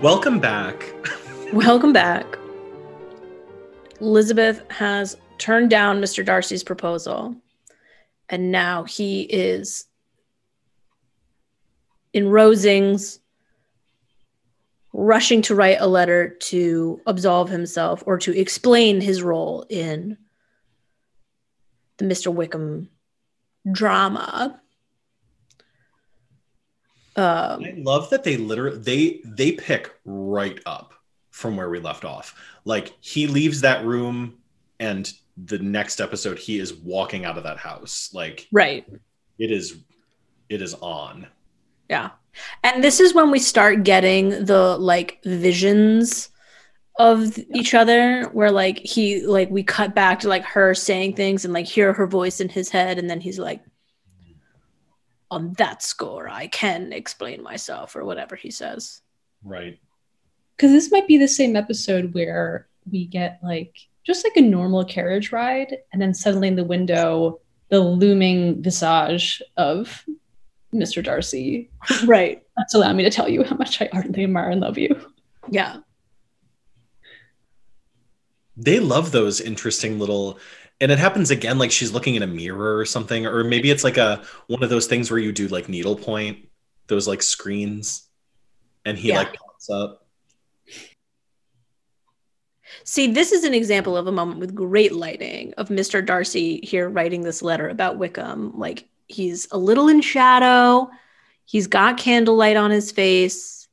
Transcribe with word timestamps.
Welcome 0.00 0.40
back. 0.40 0.92
Welcome 1.52 1.92
back. 1.92 2.26
Elizabeth 4.00 4.68
has 4.70 5.16
turned 5.38 5.70
down 5.70 6.00
Mr. 6.00 6.24
Darcy's 6.24 6.64
proposal, 6.64 7.36
and 8.28 8.50
now 8.50 8.82
he 8.82 9.22
is 9.22 9.84
in 12.12 12.24
Rosings, 12.26 13.18
rushing 14.92 15.42
to 15.42 15.54
write 15.54 15.78
a 15.80 15.86
letter 15.86 16.30
to 16.40 17.00
absolve 17.06 17.48
himself 17.48 18.02
or 18.06 18.18
to 18.18 18.36
explain 18.38 19.00
his 19.00 19.22
role 19.22 19.66
in 19.68 20.16
the 21.98 22.04
Mr. 22.04 22.32
Wickham 22.32 22.88
drama. 23.70 24.60
Um, 27.16 27.64
I 27.64 27.74
love 27.76 28.10
that 28.10 28.22
they 28.22 28.36
literally 28.36 28.78
they 28.78 29.20
they 29.24 29.52
pick 29.52 29.92
right 30.04 30.60
up 30.66 30.94
from 31.30 31.56
where 31.56 31.68
we 31.68 31.80
left 31.80 32.04
off. 32.04 32.34
Like 32.64 32.92
he 33.00 33.26
leaves 33.26 33.60
that 33.60 33.84
room 33.84 34.38
and 34.80 35.12
the 35.36 35.58
next 35.58 36.00
episode 36.00 36.38
he 36.38 36.58
is 36.58 36.74
walking 36.74 37.24
out 37.24 37.36
of 37.36 37.44
that 37.44 37.58
house. 37.58 38.10
Like 38.12 38.46
right. 38.52 38.86
it 39.38 39.50
is 39.50 39.78
it 40.48 40.62
is 40.62 40.74
on. 40.74 41.26
Yeah. 41.88 42.10
And 42.62 42.84
this 42.84 43.00
is 43.00 43.14
when 43.14 43.30
we 43.30 43.38
start 43.38 43.84
getting 43.84 44.44
the 44.44 44.76
like 44.78 45.20
visions 45.24 46.30
of 46.98 47.38
each 47.54 47.74
other 47.74 48.24
where 48.32 48.50
like 48.50 48.78
he 48.78 49.24
like 49.24 49.50
we 49.50 49.62
cut 49.62 49.94
back 49.94 50.20
to 50.20 50.28
like 50.28 50.44
her 50.44 50.74
saying 50.74 51.14
things 51.14 51.44
and 51.44 51.54
like 51.54 51.66
hear 51.66 51.92
her 51.92 52.06
voice 52.06 52.40
in 52.40 52.48
his 52.48 52.68
head 52.70 52.98
and 52.98 53.08
then 53.08 53.20
he's 53.20 53.38
like 53.38 53.62
on 55.30 55.52
that 55.58 55.80
score 55.80 56.28
I 56.28 56.48
can 56.48 56.92
explain 56.92 57.42
myself 57.42 57.94
or 57.94 58.04
whatever 58.04 58.34
he 58.34 58.50
says. 58.50 59.00
Right. 59.44 59.78
Because 60.56 60.72
this 60.72 60.90
might 60.90 61.06
be 61.06 61.18
the 61.18 61.28
same 61.28 61.54
episode 61.54 62.14
where 62.14 62.66
we 62.90 63.06
get 63.06 63.38
like 63.42 63.76
just 64.08 64.24
like 64.24 64.36
a 64.36 64.40
normal 64.40 64.84
carriage 64.86 65.32
ride, 65.32 65.76
and 65.92 66.00
then 66.00 66.14
suddenly 66.14 66.48
in 66.48 66.56
the 66.56 66.64
window, 66.64 67.40
the 67.68 67.78
looming 67.78 68.62
visage 68.62 69.42
of 69.58 70.04
Mr. 70.74 71.02
Darcy. 71.02 71.70
Right. 72.04 72.42
That's 72.56 72.74
allow 72.74 72.92
me 72.92 73.02
to 73.04 73.10
tell 73.10 73.28
you 73.28 73.42
how 73.44 73.56
much 73.56 73.80
I 73.80 73.88
ardently 73.92 74.24
admire 74.24 74.50
and 74.50 74.60
love 74.60 74.76
you. 74.78 75.00
Yeah. 75.50 75.76
They 78.56 78.80
love 78.80 79.12
those 79.12 79.40
interesting 79.40 79.98
little 79.98 80.38
and 80.80 80.92
it 80.92 80.98
happens 80.98 81.30
again 81.30 81.58
like 81.58 81.70
she's 81.70 81.92
looking 81.92 82.14
in 82.16 82.22
a 82.22 82.26
mirror 82.26 82.76
or 82.76 82.84
something 82.84 83.26
or 83.26 83.44
maybe 83.44 83.70
it's 83.70 83.84
like 83.84 83.96
a 83.96 84.22
one 84.48 84.62
of 84.62 84.70
those 84.70 84.86
things 84.86 85.10
where 85.10 85.20
you 85.20 85.32
do 85.32 85.48
like 85.48 85.68
needlepoint 85.68 86.48
those 86.88 87.06
like 87.08 87.22
screens 87.22 88.08
and 88.84 88.98
he 88.98 89.08
Yeah. 89.08 89.18
like 89.18 89.34
pops 89.34 89.70
up 89.70 90.04
See, 92.84 93.12
this 93.12 93.32
is 93.32 93.44
an 93.44 93.54
example 93.54 93.96
of 93.96 94.06
a 94.06 94.12
moment 94.12 94.40
with 94.40 94.54
great 94.54 94.92
lighting 94.92 95.52
of 95.58 95.68
Mr. 95.68 96.04
Darcy 96.04 96.60
here 96.62 96.88
writing 96.88 97.22
this 97.22 97.42
letter 97.42 97.68
about 97.68 97.98
Wickham. 97.98 98.58
Like 98.58 98.88
he's 99.08 99.48
a 99.50 99.58
little 99.58 99.88
in 99.88 100.00
shadow, 100.00 100.88
he's 101.44 101.66
got 101.66 101.96
candlelight 101.98 102.56
on 102.56 102.70
his 102.70 102.92
face. 102.92 103.66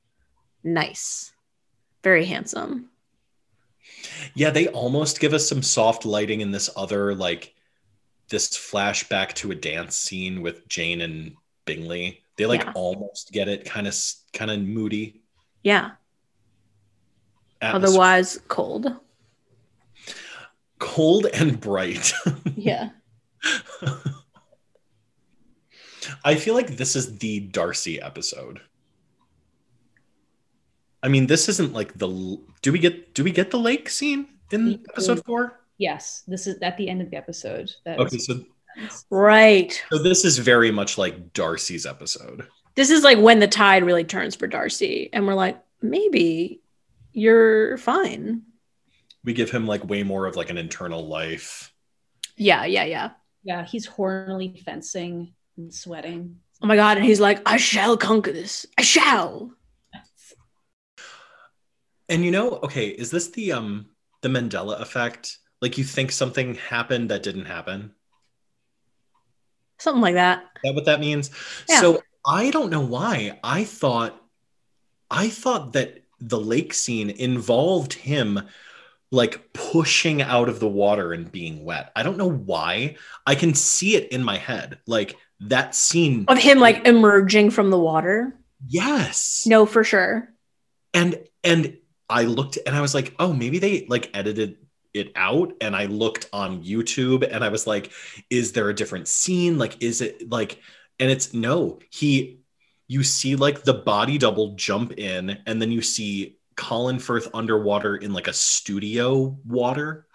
Nice. 0.63 1.31
Very 2.03 2.25
handsome. 2.25 2.89
yeah 4.35 4.49
they 4.51 4.67
almost 4.69 5.19
give 5.19 5.33
us 5.33 5.47
some 5.47 5.61
soft 5.63 6.05
lighting 6.05 6.41
in 6.41 6.51
this 6.51 6.69
other 6.75 7.13
like 7.15 7.53
this 8.29 8.49
flashback 8.49 9.33
to 9.33 9.51
a 9.51 9.55
dance 9.55 9.95
scene 9.95 10.41
with 10.41 10.67
jane 10.67 11.01
and 11.01 11.33
bingley 11.65 12.21
they 12.37 12.45
like 12.45 12.61
Yeah. 12.63 12.71
almost 12.75 13.31
get 13.31 13.47
it 13.47 13.65
kind 13.65 13.87
of 13.87 13.95
kind 14.33 14.51
of 14.51 14.59
moody 14.61 15.21
Yeah. 15.63 15.91
atmosphere. 17.61 17.89
Otherwise, 17.89 18.39
cold. 18.47 18.95
cold 20.79 21.25
and 21.33 21.59
bright 21.59 22.13
Yeah. 22.55 22.89
I 26.23 26.35
feel 26.35 26.53
like 26.53 26.77
this 26.77 26.95
is 26.95 27.17
the 27.17 27.39
Darcy 27.39 28.01
episode. 28.01 28.61
I 31.03 31.07
mean, 31.07 31.27
this 31.27 31.47
isn't 31.49 31.73
like 31.73 31.97
the. 31.97 32.39
Do 32.61 32.71
we 32.71 32.79
get? 32.79 33.13
Do 33.13 33.23
we 33.23 33.31
get 33.31 33.51
the 33.51 33.59
lake 33.59 33.89
scene 33.89 34.27
in 34.51 34.65
We 34.65 34.83
episode 34.89 35.23
four? 35.25 35.61
Yes, 35.77 36.23
this 36.27 36.47
is 36.47 36.57
at 36.61 36.77
the 36.77 36.89
end 36.89 37.01
of 37.01 37.11
the 37.11 37.17
episode. 37.17 37.71
That 37.85 37.99
Okay, 37.99 38.17
so 38.17 38.39
Right. 39.09 39.81
so 39.91 40.01
this 40.01 40.25
is 40.25 40.37
very 40.37 40.71
much 40.71 40.97
like 40.97 41.33
Darcy's 41.33 41.85
episode. 41.85 42.47
This 42.75 42.89
is 42.89 43.03
like 43.03 43.19
when 43.19 43.39
the 43.39 43.47
tide 43.47 43.83
really 43.83 44.03
turns 44.03 44.35
for 44.35 44.47
Darcy. 44.47 45.09
And 45.13 45.25
we're 45.25 45.33
like, 45.33 45.61
maybe 45.81 46.61
you're 47.13 47.77
fine. 47.77 48.41
We 49.23 49.33
give 49.33 49.49
him 49.49 49.65
like 49.65 49.87
way 49.87 50.03
more 50.03 50.25
of 50.25 50.35
like 50.35 50.49
an 50.49 50.57
internal 50.57 51.07
life. 51.07 51.73
Yeah, 52.35 52.65
yeah, 52.65 52.83
yeah. 52.83 53.11
yeah, 53.43 53.65
he's 53.65 53.87
hornily 53.87 54.61
fencing 54.63 55.33
and 55.57 55.73
sweating. 55.73 56.37
Oh 56.61 56.67
my 56.67 56.75
God. 56.75 56.97
And 56.97 57.05
he's 57.05 57.19
like, 57.19 57.41
I 57.45 57.57
shall 57.57 57.97
conquer 57.97 58.31
this. 58.31 58.65
I 58.77 58.81
shall. 58.81 59.51
And 62.07 62.23
you 62.23 62.31
know, 62.31 62.51
okay, 62.63 62.87
is 62.89 63.11
this 63.11 63.29
the 63.29 63.51
um 63.53 63.87
the 64.21 64.29
Mandela 64.29 64.79
effect? 64.79 65.37
Like 65.61 65.77
you 65.77 65.83
think 65.83 66.11
something 66.11 66.55
happened 66.55 67.09
that 67.09 67.23
didn't 67.23 67.45
happen? 67.45 67.93
Something 69.79 70.01
like 70.01 70.15
that. 70.15 70.43
Is 70.57 70.61
that 70.63 70.75
what 70.75 70.85
that 70.85 70.99
means? 70.99 71.31
Yeah. 71.67 71.81
So 71.81 72.01
I 72.25 72.51
don't 72.51 72.69
know 72.69 72.85
why. 72.85 73.39
I 73.43 73.63
thought 73.63 74.21
I 75.09 75.29
thought 75.29 75.73
that 75.73 76.03
the 76.19 76.39
lake 76.39 76.73
scene 76.73 77.09
involved 77.09 77.93
him 77.93 78.41
like 79.11 79.53
pushing 79.53 80.21
out 80.21 80.49
of 80.49 80.59
the 80.59 80.67
water 80.67 81.13
and 81.13 81.31
being 81.31 81.63
wet. 81.63 81.91
I 81.95 82.03
don't 82.03 82.17
know 82.17 82.31
why. 82.31 82.97
I 83.25 83.35
can 83.35 83.53
see 83.53 83.95
it 83.95 84.11
in 84.11 84.23
my 84.23 84.37
head. 84.37 84.79
Like 84.87 85.15
that 85.41 85.75
scene. 85.75 86.25
Of 86.27 86.37
him 86.37 86.59
like 86.59 86.85
emerging 86.87 87.51
from 87.51 87.69
the 87.69 87.79
water. 87.79 88.35
Yes. 88.67 89.43
No, 89.45 89.65
for 89.65 89.83
sure. 89.83 90.29
And 90.93 91.19
and 91.43 91.77
I 92.09 92.23
looked 92.23 92.57
and 92.65 92.75
I 92.75 92.81
was 92.81 92.93
like, 92.93 93.13
"Oh, 93.19 93.33
maybe 93.33 93.59
they 93.59 93.85
like 93.89 94.09
edited 94.13 94.57
it 94.93 95.11
out." 95.15 95.53
And 95.61 95.75
I 95.75 95.85
looked 95.85 96.29
on 96.31 96.63
YouTube 96.63 97.27
and 97.29 97.43
I 97.43 97.49
was 97.49 97.67
like, 97.67 97.91
"Is 98.29 98.53
there 98.53 98.69
a 98.69 98.73
different 98.75 99.07
scene? 99.07 99.57
Like 99.57 99.81
is 99.83 100.01
it 100.01 100.29
like 100.31 100.59
and 100.99 101.11
it's 101.11 101.33
no. 101.33 101.79
He 101.89 102.39
you 102.87 103.03
see 103.03 103.35
like 103.35 103.63
the 103.63 103.73
body 103.73 104.17
double 104.17 104.55
jump 104.55 104.93
in 104.93 105.39
and 105.45 105.61
then 105.61 105.71
you 105.71 105.81
see 105.81 106.37
Colin 106.55 106.99
Firth 106.99 107.27
underwater 107.33 107.95
in 107.97 108.13
like 108.13 108.27
a 108.27 108.33
studio 108.33 109.37
water 109.45 110.05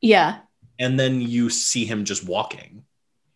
Yeah. 0.00 0.38
and 0.78 0.98
then 0.98 1.20
you 1.20 1.50
see 1.50 1.84
him 1.84 2.04
just 2.04 2.24
walking 2.24 2.84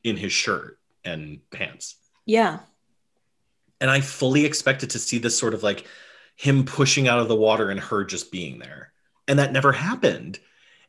in 0.05 0.17
his 0.17 0.33
shirt 0.33 0.79
and 1.07 1.39
pants. 1.51 1.97
Yeah. 2.27 2.59
And 3.81 3.91
I 3.91 4.01
fully 4.01 4.45
expected 4.45 4.91
to 4.91 4.99
see 4.99 5.19
this 5.19 5.39
sort 5.39 5.55
of 5.55 5.63
like 5.63 5.87
him 6.35 6.65
pushing 6.65 7.09
out 7.09 7.19
of 7.21 7.29
the 7.29 7.37
water 7.37 7.71
and 7.71 7.81
her 7.81 8.05
just 8.05 8.31
being 8.31 8.59
there. 8.59 8.93
And 9.29 9.39
that 9.39 9.53
never 9.53 9.73
happened. 9.73 10.39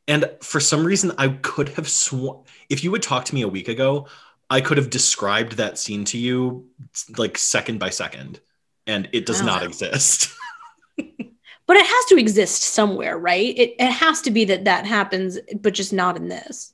And 0.08 0.30
for 0.42 0.60
some 0.60 0.86
reason, 0.86 1.12
I 1.18 1.30
could 1.30 1.70
have 1.70 1.88
sworn, 1.88 2.44
if 2.70 2.84
you 2.84 2.92
would 2.92 3.04
talk 3.04 3.26
to 3.26 3.36
me 3.36 3.42
a 3.42 3.48
week 3.48 3.68
ago, 3.68 4.08
I 4.50 4.62
could 4.62 4.78
have 4.78 4.90
described 4.90 5.54
that 5.54 5.78
scene 5.78 6.06
to 6.06 6.18
you 6.18 6.68
like 7.18 7.38
second 7.38 7.80
by 7.80 7.90
second. 7.90 8.40
And 8.86 9.10
it 9.12 9.26
does 9.26 9.42
Wow. 9.42 9.48
not 9.48 9.64
exist. 9.64 10.34
But 11.68 11.76
it 11.76 11.86
has 11.86 12.06
to 12.06 12.18
exist 12.18 12.64
somewhere, 12.64 13.18
right? 13.20 13.54
It, 13.58 13.76
it 13.78 13.92
has 13.92 14.22
to 14.22 14.32
be 14.32 14.46
that 14.46 14.64
that 14.64 14.86
happens, 14.86 15.38
but 15.60 15.74
just 15.74 15.92
not 15.92 16.16
in 16.16 16.30
this. 16.30 16.74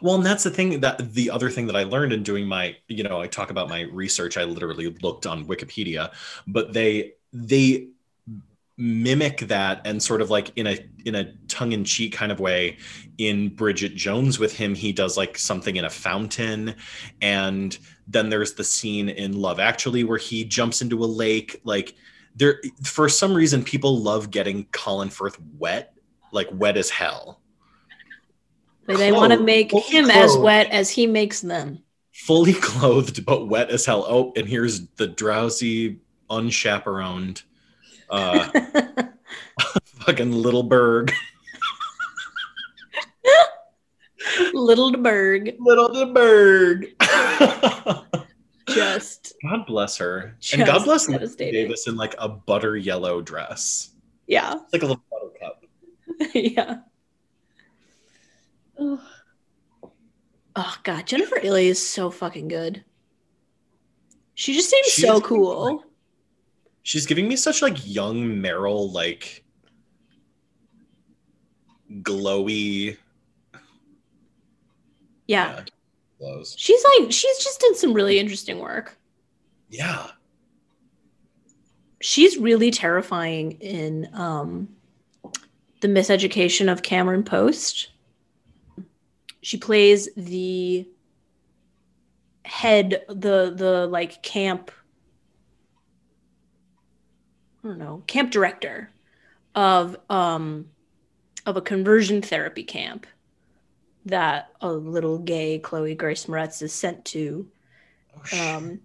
Well, 0.00 0.14
and 0.14 0.24
that's 0.24 0.44
the 0.44 0.50
thing 0.50 0.80
that 0.80 1.12
the 1.12 1.30
other 1.30 1.50
thing 1.50 1.66
that 1.66 1.76
I 1.76 1.84
learned 1.84 2.12
in 2.12 2.22
doing 2.22 2.46
my, 2.46 2.76
you 2.88 3.02
know, 3.02 3.20
I 3.20 3.26
talk 3.26 3.50
about 3.50 3.68
my 3.68 3.82
research. 3.82 4.36
I 4.36 4.44
literally 4.44 4.94
looked 5.02 5.26
on 5.26 5.44
Wikipedia, 5.46 6.12
but 6.46 6.72
they 6.72 7.12
they 7.32 7.88
mimic 8.80 9.40
that 9.40 9.82
and 9.84 10.02
sort 10.02 10.22
of 10.22 10.30
like 10.30 10.52
in 10.56 10.66
a 10.66 10.78
in 11.04 11.14
a 11.14 11.34
tongue-in-cheek 11.48 12.14
kind 12.14 12.32
of 12.32 12.40
way 12.40 12.78
in 13.18 13.54
Bridget 13.54 13.94
Jones 13.94 14.38
with 14.38 14.56
him 14.56 14.74
he 14.74 14.90
does 14.90 15.18
like 15.18 15.36
something 15.36 15.76
in 15.76 15.84
a 15.84 15.90
fountain 15.90 16.74
and 17.20 17.76
then 18.08 18.30
there's 18.30 18.54
the 18.54 18.64
scene 18.64 19.10
in 19.10 19.38
Love 19.38 19.60
Actually 19.60 20.02
where 20.02 20.16
he 20.16 20.44
jumps 20.44 20.80
into 20.80 21.04
a 21.04 21.04
lake 21.04 21.60
like 21.64 21.94
there 22.34 22.62
for 22.82 23.06
some 23.06 23.34
reason 23.34 23.62
people 23.62 23.98
love 23.98 24.30
getting 24.30 24.64
Colin 24.72 25.10
Firth 25.10 25.38
wet 25.58 25.92
like 26.32 26.48
wet 26.50 26.78
as 26.78 26.88
hell 26.88 27.39
Like, 28.86 28.98
they 28.98 29.12
want 29.12 29.32
to 29.32 29.40
make 29.40 29.72
him 29.72 30.10
as 30.10 30.36
wet 30.36 30.68
as 30.70 30.90
he 30.90 31.06
makes 31.06 31.40
them. 31.40 31.82
fully 32.12 32.52
clothed 32.54 33.24
but 33.24 33.48
wet 33.48 33.70
as 33.70 33.86
hell. 33.86 34.04
Oh, 34.08 34.32
and 34.36 34.48
here's 34.48 34.86
the 34.96 35.06
drowsy 35.06 36.00
unchaperoned 36.30 37.42
uh 38.08 38.48
fucking 39.84 40.32
little 40.32 40.62
berg 40.62 41.12
Little 44.52 44.92
Berg. 44.92 45.56
little 45.58 46.12
berg 46.12 46.86
Just 48.68 49.34
god 49.42 49.66
bless 49.66 49.96
her 49.96 50.36
and 50.52 50.64
god 50.66 50.84
bless 50.84 51.06
davis 51.36 51.88
in 51.88 51.96
like 51.96 52.14
a 52.18 52.28
butter 52.28 52.76
yellow 52.76 53.20
dress 53.20 53.90
yeah. 54.28 54.54
it's 54.54 54.72
like 54.72 54.82
a 54.82 54.86
little 54.86 55.02
buttercup 55.10 55.64
yeah. 56.34 56.78
Ugh. 58.80 59.00
Oh 60.56 60.76
god, 60.82 61.06
Jennifer 61.06 61.36
Ehle 61.38 61.68
is 61.68 61.84
so 61.86 62.10
fucking 62.10 62.48
good. 62.48 62.82
She 64.34 64.54
just 64.54 64.70
seems 64.70 64.86
She 64.86 65.02
so 65.02 65.20
cool. 65.20 65.84
she's 66.82 67.06
giving 67.06 67.28
me 67.28 67.36
such 67.36 67.60
like 67.62 67.76
young 67.86 68.24
meryl 68.24 68.90
like 68.92 69.44
glowy 72.02 72.96
Yeah. 75.26 75.62
glows 76.18 76.54
She's 76.58 76.82
like 76.98 77.12
she's 77.12 77.38
just 77.38 77.60
done 77.60 77.74
some 77.76 77.92
really 77.92 78.18
interesting 78.18 78.58
work. 78.58 78.96
yeah 79.68 80.08
She's 82.00 82.38
really 82.38 82.70
terrifying 82.70 83.52
in 83.60 84.08
um 84.14 84.68
The 85.80 85.88
Miseducation 85.88 86.72
of 86.72 86.82
Cameron 86.82 87.22
Post. 87.24 87.89
She 89.42 89.56
plays 89.56 90.08
the 90.16 90.86
head 92.44 93.04
the 93.08 93.52
the 93.56 93.86
like 93.86 94.22
camp 94.22 94.70
I 97.62 97.68
don't 97.68 97.78
know, 97.78 98.02
camp 98.06 98.30
director 98.30 98.90
of 99.54 99.96
um 100.08 100.66
of 101.46 101.56
a 101.56 101.62
conversion 101.62 102.22
therapy 102.22 102.64
camp 102.64 103.06
that 104.06 104.50
a 104.60 104.72
little 104.72 105.18
gay 105.18 105.58
Chloe 105.58 105.94
Grace 105.94 106.26
Moretz 106.26 106.62
is 106.62 106.72
sent 106.72 107.04
to. 107.06 107.48
Oh, 108.32 108.56
um 108.56 108.80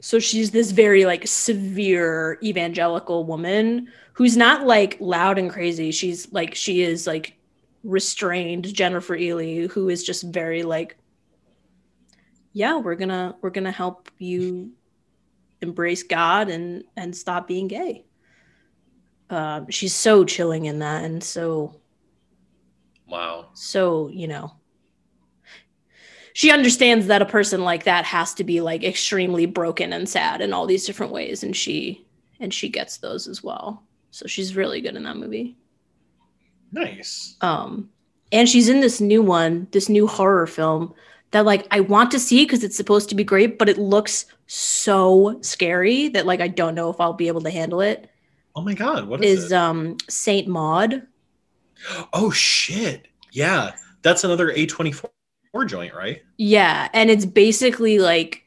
so 0.00 0.18
she's 0.18 0.50
this 0.50 0.70
very 0.70 1.06
like 1.06 1.26
severe 1.26 2.38
evangelical 2.42 3.24
woman 3.24 3.88
who's 4.12 4.36
not 4.36 4.66
like 4.66 4.98
loud 5.00 5.38
and 5.38 5.50
crazy. 5.50 5.90
She's 5.90 6.30
like 6.30 6.54
she 6.54 6.82
is 6.82 7.06
like 7.06 7.38
restrained 7.84 8.72
jennifer 8.74 9.16
ehle 9.16 9.70
who 9.70 9.88
is 9.88 10.02
just 10.02 10.22
very 10.24 10.62
like 10.62 10.96
yeah 12.54 12.78
we're 12.78 12.94
gonna 12.94 13.36
we're 13.42 13.50
gonna 13.50 13.70
help 13.70 14.10
you 14.18 14.72
embrace 15.60 16.02
god 16.02 16.48
and 16.48 16.84
and 16.96 17.14
stop 17.16 17.48
being 17.48 17.68
gay. 17.68 18.04
Um 19.28 19.68
she's 19.70 19.94
so 19.94 20.24
chilling 20.24 20.66
in 20.66 20.78
that 20.78 21.04
and 21.04 21.22
so 21.22 21.80
wow. 23.06 23.46
So 23.54 24.08
you 24.08 24.28
know 24.28 24.52
she 26.32 26.50
understands 26.50 27.06
that 27.06 27.22
a 27.22 27.26
person 27.26 27.62
like 27.62 27.84
that 27.84 28.04
has 28.04 28.34
to 28.34 28.44
be 28.44 28.60
like 28.60 28.82
extremely 28.84 29.46
broken 29.46 29.92
and 29.92 30.08
sad 30.08 30.40
in 30.40 30.52
all 30.52 30.66
these 30.66 30.86
different 30.86 31.12
ways 31.12 31.42
and 31.42 31.56
she 31.56 32.06
and 32.40 32.52
she 32.52 32.68
gets 32.68 32.98
those 32.98 33.26
as 33.26 33.42
well. 33.42 33.84
So 34.10 34.26
she's 34.26 34.56
really 34.56 34.80
good 34.80 34.96
in 34.96 35.04
that 35.04 35.16
movie 35.16 35.56
nice. 36.74 37.36
Um 37.40 37.90
and 38.32 38.48
she's 38.48 38.68
in 38.68 38.80
this 38.80 39.00
new 39.00 39.22
one 39.22 39.68
this 39.70 39.88
new 39.88 40.06
horror 40.06 40.46
film 40.46 40.92
that 41.30 41.44
like 41.44 41.66
i 41.70 41.80
want 41.80 42.10
to 42.10 42.18
see 42.18 42.44
because 42.44 42.64
it's 42.64 42.76
supposed 42.76 43.08
to 43.08 43.14
be 43.14 43.24
great 43.24 43.58
but 43.58 43.68
it 43.68 43.78
looks 43.78 44.26
so 44.46 45.38
scary 45.40 46.08
that 46.08 46.26
like 46.26 46.40
i 46.40 46.48
don't 46.48 46.74
know 46.74 46.90
if 46.90 47.00
i'll 47.00 47.12
be 47.14 47.28
able 47.28 47.40
to 47.40 47.50
handle 47.50 47.80
it. 47.80 48.10
Oh 48.56 48.62
my 48.62 48.74
god 48.74 49.08
what 49.08 49.24
is, 49.24 49.44
is 49.44 49.52
it? 49.52 49.56
um 49.56 49.96
saint 50.08 50.48
maud. 50.48 51.06
Oh 52.12 52.30
shit. 52.30 53.08
Yeah 53.32 53.72
that's 54.02 54.24
another 54.24 54.52
a24 54.52 55.08
joint 55.66 55.94
right? 55.94 56.22
Yeah, 56.36 56.88
and 56.92 57.10
it's 57.10 57.24
basically 57.24 57.98
like 58.00 58.42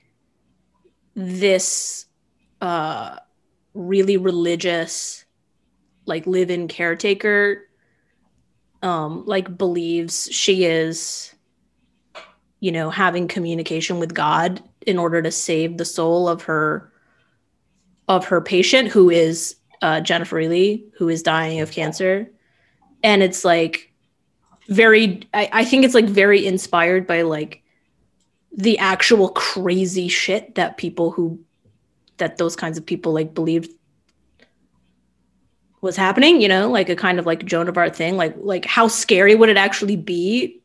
this 1.16 2.06
uh 2.62 3.18
really 3.74 4.18
religious 4.18 5.26
like 6.06 6.26
live-in 6.26 6.68
caretaker 6.68 7.67
um 8.84 9.26
like 9.26 9.58
believes 9.58 10.30
she 10.32 10.66
is 10.66 11.34
you 12.60 12.72
know 12.72 12.90
having 12.90 13.28
communication 13.28 14.00
with 14.00 14.14
God 14.14 14.62
in 14.86 14.98
order 14.98 15.22
to 15.22 15.32
save 15.32 15.78
the 15.78 15.86
soul 15.86 16.28
of 16.28 16.44
her 16.44 16.92
of 18.08 18.26
her 18.26 18.42
patient 18.42 18.90
who 18.90 19.10
is 19.10 19.56
uh 19.82 20.02
Jennifer 20.02 20.38
Ehle, 20.38 20.84
who 20.98 21.10
is 21.10 21.22
dying 21.24 21.60
of 21.60 21.72
cancer. 21.72 22.30
And 23.04 23.22
it's 23.22 23.46
like 23.46 23.94
very 24.70 25.22
I, 25.34 25.50
I 25.52 25.66
think 25.66 25.86
it's 25.86 25.94
like 25.94 26.06
very 26.06 26.46
inspired 26.46 27.08
by 27.08 27.22
like 27.24 27.62
the 28.56 28.78
actual 28.80 29.30
crazy 29.30 30.08
shit 30.08 30.56
that 30.56 30.78
people 30.78 31.12
who 31.12 31.40
that 32.18 32.38
those 32.38 32.56
kinds 32.56 32.78
of 32.78 32.86
people 32.86 33.14
like 33.14 33.34
believed 33.34 33.72
was 35.88 35.96
happening 35.96 36.40
you 36.40 36.48
know 36.48 36.70
like 36.70 36.90
a 36.90 36.96
kind 36.96 37.18
of 37.18 37.26
like 37.26 37.46
joan 37.46 37.68
of 37.68 37.78
arc 37.78 37.96
thing 37.96 38.16
like 38.16 38.36
like 38.38 38.66
how 38.66 38.88
scary 38.88 39.34
would 39.34 39.50
it 39.50 39.58
actually 39.58 39.96
be 39.96 40.62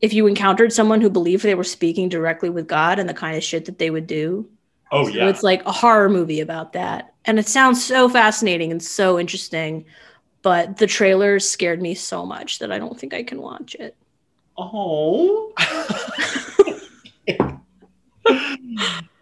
if 0.00 0.12
you 0.12 0.26
encountered 0.26 0.72
someone 0.72 1.00
who 1.00 1.08
believed 1.08 1.44
they 1.44 1.54
were 1.54 1.62
speaking 1.62 2.08
directly 2.08 2.50
with 2.50 2.66
god 2.66 2.98
and 2.98 3.08
the 3.08 3.14
kind 3.14 3.36
of 3.36 3.44
shit 3.44 3.66
that 3.66 3.78
they 3.78 3.90
would 3.90 4.08
do 4.08 4.48
oh 4.90 5.08
so 5.10 5.28
it's 5.28 5.42
like 5.42 5.64
a 5.66 5.72
horror 5.72 6.08
movie 6.08 6.40
about 6.40 6.72
that. 6.74 7.14
And 7.24 7.38
it 7.38 7.48
sounds 7.48 7.84
so 7.84 8.08
fascinating 8.08 8.70
and 8.70 8.82
so 8.82 9.18
interesting. 9.18 9.86
But 10.42 10.76
the 10.76 10.86
trailer 10.86 11.40
scared 11.40 11.80
me 11.80 11.94
so 11.94 12.26
much 12.26 12.58
that 12.58 12.70
I 12.70 12.78
don't 12.78 12.98
think 12.98 13.14
I 13.14 13.22
can 13.22 13.40
watch 13.40 13.74
it. 13.76 13.96
oh 14.58 15.52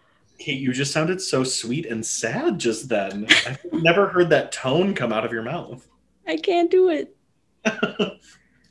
Kate, 0.43 0.59
you 0.59 0.73
just 0.73 0.91
sounded 0.91 1.21
so 1.21 1.45
sweet 1.45 1.85
and 1.85 2.05
sad 2.05 2.59
just 2.59 2.89
then. 2.89 3.27
I've 3.47 3.63
never 3.71 4.09
heard 4.09 4.29
that 4.31 4.51
tone 4.51 4.93
come 4.93 5.13
out 5.13 5.23
of 5.23 5.31
your 5.31 5.41
mouth. 5.41 5.87
I 6.27 6.35
can't 6.35 6.69
do 6.69 6.89
it. 6.89 7.15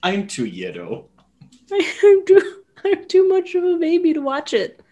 I'm 0.03 0.27
too 0.27 0.45
yiddo. 0.45 1.07
I'm 1.73 2.27
too, 2.27 2.63
I'm 2.85 3.09
too 3.09 3.27
much 3.27 3.55
of 3.55 3.65
a 3.65 3.79
baby 3.79 4.13
to 4.13 4.21
watch 4.21 4.53
it. 4.53 4.83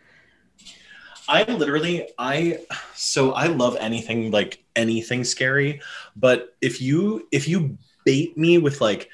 I 1.28 1.44
literally, 1.44 2.08
I 2.18 2.60
so 2.94 3.32
I 3.32 3.48
love 3.48 3.76
anything 3.78 4.30
like 4.30 4.64
anything 4.74 5.22
scary, 5.22 5.82
but 6.16 6.56
if 6.62 6.80
you 6.80 7.28
if 7.30 7.46
you 7.46 7.76
bait 8.06 8.38
me 8.38 8.56
with 8.56 8.80
like, 8.80 9.10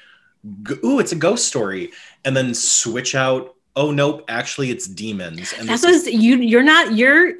ooh, 0.85 0.99
it's 0.99 1.11
a 1.11 1.17
ghost 1.17 1.45
story, 1.49 1.91
and 2.23 2.35
then 2.35 2.53
switch 2.53 3.13
out, 3.13 3.55
oh 3.75 3.91
nope, 3.91 4.23
actually 4.29 4.71
it's 4.71 4.87
demons, 4.87 5.53
and 5.59 5.67
That's 5.67 5.83
what 5.83 6.13
you 6.13 6.37
you're 6.37 6.63
not 6.63 6.93
your 6.95 7.33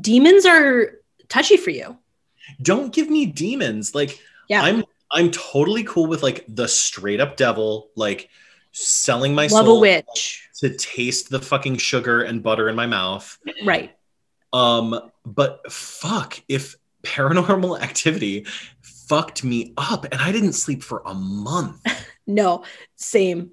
demons 0.00 0.44
are 0.46 0.92
touchy 1.28 1.56
for 1.56 1.70
you. 1.70 1.96
don't 2.62 2.92
give 2.92 3.10
me 3.10 3.26
demons 3.26 3.94
like 3.94 4.20
Yeah. 4.48 4.62
i'm 4.62 4.84
i'm 5.10 5.30
totally 5.30 5.84
cool 5.84 6.06
with 6.06 6.22
like 6.22 6.44
the 6.48 6.68
straight 6.68 7.20
up 7.20 7.36
devil 7.36 7.90
like 7.96 8.28
selling 8.72 9.34
my 9.34 9.46
Love 9.48 9.64
a 9.64 9.68
soul 9.68 9.80
witch. 9.80 10.48
to 10.60 10.70
taste 10.76 11.30
the 11.30 11.40
fucking 11.40 11.76
sugar 11.78 12.22
and 12.22 12.42
butter 12.42 12.68
in 12.68 12.76
my 12.76 12.86
mouth 12.86 13.38
Right. 13.64 13.94
um 14.52 15.10
but 15.24 15.70
fuck 15.72 16.40
if 16.48 16.76
paranormal 17.02 17.80
activity 17.88 18.46
fucked 18.82 19.44
me 19.44 19.72
up 19.76 20.04
and 20.10 20.20
i 20.20 20.30
didn't 20.32 20.52
sleep 20.54 20.82
for 20.82 21.02
a 21.06 21.14
month 21.14 21.80
No, 22.28 22.64
same. 22.96 23.52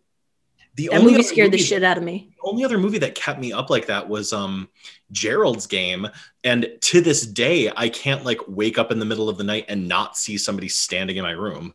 The 0.75 0.87
That 0.87 0.93
only 0.95 1.05
movie 1.11 1.15
other 1.15 1.23
scared 1.23 1.51
the 1.51 1.57
movie- 1.57 1.63
shit 1.67 1.83
out 1.83 1.97
of 1.97 2.03
me. 2.03 2.33
the 2.43 2.49
only 2.49 2.63
other 2.65 2.77
movie 2.79 2.97
that 2.99 3.15
kept 3.15 3.39
me 3.39 3.53
up 3.53 3.69
like 3.69 3.85
that 3.87 4.09
was 4.09 4.33
um 4.33 4.67
Gerald's 5.11 5.67
game 5.67 6.07
and 6.43 6.67
to 6.81 6.99
this 7.01 7.25
day 7.27 7.71
I 7.75 7.89
can't 7.89 8.25
like 8.25 8.39
wake 8.47 8.77
up 8.79 8.91
in 8.91 8.99
the 8.99 9.05
middle 9.05 9.29
of 9.29 9.37
the 9.37 9.43
night 9.43 9.65
and 9.69 9.87
not 9.87 10.17
see 10.17 10.37
somebody 10.37 10.67
standing 10.69 11.17
in 11.17 11.23
my 11.23 11.31
room. 11.31 11.73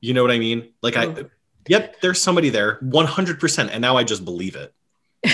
You 0.00 0.14
know 0.14 0.22
what 0.22 0.30
I 0.30 0.38
mean? 0.38 0.68
Like 0.82 0.96
I 0.96 1.06
Oh. 1.06 1.24
yep, 1.68 2.00
there's 2.00 2.22
somebody 2.22 2.48
there 2.50 2.78
100% 2.82 3.68
and 3.72 3.80
now 3.82 3.96
I 3.96 4.04
just 4.04 4.24
believe 4.24 4.54
it 4.56 4.72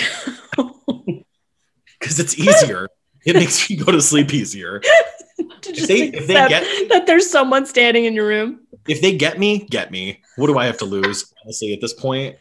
cuz 1.99 2.19
it's 2.19 2.37
easier. 2.37 2.87
it 3.25 3.35
makes 3.35 3.69
me 3.69 3.75
go 3.77 3.91
to 3.91 4.01
sleep 4.01 4.33
easier. 4.33 4.81
to 5.61 5.71
just 5.71 5.87
they- 5.87 6.09
if 6.09 6.27
they 6.27 6.33
get- 6.33 6.89
that 6.89 7.05
there's 7.07 7.29
someone 7.29 7.65
standing 7.65 8.05
in 8.05 8.13
your 8.13 8.27
room. 8.27 8.61
If 8.87 9.01
they 9.01 9.15
get 9.15 9.39
me, 9.39 9.59
get 9.69 9.91
me. 9.91 10.21
What 10.35 10.47
do 10.47 10.57
I 10.57 10.65
have 10.65 10.77
to 10.79 10.85
lose 10.85 11.31
honestly 11.45 11.71
at 11.73 11.79
this 11.79 11.93
point? 11.93 12.35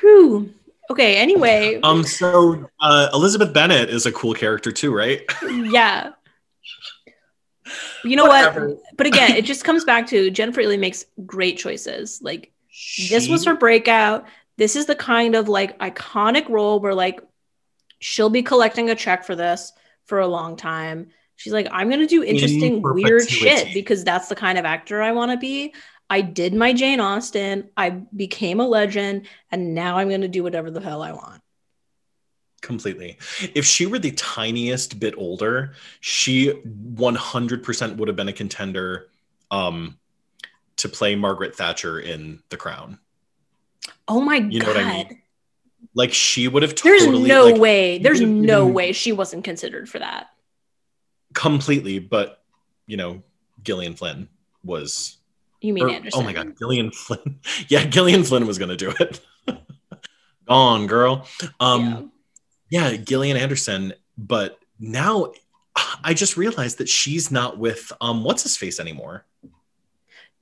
Whew. 0.00 0.52
Okay, 0.90 1.16
anyway. 1.16 1.80
Um 1.82 2.04
so 2.04 2.68
uh 2.80 3.08
Elizabeth 3.12 3.52
Bennet 3.52 3.90
is 3.90 4.06
a 4.06 4.12
cool 4.12 4.34
character 4.34 4.70
too, 4.70 4.94
right? 4.94 5.22
yeah. 5.42 6.12
You 8.04 8.16
know 8.16 8.26
Whatever. 8.26 8.68
what? 8.68 8.78
But 8.96 9.06
again, 9.06 9.32
it 9.32 9.44
just 9.44 9.64
comes 9.64 9.84
back 9.84 10.06
to 10.08 10.30
Jennifer 10.30 10.62
Ehle 10.62 10.78
makes 10.78 11.04
great 11.24 11.58
choices. 11.58 12.20
Like 12.22 12.52
this 13.08 13.28
was 13.28 13.44
her 13.44 13.56
breakout. 13.56 14.26
This 14.56 14.76
is 14.76 14.86
the 14.86 14.94
kind 14.94 15.34
of 15.34 15.48
like 15.48 15.78
iconic 15.80 16.48
role 16.48 16.78
where 16.80 16.94
like 16.94 17.20
she'll 17.98 18.30
be 18.30 18.42
collecting 18.42 18.90
a 18.90 18.94
check 18.94 19.24
for 19.24 19.34
this 19.34 19.72
for 20.04 20.20
a 20.20 20.26
long 20.26 20.56
time. 20.56 21.08
She's 21.36 21.52
like, 21.52 21.68
I'm 21.70 21.90
gonna 21.90 22.06
do 22.06 22.22
interesting, 22.22 22.80
weird 22.82 23.28
shit 23.28 23.74
because 23.74 24.04
that's 24.04 24.28
the 24.28 24.36
kind 24.36 24.56
of 24.58 24.64
actor 24.64 25.02
I 25.02 25.12
want 25.12 25.32
to 25.32 25.36
be. 25.36 25.74
I 26.10 26.20
did 26.22 26.54
my 26.54 26.72
Jane 26.72 27.00
Austen. 27.00 27.70
I 27.76 27.90
became 27.90 28.60
a 28.60 28.66
legend, 28.68 29.26
and 29.50 29.74
now 29.74 29.98
I'm 29.98 30.08
gonna 30.10 30.28
do 30.28 30.42
whatever 30.42 30.70
the 30.70 30.80
hell 30.80 31.02
I 31.02 31.12
want. 31.12 31.42
completely. 32.62 33.16
If 33.54 33.64
she 33.64 33.86
were 33.86 33.98
the 33.98 34.12
tiniest 34.12 34.98
bit 34.98 35.14
older, 35.16 35.74
she 36.00 36.52
100% 36.94 37.96
would 37.96 38.08
have 38.08 38.16
been 38.16 38.28
a 38.28 38.32
contender 38.32 39.08
um, 39.50 39.98
to 40.78 40.88
play 40.88 41.14
Margaret 41.16 41.56
Thatcher 41.56 42.00
in 42.00 42.42
The 42.50 42.56
Crown. 42.56 42.98
Oh 44.08 44.20
my 44.20 44.36
You 44.48 44.60
know 44.60 44.66
god. 44.66 44.76
what 44.76 44.76
I 44.84 44.84
mean? 44.84 45.22
Like 45.94 46.12
she 46.12 46.48
would 46.48 46.62
have 46.62 46.74
totally. 46.74 47.28
There's 47.28 47.28
no 47.28 47.44
like, 47.44 47.56
way. 47.60 47.98
There's 47.98 48.20
no 48.22 48.66
way 48.66 48.92
she 48.92 49.12
wasn't 49.12 49.44
considered 49.44 49.88
for 49.88 49.98
that. 49.98 50.28
completely, 51.34 51.98
but 51.98 52.42
you 52.86 52.96
know, 52.96 53.22
Gillian 53.62 53.94
Flynn 53.94 54.28
was 54.64 55.15
You 55.60 55.72
mean 55.72 55.84
or- 55.84 55.90
Anderson? 55.90 56.20
oh 56.20 56.24
my 56.24 56.32
god, 56.32 56.56
Gillian 56.58 56.90
Flynn. 56.90 57.40
yeah, 57.68 57.84
Gillian 57.84 58.24
Flynn 58.24 58.46
was 58.46 58.58
gonna 58.58 58.76
do 58.76 58.92
it. 59.00 59.20
Gone, 60.48 60.86
girl. 60.86 61.26
Um 61.60 62.12
Yeah. 62.68 62.90
yeah, 62.90 62.96
Gillian 62.96 63.36
Anderson, 63.36 63.94
but 64.16 64.58
now 64.78 65.32
I 66.04 66.14
just 66.14 66.36
realized 66.36 66.78
that 66.78 66.88
she's 66.88 67.30
not 67.30 67.58
with 67.58 67.92
um 68.00 68.22
what's 68.24 68.42
his 68.42 68.56
face 68.56 68.78
anymore. 68.80 69.24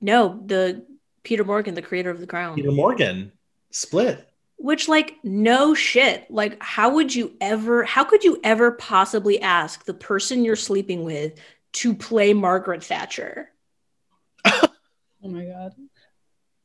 No, 0.01 0.41
the 0.45 0.85
Peter 1.23 1.43
Morgan, 1.43 1.73
the 1.73 1.81
creator 1.81 2.11
of 2.11 2.19
The 2.19 2.27
Crown. 2.27 2.55
Peter 2.55 2.71
Morgan 2.71 3.31
split. 3.71 4.29
Which, 4.57 4.87
like, 4.87 5.15
no 5.23 5.73
shit. 5.73 6.29
Like, 6.31 6.61
how 6.61 6.93
would 6.93 7.13
you 7.13 7.33
ever, 7.41 7.83
how 7.83 8.03
could 8.05 8.23
you 8.23 8.39
ever 8.43 8.71
possibly 8.71 9.41
ask 9.41 9.83
the 9.83 9.93
person 9.93 10.45
you're 10.45 10.55
sleeping 10.55 11.03
with 11.03 11.33
to 11.73 11.93
play 11.93 12.31
Margaret 12.33 12.83
Thatcher? 12.83 13.49
Oh 15.25 15.29
my 15.29 15.43
god. 15.45 15.73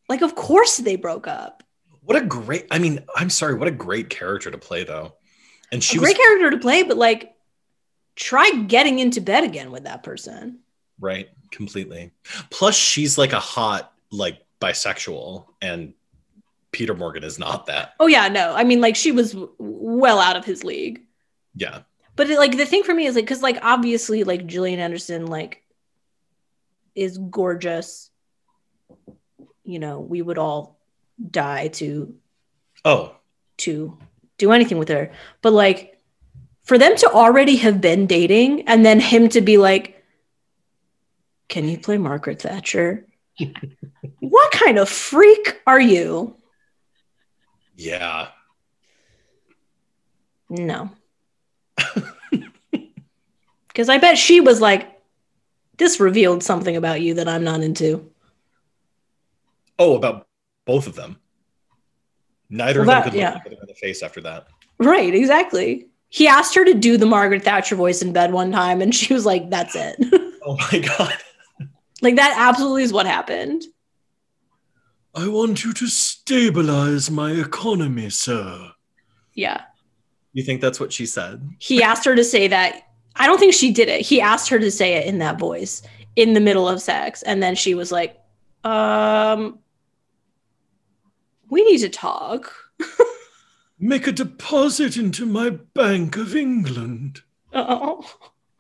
Like, 0.09 0.21
of 0.23 0.35
course 0.35 0.77
they 0.77 0.97
broke 0.97 1.27
up. 1.27 1.63
What 2.03 2.17
a 2.17 2.25
great 2.27 2.67
I 2.71 2.79
mean, 2.79 3.05
I'm 3.17 3.31
sorry, 3.31 3.55
what 3.55 3.69
a 3.69 3.73
great 3.73 4.11
character 4.11 4.51
to 4.51 4.59
play 4.59 4.85
though. 4.85 5.15
And 5.73 5.83
she 5.83 5.97
a 5.97 6.01
was 6.01 6.09
great 6.09 6.17
character 6.19 6.51
to 6.51 6.59
play, 6.59 6.83
but 6.83 6.97
like, 6.97 7.35
try 8.17 8.51
getting 8.67 8.99
into 8.99 9.21
bed 9.21 9.45
again 9.45 9.71
with 9.71 9.85
that 9.85 10.03
person. 10.03 10.61
right, 10.99 11.29
completely. 11.51 12.13
Plus 12.51 12.75
she's 12.77 13.17
like 13.17 13.33
a 13.33 13.41
hot 13.41 13.93
like 14.11 14.45
bisexual 14.61 15.47
and 15.63 15.95
Peter 16.73 16.95
Morgan 16.95 17.25
is 17.25 17.39
not 17.39 17.67
that. 17.67 17.95
Oh, 17.99 18.07
yeah, 18.07 18.29
no. 18.29 18.55
I 18.55 18.63
mean, 18.65 18.81
like, 18.81 18.95
she 18.95 19.11
was 19.11 19.33
w- 19.33 19.53
well 19.59 20.21
out 20.21 20.37
of 20.37 20.45
his 20.45 20.63
league. 20.63 21.03
Yeah. 21.57 21.81
But 22.17 22.31
it, 22.31 22.39
like 22.39 22.57
the 22.57 22.67
thing 22.67 22.83
for 22.85 22.95
me 22.95 23.07
is 23.07 23.15
like 23.15 23.25
because 23.25 23.43
like 23.43 23.59
obviously 23.63 24.25
like 24.25 24.47
Gillian 24.47 24.79
Anderson 24.79 25.27
like 25.27 25.63
is 26.95 27.17
gorgeous. 27.17 28.10
You 29.65 29.79
know, 29.79 30.01
we 30.01 30.23
would 30.23 30.39
all 30.39 30.79
die 31.31 31.69
to 31.69 32.15
Oh, 32.85 33.15
to 33.59 33.99
do 34.39 34.53
anything 34.53 34.79
with 34.79 34.89
her. 34.89 35.13
But 35.43 35.53
like 35.53 36.01
for 36.65 36.79
them 36.79 36.97
to 36.97 37.11
already 37.11 37.57
have 37.57 37.81
been 37.81 38.07
dating 38.07 38.69
and 38.69 38.85
then 38.85 39.01
him 39.01 39.29
to 39.31 39.41
be 39.41 39.59
like, 39.59 40.03
Can 41.49 41.69
you 41.69 41.79
play 41.79 41.99
Margaret 41.99 42.43
Thatcher? 42.43 43.07
what 44.21 44.53
kind 44.53 44.79
of 44.79 44.89
freak 44.89 45.61
are 45.67 45.81
you? 45.81 46.37
yeah. 47.77 48.29
No. 50.49 50.91
Because 53.69 53.89
I 53.89 53.99
bet 53.99 54.19
she 54.19 54.41
was 54.41 54.61
like, 54.61 55.01
this 55.79 56.01
revealed 56.01 56.43
something 56.43 56.77
about 56.77 57.01
you 57.01 57.15
that 57.15 57.29
I'm 57.29 57.45
not 57.45 57.63
into. 57.63 58.11
Oh, 59.81 59.97
about 59.97 60.29
both 60.67 60.87
of 60.87 60.95
them. 60.95 61.17
Neither 62.51 62.85
Well, 62.85 62.99
of 62.99 63.05
them 63.05 63.13
could 63.13 63.19
yeah. 63.19 63.31
look 63.35 63.41
each 63.47 63.53
other 63.53 63.63
in 63.63 63.67
the 63.69 63.75
face 63.75 64.03
after 64.03 64.21
that. 64.21 64.47
Right, 64.79 65.15
exactly. 65.15 65.89
He 66.11 66.29
asked 66.29 66.55
her 66.55 66.65
to 66.65 66.75
do 66.75 66.97
the 66.97 67.07
Margaret 67.07 67.43
Thatcher 67.45 67.77
voice 67.77 68.03
in 68.03 68.13
bed 68.13 68.33
one 68.33 68.53
time, 68.53 68.83
and 68.83 68.95
she 69.01 69.13
was 69.15 69.25
like, 69.27 69.51
that's 69.51 69.75
it. 69.75 69.97
Oh 70.43 70.57
my 70.73 70.79
god. 70.79 71.13
like, 72.01 72.17
that 72.17 72.35
absolutely 72.39 72.83
is 72.83 72.95
what 72.95 73.05
happened. 73.05 73.63
I 75.15 75.29
want 75.29 75.65
you 75.65 75.75
to 75.75 75.87
stabilize 75.87 77.11
my 77.11 77.33
economy, 77.33 78.09
sir. 78.09 78.73
Yeah. 79.35 79.61
You 80.33 80.43
think 80.43 80.63
that's 80.63 80.81
what 80.81 80.95
she 80.95 81.05
said? 81.05 81.47
He 81.59 81.83
asked 81.83 82.07
her 82.07 82.17
to 82.17 82.25
say 82.25 82.49
that. 82.49 82.85
I 83.17 83.27
don't 83.27 83.39
think 83.39 83.53
she 83.53 83.71
did 83.71 83.91
it. 83.91 84.01
He 84.01 84.19
asked 84.23 84.49
her 84.49 84.59
to 84.59 84.71
say 84.71 84.95
it 84.95 85.07
in 85.07 85.19
that 85.19 85.39
voice 85.39 85.83
in 86.17 86.33
the 86.33 86.41
middle 86.41 86.67
of 86.67 86.81
sex. 86.81 87.23
And 87.23 87.43
then 87.43 87.55
she 87.55 87.75
was 87.75 87.93
like, 87.93 88.19
um, 88.65 89.59
we 91.51 91.63
need 91.65 91.79
to 91.79 91.89
talk. 91.89 92.53
Make 93.79 94.07
a 94.07 94.13
deposit 94.13 94.97
into 94.97 95.25
my 95.27 95.51
Bank 95.51 96.17
of 96.17 96.35
England. 96.37 97.23
Oh. 97.53 98.09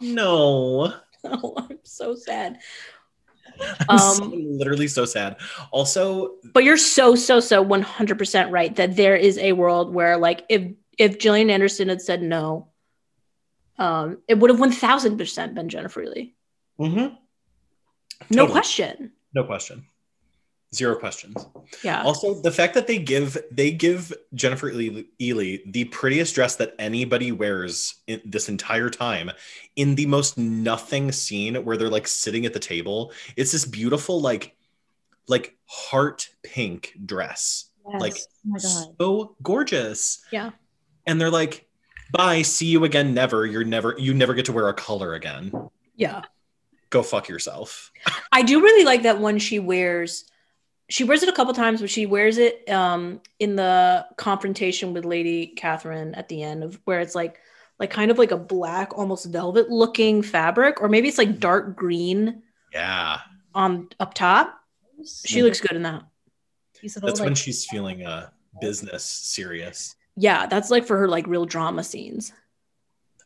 No. 0.00 0.92
Oh, 1.22 1.52
I'm 1.58 1.78
so 1.82 2.14
sad. 2.14 2.56
I'm 3.90 3.98
so- 3.98 4.22
Um, 4.24 4.32
literally 4.56 4.88
so 4.88 5.04
sad. 5.04 5.36
Also, 5.70 6.36
but 6.54 6.64
you're 6.64 6.78
so 6.78 7.14
so 7.14 7.40
so 7.40 7.62
100% 7.62 8.50
right 8.50 8.74
that 8.76 8.96
there 8.96 9.16
is 9.16 9.36
a 9.36 9.52
world 9.52 9.92
where 9.92 10.16
like 10.16 10.46
if 10.48 10.72
if 10.96 11.18
Gillian 11.18 11.50
Anderson 11.50 11.90
had 11.90 12.00
said 12.00 12.22
no, 12.22 12.68
um, 13.76 14.16
it 14.28 14.38
would 14.38 14.48
have 14.48 14.58
1000% 14.60 15.54
been 15.54 15.68
Jennifer 15.68 16.02
Ehle. 16.06 16.32
mhm. 16.80 17.18
No 18.30 18.46
question. 18.48 19.12
No 19.34 19.44
question. 19.44 19.84
Zero 20.72 20.94
questions. 20.94 21.48
Yeah. 21.82 22.02
Also, 22.04 22.34
the 22.34 22.52
fact 22.52 22.74
that 22.74 22.86
they 22.86 22.98
give 22.98 23.36
they 23.50 23.72
give 23.72 24.12
Jennifer 24.34 24.70
Ehle, 24.70 25.72
the 25.72 25.84
prettiest 25.86 26.36
dress 26.36 26.54
that 26.56 26.76
anybody 26.78 27.32
wears 27.32 27.96
in 28.06 28.20
this 28.24 28.48
entire 28.48 28.88
time 28.88 29.32
in 29.74 29.96
the 29.96 30.06
most 30.06 30.38
nothing 30.38 31.10
scene 31.10 31.56
where 31.64 31.76
they're 31.76 31.88
like 31.88 32.06
sitting 32.06 32.46
at 32.46 32.52
the 32.52 32.60
table. 32.60 33.12
It's 33.36 33.50
this 33.50 33.64
beautiful 33.64 34.20
like 34.20 34.54
like 35.26 35.56
heart 35.66 36.28
pink 36.44 36.92
dress. 37.04 37.70
Like 37.98 38.14
oh 38.16 38.50
my 38.50 38.58
god. 38.58 38.94
so 39.00 39.36
gorgeous. 39.42 40.24
Yeah. 40.30 40.50
And 41.06 41.20
they're 41.20 41.30
like, 41.30 41.66
bye, 42.12 42.42
see 42.42 42.66
you 42.66 42.84
again, 42.84 43.12
never. 43.12 43.44
You're 43.44 43.64
never 43.64 43.96
you 43.98 44.14
never 44.14 44.34
get 44.34 44.44
to 44.44 44.52
wear 44.52 44.68
a 44.68 44.74
color 44.74 45.14
again. 45.14 45.52
Yeah. 45.96 46.22
Go 46.90 47.02
fuck 47.02 47.28
yourself. 47.28 47.90
I 48.30 48.42
do 48.42 48.60
really 48.60 48.84
like 48.84 49.02
that 49.02 49.18
one 49.18 49.38
she 49.38 49.58
wears. 49.58 50.26
She 50.90 51.04
wears 51.04 51.22
it 51.22 51.28
a 51.28 51.32
couple 51.32 51.54
times, 51.54 51.80
but 51.80 51.88
she 51.88 52.04
wears 52.04 52.36
it 52.36 52.68
um, 52.68 53.20
in 53.38 53.56
the 53.56 54.06
confrontation 54.16 54.92
with 54.92 55.04
Lady 55.04 55.46
Catherine 55.46 56.14
at 56.16 56.28
the 56.28 56.42
end 56.42 56.64
of 56.64 56.80
where 56.84 57.00
it's 57.00 57.14
like, 57.14 57.38
like 57.78 57.90
kind 57.90 58.10
of 58.10 58.18
like 58.18 58.32
a 58.32 58.36
black, 58.36 58.98
almost 58.98 59.26
velvet 59.26 59.70
looking 59.70 60.20
fabric, 60.20 60.82
or 60.82 60.88
maybe 60.88 61.08
it's 61.08 61.16
like 61.16 61.38
dark 61.40 61.76
green 61.76 62.42
Yeah. 62.72 63.20
on 63.54 63.88
up 64.00 64.14
top. 64.14 64.60
She 65.24 65.42
looks 65.42 65.60
good 65.60 65.76
in 65.76 65.82
that. 65.82 66.02
These 66.82 66.96
little, 66.96 67.08
That's 67.08 67.20
when 67.20 67.34
she's 67.34 67.64
feeling 67.66 68.04
uh 68.04 68.30
business 68.60 69.04
serious. 69.04 69.94
Yeah, 70.16 70.46
that's 70.46 70.70
like 70.70 70.84
for 70.86 70.98
her 70.98 71.08
like 71.08 71.26
real 71.26 71.46
drama 71.46 71.84
scenes. 71.84 72.32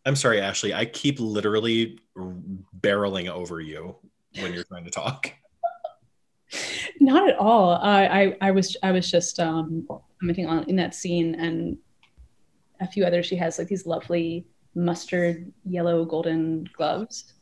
I'm 0.06 0.16
sorry, 0.16 0.40
Ashley. 0.40 0.74
I 0.74 0.84
keep 0.84 1.18
literally 1.18 1.98
barreling 2.16 3.28
over 3.28 3.60
you 3.60 3.96
when 4.38 4.52
you're 4.52 4.64
trying 4.64 4.84
to 4.84 4.90
talk. 4.90 5.32
Not 7.00 7.28
at 7.28 7.36
all. 7.36 7.72
I, 7.76 8.06
I 8.06 8.36
I 8.40 8.50
was 8.50 8.76
I 8.82 8.92
was 8.92 9.10
just 9.10 9.40
um 9.40 9.86
commenting 10.20 10.46
on 10.46 10.64
in 10.64 10.76
that 10.76 10.94
scene 10.94 11.34
and 11.34 11.76
a 12.80 12.86
few 12.86 13.04
others. 13.04 13.26
She 13.26 13.36
has 13.36 13.58
like 13.58 13.68
these 13.68 13.86
lovely 13.86 14.46
mustard 14.74 15.52
yellow 15.64 16.04
golden 16.04 16.68
gloves. 16.76 17.32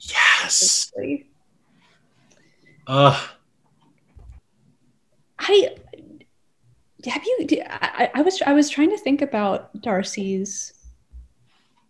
Yes. 0.00 0.90
Basically. 0.96 1.30
Uh, 2.86 3.18
I 5.38 5.76
have 7.06 7.24
you. 7.24 7.46
I, 7.68 8.10
I 8.14 8.22
was 8.22 8.42
I 8.42 8.52
was 8.52 8.68
trying 8.70 8.90
to 8.90 8.98
think 8.98 9.22
about 9.22 9.80
Darcy's 9.82 10.72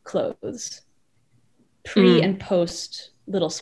clothes 0.05 0.83
pre 1.85 2.21
Mm. 2.21 2.25
and 2.25 2.41
post 2.41 3.11
Little. 3.27 3.53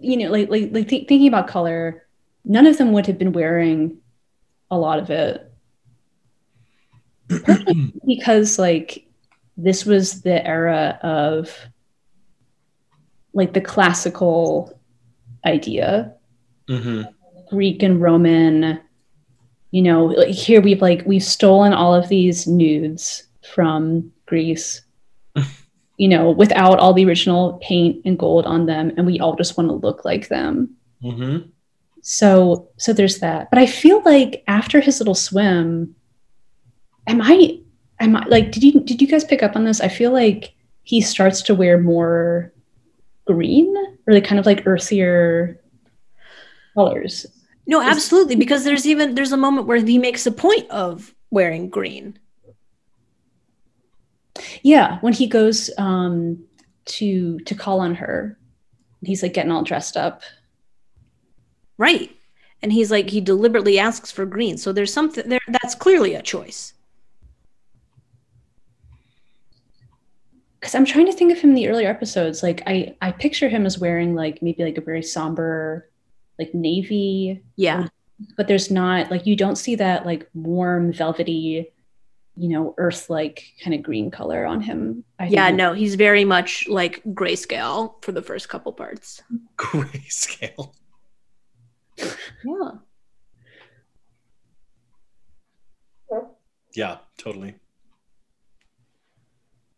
You 0.00 0.16
know, 0.16 0.30
like 0.30 0.50
like 0.50 0.70
like 0.72 0.88
thi- 0.88 1.06
thinking 1.06 1.28
about 1.28 1.48
color, 1.48 2.06
none 2.44 2.66
of 2.66 2.78
them 2.78 2.92
would 2.92 3.06
have 3.06 3.18
been 3.18 3.32
wearing 3.32 3.98
a 4.70 4.78
lot 4.78 4.98
of 4.98 5.10
it. 5.10 5.50
Because 8.06 8.58
like 8.58 9.06
this 9.56 9.86
was 9.86 10.20
the 10.22 10.46
era 10.46 10.98
of 11.02 11.56
like 13.32 13.54
the 13.54 13.60
classical 13.60 14.78
idea. 15.44 16.14
Mhm. 16.68 17.08
Greek 17.50 17.82
and 17.82 18.00
Roman 18.00 18.80
you 19.74 19.82
know, 19.82 20.04
like 20.04 20.28
here 20.28 20.60
we've 20.60 20.80
like 20.80 21.02
we've 21.04 21.24
stolen 21.24 21.72
all 21.72 21.92
of 21.92 22.08
these 22.08 22.46
nudes 22.46 23.24
from 23.52 24.12
Greece, 24.24 24.82
you 25.96 26.08
know, 26.08 26.30
without 26.30 26.78
all 26.78 26.92
the 26.92 27.04
original 27.04 27.58
paint 27.62 28.02
and 28.04 28.18
gold 28.18 28.46
on 28.46 28.66
them, 28.66 28.92
and 28.96 29.06
we 29.06 29.20
all 29.20 29.36
just 29.36 29.56
want 29.56 29.68
to 29.68 29.74
look 29.74 30.04
like 30.04 30.28
them. 30.28 30.76
Mm-hmm. 31.02 31.48
So 32.02 32.68
so 32.76 32.92
there's 32.92 33.20
that. 33.20 33.48
But 33.50 33.58
I 33.58 33.66
feel 33.66 34.02
like 34.04 34.42
after 34.46 34.80
his 34.80 35.00
little 35.00 35.14
swim, 35.14 35.94
am 37.06 37.22
I 37.22 37.58
am 38.00 38.16
I 38.16 38.26
like 38.26 38.50
did 38.50 38.62
you 38.62 38.80
did 38.80 39.00
you 39.00 39.08
guys 39.08 39.24
pick 39.24 39.42
up 39.42 39.56
on 39.56 39.64
this? 39.64 39.80
I 39.80 39.88
feel 39.88 40.12
like 40.12 40.52
he 40.82 41.00
starts 41.00 41.40
to 41.42 41.54
wear 41.54 41.78
more 41.78 42.52
green 43.26 43.74
or 44.06 44.14
like 44.14 44.24
kind 44.24 44.38
of 44.38 44.46
like 44.46 44.66
earthier 44.66 45.58
colors. 46.74 47.26
No, 47.66 47.80
absolutely. 47.80 48.36
Because 48.36 48.64
there's 48.64 48.86
even 48.86 49.14
there's 49.14 49.32
a 49.32 49.36
moment 49.36 49.66
where 49.66 49.78
he 49.78 49.98
makes 49.98 50.26
a 50.26 50.32
point 50.32 50.68
of 50.70 51.14
wearing 51.30 51.70
green. 51.70 52.18
Yeah, 54.62 54.98
when 55.00 55.12
he 55.12 55.26
goes 55.26 55.70
um 55.78 56.44
to 56.86 57.38
to 57.40 57.54
call 57.54 57.80
on 57.80 57.94
her, 57.96 58.38
he's 59.02 59.22
like 59.22 59.34
getting 59.34 59.52
all 59.52 59.62
dressed 59.64 59.96
up. 59.96 60.22
Right. 61.78 62.10
And 62.62 62.72
he's 62.72 62.90
like 62.90 63.10
he 63.10 63.20
deliberately 63.20 63.78
asks 63.78 64.10
for 64.10 64.24
green. 64.26 64.56
So 64.58 64.72
there's 64.72 64.92
something 64.92 65.28
there 65.28 65.40
that's 65.48 65.74
clearly 65.74 66.14
a 66.14 66.22
choice. 66.22 66.72
Because 70.60 70.74
I'm 70.74 70.86
trying 70.86 71.06
to 71.06 71.12
think 71.12 71.30
of 71.30 71.38
him 71.38 71.50
in 71.50 71.56
the 71.56 71.68
earlier 71.68 71.88
episodes. 71.90 72.42
Like 72.42 72.62
I 72.66 72.96
I 73.02 73.12
picture 73.12 73.48
him 73.48 73.66
as 73.66 73.78
wearing 73.78 74.14
like 74.14 74.40
maybe 74.42 74.64
like 74.64 74.78
a 74.78 74.82
very 74.82 75.02
somber 75.02 75.90
like 76.38 76.54
navy 76.54 77.42
Yeah. 77.56 77.88
but 78.36 78.48
there's 78.48 78.70
not 78.70 79.10
like 79.10 79.26
you 79.26 79.36
don't 79.36 79.56
see 79.56 79.76
that 79.76 80.06
like 80.06 80.28
warm 80.34 80.92
velvety 80.92 81.70
you 82.36 82.48
know 82.48 82.74
earth 82.78 83.08
like 83.10 83.44
kind 83.62 83.74
of 83.74 83.82
green 83.82 84.10
color 84.10 84.44
on 84.44 84.60
him 84.60 85.04
I 85.18 85.26
Yeah, 85.28 85.46
think. 85.46 85.56
no, 85.58 85.72
he's 85.72 85.94
very 85.94 86.24
much 86.24 86.66
like 86.68 87.02
grayscale 87.04 88.02
for 88.02 88.12
the 88.12 88.22
first 88.22 88.48
couple 88.48 88.72
parts. 88.72 89.22
Grayscale. 89.56 90.72
Yeah. 91.98 92.70
Yeah, 96.74 96.98
totally. 97.18 97.54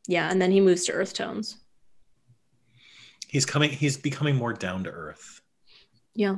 Yeah, 0.09 0.31
and 0.31 0.41
then 0.41 0.51
he 0.51 0.61
moves 0.61 0.85
to 0.87 0.93
earth 0.93 1.13
tones. 1.13 1.59
He's 3.29 3.45
coming. 3.45 3.71
He's 3.71 3.97
becoming 3.99 4.37
more 4.37 4.53
down 4.55 4.85
to 4.85 4.91
earth. 4.91 5.41
Yeah. 6.15 6.37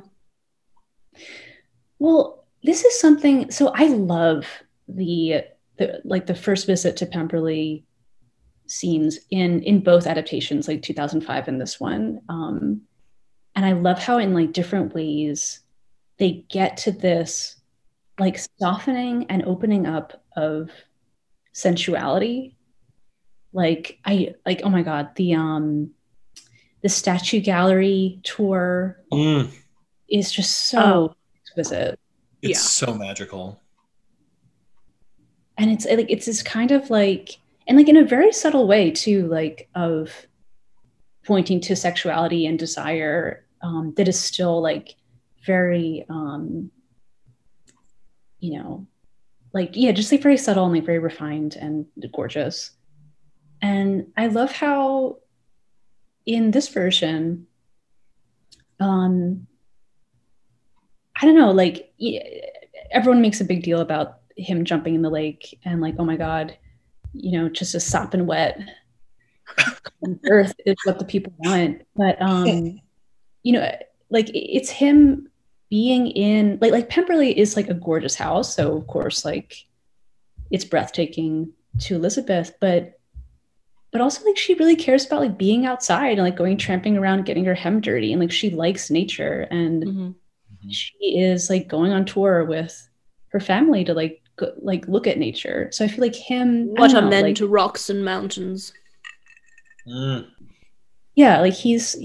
well 2.01 2.45
this 2.65 2.85
is 2.85 2.99
something 2.99 3.49
so 3.53 3.69
i 3.75 3.87
love 3.87 4.45
the, 4.89 5.45
the 5.79 6.01
like 6.05 6.27
the 6.27 6.35
first 6.35 6.67
visit 6.67 6.97
to 6.97 7.07
pemberley 7.07 7.85
scenes 8.67 9.19
in 9.31 9.63
in 9.63 9.81
both 9.81 10.07
adaptations 10.07 10.69
like 10.69 10.83
2005 10.83 11.49
and 11.49 11.61
this 11.61 11.81
one 11.81 12.21
um 12.29 12.83
and 13.55 13.65
i 13.65 13.73
love 13.73 13.99
how 13.99 14.19
in 14.19 14.35
like 14.35 14.53
different 14.53 14.95
ways 14.95 15.61
they 16.19 16.45
get 16.51 16.77
to 16.77 16.93
this 16.93 17.57
like 18.19 18.39
softening 18.61 19.25
and 19.31 19.45
opening 19.45 19.87
up 19.87 20.23
of 20.37 20.71
sensuality 21.55 22.57
like 23.53 23.99
i 24.05 24.35
like 24.45 24.61
oh 24.65 24.69
my 24.69 24.83
god 24.83 25.09
the 25.17 25.35
um 25.35 25.91
the 26.83 26.89
statue 26.89 27.41
gallery 27.41 28.21
tour 28.23 29.01
Mm, 29.13 29.51
is 30.11 30.31
just 30.31 30.67
so 30.67 30.81
Oh. 30.81 31.15
exquisite 31.43 31.99
it's 32.43 32.51
Yeah. 32.51 32.87
so 32.87 32.95
magical. 32.95 33.61
And 35.59 35.71
it's 35.71 35.85
like 35.85 36.07
it's 36.09 36.27
this 36.27 36.43
kind 36.43 36.71
of 36.71 36.89
like 36.89 37.37
and 37.67 37.77
like 37.77 37.89
in 37.89 37.97
a 37.97 38.05
very 38.05 38.33
subtle 38.33 38.67
way 38.67 38.91
too 38.91 39.27
like 39.27 39.69
of 39.75 40.27
pointing 41.27 41.61
to 41.61 41.77
sexuality 41.77 42.47
and 42.47 42.59
desire 42.59 43.45
um 43.63 43.93
that 43.97 44.09
is 44.09 44.19
still 44.19 44.63
like 44.63 44.95
very 45.45 46.07
um 46.09 46.71
you 48.39 48.59
know 48.59 48.87
like 49.53 49.71
yeah 49.75 49.93
just 49.93 50.13
like 50.13 50.23
very 50.23 50.37
subtle 50.37 50.65
and 50.65 50.73
like 50.73 50.87
very 50.87 50.99
refined 50.99 51.57
and 51.57 51.87
gorgeous. 52.13 52.71
And 53.61 54.13
i 54.17 54.29
love 54.29 54.53
how 54.53 55.19
in 56.25 56.53
this 56.53 56.69
version 56.69 57.47
um 58.79 59.47
i 61.21 61.27
don't 61.27 61.35
know 61.35 61.51
like 61.51 61.93
everyone 62.93 63.21
makes 63.21 63.41
a 63.41 63.45
big 63.45 63.65
deal 63.65 63.81
about 63.81 64.18
him 64.39 64.65
jumping 64.65 64.95
in 64.95 65.03
the 65.03 65.11
lake 65.11 65.59
and 65.65 65.81
like 65.81 65.97
oh 65.99 66.05
my 66.05 66.17
god 66.17 66.57
you 67.13 67.33
know 67.33 67.49
just 67.49 67.75
a 67.75 67.81
sopping 67.81 68.27
wet. 68.27 68.61
Earth 70.31 70.55
is 70.65 70.77
what 70.85 70.99
the 70.99 71.05
people 71.05 71.33
want. 71.39 71.83
But 71.97 72.21
um 72.23 72.81
you 73.43 73.53
know 73.53 73.77
like 74.11 74.31
it's 74.35 74.71
him 74.71 75.29
being 75.71 76.07
in 76.09 76.59
like 76.61 76.73
like 76.73 76.89
pemberley 76.89 77.37
is 77.39 77.57
like 77.57 77.69
a 77.69 77.75
gorgeous 77.75 78.15
house. 78.15 78.55
So 78.55 78.77
of 78.77 78.87
course 78.87 79.25
like 79.25 79.55
it's 80.51 80.65
breathtaking 80.65 81.53
to 81.81 81.95
elizabeth 81.95 82.53
but 82.61 82.99
but 83.91 84.01
also 84.01 84.25
like 84.25 84.37
she 84.37 84.55
really 84.55 84.77
cares 84.77 85.07
about 85.07 85.21
like 85.21 85.39
being 85.39 85.65
outside 85.67 86.13
and 86.19 86.23
like 86.23 86.37
going 86.37 86.57
tramping 86.59 86.97
around 86.99 87.25
getting 87.25 87.45
her 87.47 87.55
hem 87.55 87.81
dirty 87.81 88.13
and 88.13 88.21
like 88.21 88.31
she 88.31 88.51
likes 88.51 88.91
nature. 88.91 89.47
And 89.51 89.83
Mhm. 89.85 90.15
she 90.71 91.19
is 91.19 91.49
like 91.49 91.69
going 91.69 91.93
on 91.93 92.05
tour 92.05 92.45
with 92.45 92.87
her 93.29 93.41
family 93.41 93.85
to 93.85 93.95
like 93.95 94.21
go, 94.39 94.53
like 94.59 94.87
look 94.89 95.07
at 95.07 95.19
nature. 95.19 95.69
So 95.73 95.85
I 95.85 95.89
feel 95.89 96.01
like 96.01 96.15
him. 96.15 96.69
What 96.69 96.91
don't 96.91 97.05
know, 97.05 97.11
men 97.11 97.25
like, 97.25 97.37
to 97.37 97.47
rocks 97.47 97.91
and 97.91 98.05
mountains. 98.05 98.73
Mm. 99.87 100.29
yeah, 101.15 101.41
like 101.41 101.55
he's 101.55 101.97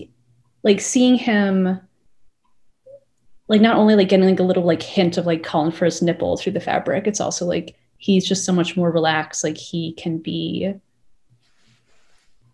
like 0.63 0.79
seeing 0.81 1.15
him. 1.15 1.79
Like 3.49 3.61
not 3.61 3.75
only 3.75 3.95
like 3.95 4.09
getting 4.09 4.25
like 4.25 4.39
a 4.39 4.43
little 4.43 4.63
like 4.63 4.81
hint 4.81 5.17
of 5.17 5.25
like 5.25 5.43
calling 5.43 5.71
for 5.71 5.85
his 5.85 6.01
nipple 6.01 6.37
through 6.37 6.53
the 6.53 6.59
fabric, 6.59 7.07
it's 7.07 7.21
also 7.21 7.45
like 7.45 7.75
he's 7.97 8.27
just 8.27 8.45
so 8.45 8.53
much 8.53 8.75
more 8.77 8.89
relaxed. 8.89 9.43
Like 9.43 9.57
he 9.57 9.93
can 9.93 10.17
be 10.17 10.73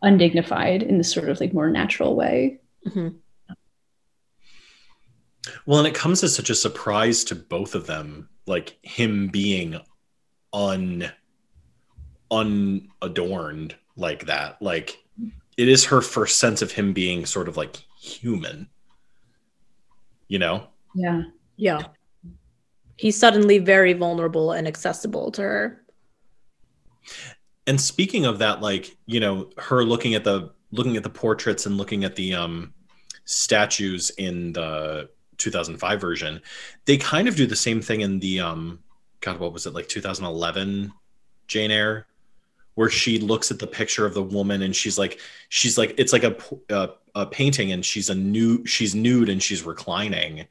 undignified 0.01 0.83
in 0.83 0.97
this 0.97 1.11
sort 1.11 1.29
of 1.29 1.39
like 1.39 1.53
more 1.53 1.69
natural 1.69 2.15
way. 2.15 2.59
Mhm. 2.87 3.15
Well, 5.65 5.79
and 5.79 5.87
it 5.87 5.95
comes 5.95 6.23
as 6.23 6.35
such 6.35 6.49
a 6.49 6.55
surprise 6.55 7.23
to 7.25 7.35
both 7.35 7.75
of 7.75 7.87
them, 7.87 8.29
like 8.49 8.77
him 8.81 9.27
being 9.27 9.79
un 10.51 11.09
unadorned 12.31 13.75
like 13.95 14.25
that. 14.25 14.59
Like 14.61 14.97
it 15.55 15.67
is 15.67 15.85
her 15.85 16.01
first 16.01 16.39
sense 16.39 16.61
of 16.63 16.71
him 16.71 16.91
being 16.91 17.25
sort 17.25 17.47
of 17.47 17.57
like 17.57 17.75
human. 18.01 18.67
You 20.27 20.39
know? 20.39 20.67
Yeah. 20.95 21.23
Yeah. 21.57 21.83
He's 22.97 23.17
suddenly 23.17 23.59
very 23.59 23.93
vulnerable 23.93 24.51
and 24.51 24.67
accessible 24.67 25.31
to 25.33 25.41
her. 25.43 25.85
And 27.67 27.79
speaking 27.79 28.25
of 28.25 28.39
that, 28.39 28.61
like, 28.61 28.97
you 29.05 29.19
know, 29.19 29.51
her 29.57 29.83
looking 29.83 30.15
at 30.15 30.23
the 30.23 30.53
looking 30.71 30.97
at 30.97 31.03
the 31.03 31.09
portraits 31.09 31.67
and 31.67 31.77
looking 31.77 32.03
at 32.03 32.15
the 32.15 32.33
um 32.33 32.73
statues 33.25 34.09
in 34.17 34.53
the 34.53 35.09
2005 35.39 35.99
version, 35.99 36.41
they 36.85 36.97
kind 36.97 37.27
of 37.27 37.35
do 37.35 37.47
the 37.47 37.55
same 37.55 37.81
thing 37.81 38.01
in 38.01 38.19
the 38.19 38.39
um 38.39 38.79
God, 39.21 39.39
what 39.39 39.51
was 39.53 39.65
it 39.65 39.73
like 39.73 39.87
2011 39.89 40.93
Jane 41.47 41.71
Eyre, 41.71 42.05
where 42.75 42.89
she 42.89 43.19
looks 43.19 43.51
at 43.51 43.59
the 43.59 43.67
picture 43.67 44.05
of 44.05 44.13
the 44.13 44.23
woman 44.23 44.61
and 44.61 44.75
she's 44.75 44.97
like, 44.97 45.19
she's 45.49 45.77
like, 45.77 45.93
it's 45.97 46.13
like 46.13 46.23
a 46.23 46.35
a, 46.69 46.89
a 47.15 47.25
painting 47.25 47.71
and 47.71 47.83
she's 47.85 48.09
a 48.09 48.15
new, 48.15 48.65
she's 48.65 48.93
nude 48.95 49.29
and 49.29 49.41
she's 49.43 49.63
reclining, 49.63 50.45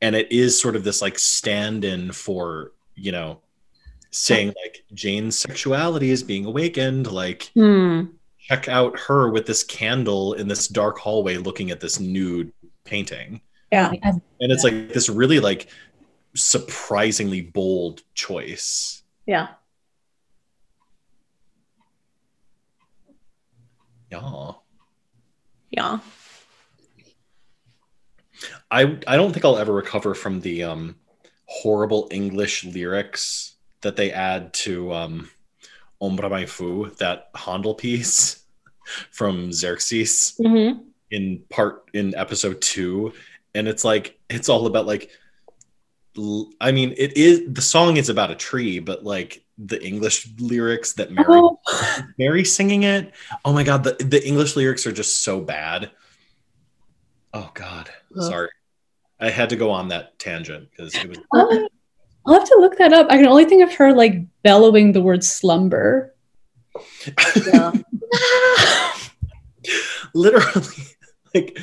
and 0.00 0.16
it 0.16 0.32
is 0.32 0.58
sort 0.60 0.74
of 0.76 0.82
this 0.82 1.02
like 1.02 1.18
stand-in 1.18 2.10
for 2.12 2.72
you 2.96 3.12
know 3.12 3.38
saying 4.10 4.48
like 4.64 4.82
Jane's 4.92 5.38
sexuality 5.38 6.10
is 6.10 6.22
being 6.24 6.46
awakened, 6.46 7.12
like 7.12 7.50
Hmm. 7.54 8.06
check 8.38 8.66
out 8.68 8.98
her 8.98 9.30
with 9.30 9.46
this 9.46 9.62
candle 9.62 10.32
in 10.32 10.48
this 10.48 10.66
dark 10.66 10.98
hallway 10.98 11.36
looking 11.36 11.70
at 11.70 11.80
this 11.80 12.00
nude 12.00 12.52
painting 12.84 13.40
Yeah. 13.72 13.92
And 14.02 14.52
it's 14.52 14.64
like 14.64 14.92
this 14.92 15.08
really 15.08 15.38
like 15.40 15.68
surprisingly 16.34 17.40
bold 17.42 18.02
choice 18.14 19.02
Yeah. 19.26 19.48
yeah 24.10 24.52
Yeah. 25.70 25.98
i 28.70 28.98
i 29.06 29.16
don't 29.16 29.32
think 29.32 29.44
i'll 29.44 29.58
ever 29.58 29.72
recover 29.72 30.14
from 30.14 30.40
the 30.40 30.64
um 30.64 30.96
horrible 31.46 32.08
english 32.10 32.64
lyrics 32.64 33.56
that 33.82 33.96
they 33.96 34.12
add 34.12 34.52
to 34.52 34.92
um 34.92 35.28
ombra 36.02 36.30
mai 36.30 36.46
fu 36.46 36.90
that 36.98 37.28
handel 37.34 37.74
piece 37.74 38.44
from 39.10 39.52
xerxes 39.52 40.34
Mm-hmm. 40.40 40.80
in 41.10 41.42
part 41.50 41.84
in 41.92 42.14
episode 42.16 42.60
two 42.60 43.12
and 43.54 43.68
it's 43.68 43.84
like 43.84 44.18
it's 44.28 44.48
all 44.48 44.66
about 44.66 44.86
like 44.86 45.10
I 46.60 46.72
mean, 46.72 46.94
it 46.96 47.16
is 47.16 47.42
the 47.48 47.62
song 47.62 47.96
is 47.96 48.08
about 48.08 48.30
a 48.30 48.34
tree, 48.34 48.78
but 48.78 49.04
like 49.04 49.44
the 49.58 49.82
English 49.84 50.28
lyrics 50.38 50.94
that 50.94 51.12
Mary 51.12 51.26
Oh, 51.28 51.60
Mary 52.18 52.44
singing 52.44 52.82
it. 52.82 53.12
Oh 53.44 53.52
my 53.52 53.62
god, 53.62 53.84
the, 53.84 53.92
the 53.92 54.26
English 54.26 54.56
lyrics 54.56 54.86
are 54.86 54.92
just 54.92 55.22
so 55.22 55.40
bad. 55.40 55.90
Oh 57.32 57.50
god, 57.54 57.90
Ugh. 58.16 58.22
sorry. 58.22 58.48
I 59.20 59.30
had 59.30 59.50
to 59.50 59.56
go 59.56 59.70
on 59.70 59.88
that 59.88 60.18
tangent 60.18 60.68
because 60.70 60.94
it 60.94 61.08
was 61.08 61.18
I'll 61.32 61.68
I'll 62.26 62.34
have 62.34 62.48
to 62.48 62.56
look 62.58 62.76
that 62.78 62.92
up. 62.92 63.06
I 63.10 63.16
can 63.16 63.26
only 63.26 63.44
think 63.44 63.62
of 63.62 63.74
her 63.74 63.92
like 63.92 64.14
bellowing 64.42 64.92
the 64.92 65.02
word 65.02 65.22
slumber. 65.22 66.14
Yeah. 67.46 67.72
literally 70.14 70.66
like 71.34 71.58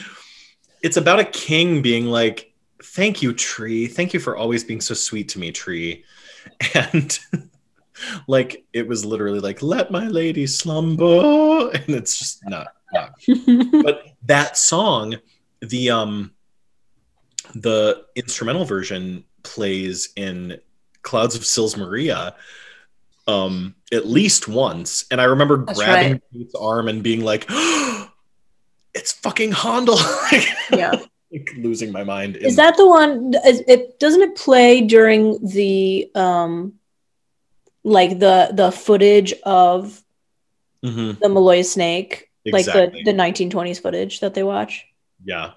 it's 0.82 0.98
about 0.98 1.20
a 1.20 1.26
king 1.26 1.82
being 1.82 2.06
like 2.06 2.54
thank 2.84 3.22
you 3.22 3.34
tree. 3.34 3.88
Thank 3.88 4.14
you 4.14 4.20
for 4.20 4.38
always 4.38 4.64
being 4.64 4.82
so 4.82 4.94
sweet 4.94 5.30
to 5.30 5.40
me 5.40 5.52
tree. 5.52 6.04
And 6.74 7.20
like 8.28 8.66
it 8.72 8.88
was 8.88 9.04
literally 9.04 9.40
like 9.40 9.62
let 9.62 9.92
my 9.92 10.08
lady 10.08 10.48
slumber. 10.48 11.70
And 11.72 11.90
it's 11.90 12.18
just 12.18 12.40
not 12.48 12.68
not. 12.94 13.14
But 13.84 14.04
that 14.24 14.58
song 14.58 15.16
the 15.62 15.90
um 15.90 16.32
the 17.54 18.06
instrumental 18.16 18.66
version 18.66 19.26
plays 19.44 20.10
in 20.16 20.60
clouds 21.02 21.36
of 21.36 21.46
sils 21.46 21.76
maria 21.76 22.36
um 23.28 23.76
at 23.92 24.08
least 24.08 24.48
once. 24.48 25.06
And 25.12 25.20
i 25.20 25.26
remember 25.26 25.66
That's 25.66 25.78
grabbing 25.78 26.14
right. 26.14 26.22
Kate's 26.34 26.56
arm 26.56 26.88
and 26.88 27.04
being 27.04 27.26
like 27.26 27.46
it's 27.50 27.97
fucking 29.22 29.52
Handel 29.52 29.98
yeah. 30.72 30.92
like, 31.32 31.50
losing 31.58 31.92
my 31.92 32.04
mind 32.04 32.36
Is 32.38 32.56
that 32.58 32.78
the 32.78 32.88
one? 32.88 33.34
Is 33.46 33.64
it 33.68 34.00
doesn't 34.00 34.22
it 34.22 34.36
play 34.36 34.82
during 34.82 35.46
the 35.46 36.10
um, 36.16 36.74
like 37.84 38.20
the 38.20 38.50
the 38.54 38.72
footage 38.72 39.34
of 39.44 40.02
Mhm, 40.86 41.20
the 41.20 41.28
Maloja 41.28 41.66
snake, 41.66 42.30
exactly 42.46 42.82
like 42.82 43.06
the 43.06 43.12
the 43.12 43.18
1920s 43.18 43.82
footage 43.82 44.20
that 44.20 44.34
they 44.36 44.44
watch? 44.44 44.86
yeah 45.24 45.54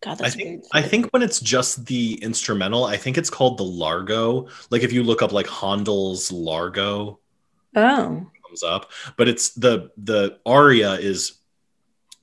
God, 0.00 0.12
I 0.12 0.14
that's 0.24 0.34
think 0.36 0.48
weird. 0.48 0.62
I 0.72 0.82
think 0.82 1.10
when 1.10 1.22
it's 1.22 1.40
just 1.40 1.84
the 1.86 2.14
instrumental, 2.22 2.84
I 2.84 2.96
think 2.96 3.18
it's 3.18 3.30
called 3.30 3.58
the 3.58 3.64
Largo. 3.64 4.46
Like 4.70 4.82
if 4.82 4.92
you 4.92 5.02
look 5.02 5.22
up 5.22 5.32
like 5.32 5.48
Handel's 5.48 6.30
Largo, 6.30 7.18
Oh, 7.76 8.26
comes 8.46 8.62
up, 8.62 8.90
but 9.16 9.28
it's 9.28 9.50
the 9.54 9.90
the 9.98 10.38
aria 10.46 10.92
is 10.94 11.37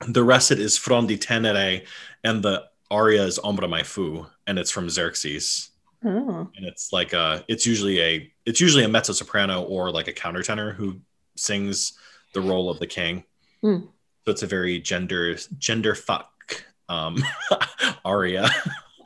the 0.08 0.24
recit 0.24 0.58
is 0.58 0.78
Frondi 0.78 1.18
tenere, 1.18 1.86
and 2.24 2.42
the 2.42 2.64
aria 2.90 3.24
is 3.24 3.38
Ombra 3.38 3.68
mai 3.68 3.82
fu, 3.82 4.26
and 4.46 4.58
it's 4.58 4.70
from 4.70 4.88
Xerxes, 4.88 5.70
oh, 6.04 6.48
and 6.56 6.66
it's 6.66 6.92
like 6.92 7.12
a 7.12 7.44
it's 7.48 7.66
usually 7.66 8.00
a 8.00 8.32
it's 8.44 8.60
usually 8.60 8.84
a 8.84 8.88
mezzo 8.88 9.12
soprano 9.12 9.62
or 9.62 9.90
like 9.90 10.08
a 10.08 10.12
countertenor 10.12 10.74
who 10.74 11.00
sings 11.36 11.94
the 12.34 12.40
role 12.40 12.70
of 12.70 12.78
the 12.78 12.86
king. 12.86 13.24
Hmm. 13.62 13.78
So 14.24 14.32
it's 14.32 14.42
a 14.42 14.46
very 14.46 14.80
gender 14.80 15.36
gender 15.58 15.94
fuck 15.94 16.64
um, 16.88 17.22
aria. 18.04 18.48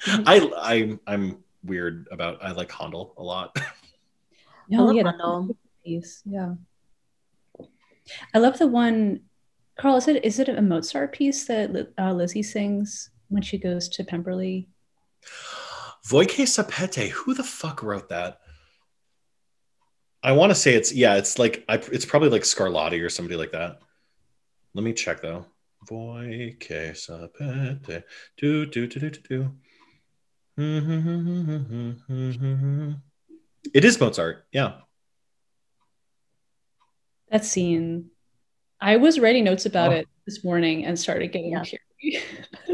I 0.06 0.50
I 0.56 0.98
I'm 1.06 1.44
weird 1.64 2.08
about 2.10 2.42
I 2.42 2.52
like 2.52 2.72
Handel 2.72 3.14
a 3.16 3.22
lot. 3.22 3.56
I 4.72 4.76
love 4.76 4.94
yeah, 4.94 5.04
Handel. 5.04 5.56
piece. 5.84 6.22
Yeah. 6.24 6.54
I 8.34 8.38
love 8.38 8.58
the 8.58 8.66
one. 8.66 9.20
Carl, 9.80 9.96
is 9.96 10.08
it 10.08 10.24
is 10.24 10.38
it 10.38 10.48
a 10.50 10.60
Mozart 10.60 11.12
piece 11.12 11.46
that 11.46 11.92
uh, 11.98 12.12
Lizzie 12.12 12.42
sings 12.42 13.10
when 13.28 13.42
she 13.42 13.56
goes 13.56 13.88
to 13.88 14.04
Pemberley? 14.04 14.68
Voi 16.04 16.26
che 16.26 16.44
sapete, 16.44 17.08
who 17.08 17.32
the 17.32 17.42
fuck 17.42 17.82
wrote 17.82 18.10
that? 18.10 18.40
I 20.22 20.32
want 20.32 20.50
to 20.50 20.54
say 20.54 20.74
it's 20.74 20.92
yeah, 20.92 21.16
it's 21.16 21.38
like 21.38 21.64
I, 21.66 21.76
it's 21.76 22.04
probably 22.04 22.28
like 22.28 22.42
Scarlatti 22.42 23.02
or 23.02 23.08
somebody 23.08 23.36
like 23.36 23.52
that. 23.52 23.80
Let 24.74 24.84
me 24.84 24.92
check 24.92 25.22
though. 25.22 25.46
Voike 25.88 26.92
Sapete, 26.92 28.02
do 28.36 28.66
do 28.66 28.86
do 28.86 29.00
do 29.00 29.10
do 29.10 29.20
do. 29.28 29.50
It 33.72 33.84
is 33.84 33.98
Mozart, 33.98 34.46
yeah. 34.52 34.72
That 37.30 37.46
scene. 37.46 38.10
I 38.80 38.96
was 38.96 39.18
writing 39.18 39.44
notes 39.44 39.66
about 39.66 39.92
Oh. 39.92 39.96
it 39.96 40.08
this 40.26 40.42
morning 40.44 40.84
and 40.84 40.98
started 40.98 41.28
getting 41.32 41.52
Yeah. 41.52 41.64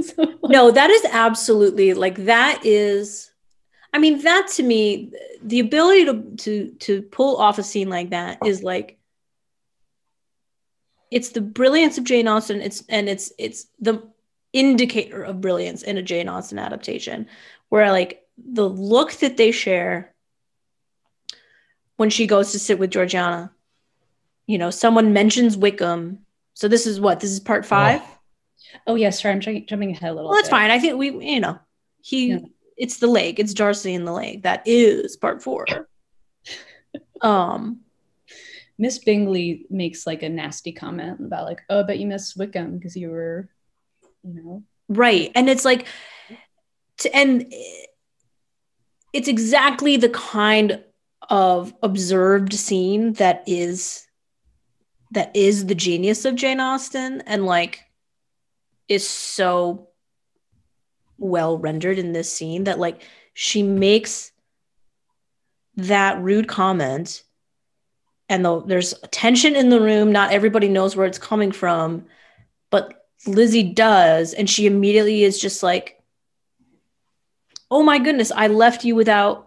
So, 0.00 0.22
like, 0.22 0.38
no, 0.44 0.70
that 0.70 0.90
is 0.90 1.04
absolutely 1.10 1.94
like 1.94 2.26
that 2.26 2.60
is. 2.64 3.30
I 3.92 3.98
mean, 3.98 4.22
that 4.22 4.48
to 4.56 4.62
me, 4.62 5.10
the 5.42 5.58
ability 5.60 6.04
to 6.04 6.22
to 6.44 6.70
to 6.80 7.02
pull 7.02 7.36
off 7.38 7.58
a 7.58 7.62
scene 7.62 7.88
like 7.88 8.10
that 8.10 8.38
is 8.44 8.62
like. 8.62 8.98
It's 11.10 11.30
the 11.30 11.40
brilliance 11.40 11.98
of 11.98 12.04
Jane 12.04 12.28
Austen. 12.28 12.60
It's 12.60 12.84
and 12.88 13.08
it's 13.08 13.32
it's 13.38 13.66
the 13.80 14.02
indicator 14.52 15.22
of 15.22 15.40
brilliance 15.40 15.82
in 15.82 15.96
a 15.98 16.02
Jane 16.02 16.28
Austen 16.28 16.58
adaptation, 16.58 17.26
where 17.68 17.90
like 17.90 18.22
the 18.38 18.68
look 18.68 19.12
that 19.14 19.36
they 19.36 19.50
share 19.50 20.14
when 21.96 22.10
she 22.10 22.26
goes 22.26 22.52
to 22.52 22.58
sit 22.58 22.78
with 22.78 22.90
Georgiana. 22.90 23.50
You 24.46 24.58
know, 24.58 24.70
someone 24.70 25.12
mentions 25.12 25.56
Wickham. 25.56 26.20
So 26.54 26.68
this 26.68 26.86
is 26.86 27.00
what 27.00 27.20
this 27.20 27.30
is 27.30 27.40
part 27.40 27.66
five. 27.66 28.00
oh 28.86 28.94
yeah, 28.94 29.10
sorry, 29.10 29.34
I'm 29.34 29.40
jumping, 29.40 29.66
jumping 29.66 29.90
ahead 29.92 30.10
a 30.10 30.14
little. 30.14 30.30
Well, 30.30 30.36
that's 30.38 30.48
bit. 30.48 30.56
fine. 30.56 30.70
I 30.70 30.78
think 30.78 30.96
we, 30.98 31.10
you 31.34 31.40
know, 31.40 31.58
he, 32.02 32.28
Yeah. 32.28 32.38
it's 32.76 32.98
the 32.98 33.06
lake. 33.08 33.38
It's 33.38 33.54
Darcy 33.54 33.94
in 33.94 34.04
the 34.04 34.12
lake. 34.12 34.42
That 34.44 34.62
is 34.66 35.16
part 35.16 35.42
four. 35.42 35.66
um, 37.20 37.80
Miss 38.78 38.98
Bingley 38.98 39.66
makes 39.70 40.06
like 40.06 40.22
a 40.22 40.28
nasty 40.28 40.72
comment 40.72 41.20
about 41.20 41.46
like, 41.46 41.62
oh, 41.70 41.82
but 41.84 41.98
you 41.98 42.06
miss 42.06 42.36
Wickham 42.36 42.76
because 42.76 42.96
you 42.96 43.10
were, 43.10 43.48
you 44.22 44.34
know, 44.34 44.62
right, 44.88 45.32
and 45.34 45.48
it's 45.48 45.64
like, 45.64 45.86
to, 46.98 47.14
and 47.16 47.52
it's 49.12 49.28
exactly 49.28 49.96
the 49.96 50.10
kind 50.10 50.82
of 51.30 51.74
observed 51.82 52.52
scene 52.52 53.14
that 53.14 53.42
is 53.46 54.05
that 55.12 55.34
is 55.34 55.66
the 55.66 55.74
genius 55.74 56.24
of 56.24 56.34
Jane 56.34 56.60
Austen, 56.60 57.22
and 57.26 57.46
like, 57.46 57.84
is 58.88 59.08
so 59.08 59.88
well 61.18 61.58
rendered 61.58 61.98
in 61.98 62.12
this 62.12 62.30
scene 62.30 62.64
that 62.64 62.78
like 62.78 63.02
she 63.32 63.62
makes 63.62 64.32
that 65.76 66.20
rude 66.20 66.46
comment 66.46 67.22
and 68.28 68.44
the, 68.44 68.60
there's 68.62 68.94
tension 69.10 69.56
in 69.56 69.70
the 69.70 69.80
room. 69.80 70.12
Not 70.12 70.32
everybody 70.32 70.68
knows 70.68 70.94
where 70.94 71.06
it's 71.06 71.18
coming 71.18 71.52
from 71.52 72.06
but 72.70 73.06
lizzie 73.26 73.62
does. 73.62 74.34
And 74.34 74.48
she 74.48 74.66
immediately 74.66 75.24
is 75.24 75.40
just 75.40 75.62
like 75.62 75.94
oh 77.68 77.82
my 77.82 77.98
goodness 77.98 78.30
i 78.30 78.46
left 78.46 78.84
you 78.84 78.94
without 78.94 79.45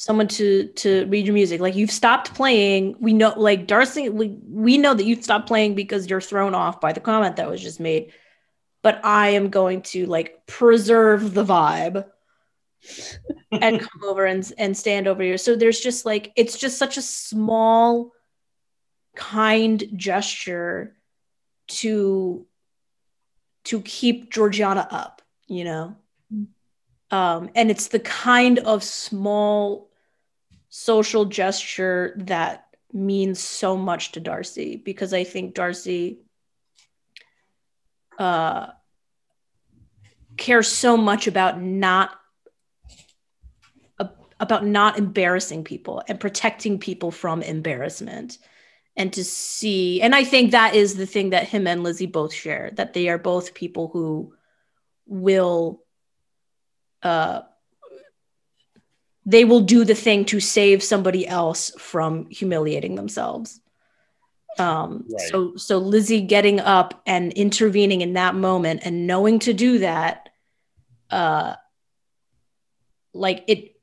someone 0.00 0.26
to 0.26 0.66
to 0.68 1.04
read 1.06 1.26
your 1.26 1.34
music 1.34 1.60
like 1.60 1.76
you've 1.76 1.90
stopped 1.90 2.34
playing 2.34 2.96
we 3.00 3.12
know 3.12 3.34
like 3.36 3.66
darcy 3.66 4.08
we, 4.08 4.38
we 4.48 4.78
know 4.78 4.94
that 4.94 5.04
you've 5.04 5.22
stopped 5.22 5.46
playing 5.46 5.74
because 5.74 6.08
you're 6.08 6.22
thrown 6.22 6.54
off 6.54 6.80
by 6.80 6.92
the 6.92 7.00
comment 7.00 7.36
that 7.36 7.50
was 7.50 7.60
just 7.60 7.80
made 7.80 8.10
but 8.82 8.98
i 9.04 9.28
am 9.28 9.50
going 9.50 9.82
to 9.82 10.06
like 10.06 10.46
preserve 10.46 11.34
the 11.34 11.44
vibe 11.44 12.06
and 13.52 13.80
come 13.80 14.02
over 14.04 14.24
and, 14.24 14.50
and 14.58 14.76
stand 14.76 15.06
over 15.06 15.22
here. 15.22 15.38
So 15.38 15.56
there's 15.56 15.80
just 15.80 16.06
like 16.06 16.32
it's 16.36 16.56
just 16.56 16.78
such 16.78 16.96
a 16.96 17.02
small, 17.02 18.12
kind 19.14 19.84
gesture 19.94 20.96
to 21.68 22.46
to 23.64 23.80
keep 23.82 24.32
Georgiana 24.32 24.86
up, 24.90 25.22
you 25.46 25.64
know. 25.64 25.96
Um, 27.10 27.50
and 27.54 27.70
it's 27.70 27.88
the 27.88 27.98
kind 27.98 28.60
of 28.60 28.84
small 28.84 29.89
social 30.70 31.24
gesture 31.26 32.14
that 32.16 32.66
means 32.92 33.40
so 33.40 33.76
much 33.76 34.12
to 34.12 34.20
Darcy 34.20 34.76
because 34.76 35.12
I 35.12 35.24
think 35.24 35.54
Darcy 35.54 36.20
uh, 38.18 38.68
cares 40.36 40.68
so 40.68 40.96
much 40.96 41.26
about 41.26 41.60
not 41.60 42.16
about 44.40 44.64
not 44.64 44.96
embarrassing 44.96 45.64
people 45.64 46.02
and 46.08 46.18
protecting 46.18 46.78
people 46.78 47.10
from 47.10 47.42
embarrassment. 47.42 48.38
And 48.96 49.12
to 49.14 49.24
see 49.24 50.02
and 50.02 50.14
i 50.14 50.24
think 50.24 50.50
that 50.50 50.74
is 50.74 50.96
the 50.96 51.06
thing 51.06 51.30
that 51.30 51.48
him 51.48 51.66
and 51.66 51.82
lizzie 51.82 52.06
both 52.06 52.34
share 52.34 52.70
that 52.74 52.92
they 52.92 53.08
are 53.08 53.16
both 53.16 53.54
people 53.54 53.88
who 53.88 54.34
will 55.06 55.82
uh 57.02 57.40
they 59.26 59.44
will 59.44 59.60
do 59.60 59.84
the 59.84 59.94
thing 59.94 60.24
to 60.24 60.40
save 60.40 60.82
somebody 60.82 61.26
else 61.26 61.70
from 61.78 62.28
humiliating 62.30 62.94
themselves 62.94 63.60
um 64.58 65.04
Right. 65.08 65.20
so 65.30 65.56
so 65.56 65.78
lizzie 65.78 66.22
getting 66.22 66.60
up 66.60 67.00
and 67.06 67.32
intervening 67.34 68.00
in 68.00 68.14
that 68.14 68.34
moment 68.34 68.80
and 68.84 69.06
knowing 69.06 69.38
to 69.40 69.52
do 69.52 69.78
that 69.78 70.28
uh 71.10 71.54
like 73.12 73.44
it 73.46 73.76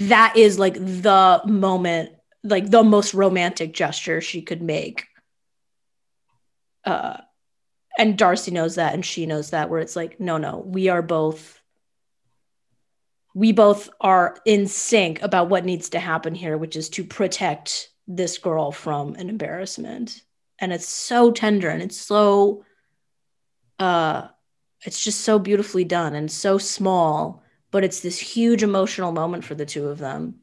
that 0.00 0.36
is 0.36 0.58
like 0.58 0.74
the 0.74 1.42
moment 1.46 2.10
like 2.44 2.70
the 2.70 2.82
most 2.82 3.14
romantic 3.14 3.72
gesture 3.72 4.20
she 4.20 4.42
could 4.42 4.62
make 4.62 5.06
uh 6.84 7.16
and 7.98 8.16
darcy 8.16 8.52
knows 8.52 8.76
that 8.76 8.94
and 8.94 9.04
she 9.04 9.26
knows 9.26 9.50
that 9.50 9.68
where 9.68 9.80
it's 9.80 9.96
like 9.96 10.20
no 10.20 10.38
no 10.38 10.58
we 10.58 10.88
are 10.88 11.02
both 11.02 11.57
we 13.34 13.52
both 13.52 13.88
are 14.00 14.38
in 14.44 14.66
sync 14.66 15.22
about 15.22 15.48
what 15.48 15.64
needs 15.64 15.90
to 15.90 16.00
happen 16.00 16.34
here 16.34 16.56
which 16.56 16.76
is 16.76 16.88
to 16.88 17.04
protect 17.04 17.90
this 18.06 18.38
girl 18.38 18.72
from 18.72 19.14
an 19.14 19.28
embarrassment 19.28 20.22
and 20.58 20.72
it's 20.72 20.88
so 20.88 21.30
tender 21.30 21.68
and 21.68 21.82
it's 21.82 21.96
so 21.96 22.64
uh 23.78 24.26
it's 24.84 25.02
just 25.02 25.20
so 25.20 25.38
beautifully 25.38 25.84
done 25.84 26.14
and 26.14 26.30
so 26.30 26.58
small 26.58 27.42
but 27.70 27.84
it's 27.84 28.00
this 28.00 28.18
huge 28.18 28.62
emotional 28.62 29.12
moment 29.12 29.44
for 29.44 29.54
the 29.54 29.66
two 29.66 29.88
of 29.88 29.98
them 29.98 30.36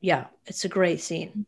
yeah 0.00 0.26
it's 0.46 0.64
a 0.64 0.68
great 0.68 1.00
scene 1.00 1.46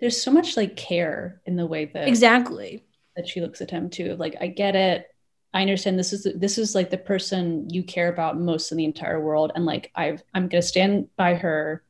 There's 0.00 0.20
so 0.20 0.32
much 0.32 0.56
like 0.56 0.76
care 0.76 1.40
in 1.46 1.56
the 1.56 1.66
way 1.66 1.84
that 1.86 2.08
exactly 2.08 2.84
that 3.16 3.28
she 3.28 3.40
looks 3.40 3.60
at 3.60 3.70
him 3.70 3.90
too. 3.90 4.16
Like 4.16 4.36
I 4.40 4.48
get 4.48 4.74
it. 4.74 5.06
I 5.54 5.60
understand 5.62 5.98
this 5.98 6.12
is 6.12 6.26
this 6.36 6.58
is 6.58 6.74
like 6.74 6.90
the 6.90 6.98
person 6.98 7.70
you 7.70 7.82
care 7.84 8.08
about 8.08 8.38
most 8.38 8.72
in 8.72 8.78
the 8.78 8.84
entire 8.84 9.20
world, 9.20 9.52
and 9.54 9.64
like 9.64 9.90
I've 9.94 10.22
I'm 10.34 10.48
gonna 10.48 10.62
stand 10.62 11.08
by 11.16 11.34
her, 11.36 11.84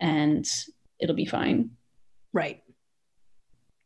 and 0.00 0.44
it'll 0.98 1.14
be 1.14 1.26
fine. 1.26 1.70
right 2.32 2.62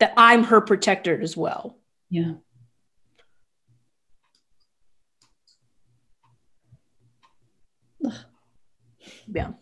that 0.01 0.13
i'm 0.17 0.43
her 0.45 0.61
protector 0.61 1.21
as 1.21 1.37
well 1.37 1.79
Yeah. 2.11 2.33
yeah 9.33 9.53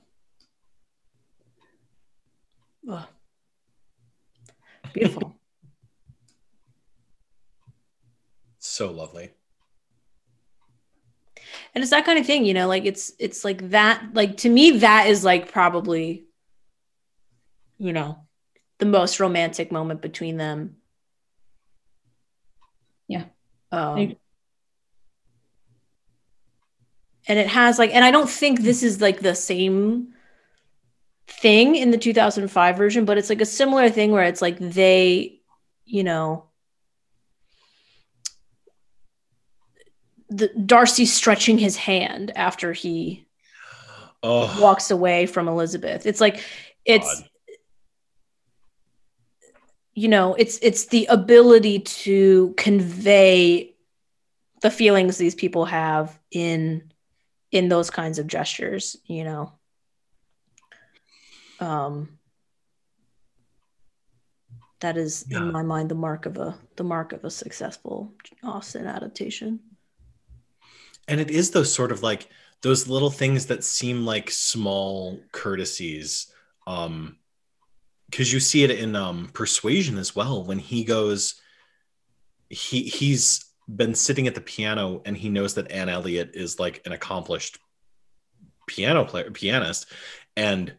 Ugh. 2.89 3.07
beautiful 4.93 5.40
So 8.71 8.93
lovely. 8.93 9.31
and 11.75 11.83
it's 11.83 11.91
that 11.91 12.05
kind 12.05 12.19
of 12.21 12.25
thing 12.27 12.45
you 12.45 12.55
know 12.55 12.69
like 12.69 12.85
it's 12.85 13.13
it's 13.19 13.45
like 13.45 13.71
that 13.71 14.03
like 14.15 14.37
to 14.37 14.49
me 14.49 14.79
that 14.79 15.09
is 15.09 15.25
like 15.25 15.51
probably 15.51 16.25
you 17.79 17.93
know 17.93 18.19
the 18.79 18.87
most 18.87 19.19
romantic 19.19 19.73
moment 19.73 20.01
between 20.01 20.37
them 20.37 20.77
Yeah. 23.09 23.25
um, 23.73 24.17
and 27.27 27.39
it 27.39 27.49
has 27.49 27.77
like 27.79 27.93
and 27.93 28.05
i 28.05 28.13
don't 28.13 28.31
think 28.31 28.61
this 28.61 28.83
is 28.85 29.01
like 29.01 29.19
the 29.21 29.35
same 29.35 30.15
thing 31.27 31.75
in 31.75 31.91
the 31.91 31.99
2005 31.99 32.77
version 32.77 33.05
but 33.05 33.19
it's 33.19 33.31
like 33.31 33.41
a 33.41 33.47
similar 33.47 33.91
thing 33.91 34.13
where 34.13 34.25
it's 34.25 34.43
like 34.43 34.59
they 34.59 35.41
you 35.85 36.05
know 36.05 36.50
the 40.31 40.49
darcy 40.65 41.05
stretching 41.07 41.59
his 41.59 41.77
hand 41.77 42.33
after 42.37 42.73
he 42.73 43.27
Oh, 44.23 44.55
walks 44.61 44.91
away 44.91 45.25
from 45.27 45.49
elizabeth 45.49 46.05
it's 46.07 46.21
like 46.21 46.45
it's 46.85 47.21
God. 47.21 47.29
you 49.95 50.09
know 50.09 50.35
it's 50.35 50.59
it's 50.61 50.87
the 50.87 51.07
ability 51.07 51.81
to 51.81 52.53
convey 52.59 53.75
the 54.63 54.71
feelings 54.71 55.17
these 55.17 55.35
people 55.35 55.65
have 55.65 56.19
in 56.31 56.93
in 57.51 57.69
those 57.71 57.89
kinds 57.91 58.19
of 58.19 58.27
gestures 58.27 58.97
you 59.07 59.25
know 59.25 59.53
um 61.61 62.19
that 64.81 64.97
is 64.99 65.25
Yeah. 65.31 65.39
in 65.39 65.53
my 65.53 65.63
mind 65.63 65.91
the 65.91 65.95
mark 65.95 66.27
of 66.27 66.37
a 66.37 66.59
the 66.77 66.85
mark 66.85 67.15
of 67.15 67.25
a 67.25 67.31
successful 67.31 68.13
austen 68.43 68.87
adaptation 68.87 69.61
and 71.11 71.21
it 71.21 71.31
is 71.31 71.51
those 71.51 71.75
sort 71.75 71.93
of 71.93 72.03
like 72.03 72.29
those 72.63 72.89
little 72.89 73.11
things 73.11 73.47
that 73.47 73.65
seem 73.65 74.07
like 74.07 74.31
small 74.31 75.21
courtesies 75.33 76.33
um 76.67 77.17
because 78.09 78.33
you 78.33 78.41
see 78.41 78.65
it 78.65 78.71
in 78.71 78.97
um 78.97 79.29
persuasion 79.35 79.99
as 79.99 80.17
well 80.17 80.45
when 80.45 80.59
he 80.59 80.85
goes 80.85 81.41
he 82.49 82.85
he's 82.85 83.45
been 83.69 83.95
sitting 83.95 84.27
at 84.27 84.35
the 84.35 84.41
piano 84.41 85.03
and 85.05 85.17
he 85.17 85.29
knows 85.29 85.55
that 85.55 85.71
anne 85.71 85.89
elliot 85.89 86.31
is 86.35 86.59
like 86.59 86.81
an 86.87 86.93
accomplished 86.93 87.59
piano 88.67 89.05
player 89.05 89.31
pianist 89.31 89.87
and 90.37 90.73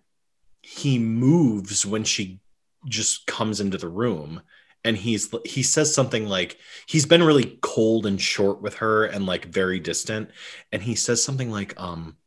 he 0.61 0.97
moves 0.97 1.85
when 1.85 2.03
she 2.03 2.39
just 2.85 3.27
comes 3.27 3.59
into 3.59 3.77
the 3.77 3.89
room 3.89 4.41
and 4.83 4.97
he's 4.97 5.33
he 5.45 5.63
says 5.63 5.93
something 5.93 6.27
like 6.27 6.57
he's 6.87 7.05
been 7.05 7.23
really 7.23 7.59
cold 7.61 8.05
and 8.05 8.19
short 8.19 8.61
with 8.61 8.75
her 8.75 9.05
and 9.05 9.25
like 9.25 9.45
very 9.45 9.79
distant. 9.79 10.31
And 10.71 10.81
he 10.81 10.95
says 10.95 11.23
something 11.23 11.51
like 11.51 11.79
um 11.79 12.17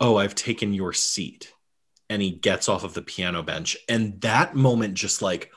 oh 0.00 0.16
i've 0.16 0.34
taken 0.34 0.72
your 0.72 0.92
seat. 0.92 1.52
And 2.08 2.20
he 2.20 2.30
gets 2.30 2.68
off 2.68 2.84
of 2.84 2.94
the 2.94 3.02
piano 3.02 3.42
bench. 3.42 3.76
And 3.88 4.20
that 4.20 4.54
moment 4.54 4.94
just 4.94 5.22
like 5.22 5.50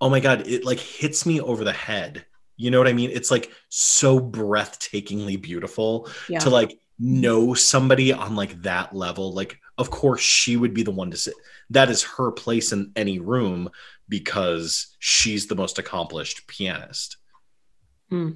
oh 0.00 0.10
my 0.10 0.20
god 0.20 0.46
it 0.46 0.64
like 0.64 0.80
hits 0.80 1.24
me 1.24 1.40
over 1.40 1.64
the 1.64 1.72
head. 1.72 2.26
You 2.56 2.70
know 2.70 2.78
what 2.78 2.88
i 2.88 2.92
mean? 2.92 3.10
It's 3.10 3.30
like 3.30 3.50
so 3.68 4.20
breathtakingly 4.20 5.40
beautiful 5.40 6.08
yeah. 6.28 6.40
to 6.40 6.50
like 6.50 6.78
know 6.98 7.54
somebody 7.54 8.12
on 8.12 8.36
like 8.36 8.62
that 8.62 8.94
level. 8.94 9.32
Like 9.32 9.58
of 9.78 9.90
course 9.90 10.20
she 10.20 10.56
would 10.56 10.74
be 10.74 10.82
the 10.82 10.90
one 10.90 11.10
to 11.10 11.16
sit 11.16 11.34
that 11.72 11.88
is 11.88 12.02
her 12.02 12.30
place 12.30 12.72
in 12.72 12.92
any 12.96 13.18
room 13.18 13.70
because 14.12 14.94
she's 14.98 15.46
the 15.46 15.54
most 15.54 15.78
accomplished 15.78 16.46
pianist. 16.46 17.16
Hmm. 18.10 18.32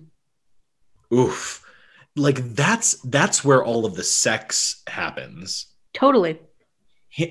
oof. 1.12 1.62
Like 2.16 2.38
that's 2.54 2.94
that's 3.02 3.44
where 3.44 3.62
all 3.62 3.84
of 3.84 3.94
the 3.94 4.02
sex 4.02 4.82
happens. 4.88 5.66
Totally. 5.92 6.40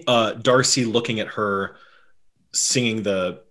Uh 0.06 0.34
darcy 0.34 0.86
looking 0.86 1.20
at 1.20 1.28
her 1.30 1.78
singing 2.54 3.02
the 3.02 3.42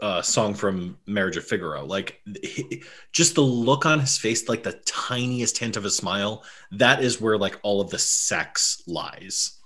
uh 0.00 0.22
song 0.22 0.54
from 0.54 0.96
marriage 1.06 1.36
of 1.36 1.44
figaro. 1.44 1.84
Like 1.84 2.22
he- 2.42 2.82
just 3.12 3.34
the 3.34 3.42
look 3.42 3.84
on 3.84 4.00
his 4.00 4.16
face 4.16 4.48
like 4.48 4.62
the 4.62 4.80
tiniest 4.86 5.58
hint 5.58 5.76
of 5.76 5.84
a 5.84 5.90
smile 5.90 6.44
that 6.72 7.04
is 7.04 7.20
where 7.20 7.36
like 7.36 7.60
all 7.62 7.82
of 7.82 7.90
the 7.90 7.98
sex 7.98 8.82
lies. 8.86 9.58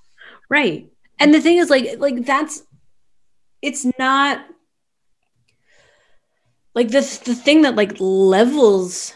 Right. 0.51 0.91
And 1.21 1.33
the 1.33 1.41
thing 1.41 1.59
is 1.59 1.71
like 1.71 2.01
like 2.01 2.27
that's 2.27 2.65
it's 3.63 3.87
not 4.01 4.45
like 6.75 6.89
the 6.91 7.01
the 7.25 7.35
thing 7.35 7.63
that 7.63 7.77
like 7.77 7.95
levels 7.99 9.15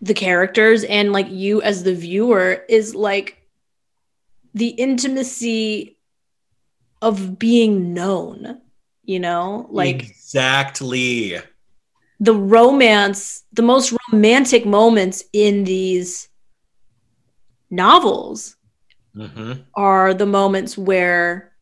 the 0.00 0.14
characters 0.14 0.84
and 0.84 1.12
like 1.12 1.28
you 1.30 1.62
as 1.62 1.82
the 1.82 1.94
viewer 1.94 2.64
is 2.68 2.94
like 2.94 3.38
the 4.54 4.68
intimacy 4.68 5.98
of 7.02 7.38
being 7.38 7.92
known, 7.94 8.60
you 9.04 9.18
know? 9.18 9.66
Like 9.70 10.02
exactly 10.02 11.36
the 12.20 12.34
romance, 12.34 13.44
the 13.52 13.62
most 13.62 13.94
romantic 14.12 14.64
moments 14.66 15.24
in 15.32 15.64
these 15.64 16.28
novels 17.70 18.56
hmm 19.14 19.52
are 19.74 20.14
the 20.14 20.26
moments 20.26 20.78
where 20.78 21.52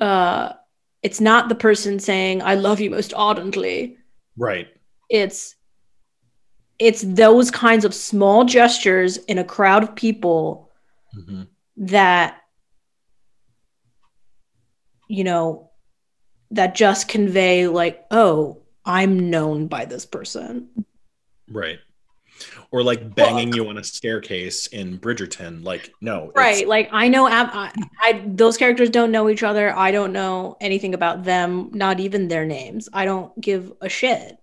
uh 0.00 0.52
it's 1.02 1.20
not 1.20 1.48
the 1.48 1.54
person 1.54 1.98
saying 1.98 2.42
i 2.42 2.54
love 2.54 2.80
you 2.80 2.90
most 2.90 3.14
ardently. 3.14 3.96
Right. 4.36 4.68
It's 5.08 5.54
it's 6.78 7.02
those 7.02 7.50
kinds 7.50 7.84
of 7.84 7.94
small 7.94 8.44
gestures 8.44 9.18
in 9.18 9.38
a 9.38 9.44
crowd 9.44 9.82
of 9.82 9.94
people 9.94 10.70
hmm 11.12 11.42
that 11.76 12.36
you 15.08 15.24
know 15.24 15.70
that 16.50 16.74
just 16.74 17.08
convey 17.08 17.66
like 17.68 18.04
oh 18.10 18.62
i'm 18.84 19.30
known 19.30 19.66
by 19.66 19.84
this 19.84 20.06
person. 20.06 20.68
Right 21.50 21.78
or 22.72 22.82
like 22.82 23.14
banging 23.14 23.52
you 23.52 23.68
on 23.68 23.78
a 23.78 23.84
staircase 23.84 24.66
in 24.68 24.98
bridgerton 24.98 25.64
like 25.64 25.92
no 26.00 26.30
right 26.36 26.68
like 26.68 26.88
i 26.92 27.08
know 27.08 27.26
I, 27.26 27.72
I 28.00 28.22
those 28.26 28.56
characters 28.56 28.90
don't 28.90 29.10
know 29.10 29.28
each 29.28 29.42
other. 29.42 29.76
I 29.76 29.90
don't 29.90 30.12
know 30.12 30.56
anything 30.60 30.94
about 30.94 31.24
them 31.24 31.70
not 31.72 32.00
even 32.00 32.28
their 32.28 32.44
names. 32.46 32.88
I 32.92 33.04
don't 33.04 33.38
give 33.40 33.72
a 33.80 33.88
shit. 33.88 34.36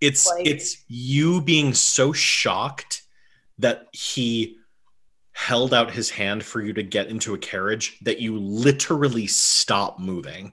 It's 0.00 0.28
Like- 0.28 0.46
it's 0.46 0.84
you 0.88 1.40
being 1.40 1.74
so 1.74 2.12
shocked 2.12 3.02
that 3.58 3.86
he 3.92 4.56
held 5.32 5.74
out 5.74 5.90
his 5.90 6.10
hand 6.10 6.44
for 6.44 6.60
you 6.60 6.72
to 6.74 6.82
get 6.82 7.08
into 7.08 7.34
a 7.34 7.38
carriage 7.38 7.98
that 8.02 8.20
you 8.20 8.38
literally 8.38 9.26
stop 9.26 9.98
moving 9.98 10.52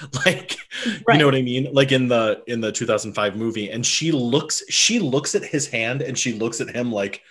like 0.26 0.56
you 1.08 1.18
know 1.18 1.26
what 1.26 1.34
i 1.34 1.42
mean 1.42 1.68
like 1.72 1.92
in 1.92 2.08
the 2.08 2.42
in 2.46 2.60
the 2.60 2.70
2005 2.72 3.36
movie 3.36 3.70
and 3.70 3.84
she 3.84 4.12
looks 4.12 4.62
she 4.70 4.98
looks 4.98 5.34
at 5.34 5.44
his 5.44 5.66
hand 5.68 6.02
and 6.02 6.18
she 6.18 6.32
looks 6.32 6.60
at 6.60 6.70
him 6.70 6.92
like 6.92 7.22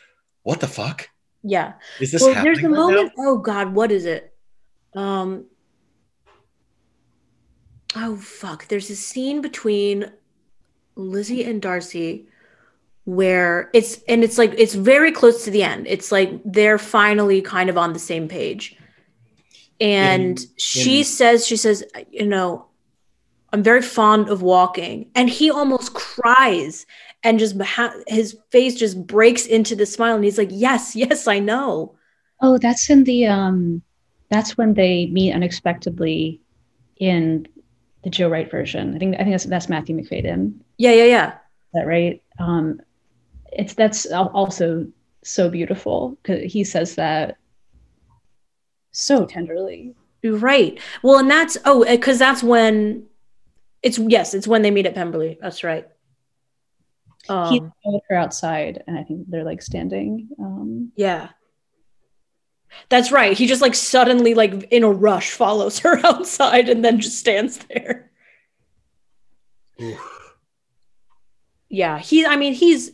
what 0.44 0.60
the 0.60 0.68
fuck 0.68 1.10
Yeah. 1.44 1.74
is 2.00 2.12
this 2.12 2.22
well, 2.22 2.34
happening 2.34 2.54
there's 2.54 2.66
a 2.66 2.70
right 2.70 2.78
moment. 2.78 3.12
Oh 3.18 3.38
God, 3.38 3.74
what 3.74 3.92
is 3.92 4.06
it? 4.06 4.34
Um. 4.96 5.46
Oh 7.96 8.18
fuck! 8.18 8.68
There's 8.68 8.90
a 8.90 8.96
scene 8.96 9.42
between 9.42 10.12
Lizzie 10.96 11.44
and 11.44 11.62
Darcy 11.62 12.28
where 13.06 13.70
it's 13.74 14.02
and 14.08 14.24
it's 14.24 14.38
like 14.38 14.54
it's 14.58 14.74
very 14.74 15.12
close 15.12 15.46
to 15.46 15.52
the 15.52 15.64
end. 15.64 15.88
It's 15.88 16.12
like 16.12 16.42
they're 16.44 16.78
finally 16.78 17.42
kind 17.42 17.70
of 17.70 17.78
on 17.78 17.94
the 17.94 18.00
same 18.00 18.28
page. 18.28 18.76
And 19.80 20.40
she 20.58 21.00
in- 21.00 21.06
says, 21.06 21.46
she 21.46 21.58
says, 21.58 21.84
you 22.12 22.26
know, 22.26 22.66
I'm 23.54 23.64
very 23.64 23.82
fond 23.82 24.30
of 24.30 24.42
walking. 24.42 25.10
And 25.16 25.30
he 25.30 25.50
almost 25.52 25.94
cries 25.94 26.86
and 27.24 27.40
just 27.40 27.60
ha- 27.62 27.94
his 28.08 28.38
face 28.52 28.76
just 28.76 29.06
breaks 29.08 29.46
into 29.46 29.76
the 29.76 29.86
smile. 29.86 30.16
And 30.16 30.24
he's 30.24 30.38
like, 30.38 30.50
Yes, 30.52 30.96
yes, 30.96 31.28
I 31.28 31.40
know. 31.40 31.96
Oh, 32.42 32.58
that's 32.58 32.90
in 32.90 33.04
the 33.04 33.28
um 33.28 33.82
that's 34.30 34.58
when 34.58 34.74
they 34.74 35.08
meet 35.08 35.34
unexpectedly 35.34 36.42
in 36.98 37.48
the 38.04 38.10
Joe 38.10 38.30
Wright 38.30 38.50
version. 38.52 38.96
I 38.96 39.00
think 39.00 39.16
I 39.16 39.20
think 39.20 39.32
that's 39.32 39.46
that's 39.46 39.70
Matthew 39.70 39.96
Macfadyen. 39.96 40.48
Is 40.60 40.64
Yeah, 40.78 40.92
yeah, 40.92 41.06
yeah. 41.06 41.34
that 41.74 41.88
right? 41.88 42.22
Um 42.40 42.82
it's 43.54 43.74
that's 43.74 44.06
also 44.12 44.88
so 45.24 45.50
beautiful 45.50 46.18
because 46.22 46.52
he 46.52 46.64
says 46.64 46.96
that 46.96 47.38
so 48.98 49.26
tenderly. 49.26 49.96
Right. 50.24 50.80
Well, 51.04 51.20
and 51.20 51.30
that's 51.30 51.58
oh, 51.66 51.86
because 51.86 52.20
that's 52.20 52.44
when 52.44 53.06
it's 53.84 53.98
yes, 54.00 54.34
it's 54.34 54.48
when 54.48 54.62
they 54.64 54.72
meet 54.72 54.86
at 54.86 54.96
Pemberley. 54.96 55.38
That's 55.42 55.64
right. 55.64 55.88
he 57.26 57.34
Um, 57.34 57.74
followed 57.84 58.02
her 58.10 58.16
outside 58.16 58.84
and 58.88 58.98
I 58.98 59.04
think 59.04 59.30
they're 59.30 59.44
like 59.46 59.62
standing. 59.62 60.30
Um 60.40 60.92
yeah. 60.96 61.30
That's 62.90 63.12
right. 63.12 63.38
He 63.38 63.48
just 63.48 63.62
like 63.62 63.76
suddenly, 63.76 64.34
like 64.34 64.64
in 64.72 64.84
a 64.84 64.92
rush, 64.92 65.32
follows 65.32 65.80
her 65.86 66.00
outside 66.06 66.68
and 66.68 66.84
then 66.84 67.00
just 67.00 67.20
stands 67.20 67.58
there. 67.70 68.12
Oof. 69.82 70.36
Yeah, 71.70 72.00
he. 72.00 72.26
I 72.26 72.36
mean, 72.36 72.54
he's 72.54 72.92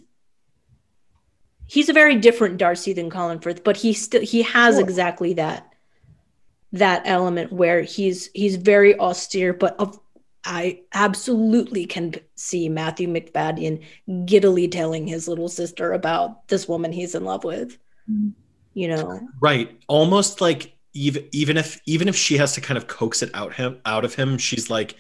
he's 1.66 1.90
a 1.90 1.94
very 1.94 2.16
different 2.16 2.58
Darcy 2.58 2.94
than 2.94 3.10
Colin 3.10 3.40
Firth, 3.40 3.64
but 3.64 3.78
he 3.78 3.94
still 3.94 4.22
he 4.22 4.42
has 4.44 4.76
Sure. 4.76 4.84
exactly 4.84 5.34
that 5.34 5.73
that 6.74 7.04
element 7.06 7.52
where 7.54 7.82
he's 7.82 8.30
he's 8.34 8.56
very 8.58 9.00
austere, 9.00 9.54
but 9.54 9.76
of 9.80 10.00
I 10.46 10.82
absolutely 10.94 11.86
can 11.86 12.16
see 12.36 12.68
Matthew 12.68 13.08
Macfadyen 13.08 13.82
giddily 14.26 14.68
telling 14.68 15.08
his 15.08 15.28
little 15.28 15.48
sister 15.48 15.94
about 15.94 16.48
this 16.50 16.68
woman 16.68 16.92
he's 16.92 17.16
in 17.16 17.24
love 17.24 17.44
with. 17.46 17.78
Mhm. 18.12 18.34
You 18.74 18.88
know, 18.90 19.22
right 19.40 19.80
almost 19.88 20.42
like 20.42 20.74
even 20.94 21.28
even 21.32 21.58
if 21.58 21.80
even 21.86 22.08
if 22.08 22.16
she 22.16 22.38
has 22.38 22.54
to 22.54 22.62
kind 22.62 22.78
of 22.78 22.88
coax 22.88 23.22
it 23.22 23.30
out 23.34 23.54
him 23.54 23.80
out 23.86 24.04
of 24.06 24.14
him 24.16 24.38
she's 24.38 24.70
like 24.70 24.96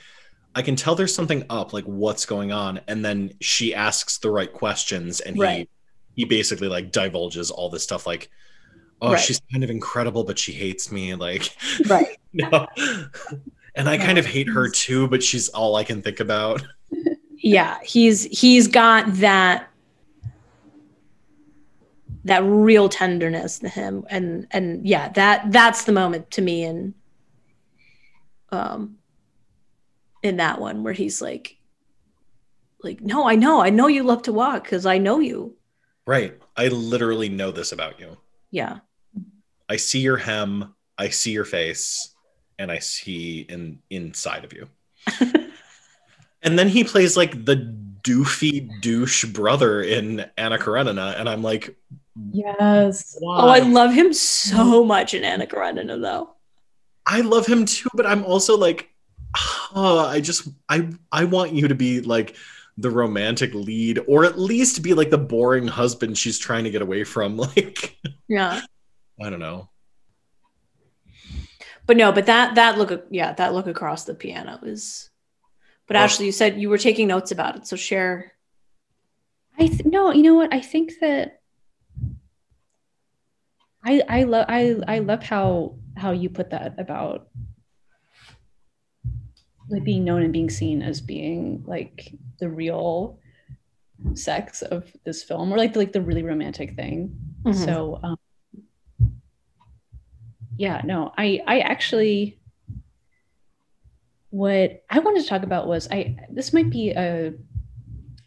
i 0.55 0.61
can 0.61 0.75
tell 0.75 0.95
there's 0.95 1.13
something 1.13 1.43
up 1.51 1.71
like 1.73 1.83
what's 1.85 2.25
going 2.25 2.51
on 2.51 2.79
and 2.87 3.03
then 3.05 3.31
she 3.41 3.73
asks 3.75 4.17
the 4.19 4.29
right 4.29 4.51
questions 4.53 5.19
and 5.21 5.37
Right. 5.39 5.69
he 6.15 6.21
he 6.21 6.25
basically 6.25 6.67
like 6.67 6.91
divulges 6.91 7.49
all 7.51 7.69
this 7.69 7.83
stuff 7.83 8.05
like 8.07 8.29
oh 9.01 9.11
Right. 9.13 9.19
she's 9.19 9.41
kind 9.51 9.63
of 9.63 9.69
incredible 9.69 10.23
but 10.23 10.37
she 10.39 10.51
hates 10.53 10.91
me 10.91 11.13
like 11.15 11.55
right? 11.87 12.17
no 12.33 12.67
and 13.75 13.89
i 13.89 13.97
kind 13.97 14.17
of 14.17 14.25
hate 14.25 14.47
her 14.47 14.69
too 14.69 15.07
but 15.07 15.21
she's 15.23 15.49
all 15.49 15.75
i 15.75 15.83
can 15.83 16.01
think 16.01 16.19
about. 16.19 16.61
Yeah 17.37 17.79
he's 17.83 18.23
he's 18.25 18.67
got 18.69 19.11
that 19.15 19.69
that 22.25 22.41
real 22.45 22.87
tenderness 22.87 23.59
to 23.59 23.67
him. 23.67 24.05
And 24.09 24.47
and 24.51 24.87
yeah 24.87 25.09
that 25.09 25.51
that's 25.51 25.83
the 25.83 25.91
moment 25.91 26.31
to 26.31 26.41
me 26.41 26.63
in 26.63 26.93
um 28.51 28.95
in 30.21 30.37
that 30.37 30.61
one 30.61 30.83
where 30.83 30.93
he's 30.93 31.21
like 31.21 31.57
like 32.81 33.01
no 33.01 33.27
i 33.27 33.35
know 33.35 33.59
i 33.61 33.69
know 33.69 33.87
you 33.87 34.03
love 34.03 34.21
to 34.23 34.31
walk 34.33 34.63
because 34.63 34.85
i 34.85 34.97
know 34.97 35.19
you. 35.19 35.55
Right. 36.05 36.37
I 36.55 36.67
literally 36.67 37.29
know 37.29 37.51
this 37.51 37.71
about 37.71 37.99
you 37.99 38.17
yeah. 38.53 38.79
I 39.67 39.77
see 39.77 39.99
your 39.99 40.17
hem 40.17 40.75
i 40.97 41.09
see 41.09 41.31
your 41.31 41.45
face 41.45 42.13
and 42.59 42.71
i 42.71 42.79
see 42.79 43.41
in 43.49 43.79
inside 43.89 44.45
of 44.45 44.53
you. 44.53 44.69
And 46.43 46.59
then 46.59 46.67
he 46.67 46.83
plays 46.83 47.15
like 47.15 47.45
the 47.45 47.55
doofy 48.03 48.81
douche 48.81 49.23
brother 49.25 49.81
in 49.81 50.25
Anna 50.37 50.57
Karenina, 50.57 51.15
and 51.17 51.29
I'm 51.29 51.41
like, 51.41 51.77
yes. 52.31 53.17
oh 53.23 53.47
i 53.47 53.59
love 53.59 53.93
him 53.93 54.13
so 54.13 54.83
much 54.83 55.13
in 55.13 55.23
anna 55.23 55.47
karenina 55.47 55.97
though. 55.97 56.35
I 57.05 57.21
love 57.21 57.47
him 57.47 57.65
too, 57.65 57.89
but 57.95 58.05
I'm 58.05 58.23
also 58.23 58.57
like, 58.57 58.89
oh, 59.75 60.05
I 60.05 60.19
just 60.21 60.47
I 60.69 60.89
I 61.11 61.23
want 61.23 61.53
you 61.53 61.69
to 61.69 61.75
be 61.75 62.01
like 62.01 62.35
the 62.77 62.89
romantic 62.89 63.53
lead, 63.53 63.99
or 64.07 64.25
at 64.25 64.39
least 64.39 64.81
be 64.81 64.93
like 64.93 65.09
the 65.11 65.17
boring 65.17 65.67
husband 65.67 66.17
she's 66.17 66.39
trying 66.39 66.63
to 66.63 66.71
get 66.71 66.81
away 66.81 67.03
from. 67.03 67.37
Like, 67.55 67.97
yeah 68.27 68.61
I 69.21 69.29
don't 69.29 69.39
know. 69.39 69.69
but 71.85 71.97
no 71.97 72.11
but 72.11 72.25
that 72.25 72.55
that 72.55 72.77
look 72.77 73.05
yeah 73.11 73.33
that 73.33 73.53
look 73.53 73.67
across 73.67 74.05
the 74.05 74.15
piano 74.15 74.59
is 74.63 75.09
but 75.87 75.95
Well- 75.95 76.03
ashley 76.05 76.25
you 76.25 76.31
said 76.31 76.59
you 76.59 76.69
were 76.69 76.77
taking 76.79 77.07
notes 77.07 77.31
about 77.31 77.55
it 77.57 77.67
so 77.67 77.75
share 77.75 78.31
I 79.59 79.67
th- 79.67 79.85
no, 79.85 80.11
you 80.11 80.23
know 80.23 80.33
what? 80.33 80.51
I 80.51 80.61
think 80.61 80.93
that 81.01 81.41
I 83.85 84.01
I 84.09 84.23
love 84.23 84.45
I 84.49 84.75
I 84.87 84.97
love 84.99 85.21
how 85.21 85.75
how 85.95 86.09
you 86.11 86.29
put 86.29 86.49
that 86.49 86.79
about 86.79 87.27
like 89.73 89.83
being 89.83 90.03
known 90.03 90.21
and 90.21 90.31
being 90.31 90.49
seen 90.49 90.81
as 90.81 91.01
being 91.01 91.63
like 91.65 92.13
the 92.39 92.49
real 92.49 93.19
sex 94.13 94.61
of 94.61 94.91
this 95.05 95.23
film 95.23 95.51
or 95.53 95.57
like 95.57 95.73
the, 95.73 95.79
like 95.79 95.91
the 95.93 96.01
really 96.01 96.23
romantic 96.23 96.75
thing. 96.75 97.15
Mhm. 97.43 97.55
So 97.65 97.99
um 98.03 98.17
yeah, 100.57 100.81
no, 100.83 101.11
I 101.17 101.41
I 101.47 101.59
actually 101.59 102.39
what 104.29 104.83
I 104.89 104.99
wanted 104.99 105.23
to 105.23 105.27
talk 105.27 105.43
about 105.43 105.67
was 105.67 105.87
I 105.91 106.17
this 106.29 106.53
might 106.53 106.69
be 106.69 106.91
a 106.91 107.33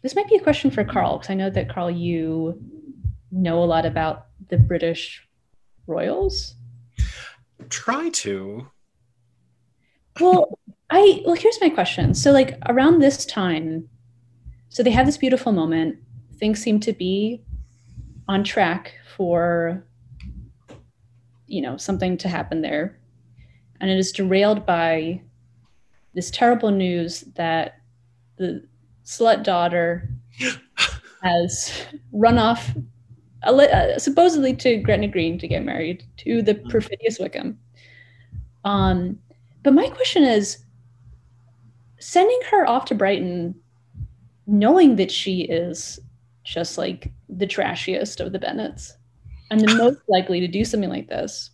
this 0.03 0.15
might 0.15 0.29
be 0.29 0.35
a 0.35 0.41
question 0.41 0.71
for 0.71 0.83
Carl 0.83 1.17
because 1.17 1.29
I 1.29 1.33
know 1.33 1.49
that 1.49 1.69
Carl 1.69 1.91
you 1.91 2.61
know 3.31 3.63
a 3.63 3.65
lot 3.65 3.85
about 3.85 4.27
the 4.49 4.57
British 4.57 5.27
royals. 5.85 6.55
Try 7.69 8.09
to. 8.09 8.67
Well, 10.19 10.59
I 10.89 11.21
well 11.25 11.35
here's 11.35 11.59
my 11.61 11.69
question. 11.69 12.13
So 12.13 12.31
like 12.31 12.57
around 12.67 12.99
this 12.99 13.25
time, 13.25 13.89
so 14.69 14.83
they 14.83 14.91
have 14.91 15.05
this 15.05 15.17
beautiful 15.17 15.51
moment. 15.51 15.97
Things 16.37 16.61
seem 16.61 16.79
to 16.81 16.93
be 16.93 17.43
on 18.27 18.43
track 18.43 18.93
for 19.15 19.85
you 21.47 21.61
know 21.61 21.77
something 21.77 22.17
to 22.17 22.29
happen 22.29 22.61
there, 22.61 22.99
and 23.81 23.89
it 23.89 23.97
is 23.97 24.11
derailed 24.11 24.65
by 24.65 25.21
this 26.13 26.31
terrible 26.31 26.71
news 26.71 27.21
that 27.35 27.79
the 28.37 28.65
slut 29.05 29.43
daughter 29.43 30.09
has 31.23 31.85
run 32.11 32.37
off 32.37 32.73
uh, 33.43 33.97
supposedly 33.99 34.55
to 34.55 34.77
Gretna 34.77 35.07
Green 35.07 35.37
to 35.39 35.47
get 35.47 35.63
married 35.63 36.03
to 36.17 36.41
the 36.41 36.55
perfidious 36.55 37.19
Wickham. 37.19 37.57
Um, 38.63 39.19
but 39.63 39.73
my 39.73 39.89
question 39.89 40.23
is 40.23 40.65
sending 42.07 42.39
her 42.49 42.65
off 42.65 42.85
to 42.85 42.95
Brighton, 42.95 43.53
knowing 44.45 44.95
that 44.95 45.11
she 45.11 45.41
is 45.41 45.99
just 46.45 46.77
like 46.77 47.11
the 47.27 47.45
trashiest 47.45 48.21
of 48.21 48.31
the 48.31 48.39
Bennets 48.39 48.93
and 49.51 49.59
the 49.59 49.75
most 49.75 49.99
likely 50.07 50.39
to 50.39 50.47
do 50.47 50.63
something 50.63 50.89
like 50.89 51.09
this 51.09 51.49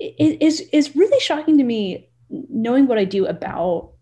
is 0.00 0.60
is 0.72 0.96
really 0.96 1.20
shocking 1.20 1.56
to 1.56 1.62
me 1.62 2.10
knowing 2.28 2.88
what 2.88 2.98
I 2.98 3.04
do 3.04 3.26
about 3.26 3.92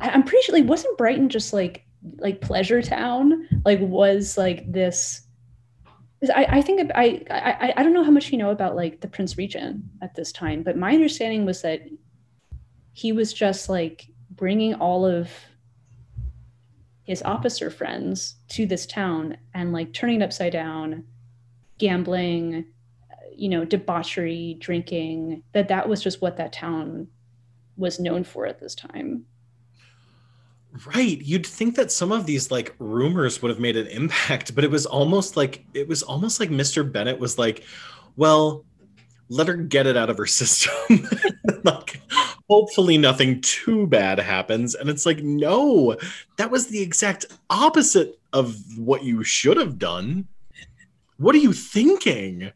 I'm 0.00 0.24
pretty 0.24 0.42
sure 0.42 0.56
like 0.56 0.68
wasn't 0.68 0.98
Brighton 0.98 1.28
just 1.28 1.52
like 1.52 1.86
like 2.16 2.40
pleasure 2.40 2.82
town? 2.82 3.46
Like 3.64 3.78
was 3.78 4.36
like 4.36 4.70
this 4.70 5.22
I, 6.34 6.46
I 6.48 6.62
think 6.62 6.90
I, 6.96 7.22
I 7.30 7.74
I 7.76 7.82
don't 7.84 7.94
know 7.94 8.02
how 8.02 8.10
much 8.10 8.32
you 8.32 8.38
know 8.38 8.50
about 8.50 8.74
like 8.74 9.02
the 9.02 9.08
Prince 9.08 9.38
Regent 9.38 9.84
at 10.02 10.16
this 10.16 10.32
time, 10.32 10.64
but 10.64 10.76
my 10.76 10.92
understanding 10.92 11.46
was 11.46 11.62
that 11.62 11.82
he 12.92 13.12
was 13.12 13.32
just 13.32 13.68
like 13.68 14.06
bringing 14.30 14.74
all 14.74 15.04
of 15.06 15.30
his 17.04 17.22
officer 17.22 17.70
friends 17.70 18.36
to 18.48 18.66
this 18.66 18.86
town 18.86 19.36
and 19.54 19.72
like 19.72 19.92
turning 19.92 20.20
it 20.20 20.24
upside 20.24 20.52
down, 20.52 21.04
gambling, 21.78 22.64
you 23.34 23.48
know 23.48 23.64
debauchery 23.64 24.56
drinking 24.60 25.42
that 25.52 25.68
that 25.68 25.88
was 25.88 26.02
just 26.02 26.20
what 26.20 26.36
that 26.36 26.52
town 26.52 27.08
was 27.76 27.98
known 27.98 28.24
for 28.24 28.46
at 28.46 28.60
this 28.60 28.74
time 28.74 29.24
Right. 30.86 31.20
You'd 31.20 31.46
think 31.46 31.76
that 31.76 31.92
some 31.92 32.12
of 32.12 32.24
these 32.24 32.50
like 32.50 32.74
rumors 32.78 33.42
would 33.42 33.50
have 33.50 33.60
made 33.60 33.76
an 33.76 33.86
impact, 33.88 34.54
but 34.54 34.64
it 34.64 34.70
was 34.70 34.86
almost 34.86 35.36
like 35.36 35.66
it 35.74 35.86
was 35.86 36.02
almost 36.02 36.40
like 36.40 36.48
Mr. 36.48 36.90
bennet 36.90 37.18
was 37.18 37.36
like, 37.36 37.64
well, 38.16 38.64
let 39.32 39.48
her 39.48 39.56
get 39.56 39.86
it 39.86 39.96
out 39.96 40.10
of 40.10 40.18
her 40.18 40.26
system. 40.26 41.08
like 41.64 42.00
hopefully 42.50 42.98
nothing 42.98 43.40
too 43.40 43.86
bad 43.86 44.18
happens. 44.18 44.74
And 44.74 44.90
it's 44.90 45.06
like, 45.06 45.22
no, 45.22 45.96
that 46.36 46.50
was 46.50 46.66
the 46.66 46.82
exact 46.82 47.24
opposite 47.48 48.18
of 48.34 48.56
what 48.76 49.04
you 49.04 49.24
should 49.24 49.56
have 49.56 49.78
done. 49.78 50.28
What 51.16 51.34
are 51.34 51.38
you 51.38 51.54
thinking? 51.54 52.52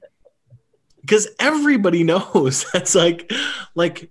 Because 1.00 1.28
everybody 1.38 2.04
knows 2.12 2.70
that's 2.72 2.94
like 2.94 3.32
like 3.74 4.10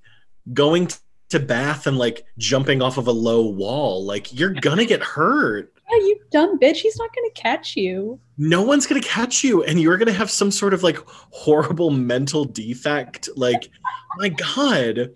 going 0.51 0.89
to 1.29 1.39
Bath 1.39 1.85
and 1.85 1.97
like 1.97 2.25
jumping 2.39 2.81
off 2.81 2.97
of 2.97 3.07
a 3.07 3.11
low 3.11 3.45
wall. 3.45 4.03
Like 4.03 4.33
you're 4.33 4.53
gonna 4.53 4.85
get 4.85 5.03
hurt. 5.03 5.71
Yeah, 5.89 5.97
you 5.97 6.19
dumb 6.31 6.59
bitch. 6.59 6.77
He's 6.77 6.97
not 6.97 7.13
gonna 7.13 7.29
catch 7.35 7.75
you. 7.75 8.19
No 8.37 8.63
one's 8.63 8.87
gonna 8.87 9.01
catch 9.01 9.43
you, 9.43 9.63
and 9.63 9.79
you're 9.79 9.97
gonna 9.97 10.11
have 10.11 10.31
some 10.31 10.51
sort 10.51 10.73
of 10.73 10.83
like 10.83 10.97
horrible 11.05 11.91
mental 11.91 12.45
defect. 12.45 13.29
Like, 13.35 13.69
my 14.17 14.29
God. 14.29 15.11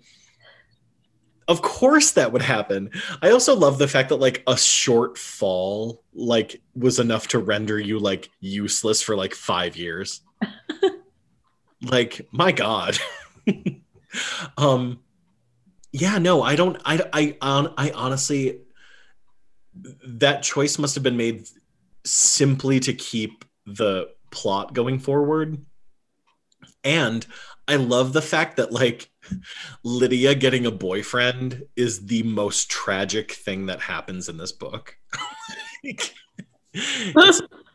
Of 1.48 1.62
course 1.62 2.12
that 2.12 2.32
would 2.32 2.42
happen. 2.42 2.90
I 3.22 3.30
also 3.30 3.56
love 3.56 3.78
the 3.78 3.88
fact 3.88 4.10
that 4.10 4.20
like 4.20 4.44
a 4.46 4.56
short 4.56 5.18
fall 5.18 6.04
like 6.14 6.62
was 6.76 7.00
enough 7.00 7.26
to 7.28 7.40
render 7.40 7.76
you 7.76 7.98
like 7.98 8.30
useless 8.38 9.02
for 9.02 9.16
like 9.16 9.34
five 9.34 9.76
years. 9.76 10.20
like, 11.82 12.28
my 12.30 12.52
God. 12.52 12.96
um 14.58 15.00
yeah 15.92 16.18
no 16.18 16.42
i 16.42 16.56
don't 16.56 16.76
i 16.84 17.00
i 17.12 17.36
i 17.76 17.90
honestly 17.92 18.60
that 20.06 20.42
choice 20.42 20.78
must 20.78 20.94
have 20.94 21.04
been 21.04 21.16
made 21.16 21.48
simply 22.04 22.80
to 22.80 22.92
keep 22.92 23.44
the 23.66 24.08
plot 24.30 24.74
going 24.74 24.98
forward. 24.98 25.64
And 26.84 27.26
i 27.68 27.76
love 27.76 28.12
the 28.12 28.22
fact 28.22 28.56
that 28.56 28.72
like 28.72 29.10
lydia 29.84 30.34
getting 30.34 30.66
a 30.66 30.70
boyfriend 30.70 31.62
is 31.76 32.06
the 32.06 32.22
most 32.24 32.68
tragic 32.70 33.32
thing 33.32 33.66
that 33.66 33.80
happens 33.80 34.28
in 34.28 34.36
this 34.36 34.52
book. 34.52 34.96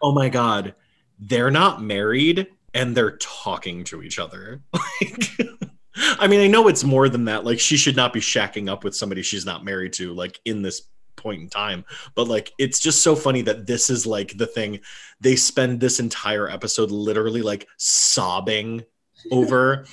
Oh 0.01 0.11
my 0.13 0.29
god 0.29 0.75
they're 1.19 1.51
not 1.51 1.81
married 1.81 2.47
and 2.73 2.95
they're 2.95 3.17
talking 3.17 3.83
to 3.85 4.03
each 4.03 4.19
other. 4.19 4.61
Like 5.01 6.19
I 6.19 6.27
mean, 6.27 6.41
I 6.41 6.47
know 6.47 6.67
it's 6.67 6.83
more 6.83 7.07
than 7.07 7.25
that. 7.25 7.45
Like, 7.45 7.57
she 7.59 7.77
should 7.77 7.95
not 7.95 8.11
be 8.11 8.19
shacking 8.19 8.69
up 8.69 8.83
with 8.83 8.95
somebody 8.95 9.21
she's 9.21 9.45
not 9.45 9.63
married 9.63 9.93
to, 9.93 10.13
like, 10.13 10.39
in 10.43 10.61
this 10.61 10.81
point 11.25 11.41
in 11.41 11.49
time. 11.49 11.83
But, 12.13 12.27
like, 12.27 12.53
it's 12.57 12.79
just 12.79 13.01
so 13.01 13.15
funny 13.15 13.41
that 13.41 13.65
this 13.65 13.89
is, 13.89 14.05
like, 14.05 14.37
the 14.37 14.47
thing 14.47 14.79
they 15.19 15.35
spend 15.35 15.79
this 15.79 15.99
entire 15.99 16.49
episode 16.49 16.91
literally, 16.91 17.41
like, 17.41 17.67
sobbing 17.77 18.83
over 19.31 19.85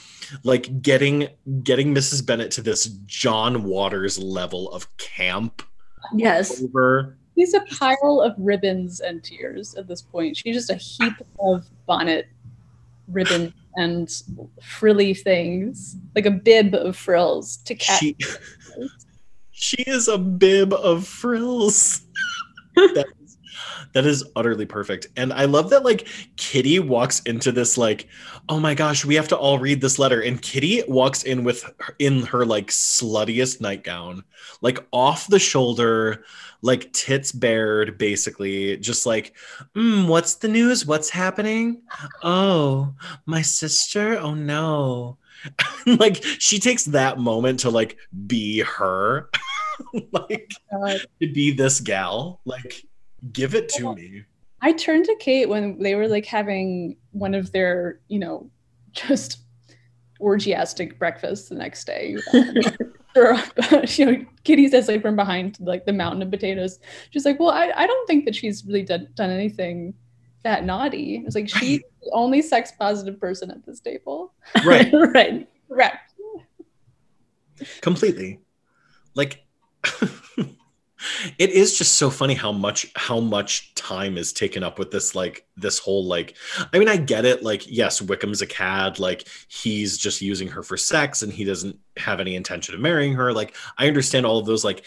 like 0.45 0.83
getting 0.83 1.28
getting 1.62 1.95
Mrs. 1.95 2.26
Bennet 2.26 2.51
to 2.53 2.61
this 2.61 2.87
John 3.07 3.64
Waters 3.64 4.18
level 4.18 4.70
of 4.72 4.95
camp. 4.99 5.62
Yes. 6.14 6.62
Over 6.62 7.16
He's 7.35 7.55
a 7.55 7.61
pile 7.61 8.20
of 8.20 8.35
ribbons 8.37 9.01
and 9.01 9.24
tears 9.24 9.74
at 9.74 9.89
this 9.89 10.03
point. 10.03 10.37
She's 10.37 10.55
just 10.55 10.70
a 10.70 10.74
heap 10.74 11.14
of 11.41 11.66
bonnet 11.87 12.26
ribbon 13.09 13.55
and 13.76 14.11
frilly 14.62 15.14
things, 15.14 15.97
like 16.14 16.26
a 16.26 16.30
bib 16.30 16.74
of 16.74 16.95
frills 16.95 17.57
to 17.59 17.74
catch. 17.74 18.01
She, 18.01 18.16
she 19.62 19.82
is 19.82 20.08
a 20.08 20.18
bib 20.18 20.72
of 20.72 21.06
frills. 21.06 22.02
that, 22.74 23.06
is, 23.24 23.38
that 23.94 24.04
is 24.04 24.24
utterly 24.34 24.66
perfect. 24.66 25.06
And 25.16 25.32
I 25.32 25.44
love 25.44 25.70
that 25.70 25.84
like 25.84 26.08
Kitty 26.36 26.80
walks 26.80 27.20
into 27.20 27.52
this 27.52 27.78
like, 27.78 28.08
oh 28.48 28.58
my 28.58 28.74
gosh, 28.74 29.04
we 29.04 29.14
have 29.14 29.28
to 29.28 29.36
all 29.36 29.60
read 29.60 29.80
this 29.80 30.00
letter. 30.00 30.20
And 30.20 30.42
Kitty 30.42 30.82
walks 30.88 31.22
in 31.22 31.44
with 31.44 31.64
in 32.00 32.22
her 32.22 32.44
like 32.44 32.66
sluttiest 32.68 33.60
nightgown, 33.60 34.24
like 34.62 34.84
off 34.90 35.28
the 35.28 35.38
shoulder, 35.38 36.24
like 36.62 36.92
tits 36.92 37.30
bared, 37.30 37.98
basically, 37.98 38.76
just 38.78 39.06
like, 39.06 39.36
mm, 39.76 40.08
what's 40.08 40.34
the 40.34 40.48
news? 40.48 40.84
What's 40.86 41.08
happening? 41.08 41.82
Oh, 42.24 42.94
my 43.26 43.42
sister? 43.42 44.18
Oh 44.18 44.34
no. 44.34 45.18
like 45.86 46.22
she 46.38 46.59
takes 46.59 46.84
that 46.86 47.18
moment 47.18 47.61
to 47.61 47.70
like 47.70 47.97
be 48.26 48.61
her, 48.61 49.30
like 50.12 50.53
oh 50.72 50.78
God. 50.78 51.01
to 51.20 51.32
be 51.32 51.53
this 51.53 51.80
gal. 51.80 52.40
Like, 52.45 52.82
give 53.32 53.55
it 53.55 53.68
to 53.70 53.95
me. 53.95 54.24
I 54.61 54.72
turned 54.72 55.07
to 55.07 55.16
Kate 55.18 55.49
when 55.49 55.78
they 55.80 55.95
were 55.95 56.09
like 56.09 56.26
having 56.26 56.97
one 57.11 57.34
of 57.34 57.51
their, 57.53 58.01
you 58.09 58.18
know, 58.18 58.49
just 58.93 59.38
orgiastic 60.20 60.99
breakfasts 60.99 61.49
the 61.49 61.57
next 61.57 61.84
day. 61.84 62.16
or 63.16 63.32
uh, 63.34 63.86
you 63.88 64.07
know 64.07 64.24
kitty 64.45 64.68
says 64.68 64.88
like 64.88 65.03
from 65.03 65.16
behind 65.16 65.59
like 65.61 65.84
the 65.84 65.93
mountain 65.93 66.22
of 66.22 66.30
potatoes 66.30 66.78
she's 67.11 67.24
like 67.24 67.38
well 67.38 67.51
i, 67.51 67.70
I 67.76 67.86
don't 67.86 68.07
think 68.07 68.24
that 68.24 68.34
she's 68.34 68.64
really 68.64 68.82
done, 68.82 69.09
done 69.14 69.30
anything 69.30 69.95
that 70.43 70.64
naughty. 70.64 71.22
It's 71.26 71.34
like 71.34 71.49
she's 71.49 71.80
the 72.03 72.11
only 72.12 72.43
sex 72.43 72.72
positive 72.78 73.20
person 73.20 73.51
at 73.51 73.64
this 73.64 73.80
table. 73.80 74.32
Right. 74.64 74.93
Right. 75.12 75.49
Correct. 75.68 76.12
Completely. 77.80 78.40
Like 79.14 79.45
it 81.38 81.51
is 81.51 81.76
just 81.76 81.95
so 81.95 82.11
funny 82.11 82.34
how 82.34 82.53
much 82.53 82.90
how 82.95 83.20
much 83.20 83.74
time 83.74 84.16
is 84.16 84.32
taken 84.32 84.62
up 84.62 84.78
with 84.78 84.90
this 84.90 85.14
like 85.14 85.47
this 85.57 85.78
whole 85.78 86.05
like 86.05 86.36
i 86.72 86.78
mean 86.78 86.88
i 86.88 86.97
get 86.97 87.24
it. 87.24 87.43
Like 87.43 87.64
yes 87.70 88.01
wickham's 88.01 88.43
a 88.43 88.47
cad. 88.47 88.99
Like 88.99 89.26
he's 89.49 89.97
just 89.99 90.22
using 90.22 90.49
her 90.49 90.62
for 90.62 90.76
sex 90.76 91.22
and 91.22 91.32
he 91.32 91.45
doesn't 91.45 91.78
have 91.97 92.20
any 92.20 92.34
intention 92.36 92.74
of 92.74 92.80
marrying 92.80 93.14
her. 93.14 93.32
Like 93.32 93.57
i 93.78 93.86
understand 93.86 94.26
all 94.26 94.38
of 94.38 94.47
those 94.47 94.64
like 94.64 94.84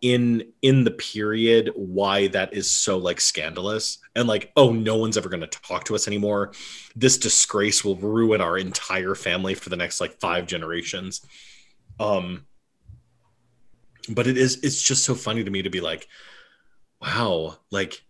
in 0.00 0.52
in 0.62 0.84
the 0.84 0.90
period 0.90 1.72
why 1.74 2.28
that 2.28 2.54
is 2.54 2.70
so 2.70 2.98
like 2.98 3.20
scandalous 3.20 3.98
and 4.14 4.28
like 4.28 4.52
oh 4.56 4.72
no 4.72 4.96
one's 4.96 5.16
ever 5.16 5.28
going 5.28 5.40
to 5.40 5.46
talk 5.46 5.84
to 5.84 5.94
us 5.94 6.06
anymore. 6.06 6.52
This 6.94 7.18
disgrace 7.18 7.84
will 7.84 7.96
ruin 7.96 8.40
our 8.40 8.56
entire 8.58 9.14
family 9.14 9.54
for 9.54 9.70
the 9.70 9.76
next 9.76 10.00
like 10.00 10.20
five 10.20 10.46
generations. 10.46 11.20
Um 11.98 12.46
but 14.08 14.26
it 14.26 14.36
is 14.38 14.60
it's 14.62 14.80
just 14.80 15.04
so 15.04 15.14
funny 15.14 15.44
to 15.44 15.50
me 15.50 15.62
to 15.62 15.70
be 15.70 15.80
like 15.80 16.08
wow 17.00 17.56
like 17.70 18.02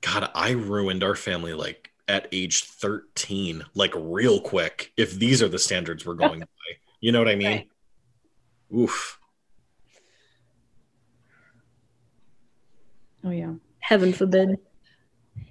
god 0.00 0.30
i 0.34 0.50
ruined 0.50 1.04
our 1.04 1.14
family 1.14 1.54
like 1.54 1.90
at 2.08 2.28
age 2.32 2.64
13 2.64 3.64
like 3.74 3.92
real 3.96 4.40
quick 4.40 4.92
if 4.96 5.14
these 5.14 5.42
are 5.42 5.48
the 5.48 5.58
standards 5.58 6.04
we're 6.04 6.14
going 6.14 6.40
by. 6.40 6.46
You 7.00 7.12
know 7.12 7.18
what 7.18 7.28
i 7.28 7.34
mean? 7.34 7.48
Right. 7.48 7.68
oof 8.74 9.18
oh 13.24 13.30
yeah. 13.30 13.54
Heaven 13.80 14.12
forbid. 14.12 14.58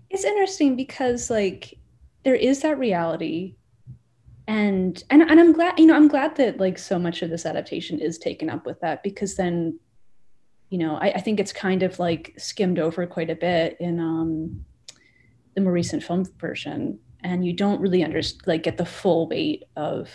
It's 0.09 0.24
interesting 0.24 0.76
because 0.76 1.30
like 1.30 1.78
there 2.24 2.36
is 2.36 2.61
that 2.61 2.78
reality 2.78 3.55
and 4.47 5.03
and 5.09 5.21
and 5.21 5.39
I'm 5.39 5.53
glad 5.53 5.80
you 5.80 5.86
know 5.86 5.95
I'm 5.95 6.07
glad 6.07 6.36
that 6.36 6.59
like 6.59 6.78
so 6.78 6.99
much 6.99 7.21
of 7.21 7.30
this 7.30 7.45
adaptation 7.45 7.99
is 7.99 8.17
taken 8.17 8.49
up 8.49 8.65
with 8.65 8.80
that 8.82 9.01
because 9.01 9.36
then 9.36 9.80
you 10.69 10.78
know 10.78 10.95
I, 10.95 11.11
I 11.11 11.21
think 11.21 11.39
it's 11.39 11.53
kind 11.53 11.84
of 11.84 11.97
like 11.99 12.34
skimmed 12.38 12.80
over 12.80 13.05
quite 13.07 13.30
a 13.30 13.36
bit 13.36 13.78
in 13.80 13.99
um 13.99 14.65
the 15.55 15.61
more 15.61 15.71
recent 15.71 16.03
film 16.03 16.26
version. 16.39 16.99
And 17.24 17.45
you 17.45 17.53
don't 17.53 17.80
really 17.80 18.03
under 18.03 18.21
like 18.45 18.63
get 18.63 18.78
the 18.78 18.86
full 18.86 19.28
weight 19.30 19.63
of 19.76 20.09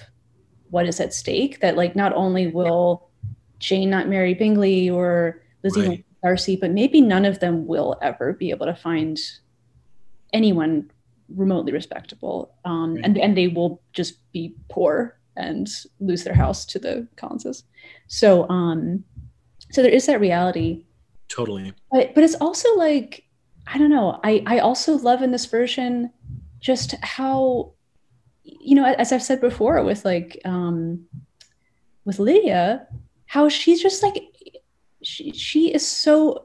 what 0.71 0.87
is 0.87 1.01
at 1.01 1.15
stake 1.15 1.61
that 1.61 1.77
like 1.77 1.97
not 1.97 2.13
only 2.13 2.49
will 2.49 3.09
Jane 3.59 3.89
not 3.89 4.09
marry 4.09 4.35
Bingley 4.35 4.91
or 4.91 5.43
Lizzie 5.65 5.89
right. 5.89 6.05
Darcy 6.23 6.57
but 6.57 6.71
maybe 6.71 7.01
none 7.01 7.25
of 7.25 7.41
them 7.41 7.67
will 7.67 7.97
ever 8.03 8.33
be 8.33 8.51
able 8.51 8.67
to 8.67 8.75
find 8.75 9.19
anyone 10.33 10.91
remotely 11.35 11.73
respectable 11.73 12.55
um, 12.65 12.95
right. 12.95 13.05
and 13.05 13.19
and 13.19 13.37
they 13.37 13.49
will 13.49 13.81
just 13.93 14.31
be 14.33 14.55
poor 14.69 15.19
and 15.37 15.69
lose 16.01 16.25
their 16.25 16.35
house 16.35 16.67
to 16.67 16.79
the 16.79 17.07
Collinses. 17.17 17.65
So 18.09 18.49
um 18.51 19.05
so 19.71 19.83
there 19.83 19.91
is 19.91 20.07
that 20.07 20.21
reality. 20.21 20.85
Totally. 21.29 21.73
But 21.91 22.15
but 22.15 22.25
it's 22.25 22.35
also 22.35 22.75
like 22.77 23.25
I 23.67 23.79
don't 23.79 23.91
know. 23.91 24.21
I 24.25 24.43
I 24.47 24.59
also 24.59 24.97
love 24.97 25.23
in 25.23 25.31
this 25.31 25.47
version 25.47 26.11
just 26.61 26.95
how 27.03 27.73
you 28.43 28.75
know 28.75 28.85
as 28.85 29.13
I've 29.13 29.23
said 29.23 29.41
before 29.41 29.83
with 29.85 30.05
like 30.05 30.41
um 30.45 31.07
with 32.05 32.19
Lydia 32.19 32.87
how 33.27 33.49
she's 33.49 33.83
just 33.83 34.03
like 34.03 34.17
she 35.09 35.33
she 35.33 35.73
is 35.73 35.87
so 35.87 36.45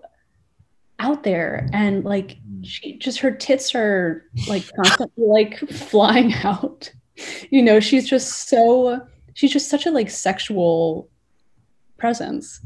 out 0.99 1.23
there 1.23 1.67
and 1.73 2.05
like 2.05 2.37
mm. 2.47 2.65
she 2.65 2.97
just 2.97 3.19
her 3.19 3.31
tits 3.31 3.75
are 3.75 4.25
like 4.47 4.63
constantly 4.75 5.25
like 5.25 5.59
flying 5.69 6.33
out 6.43 6.91
you 7.49 7.61
know, 7.61 7.79
she's 7.79 8.07
just 8.07 8.49
so 8.49 9.01
she's 9.33 9.51
just 9.51 9.69
such 9.69 9.85
a 9.85 9.91
like 9.91 10.09
sexual 10.09 11.09
presence. 11.97 12.61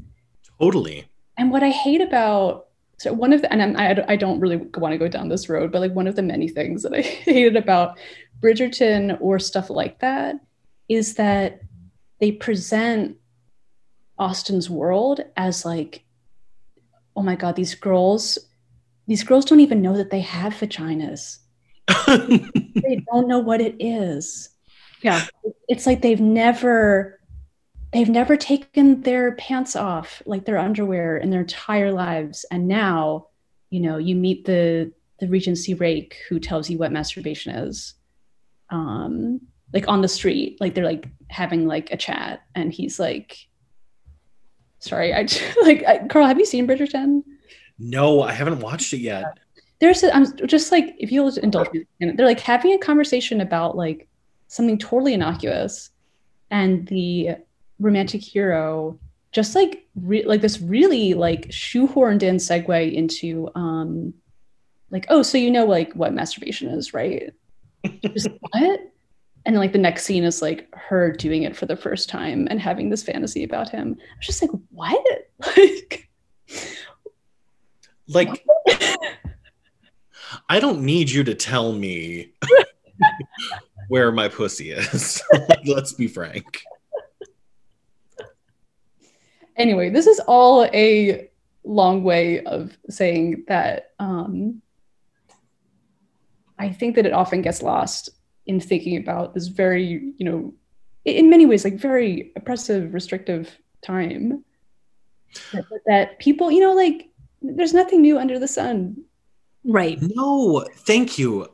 Totally. 0.60 1.08
And 1.38 1.52
what 1.52 1.64
I 1.64 1.70
hate 1.70 2.02
about 2.02 2.68
so 3.00 3.14
one 3.14 3.32
of 3.32 3.42
the 3.42 3.52
and 3.52 3.62
I'm, 3.62 3.78
I 3.78 4.04
I 4.08 4.16
don't 4.16 4.40
really 4.40 4.58
want 4.58 4.94
to 4.94 4.98
go 4.98 5.08
down 5.08 5.30
this 5.30 5.50
road, 5.50 5.72
but 5.72 5.82
like 5.82 5.94
one 5.94 6.08
of 6.08 6.16
the 6.16 6.24
many 6.24 6.48
things 6.48 6.84
that 6.84 6.94
I 6.94 7.02
hated 7.02 7.56
about 7.56 7.98
Bridgerton 8.40 9.18
or 9.22 9.40
stuff 9.40 9.70
like 9.70 10.00
that 10.00 10.36
is 10.90 11.16
that 11.16 11.62
they 12.20 12.32
present 12.32 13.18
Austen's 14.20 14.70
world 14.70 15.22
as 15.36 15.66
like, 15.66 16.04
oh 17.16 17.22
my 17.22 17.36
god, 17.36 17.56
these 17.56 17.76
girls, 17.76 18.38
these 19.08 19.24
girls 19.24 19.46
don't 19.46 19.60
even 19.60 19.82
know 19.82 19.96
that 19.98 20.10
they 20.10 20.22
have 20.22 20.54
vaginas. 20.54 21.40
they 22.08 23.04
don't 23.12 23.28
know 23.28 23.40
what 23.40 23.62
it 23.62 23.76
is. 23.80 24.50
Yeah. 25.02 25.26
It's 25.68 25.86
like 25.86 26.02
they've 26.02 26.22
never 26.22 27.20
they've 27.94 28.10
never 28.10 28.36
taken 28.36 29.02
their 29.02 29.34
pants 29.34 29.76
off, 29.76 30.22
like 30.26 30.46
their 30.46 30.58
underwear 30.58 31.18
in 31.18 31.30
their 31.30 31.42
entire 31.42 31.92
lives. 31.92 32.46
And 32.52 32.68
now, 32.68 33.28
you 33.70 33.80
know, 33.80 33.98
you 33.98 34.16
meet 34.16 34.46
the 34.46 34.92
the 35.20 35.28
Regency 35.28 35.74
rake 35.74 36.18
who 36.30 36.40
tells 36.40 36.70
you 36.70 36.78
what 36.78 36.92
masturbation 36.92 37.56
is. 37.56 37.96
Um, 38.70 39.42
like 39.74 39.88
on 39.88 40.02
the 40.02 40.08
street, 40.08 40.58
like 40.60 40.76
they're 40.76 40.86
like 40.86 41.08
having 41.30 41.68
like 41.68 41.92
a 41.92 41.98
chat, 41.98 42.42
and 42.56 42.72
he's 42.72 43.00
like, 43.00 43.38
"Sorry, 44.88 45.14
I 45.14 45.22
like 45.62 45.84
I, 45.86 46.08
Carl. 46.08 46.28
Have 46.28 46.40
you 46.40 46.46
seen 46.46 46.68
Bridgerton?" 46.68 47.24
No, 47.80 48.22
I 48.22 48.32
haven't 48.32 48.60
watched 48.60 48.94
it 48.94 49.02
yet. 49.02 49.38
There's, 49.80 50.02
a, 50.02 50.16
I'm 50.16 50.36
just 50.48 50.72
like, 50.72 50.96
if 50.98 51.12
you'll 51.12 51.38
indulge 51.38 51.72
me, 51.72 51.86
they're 52.00 52.26
like 52.26 52.40
having 52.40 52.74
a 52.74 52.80
conversation 52.80 53.42
about 53.42 53.78
like 53.78 54.08
something 54.48 54.80
totally 54.80 55.14
innocuous, 55.14 55.92
and 56.50 56.88
the 56.88 57.36
romantic 57.80 58.22
hero 58.22 59.00
just 59.32 59.54
like 59.54 59.86
re- 59.96 60.26
like 60.26 60.42
this 60.42 60.60
really 60.62 61.14
like 61.14 61.48
shoehorned 61.50 62.24
in 62.24 62.38
segue 62.38 62.94
into 62.94 63.50
um 63.56 64.14
like 64.90 65.06
oh 65.10 65.22
so 65.22 65.38
you 65.38 65.52
know 65.52 65.66
like 65.66 65.94
what 65.94 66.14
masturbation 66.14 66.70
is 66.70 66.94
right 66.94 67.34
just 68.02 68.30
what 68.40 68.80
and 69.48 69.56
then 69.56 69.62
like 69.62 69.72
the 69.72 69.80
next 69.80 70.04
scene 70.04 70.26
is 70.26 70.42
like 70.42 70.68
her 70.76 71.12
doing 71.12 71.44
it 71.44 71.56
for 71.56 71.66
the 71.66 71.78
first 71.78 72.10
time 72.10 72.48
and 72.52 72.60
having 72.60 72.90
this 72.90 73.02
fantasy 73.02 73.44
about 73.46 73.70
him 73.70 73.98
i 74.00 74.18
was 74.18 74.28
just 74.28 74.42
like 74.42 74.52
what 74.70 75.06
like 75.58 76.04
Like, 78.10 78.46
I 80.50 80.60
don't 80.60 80.82
need 80.82 81.10
you 81.10 81.24
to 81.26 81.36
tell 81.36 81.74
me 81.74 82.32
where 83.90 84.14
my 84.14 84.30
pussy 84.30 84.72
is. 84.72 85.22
Let's 85.66 85.94
be 85.94 86.08
frank. 86.08 86.62
anyway 89.58 89.90
this 89.90 90.06
is 90.08 90.20
all 90.28 90.66
a 90.74 91.30
long 91.64 92.04
way 92.04 92.44
of 92.44 92.78
saying 92.90 93.44
that 93.48 93.92
um 94.00 94.62
i 96.60 96.70
think 96.70 96.96
that 96.96 97.08
it 97.08 97.12
often 97.12 97.42
gets 97.42 97.64
lost 97.64 98.10
in 98.48 98.60
thinking 98.60 98.98
about 98.98 99.34
this 99.34 99.48
very 99.48 100.14
you 100.18 100.26
know 100.26 100.54
in 101.06 101.30
many 101.30 101.46
ways 101.46 101.64
like 101.64 101.76
very 101.76 102.32
oppressive 102.36 102.94
restrictive 102.94 103.58
time 103.82 104.44
that, 105.54 105.66
that 105.86 106.20
people 106.20 106.50
you 106.52 106.60
know 106.60 106.74
like 106.74 107.10
there's 107.42 107.74
nothing 107.74 108.02
new 108.02 108.18
under 108.18 108.40
the 108.40 108.48
sun 108.48 109.04
Right. 109.68 110.00
No, 110.02 110.66
thank 110.78 111.20
you. 111.20 111.48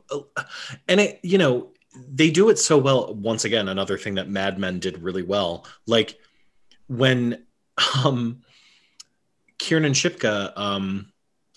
And 0.88 1.00
it, 1.00 1.18
you 1.24 1.36
know, 1.36 1.72
they 2.08 2.30
do 2.30 2.48
it 2.48 2.58
so 2.58 2.78
well. 2.78 3.12
Once 3.12 3.44
again, 3.44 3.68
another 3.68 3.98
thing 3.98 4.14
that 4.14 4.28
Mad 4.28 4.58
Men 4.58 4.78
did 4.78 5.02
really 5.02 5.24
well. 5.24 5.66
Like 5.86 6.18
when 6.86 7.44
um 8.04 8.42
Kiernan 9.58 9.92
Shipka, 9.92 10.56
um, 10.56 11.12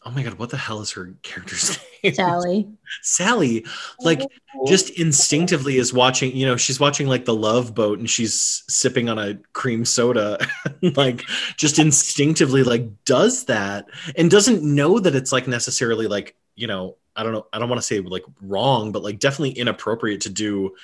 oh 0.08 0.12
my 0.12 0.24
god, 0.24 0.36
what 0.36 0.50
the 0.50 0.58
hell 0.58 0.80
is 0.80 0.92
her 0.92 1.14
character's 1.22 1.78
name? 2.04 2.14
Sally. 2.14 2.68
Sally, 3.02 3.66
like 4.00 4.22
just 4.66 4.90
instinctively 4.92 5.78
is 5.78 5.94
watching, 5.94 6.34
you 6.34 6.46
know, 6.46 6.56
she's 6.56 6.80
watching 6.80 7.08
like 7.08 7.26
the 7.26 7.34
love 7.34 7.76
boat 7.76 8.00
and 8.00 8.10
she's 8.10 8.64
sipping 8.70 9.10
on 9.10 9.20
a 9.20 9.36
cream 9.52 9.84
soda, 9.84 10.40
like 10.96 11.24
just 11.58 11.78
instinctively 11.78 12.64
like 12.64 12.90
does 13.04 13.46
that 13.46 13.88
and 14.16 14.32
doesn't 14.32 14.64
know 14.64 14.98
that 14.98 15.14
it's 15.14 15.34
like 15.34 15.46
necessarily 15.46 16.08
like, 16.08 16.36
you 16.56 16.68
know, 16.68 16.96
I 17.18 17.24
don't 17.24 17.34
know, 17.34 17.46
I 17.52 17.60
don't 17.60 17.68
want 17.68 17.82
to 17.82 17.86
say 17.86 18.00
like 18.00 18.24
wrong, 18.42 18.94
but 18.94 19.04
like 19.04 19.20
definitely 19.20 19.60
inappropriate 19.60 20.22
to 20.22 20.30
do 20.30 20.76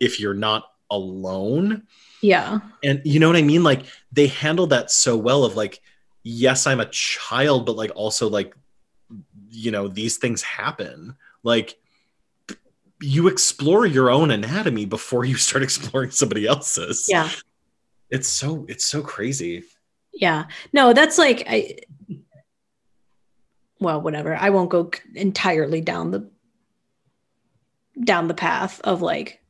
if 0.00 0.18
you're 0.18 0.32
not 0.32 0.72
alone. 0.90 1.82
Yeah. 2.22 2.60
And 2.82 3.02
you 3.04 3.20
know 3.20 3.28
what 3.28 3.36
I 3.36 3.42
mean? 3.42 3.62
Like 3.62 3.82
they 4.10 4.28
handle 4.28 4.68
that 4.68 4.90
so 4.90 5.18
well 5.18 5.44
of 5.44 5.54
like, 5.54 5.82
yes, 6.22 6.66
I'm 6.66 6.80
a 6.80 6.86
child, 6.86 7.66
but 7.66 7.76
like 7.76 7.92
also 7.94 8.30
like, 8.30 8.54
you 9.50 9.70
know, 9.70 9.88
these 9.88 10.16
things 10.16 10.42
happen. 10.42 11.16
Like 11.42 11.78
you 13.00 13.28
explore 13.28 13.86
your 13.86 14.10
own 14.10 14.30
anatomy 14.30 14.84
before 14.84 15.24
you 15.24 15.36
start 15.36 15.62
exploring 15.68 16.10
somebody 16.10 16.46
else's. 16.46 17.06
Yeah. 17.08 17.28
It's 18.10 18.28
so 18.28 18.66
it's 18.68 18.84
so 18.84 19.02
crazy. 19.02 19.64
Yeah. 20.12 20.46
No, 20.72 20.92
that's 20.92 21.18
like 21.18 21.44
I 21.48 21.76
well, 23.78 24.00
whatever. 24.00 24.36
I 24.36 24.50
won't 24.50 24.70
go 24.70 24.90
entirely 25.14 25.80
down 25.80 26.10
the 26.10 26.30
down 28.04 28.28
the 28.28 28.34
path 28.34 28.80
of 28.82 29.02
like 29.02 29.42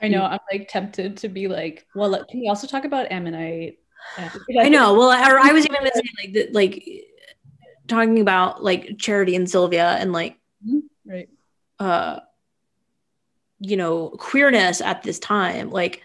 i 0.00 0.08
know 0.08 0.22
i'm 0.22 0.38
like 0.50 0.68
tempted 0.68 1.18
to 1.18 1.28
be 1.28 1.48
like 1.48 1.86
well 1.94 2.24
can 2.30 2.40
we 2.40 2.48
also 2.48 2.66
talk 2.66 2.84
about 2.84 3.10
ammonite 3.12 3.78
Uh, 4.16 4.28
I 4.60 4.68
know. 4.68 4.94
Well, 4.94 5.10
I, 5.10 5.30
or 5.30 5.38
I 5.38 5.52
was 5.52 5.64
even 5.64 5.76
gonna 5.76 5.90
say 5.94 6.02
like 6.22 6.32
the, 6.32 6.48
like 6.52 6.84
talking 7.88 8.20
about 8.20 8.62
like 8.62 8.98
Charity 8.98 9.34
and 9.34 9.50
Sylvia 9.50 9.96
and 9.98 10.12
like 10.12 10.38
right. 11.04 11.28
uh 11.78 12.20
you 13.60 13.76
know 13.76 14.10
queerness 14.10 14.80
at 14.80 15.02
this 15.02 15.18
time 15.18 15.70
like 15.70 16.02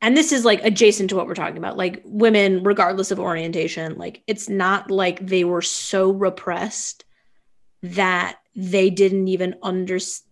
and 0.00 0.16
this 0.16 0.32
is 0.32 0.44
like 0.44 0.62
adjacent 0.64 1.10
to 1.10 1.16
what 1.16 1.26
we're 1.26 1.34
talking 1.34 1.58
about 1.58 1.76
like 1.76 2.02
women 2.04 2.62
regardless 2.62 3.10
of 3.10 3.18
orientation 3.18 3.96
like 3.96 4.22
it's 4.26 4.48
not 4.48 4.90
like 4.90 5.24
they 5.26 5.44
were 5.44 5.62
so 5.62 6.10
repressed 6.10 7.04
that 7.82 8.38
they 8.54 8.90
didn't 8.90 9.28
even 9.28 9.56
understand 9.62 10.28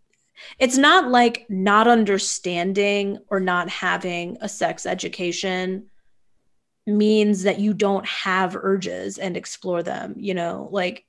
it's 0.58 0.78
not 0.78 1.10
like 1.10 1.46
not 1.50 1.86
understanding 1.86 3.18
or 3.28 3.40
not 3.40 3.68
having 3.68 4.38
a 4.40 4.48
sex 4.48 4.86
education 4.86 5.86
means 6.90 7.42
that 7.44 7.58
you 7.60 7.72
don't 7.74 8.06
have 8.06 8.56
urges 8.56 9.18
and 9.18 9.36
explore 9.36 9.82
them 9.82 10.14
you 10.16 10.34
know 10.34 10.68
like 10.70 11.04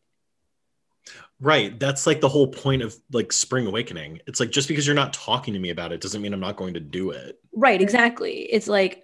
Right. 1.40 1.80
That's 1.80 2.06
like 2.06 2.22
the 2.22 2.30
whole 2.30 2.48
point 2.48 2.84
of 2.84 2.96
like 3.12 3.34
spring 3.34 3.66
awakening. 3.66 4.20
It's 4.28 4.40
like 4.40 4.52
just 4.52 4.68
because 4.68 4.86
you're 4.86 4.96
not 4.96 5.12
talking 5.12 5.56
to 5.56 5.60
me 5.60 5.72
about 5.72 5.92
it 5.92 6.00
doesn't 6.00 6.22
mean 6.22 6.34
I'm 6.34 6.40
not 6.40 6.56
going 6.56 6.76
to 6.76 6.80
do 6.80 7.10
it. 7.10 7.40
right 7.54 7.82
exactly 7.82 8.42
it's 8.42 8.68
like 8.68 9.04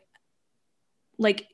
like 1.17 1.47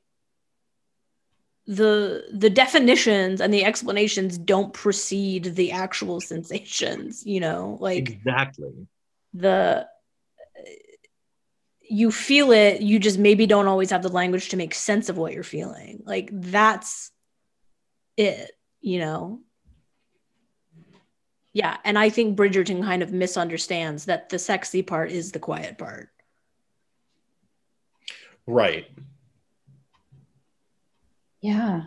the 1.65 2.26
the 2.34 2.49
definitions 2.49 3.39
and 3.39 3.53
the 3.53 3.63
explanations 3.63 4.38
don't 4.38 4.74
precede 4.74 5.55
the 5.55 5.71
actual 5.71 6.19
sensations 6.19 7.26
you 7.26 7.39
know 7.39 7.78
like 7.80 8.09
exactly. 8.09 8.74
the 9.34 9.88
you 11.90 12.12
feel 12.12 12.52
it 12.52 12.82
you 12.82 13.00
just 13.00 13.20
maybe 13.20 13.46
don't 13.46 13.68
always 13.68 13.92
have 13.92 14.04
the 14.04 14.10
language 14.10 14.50
to 14.50 14.58
make 14.58 14.74
sense 14.74 15.10
of 15.10 15.18
what 15.18 15.34
you're 15.34 15.44
feeling 15.44 16.02
like 16.06 16.30
that's 16.32 17.12
it 18.18 18.52
you 18.82 19.00
know 19.00 19.42
yeah 21.52 21.78
and 21.84 22.00
i 22.00 22.10
think 22.10 22.38
bridgerton 22.38 22.84
kind 22.84 23.04
of 23.04 23.12
misunderstands 23.12 24.06
that 24.06 24.30
the 24.30 24.40
sexy 24.40 24.82
part 24.82 25.12
is 25.12 25.32
the 25.32 25.40
quiet 25.40 25.78
part 25.78 26.10
Right. 28.46 28.88
Yeah. 31.42 31.84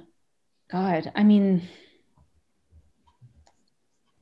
God, 0.71 1.13
I 1.15 1.23
mean, 1.23 1.63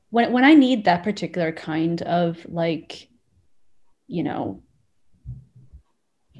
when 0.09 0.31
when 0.31 0.43
I 0.43 0.53
need 0.53 0.85
that 0.85 1.03
particular 1.03 1.51
kind 1.51 2.01
of 2.01 2.45
like, 2.47 3.09
you 4.07 4.23
know, 4.23 4.61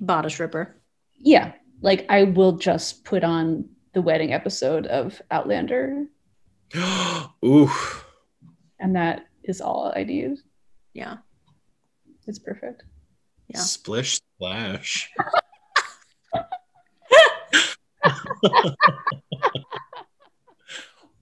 bodice 0.02 0.39
ripper 0.39 0.76
yeah, 1.18 1.54
like 1.82 2.06
I 2.10 2.24
will 2.24 2.54
just 2.54 3.04
put 3.04 3.24
on 3.24 3.68
the 3.93 4.02
wedding 4.02 4.34
episode 4.34 4.86
of 4.88 5.22
Outlander, 5.32 6.06
Ooh. 7.43 7.72
and 8.80 8.96
that 8.96 9.26
is 9.43 9.62
all 9.62 9.91
I 9.96 10.04
need. 10.04 10.38
yeah 10.93 11.18
It's 12.28 12.39
perfect. 12.39 12.84
Yeah. 13.48 13.60
Splish 13.60 14.16
splash. 14.18 15.12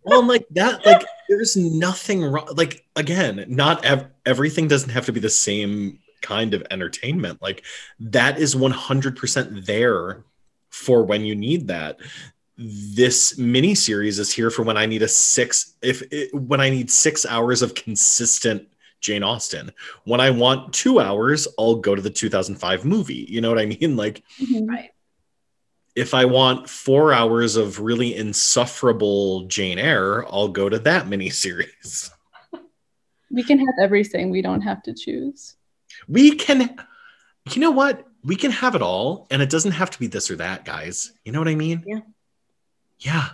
well, 0.03 0.26
like 0.26 0.45
that, 0.51 0.86
like 0.86 1.05
there's 1.30 1.55
nothing 1.55 2.24
wrong. 2.24 2.47
Like 2.55 2.86
again, 2.95 3.45
not 3.47 3.86
ev- 3.86 4.09
everything 4.26 4.67
doesn't 4.67 4.89
have 4.89 5.05
to 5.05 5.11
be 5.11 5.19
the 5.19 5.30
same 5.30 5.99
kind 6.24 6.55
of 6.55 6.65
entertainment. 6.71 7.39
Like 7.41 7.63
that 7.99 8.39
is 8.39 8.55
100% 8.55 9.65
there 9.65 10.24
for 10.71 11.03
when 11.03 11.24
you 11.24 11.36
need 11.36 11.67
that. 11.67 11.99
This 12.57 13.38
mini 13.38 13.76
series 13.76 14.17
is 14.17 14.32
here 14.32 14.49
for 14.49 14.63
when 14.63 14.78
I 14.78 14.88
need 14.88 15.03
a 15.03 15.07
six 15.07 15.76
if 15.82 16.01
it, 16.11 16.34
when 16.34 16.61
I 16.61 16.69
need 16.69 16.89
6 16.89 17.26
hours 17.26 17.61
of 17.61 17.76
consistent 17.76 18.67
Jane 19.01 19.24
Austen. 19.24 19.71
When 20.05 20.21
I 20.21 20.30
want 20.30 20.74
2 20.74 20.99
hours, 20.99 21.47
I'll 21.59 21.76
go 21.76 21.93
to 21.93 22.01
the 22.01 22.09
2005 22.09 22.86
movie. 22.86 23.26
You 23.28 23.41
know 23.41 23.49
what 23.49 23.59
I 23.59 23.65
mean? 23.65 23.95
Like 23.95 24.24
mm-hmm. 24.39 24.67
Right. 24.67 24.91
if 25.95 26.13
I 26.13 26.26
want 26.26 26.69
4 26.69 27.11
hours 27.13 27.55
of 27.55 27.80
really 27.80 28.15
insufferable 28.15 29.45
Jane 29.47 29.80
Eyre, 29.80 30.26
I'll 30.32 30.47
go 30.47 30.69
to 30.69 30.80
that 30.80 31.07
mini 31.07 31.30
series. 31.30 32.11
We 33.34 33.41
can 33.41 33.57
have 33.57 33.74
everything. 33.82 34.30
We 34.30 34.43
don't 34.43 34.61
have 34.61 34.84
to 34.84 34.93
choose. 34.93 35.55
We 36.07 36.35
can, 36.35 36.75
you 37.51 37.61
know 37.61 37.71
what? 37.71 38.07
We 38.23 38.35
can 38.35 38.51
have 38.51 38.75
it 38.75 38.81
all, 38.81 39.27
and 39.29 39.41
it 39.41 39.49
doesn't 39.49 39.73
have 39.73 39.89
to 39.91 39.99
be 39.99 40.07
this 40.07 40.31
or 40.31 40.37
that, 40.37 40.63
guys. 40.65 41.11
You 41.25 41.31
know 41.31 41.39
what 41.39 41.49
I 41.49 41.55
mean? 41.55 41.83
Yeah. 41.85 41.99
Yeah. 42.99 43.29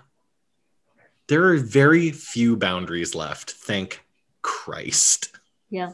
There 1.28 1.45
are 1.45 1.57
very 1.57 2.11
few 2.11 2.57
boundaries 2.57 3.13
left. 3.13 3.51
Thank 3.51 4.03
Christ. 4.41 5.38
Yeah. 5.70 5.91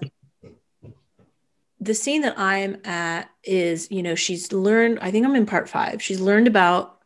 The 1.81 1.93
scene 1.93 2.21
that 2.21 2.39
I'm 2.39 2.77
at 2.85 3.29
is, 3.43 3.91
you 3.91 4.01
know, 4.01 4.15
she's 4.15 4.53
learned, 4.53 4.99
I 5.01 5.11
think 5.11 5.25
I'm 5.25 5.35
in 5.35 5.45
part 5.45 5.67
five. 5.67 6.01
She's 6.01 6.21
learned 6.21 6.47
about, 6.47 7.01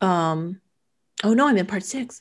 um, 0.00 0.60
oh 1.22 1.34
no, 1.34 1.46
I'm 1.46 1.56
in 1.56 1.66
part 1.66 1.84
six 1.84 2.20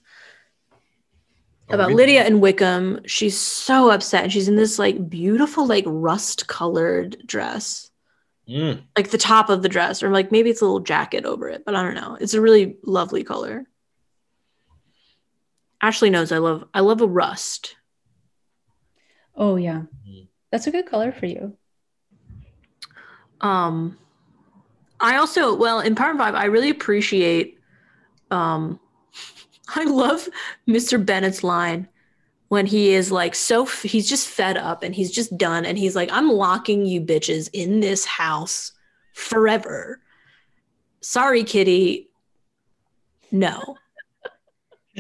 about 1.74 1.90
really? 1.90 2.04
Lydia 2.06 2.24
and 2.24 2.42
Wickham. 2.42 3.02
She's 3.06 3.38
so 3.38 3.90
upset. 3.92 4.24
And 4.24 4.32
she's 4.34 4.48
in 4.48 4.56
this 4.56 4.78
like 4.80 5.10
beautiful, 5.10 5.66
like 5.68 5.84
rust 5.88 6.48
colored 6.48 7.18
dress, 7.26 7.90
Mm. 8.50 8.82
like 8.98 9.12
the 9.12 9.18
top 9.18 9.50
of 9.50 9.62
the 9.62 9.70
dress, 9.70 10.04
or 10.04 10.10
like 10.10 10.32
maybe 10.32 10.50
it's 10.50 10.62
a 10.62 10.66
little 10.66 10.80
jacket 10.82 11.26
over 11.26 11.48
it, 11.48 11.64
but 11.66 11.76
I 11.76 11.84
don't 11.84 11.96
know. 11.96 12.18
It's 12.20 12.34
a 12.34 12.42
really 12.42 12.76
lovely 12.84 13.24
color. 13.24 13.66
Ashley 15.82 16.10
knows 16.10 16.32
I 16.32 16.40
love 16.40 16.66
I 16.74 16.82
love 16.82 17.02
a 17.02 17.08
rust. 17.08 17.76
Oh 19.36 19.56
yeah, 19.56 19.84
Mhm. 20.08 20.28
that's 20.52 20.68
a 20.68 20.72
good 20.72 20.86
color 20.86 21.12
for 21.14 21.28
you. 21.28 21.56
Um, 23.40 23.98
I 25.00 25.16
also, 25.16 25.56
well, 25.56 25.80
in 25.80 25.96
part 25.96 26.18
five, 26.18 26.36
I 26.36 26.46
really 26.46 26.70
appreciate, 26.70 27.58
um, 28.30 28.80
I 29.76 29.84
love 29.86 30.28
Mr. 30.68 31.04
Bennet's 31.04 31.44
line 31.44 31.88
when 32.50 32.66
he 32.66 32.94
is 32.94 33.12
like, 33.12 33.34
so 33.34 33.64
f- 33.64 33.84
he's 33.84 34.10
just 34.10 34.28
fed 34.28 34.58
up 34.58 34.84
and 34.84 34.94
he's 34.94 35.12
just 35.12 35.38
done. 35.38 35.66
And 35.66 35.78
he's 35.78 35.96
like, 35.96 36.12
I'm 36.12 36.30
locking 36.30 36.86
you 36.86 37.00
bitches 37.02 37.50
in 37.54 37.80
this 37.80 38.06
house 38.06 38.74
forever. 39.14 40.02
Sorry, 41.00 41.44
kitty. 41.44 42.10
No. 43.32 43.78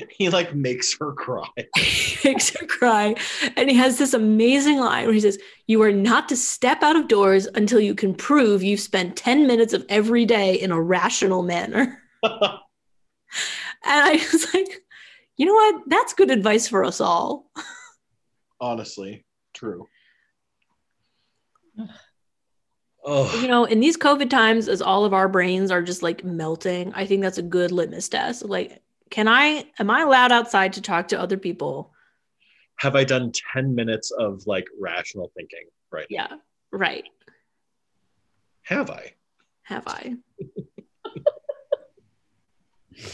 He 0.09 0.30
like 0.30 0.55
makes 0.55 0.97
her 0.99 1.11
cry. 1.11 1.49
he 1.76 2.30
makes 2.30 2.49
her 2.55 2.65
cry. 2.65 3.13
And 3.57 3.69
he 3.69 3.76
has 3.76 3.97
this 3.97 4.13
amazing 4.13 4.80
line 4.80 5.03
where 5.03 5.13
he 5.13 5.19
says, 5.19 5.38
You 5.67 5.82
are 5.82 5.91
not 5.91 6.30
to 6.30 6.38
step 6.38 6.82
out 6.82 6.95
of 6.95 7.09
doors 7.09 7.45
until 7.55 7.82
you 7.82 7.93
can 7.93 8.15
prove 8.15 8.63
you've 8.63 8.80
spent 8.80 9.17
10 9.17 9.47
minutes 9.47 9.74
of 9.74 9.86
every 9.89 10.26
day 10.26 10.55
in 10.55 10.72
a 10.72 10.82
rational 10.82 11.43
manner. 11.43 12.01
And 13.84 14.05
I 14.05 14.11
was 14.32 14.53
like, 14.53 14.82
you 15.38 15.45
know 15.45 15.53
what? 15.53 15.84
That's 15.88 16.13
good 16.13 16.32
advice 16.32 16.67
for 16.67 16.84
us 16.84 17.01
all. 17.01 17.51
Honestly, 18.59 19.25
true. 19.53 19.88
Oh. 23.03 23.41
You 23.41 23.47
know, 23.47 23.65
in 23.65 23.79
these 23.79 23.97
COVID 23.97 24.29
times, 24.29 24.67
as 24.67 24.82
all 24.82 25.05
of 25.05 25.13
our 25.13 25.27
brains 25.27 25.71
are 25.71 25.82
just 25.82 26.03
like 26.03 26.23
melting, 26.23 26.93
I 26.93 27.07
think 27.07 27.23
that's 27.23 27.39
a 27.39 27.43
good 27.43 27.71
litmus 27.71 28.09
test. 28.09 28.45
Like, 28.45 28.82
can 29.09 29.27
I, 29.27 29.65
am 29.79 29.89
I 29.89 30.01
allowed 30.01 30.32
outside 30.32 30.73
to 30.73 30.82
talk 30.82 31.07
to 31.07 31.19
other 31.19 31.38
people? 31.38 31.91
have 32.82 32.95
I 32.95 33.03
done 33.03 33.32
10 33.53 33.75
minutes 33.75 34.09
of 34.09 34.41
like 34.47 34.65
rational 34.79 35.32
thinking 35.38 35.67
right 35.91 36.07
now? 36.09 36.27
Yeah, 36.32 36.38
right. 36.71 37.03
Have 38.63 38.89
I? 38.89 39.13
Have 39.61 39.84
I? 39.86 40.15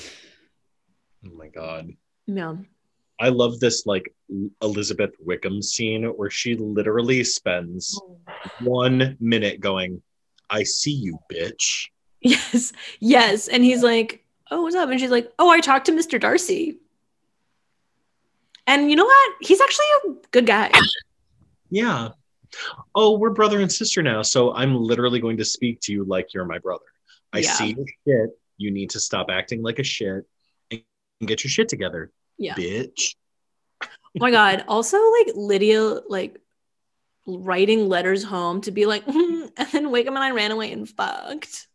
Oh 1.57 1.61
God. 1.61 1.93
Yeah. 2.25 2.55
I 3.19 3.29
love 3.29 3.59
this 3.59 3.85
like 3.85 4.13
Elizabeth 4.61 5.11
Wickham 5.19 5.61
scene 5.61 6.03
where 6.03 6.29
she 6.29 6.55
literally 6.55 7.23
spends 7.23 7.99
oh. 8.01 8.17
one 8.59 9.17
minute 9.19 9.59
going, 9.59 10.01
I 10.49 10.63
see 10.63 10.91
you, 10.91 11.17
bitch. 11.31 11.87
Yes, 12.21 12.73
yes. 12.99 13.47
And 13.47 13.63
he's 13.63 13.83
like, 13.83 14.23
Oh, 14.49 14.63
what's 14.63 14.75
up? 14.75 14.89
And 14.89 14.99
she's 14.99 15.11
like, 15.11 15.31
Oh, 15.39 15.49
I 15.49 15.59
talked 15.59 15.85
to 15.85 15.91
Mr. 15.91 16.19
Darcy. 16.19 16.79
And 18.65 18.89
you 18.89 18.95
know 18.95 19.05
what? 19.05 19.33
He's 19.39 19.61
actually 19.61 19.85
a 20.05 20.09
good 20.31 20.45
guy. 20.45 20.71
Yeah. 21.69 22.09
Oh, 22.95 23.17
we're 23.17 23.29
brother 23.29 23.59
and 23.59 23.71
sister 23.71 24.01
now. 24.01 24.21
So 24.21 24.53
I'm 24.53 24.75
literally 24.75 25.19
going 25.19 25.37
to 25.37 25.45
speak 25.45 25.79
to 25.81 25.93
you 25.93 26.05
like 26.05 26.33
you're 26.33 26.45
my 26.45 26.59
brother. 26.59 26.85
I 27.33 27.39
Yeah. 27.39 27.53
see 27.53 27.75
your 27.75 27.85
shit. 28.07 28.39
You 28.57 28.71
need 28.71 28.89
to 28.91 28.99
stop 28.99 29.27
acting 29.29 29.61
like 29.61 29.79
a 29.79 29.83
shit 29.83 30.25
get 31.25 31.43
your 31.43 31.49
shit 31.49 31.69
together, 31.69 32.11
Yeah. 32.37 32.53
bitch. 32.53 33.15
Oh 33.81 33.87
my 34.15 34.31
god. 34.31 34.65
Also, 34.67 34.97
like 35.11 35.27
Lydia, 35.35 35.99
like 36.07 36.39
writing 37.25 37.87
letters 37.89 38.23
home 38.23 38.61
to 38.61 38.71
be 38.71 38.85
like, 38.85 39.05
"Mhm," 39.07 39.51
and 39.57 39.67
then 39.71 39.91
Wickham 39.91 40.15
and 40.15 40.23
I 40.23 40.31
ran 40.31 40.51
away 40.51 40.71
and 40.71 40.87
fucked. 40.87 41.67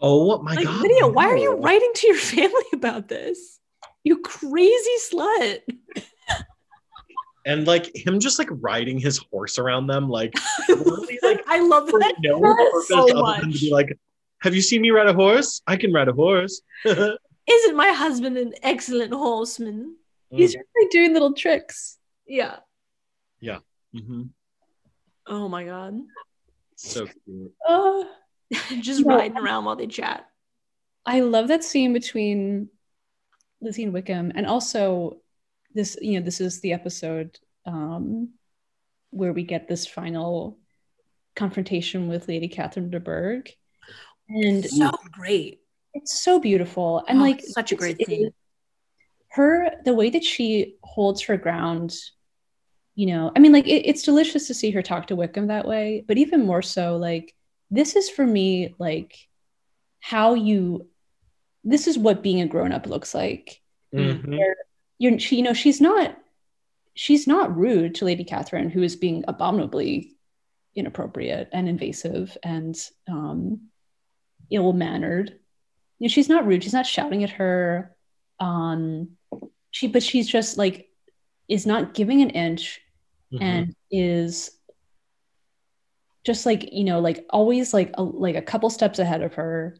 Oh 0.00 0.40
my 0.42 0.54
like, 0.54 0.64
God. 0.64 0.82
Lydia, 0.82 1.08
why 1.08 1.26
are 1.26 1.36
you 1.36 1.56
writing 1.56 1.90
to 1.94 2.06
your 2.06 2.16
family 2.32 2.64
about 2.72 3.08
this? 3.08 3.58
You 4.04 4.18
crazy 4.20 4.96
slut. 5.12 5.60
And 7.46 7.66
like 7.66 7.94
him 7.94 8.20
just 8.20 8.38
like 8.38 8.48
riding 8.50 8.98
his 8.98 9.18
horse 9.30 9.58
around 9.58 9.86
them, 9.86 10.08
like 10.08 10.34
like, 11.22 11.42
I 11.46 11.60
love 11.60 11.86
that. 11.86 12.14
no 12.20 12.54
so 12.86 13.06
than 13.40 13.50
to 13.52 13.58
be 13.58 13.70
like, 13.72 13.98
have 14.42 14.54
you 14.54 14.60
seen 14.62 14.82
me 14.82 14.90
ride 14.90 15.06
a 15.06 15.14
horse? 15.14 15.62
I 15.66 15.76
can 15.76 15.92
ride 15.92 16.08
a 16.08 16.12
horse. 16.12 16.60
Isn't 17.50 17.76
my 17.76 17.88
husband 17.92 18.36
an 18.36 18.54
excellent 18.62 19.12
horseman? 19.12 19.96
He's 20.30 20.54
really 20.54 20.88
doing 20.90 21.12
little 21.12 21.32
tricks. 21.34 21.98
Yeah. 22.26 22.58
Mhm. 23.94 24.30
Oh 25.26 25.48
my 25.48 25.64
god. 25.64 25.98
So 26.76 27.06
cute. 27.06 27.52
Oh, 27.66 28.08
just 28.80 29.04
No. 29.04 29.16
riding 29.16 29.36
around 29.36 29.64
while 29.64 29.76
they 29.76 29.86
chat. 29.88 30.26
I 31.04 31.20
love 31.20 31.48
that 31.48 31.64
scene 31.64 31.92
between 31.92 32.68
Lizzie 33.60 33.82
and 33.84 33.92
Wickham, 33.92 34.30
and 34.34 34.46
also 34.46 35.20
this. 35.74 35.96
You 36.00 36.20
know, 36.20 36.24
this 36.24 36.40
is 36.40 36.60
the 36.60 36.72
episode 36.72 37.38
um, 37.66 38.30
where 39.10 39.32
we 39.32 39.42
get 39.42 39.66
this 39.66 39.86
final 39.86 40.58
confrontation 41.34 42.08
with 42.08 42.28
Lady 42.28 42.48
Catherine 42.48 42.90
de 42.90 43.00
Bourgh, 43.00 43.48
and 44.28 44.64
So 44.64 44.90
great. 45.10 45.59
It's 45.94 46.20
so 46.22 46.38
beautiful 46.38 47.02
and 47.08 47.18
Oh, 47.18 47.22
like 47.22 47.40
such 47.42 47.72
a 47.72 47.76
great 47.76 47.96
is- 48.00 48.06
scene. 48.06 48.30
her 49.30 49.70
the 49.84 49.94
way 49.94 50.10
that 50.10 50.24
she 50.24 50.76
holds 50.82 51.22
her 51.22 51.36
ground 51.36 51.94
you 52.94 53.06
know 53.06 53.30
i 53.34 53.38
mean 53.38 53.52
like 53.52 53.66
it, 53.66 53.86
it's 53.88 54.02
delicious 54.02 54.46
to 54.48 54.54
see 54.54 54.70
her 54.70 54.82
talk 54.82 55.06
to 55.08 55.16
wickham 55.16 55.46
that 55.48 55.66
way 55.66 56.04
but 56.06 56.18
even 56.18 56.44
more 56.46 56.62
so 56.62 56.96
like 56.96 57.34
this 57.70 57.96
is 57.96 58.10
for 58.10 58.26
me 58.26 58.74
like 58.78 59.16
how 60.00 60.34
you 60.34 60.86
this 61.64 61.86
is 61.86 61.98
what 61.98 62.22
being 62.22 62.40
a 62.40 62.46
grown-up 62.46 62.86
looks 62.86 63.14
like 63.14 63.60
Mhm. 63.94 64.38
you're 64.98 65.18
she 65.18 65.36
you 65.36 65.42
know 65.42 65.52
she's 65.54 65.80
not 65.80 66.16
she's 66.94 67.26
not 67.26 67.56
rude 67.56 67.94
to 67.96 68.04
lady 68.04 68.24
catherine 68.24 68.70
who 68.70 68.82
is 68.82 68.96
being 68.96 69.24
abominably 69.28 70.16
inappropriate 70.74 71.48
and 71.52 71.68
invasive 71.68 72.36
and 72.42 72.76
um 73.08 73.62
ill-mannered 74.50 75.38
you 76.00 76.08
know 76.08 76.08
she's 76.08 76.28
not 76.28 76.46
rude. 76.46 76.64
She's 76.64 76.72
not 76.72 76.86
shouting 76.86 77.22
at 77.22 77.30
her 77.30 77.94
um 78.40 79.10
she 79.70 79.86
but 79.86 80.02
she's 80.02 80.26
just 80.28 80.58
like 80.58 80.88
is 81.48 81.66
not 81.66 81.94
giving 81.94 82.22
an 82.22 82.30
inch 82.30 82.80
Mhm. 83.32 83.42
and 83.42 83.76
is 83.92 84.50
just 86.24 86.44
like 86.46 86.72
you 86.72 86.84
know 86.84 87.00
like 87.00 87.24
always 87.30 87.72
like 87.72 87.92
a, 87.94 88.02
like 88.02 88.34
a 88.36 88.42
couple 88.42 88.68
steps 88.70 88.98
ahead 88.98 89.22
of 89.22 89.34
her. 89.34 89.76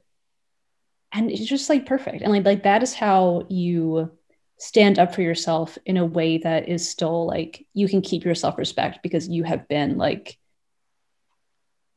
And 1.13 1.31
it's 1.31 1.45
just 1.45 1.69
like 1.69 1.87
perfect. 1.87 2.23
And 2.23 2.31
like 2.33 2.45
like 2.45 2.63
that 2.63 2.83
is 2.85 2.95
how 2.95 3.47
you 3.49 4.13
stand 4.59 4.99
up 4.99 5.15
for 5.15 5.23
yourself 5.23 5.77
in 5.87 5.97
a 5.97 6.05
way 6.07 6.39
that 6.39 6.69
is 6.69 6.89
still 6.89 7.27
like 7.27 7.67
you 7.75 7.89
can 7.89 8.03
keep 8.03 8.25
your 8.25 8.35
self-respect 8.35 9.01
because 9.03 9.27
you 9.27 9.43
have 9.43 9.67
been 9.69 9.97
like 9.97 10.39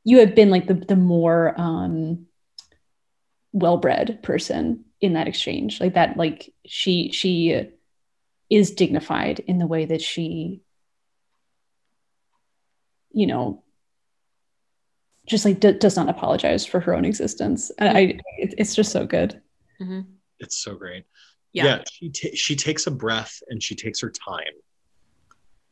you 0.05 0.19
have 0.19 0.33
been 0.33 0.49
like 0.49 0.65
the 0.67 0.73
the 0.73 0.95
more 0.95 1.53
um 1.59 2.25
well-bred 3.53 4.21
person 4.23 4.83
in 4.99 5.13
that 5.13 5.27
exchange 5.27 5.79
like 5.79 5.93
that 5.93 6.17
like 6.17 6.51
she 6.65 7.11
she 7.11 7.69
is 8.49 8.71
dignified 8.71 9.39
in 9.39 9.57
the 9.59 9.67
way 9.67 9.85
that 9.85 10.01
she 10.01 10.61
you 13.11 13.27
know 13.27 13.63
just 15.27 15.45
like 15.45 15.59
d- 15.59 15.73
does 15.73 15.95
not 15.95 16.09
apologize 16.09 16.65
for 16.65 16.79
her 16.79 16.93
own 16.93 17.05
existence 17.05 17.71
and 17.77 17.97
i 17.97 18.01
it, 18.37 18.53
it's 18.57 18.75
just 18.75 18.91
so 18.91 19.05
good 19.05 19.39
Mm-hmm. 19.81 20.01
It's 20.39 20.59
so 20.59 20.75
great. 20.75 21.03
Yeah. 21.51 21.65
Yeah, 21.65 21.83
she 21.91 22.09
ta- 22.09 22.35
she 22.35 22.55
takes 22.55 22.87
a 22.87 22.91
breath 22.91 23.41
and 23.49 23.61
she 23.61 23.75
takes 23.75 23.99
her 24.01 24.09
time, 24.11 24.53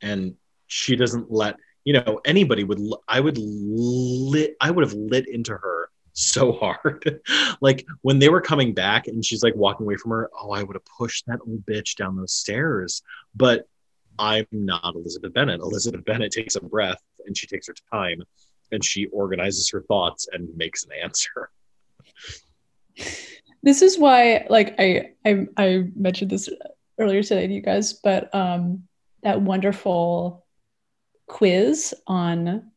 and 0.02 0.34
she 0.68 0.96
doesn't 0.96 1.32
let 1.32 1.56
you 1.86 1.94
know 1.94 2.20
anybody 2.26 2.64
would. 2.64 2.80
l- 2.80 3.04
I 3.08 3.20
would 3.20 3.38
lit. 3.38 4.56
I 4.60 4.72
would 4.72 4.84
have 4.84 4.94
lit 4.94 5.30
into 5.30 5.54
her 5.54 5.81
so 6.14 6.52
hard. 6.54 7.22
like 7.62 7.86
when 8.02 8.20
they 8.20 8.30
were 8.30 8.42
coming 8.42 8.74
back 8.74 9.08
and 9.08 9.24
she's 9.24 9.44
like 9.44 9.56
walking 9.56 9.86
away 9.86 9.96
from 9.96 10.12
her. 10.12 10.30
Oh, 10.40 10.52
I 10.52 10.64
would 10.64 10.76
have 10.76 10.86
pushed 10.86 11.26
that 11.28 11.40
old 11.48 11.66
bitch 11.66 11.96
down 11.96 12.16
those 12.16 12.34
stairs. 12.34 13.02
But 13.36 13.68
I'm 14.20 14.48
not 14.52 14.96
Elizabeth 14.96 15.34
Bennet. 15.34 15.62
Elizabeth 15.62 16.06
Bennet 16.06 16.32
takes 16.32 16.56
a 16.56 16.62
breath 16.62 17.02
and 17.26 17.36
she 17.36 17.48
takes 17.48 17.68
her 17.68 17.76
time 17.92 18.22
and 18.72 18.84
she 18.84 19.06
organizes 19.08 19.70
her 19.70 19.82
thoughts 19.82 20.28
and 20.32 20.56
makes 20.56 20.84
an 20.84 20.92
answer. 21.02 21.50
this 23.64 23.82
is 23.82 23.98
why 23.98 24.46
like 24.50 24.76
I, 24.80 25.12
I 25.26 25.48
i 25.58 25.84
mentioned 25.96 26.32
this 26.32 26.50
earlier 27.00 27.24
today 27.24 27.48
to 27.48 27.54
you 27.54 27.62
guys 27.62 27.94
but 27.94 28.34
um 28.34 28.84
that 29.24 29.42
wonderful 29.42 30.46
quiz 31.28 31.94
on 32.08 32.72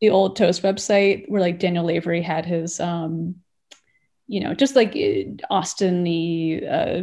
the 0.00 0.10
old 0.10 0.36
toast 0.36 0.62
website 0.62 1.28
where 1.28 1.40
like 1.40 1.58
daniel 1.58 1.84
lavery 1.84 2.22
had 2.22 2.46
his 2.46 2.80
um 2.80 3.36
you 4.26 4.40
know 4.40 4.54
just 4.54 4.76
like 4.76 4.96
austen 5.50 6.04
the 6.04 6.62
uh 6.70 7.02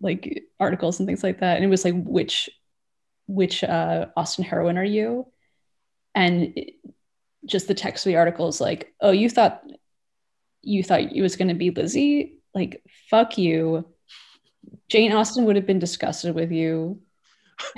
like 0.00 0.44
articles 0.58 0.98
and 0.98 1.06
things 1.06 1.22
like 1.22 1.40
that 1.40 1.56
and 1.56 1.64
it 1.64 1.68
was 1.68 1.84
like 1.84 1.94
which 2.04 2.50
which 3.26 3.62
uh 3.62 4.06
austen 4.16 4.44
heroine 4.44 4.78
are 4.78 4.84
you 4.84 5.26
and 6.14 6.52
it- 6.56 6.74
just 7.46 7.68
the 7.68 7.74
text 7.74 8.04
of 8.04 8.10
the 8.10 8.16
article 8.18 8.48
is 8.48 8.60
like 8.60 8.92
oh 9.00 9.12
you 9.12 9.30
thought 9.30 9.62
you 10.62 10.82
thought 10.82 11.00
it 11.00 11.22
was 11.22 11.36
going 11.36 11.48
to 11.48 11.54
be 11.54 11.70
Lizzie, 11.70 12.38
like 12.54 12.82
fuck 13.08 13.38
you. 13.38 13.86
Jane 14.88 15.12
Austen 15.12 15.44
would 15.46 15.56
have 15.56 15.66
been 15.66 15.78
disgusted 15.78 16.34
with 16.34 16.52
you. 16.52 17.00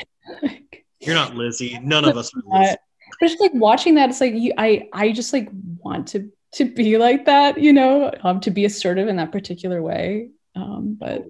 You're 1.00 1.14
not 1.14 1.36
Lizzie. 1.36 1.78
None 1.78 2.04
of 2.04 2.16
us 2.16 2.32
are 2.34 2.60
Lizzie. 2.60 2.76
But 3.22 3.28
just 3.28 3.40
like 3.40 3.54
watching 3.54 3.94
that, 3.94 4.10
it's 4.10 4.20
like 4.20 4.34
you, 4.34 4.52
I, 4.58 4.88
I 4.92 5.12
just 5.12 5.32
like 5.32 5.48
want 5.78 6.08
to 6.08 6.28
to 6.54 6.64
be 6.64 6.98
like 6.98 7.26
that, 7.26 7.56
you 7.56 7.72
know, 7.72 8.10
um, 8.24 8.40
to 8.40 8.50
be 8.50 8.64
assertive 8.64 9.06
in 9.06 9.14
that 9.16 9.30
particular 9.30 9.80
way. 9.80 10.30
Um, 10.56 10.96
but 10.98 11.24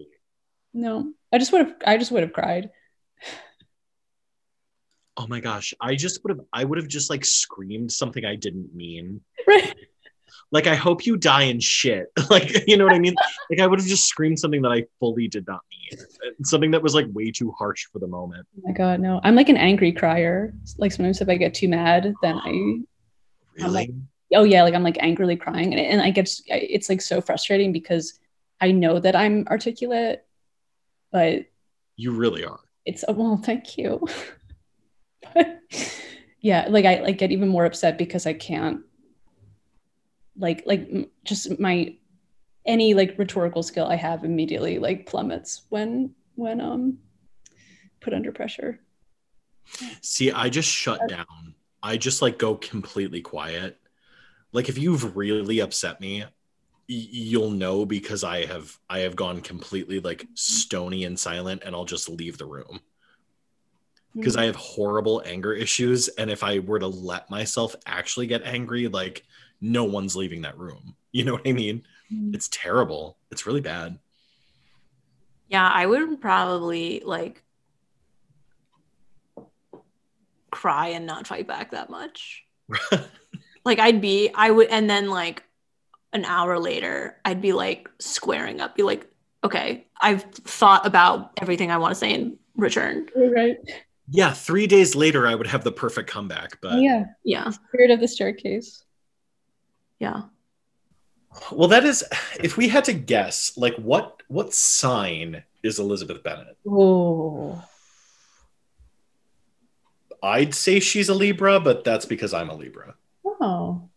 no, 0.72 1.12
I 1.30 1.36
just 1.36 1.52
would 1.52 1.66
have, 1.66 1.76
I 1.86 1.98
just 1.98 2.10
would 2.10 2.22
have 2.22 2.32
cried. 2.32 2.70
Oh 5.18 5.26
my 5.26 5.40
gosh, 5.40 5.74
I 5.82 5.94
just 5.94 6.24
would 6.24 6.30
have 6.30 6.46
I 6.50 6.64
would 6.64 6.78
have 6.78 6.88
just 6.88 7.10
like 7.10 7.26
screamed 7.26 7.92
something 7.92 8.24
I 8.24 8.36
didn't 8.36 8.74
mean. 8.74 9.20
Right. 9.46 9.74
Like 10.50 10.66
I 10.66 10.74
hope 10.74 11.06
you 11.06 11.16
die 11.16 11.42
in 11.44 11.60
shit. 11.60 12.06
Like 12.30 12.66
you 12.66 12.76
know 12.76 12.84
what 12.84 12.94
I 12.94 12.98
mean? 12.98 13.14
Like 13.50 13.60
I 13.60 13.66
would 13.66 13.78
have 13.78 13.88
just 13.88 14.06
screamed 14.06 14.38
something 14.38 14.62
that 14.62 14.72
I 14.72 14.84
fully 15.00 15.28
did 15.28 15.46
not 15.46 15.60
mean. 15.70 16.00
Something 16.44 16.70
that 16.70 16.82
was 16.82 16.94
like 16.94 17.06
way 17.12 17.30
too 17.30 17.52
harsh 17.58 17.86
for 17.92 17.98
the 17.98 18.06
moment. 18.06 18.46
Oh 18.56 18.62
my 18.64 18.72
god, 18.72 19.00
no, 19.00 19.20
I'm 19.24 19.34
like 19.34 19.48
an 19.48 19.56
angry 19.58 19.92
crier. 19.92 20.54
Like 20.78 20.92
sometimes 20.92 21.20
if 21.20 21.28
I 21.28 21.36
get 21.36 21.52
too 21.54 21.68
mad, 21.68 22.14
then 22.22 22.38
I 22.38 22.50
Really? 23.58 23.70
like- 23.70 23.90
oh 24.34 24.44
yeah 24.44 24.62
like 24.62 24.72
i'm 24.72 24.82
like 24.82 24.96
angrily 25.00 25.36
crying 25.36 25.74
and, 25.74 25.80
and 25.80 26.00
i 26.00 26.10
get 26.10 26.26
it's 26.46 26.88
like 26.88 27.02
so 27.02 27.20
frustrating 27.20 27.70
because 27.70 28.18
i 28.62 28.70
know 28.72 28.98
that 28.98 29.14
i'm 29.14 29.46
articulate 29.48 30.24
but 31.10 31.44
you 31.96 32.12
really 32.12 32.42
are. 32.42 32.58
it's 32.86 33.04
oh, 33.08 33.12
well 33.12 33.36
thank 33.36 33.76
you 33.76 34.00
but 35.34 35.60
yeah 36.40 36.66
like 36.70 36.86
i 36.86 37.02
like 37.02 37.18
get 37.18 37.30
even 37.30 37.48
more 37.48 37.66
upset 37.66 37.98
because 37.98 38.26
i 38.26 38.32
can't 38.32 38.80
like 40.36 40.62
like 40.66 40.88
just 41.24 41.58
my 41.60 41.94
any 42.64 42.94
like 42.94 43.18
rhetorical 43.18 43.62
skill 43.62 43.86
i 43.86 43.96
have 43.96 44.24
immediately 44.24 44.78
like 44.78 45.06
plummets 45.06 45.62
when 45.68 46.14
when 46.36 46.60
um 46.60 46.98
put 48.00 48.14
under 48.14 48.32
pressure 48.32 48.80
See, 50.00 50.30
I 50.32 50.48
just 50.48 50.68
shut 50.68 51.06
down. 51.08 51.54
I 51.82 51.96
just 51.96 52.22
like 52.22 52.38
go 52.38 52.56
completely 52.56 53.20
quiet. 53.20 53.78
Like 54.52 54.68
if 54.68 54.78
you've 54.78 55.16
really 55.16 55.60
upset 55.60 56.00
me, 56.00 56.24
you'll 56.88 57.50
know 57.50 57.86
because 57.86 58.22
I 58.24 58.44
have 58.46 58.78
I 58.90 59.00
have 59.00 59.16
gone 59.16 59.40
completely 59.40 60.00
like 60.00 60.26
stony 60.34 61.04
and 61.04 61.18
silent 61.18 61.62
and 61.64 61.74
I'll 61.74 61.84
just 61.84 62.08
leave 62.08 62.38
the 62.38 62.46
room. 62.46 62.80
because 64.14 64.36
I 64.36 64.44
have 64.44 64.56
horrible 64.56 65.22
anger 65.24 65.52
issues. 65.54 66.08
And 66.08 66.30
if 66.30 66.42
I 66.42 66.58
were 66.58 66.78
to 66.78 66.86
let 66.86 67.30
myself 67.30 67.74
actually 67.86 68.26
get 68.26 68.42
angry, 68.44 68.88
like 68.88 69.24
no 69.62 69.84
one's 69.84 70.14
leaving 70.14 70.42
that 70.42 70.58
room. 70.58 70.96
You 71.14 71.24
know 71.24 71.34
what 71.34 71.46
I 71.46 71.52
mean? 71.52 71.82
Mm. 72.10 72.34
It's 72.34 72.48
terrible. 72.48 73.18
It's 73.30 73.44
really 73.46 73.60
bad. 73.60 73.98
Yeah, 75.46 75.68
I 75.68 75.84
would 75.84 76.22
probably 76.22 77.02
like 77.04 77.42
cry 80.50 80.88
and 80.88 81.04
not 81.04 81.26
fight 81.26 81.46
back 81.46 81.72
that 81.72 81.90
much. 81.90 82.44
Like 83.64 83.78
I'd 83.78 84.00
be, 84.00 84.30
I 84.34 84.50
would, 84.50 84.68
and 84.68 84.90
then 84.90 85.08
like 85.08 85.44
an 86.12 86.24
hour 86.24 86.58
later, 86.58 87.18
I'd 87.24 87.40
be 87.40 87.52
like 87.52 87.88
squaring 88.00 88.60
up, 88.60 88.74
be 88.74 88.82
like, 88.82 89.06
okay, 89.44 89.86
I've 90.00 90.22
thought 90.22 90.86
about 90.86 91.30
everything 91.40 91.70
I 91.70 91.78
want 91.78 91.92
to 91.92 91.94
say 91.94 92.12
and 92.14 92.38
returned. 92.56 93.10
right 93.14 93.56
yeah, 94.08 94.32
three 94.32 94.66
days 94.66 94.94
later, 94.94 95.26
I 95.26 95.34
would 95.34 95.46
have 95.46 95.64
the 95.64 95.72
perfect 95.72 96.10
comeback. 96.10 96.60
But 96.60 96.80
yeah 96.80 97.04
Yeah, 97.24 97.50
spirit 97.50 97.90
of 97.90 98.00
the 98.00 98.08
staircase 98.08 98.84
yeah. 100.02 100.22
well, 101.52 101.68
that 101.68 101.84
is 101.84 102.04
if 102.40 102.56
we 102.56 102.68
had 102.68 102.84
to 102.86 102.92
guess, 102.92 103.56
like 103.56 103.76
what 103.76 104.20
what 104.26 104.52
sign 104.52 105.44
is 105.62 105.78
Elizabeth 105.78 106.22
Bennet? 106.24 106.56
oh 106.68 107.62
I'd 110.24 110.54
say 110.54 110.80
she's 110.80 111.08
a 111.08 111.14
Libra, 111.14 111.58
but 111.60 111.84
that's 111.84 112.04
because 112.04 112.34
I'm 112.34 112.50
a 112.50 112.54
Libra. 112.54 112.96
oh 113.24 113.88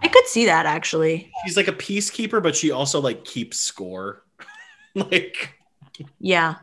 I 0.00 0.08
could 0.08 0.26
see 0.26 0.46
that 0.46 0.66
actually. 0.66 1.30
She's 1.44 1.56
like 1.56 1.68
a 1.68 1.72
peacekeeper, 1.72 2.42
but 2.42 2.56
she 2.56 2.72
also 2.72 3.00
like 3.00 3.24
keeps 3.24 3.60
score. 3.60 4.24
like 4.94 5.54
Yeah. 6.18 6.56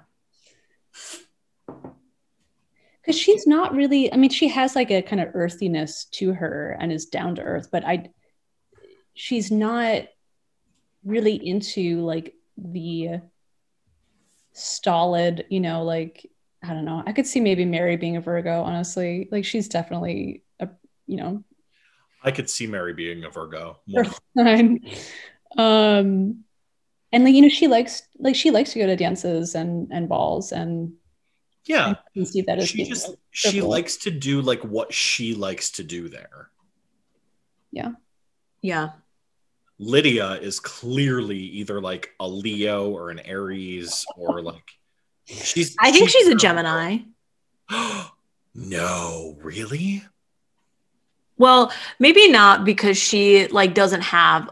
Because 3.06 3.20
she's 3.20 3.45
not 3.45 3.74
really 3.74 4.12
i 4.12 4.18
mean 4.18 4.30
she 4.30 4.47
has 4.47 4.76
like 4.76 4.91
a 4.91 5.01
kind 5.01 5.22
of 5.22 5.30
earthiness 5.34 6.06
to 6.06 6.34
her 6.34 6.76
and 6.80 6.91
is 6.91 7.06
down 7.06 7.36
to 7.36 7.41
earth 7.41 7.70
but 7.72 7.86
i 7.86 8.10
she's 9.14 9.51
not 9.51 10.03
really 11.03 11.36
into 11.36 12.01
like 12.01 12.34
the 12.58 13.22
stolid 14.53 15.45
you 15.49 15.60
know 15.60 15.84
like 15.84 16.30
i 16.64 16.70
don't 16.70 16.86
know. 16.86 17.03
I 17.06 17.12
could 17.12 17.28
see 17.28 17.39
maybe 17.39 17.66
mary 17.66 17.97
being 17.97 18.18
a 18.18 18.22
virgo 18.22 18.64
honestly. 18.64 19.28
Like 19.32 19.45
she's 19.45 19.68
definitely 19.68 20.43
a 20.60 20.70
you 21.06 21.18
know. 21.18 21.43
I 22.24 22.32
could 22.32 22.49
see 22.49 22.66
Mary 22.66 22.93
being 22.93 23.24
a 23.24 23.30
Virgo. 23.30 23.80
um 25.58 26.43
and 27.12 27.24
like 27.24 27.34
you 27.34 27.41
know 27.41 27.49
she 27.49 27.68
likes 27.68 28.03
like 28.18 28.36
she 28.36 28.51
likes 28.51 28.74
to 28.74 28.80
go 28.80 28.88
to 28.88 28.95
dances 28.95 29.56
and 29.56 29.89
and 29.91 30.10
balls 30.10 30.51
and 30.51 30.93
Yeah. 31.66 31.88
I 31.88 31.97
can 32.13 32.26
see 32.26 32.41
that 32.41 32.59
as 32.59 32.70
she 32.70 32.78
being 32.78 32.89
just 32.89 33.09
like, 33.09 33.18
she 33.32 33.57
purple. 33.59 33.70
likes 33.70 33.97
to 33.97 34.11
do 34.11 34.41
like 34.41 34.61
what 34.61 34.93
she 34.93 35.34
likes 35.34 35.72
to 35.72 35.84
do 35.84 36.07
there 36.09 36.49
Yeah. 37.72 37.91
Yeah. 38.61 38.89
Lydia 39.78 40.34
is 40.34 40.59
clearly 40.59 41.38
either 41.38 41.82
like 41.82 42.11
a 42.20 42.28
leo 42.28 42.89
or 42.89 43.09
an 43.09 43.20
aries 43.20 44.05
or 44.16 44.41
like 44.41 44.63
she's 45.26 45.76
I 45.80 45.91
think 45.91 46.09
she's 46.09 46.28
a 46.28 46.36
Gemini. 46.36 46.99
no 48.53 49.38
really 49.41 50.03
Well, 51.38 51.74
maybe 51.99 52.30
not 52.30 52.63
because 52.63 52.97
she 52.97 53.47
like 53.47 53.74
doesn't 53.74 54.01
have 54.01 54.49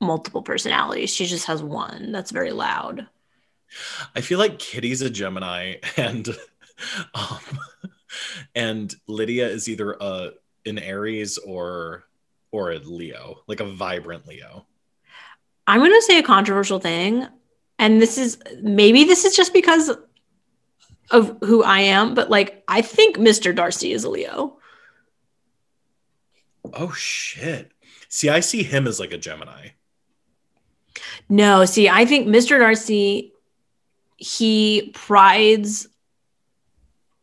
multiple 0.00 0.42
personalities. 0.42 1.12
She 1.14 1.26
just 1.26 1.46
has 1.46 1.62
one 1.62 2.12
that's 2.12 2.30
very 2.30 2.52
loud. 2.52 3.06
I 4.14 4.20
feel 4.20 4.38
like 4.38 4.58
kitty's 4.58 5.02
a 5.02 5.10
gemini 5.10 5.74
and 5.96 6.28
um 7.14 7.58
and 8.54 8.94
lydia 9.06 9.48
is 9.48 9.68
either 9.68 9.92
a 10.00 10.30
an 10.66 10.78
aries 10.78 11.38
or 11.38 12.04
or 12.50 12.72
a 12.72 12.78
leo 12.78 13.42
like 13.46 13.60
a 13.60 13.66
vibrant 13.66 14.26
leo 14.26 14.64
I'm 15.66 15.80
going 15.80 15.92
to 15.92 16.00
say 16.00 16.18
a 16.18 16.22
controversial 16.22 16.78
thing, 16.78 17.26
and 17.78 18.00
this 18.00 18.16
is 18.16 18.38
maybe 18.62 19.04
this 19.04 19.26
is 19.26 19.36
just 19.36 19.52
because 19.52 19.90
of 21.10 21.36
who 21.44 21.62
I 21.62 21.80
am, 21.80 22.14
but 22.14 22.30
like 22.30 22.64
I 22.68 22.80
think 22.80 23.18
Mr. 23.18 23.54
Darcy 23.54 23.92
is 23.92 24.04
a 24.04 24.08
Leo. 24.08 24.58
oh 26.72 26.92
shit 26.92 27.70
see 28.08 28.28
i 28.28 28.40
see 28.40 28.62
him 28.62 28.86
as 28.86 29.00
like 29.00 29.12
a 29.12 29.18
gemini 29.18 29.68
No, 31.28 31.64
see, 31.64 31.88
I 31.88 32.04
think 32.06 32.26
Mr. 32.28 32.58
Darcy 32.58 33.32
he 34.18 34.90
prides 34.94 35.86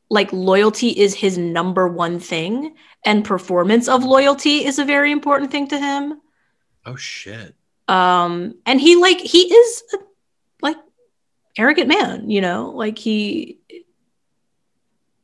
like 0.09 0.31
loyalty 0.31 0.89
is 0.89 1.13
his 1.13 1.37
number 1.37 1.87
one 1.87 2.19
thing 2.19 2.73
and 3.03 3.25
performance 3.25 3.87
of 3.87 4.03
loyalty 4.03 4.65
is 4.65 4.79
a 4.79 4.85
very 4.85 5.11
important 5.11 5.51
thing 5.51 5.67
to 5.67 5.77
him 5.77 6.21
Oh 6.85 6.95
shit. 6.95 7.53
um 7.87 8.55
and 8.65 8.79
he 8.79 8.95
like 8.95 9.19
he 9.19 9.53
is 9.53 9.83
a, 9.93 9.97
like 10.61 10.77
arrogant 11.57 11.89
man 11.89 12.29
you 12.29 12.39
know 12.41 12.69
like 12.71 12.97
he 12.97 13.59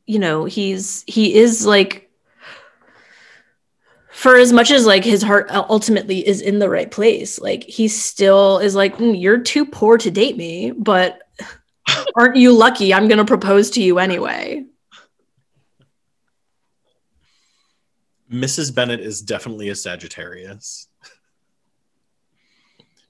you 0.05 0.19
know 0.19 0.43
he's 0.45 1.03
he 1.07 1.35
is 1.35 1.65
like 1.65 2.09
for 4.11 4.35
as 4.35 4.51
much 4.51 4.71
as 4.71 4.85
like 4.85 5.05
his 5.05 5.23
heart 5.23 5.49
ultimately 5.51 6.27
is 6.27 6.41
in 6.41 6.59
the 6.59 6.69
right 6.69 6.91
place 6.91 7.39
like 7.39 7.63
he 7.63 7.87
still 7.87 8.57
is 8.59 8.75
like 8.75 8.97
"Mm, 8.97 9.19
you're 9.19 9.39
too 9.39 9.65
poor 9.65 9.97
to 9.99 10.11
date 10.11 10.35
me 10.35 10.71
but 10.71 11.21
aren't 12.15 12.35
you 12.35 12.51
lucky 12.51 12.93
i'm 12.93 13.07
gonna 13.07 13.25
propose 13.25 13.69
to 13.69 13.81
you 13.81 13.99
anyway 13.99 14.63
Mrs. 18.31 18.73
Bennet 18.73 19.01
is 19.01 19.21
definitely 19.21 19.67
a 19.69 19.75
Sagittarius. 19.75 20.87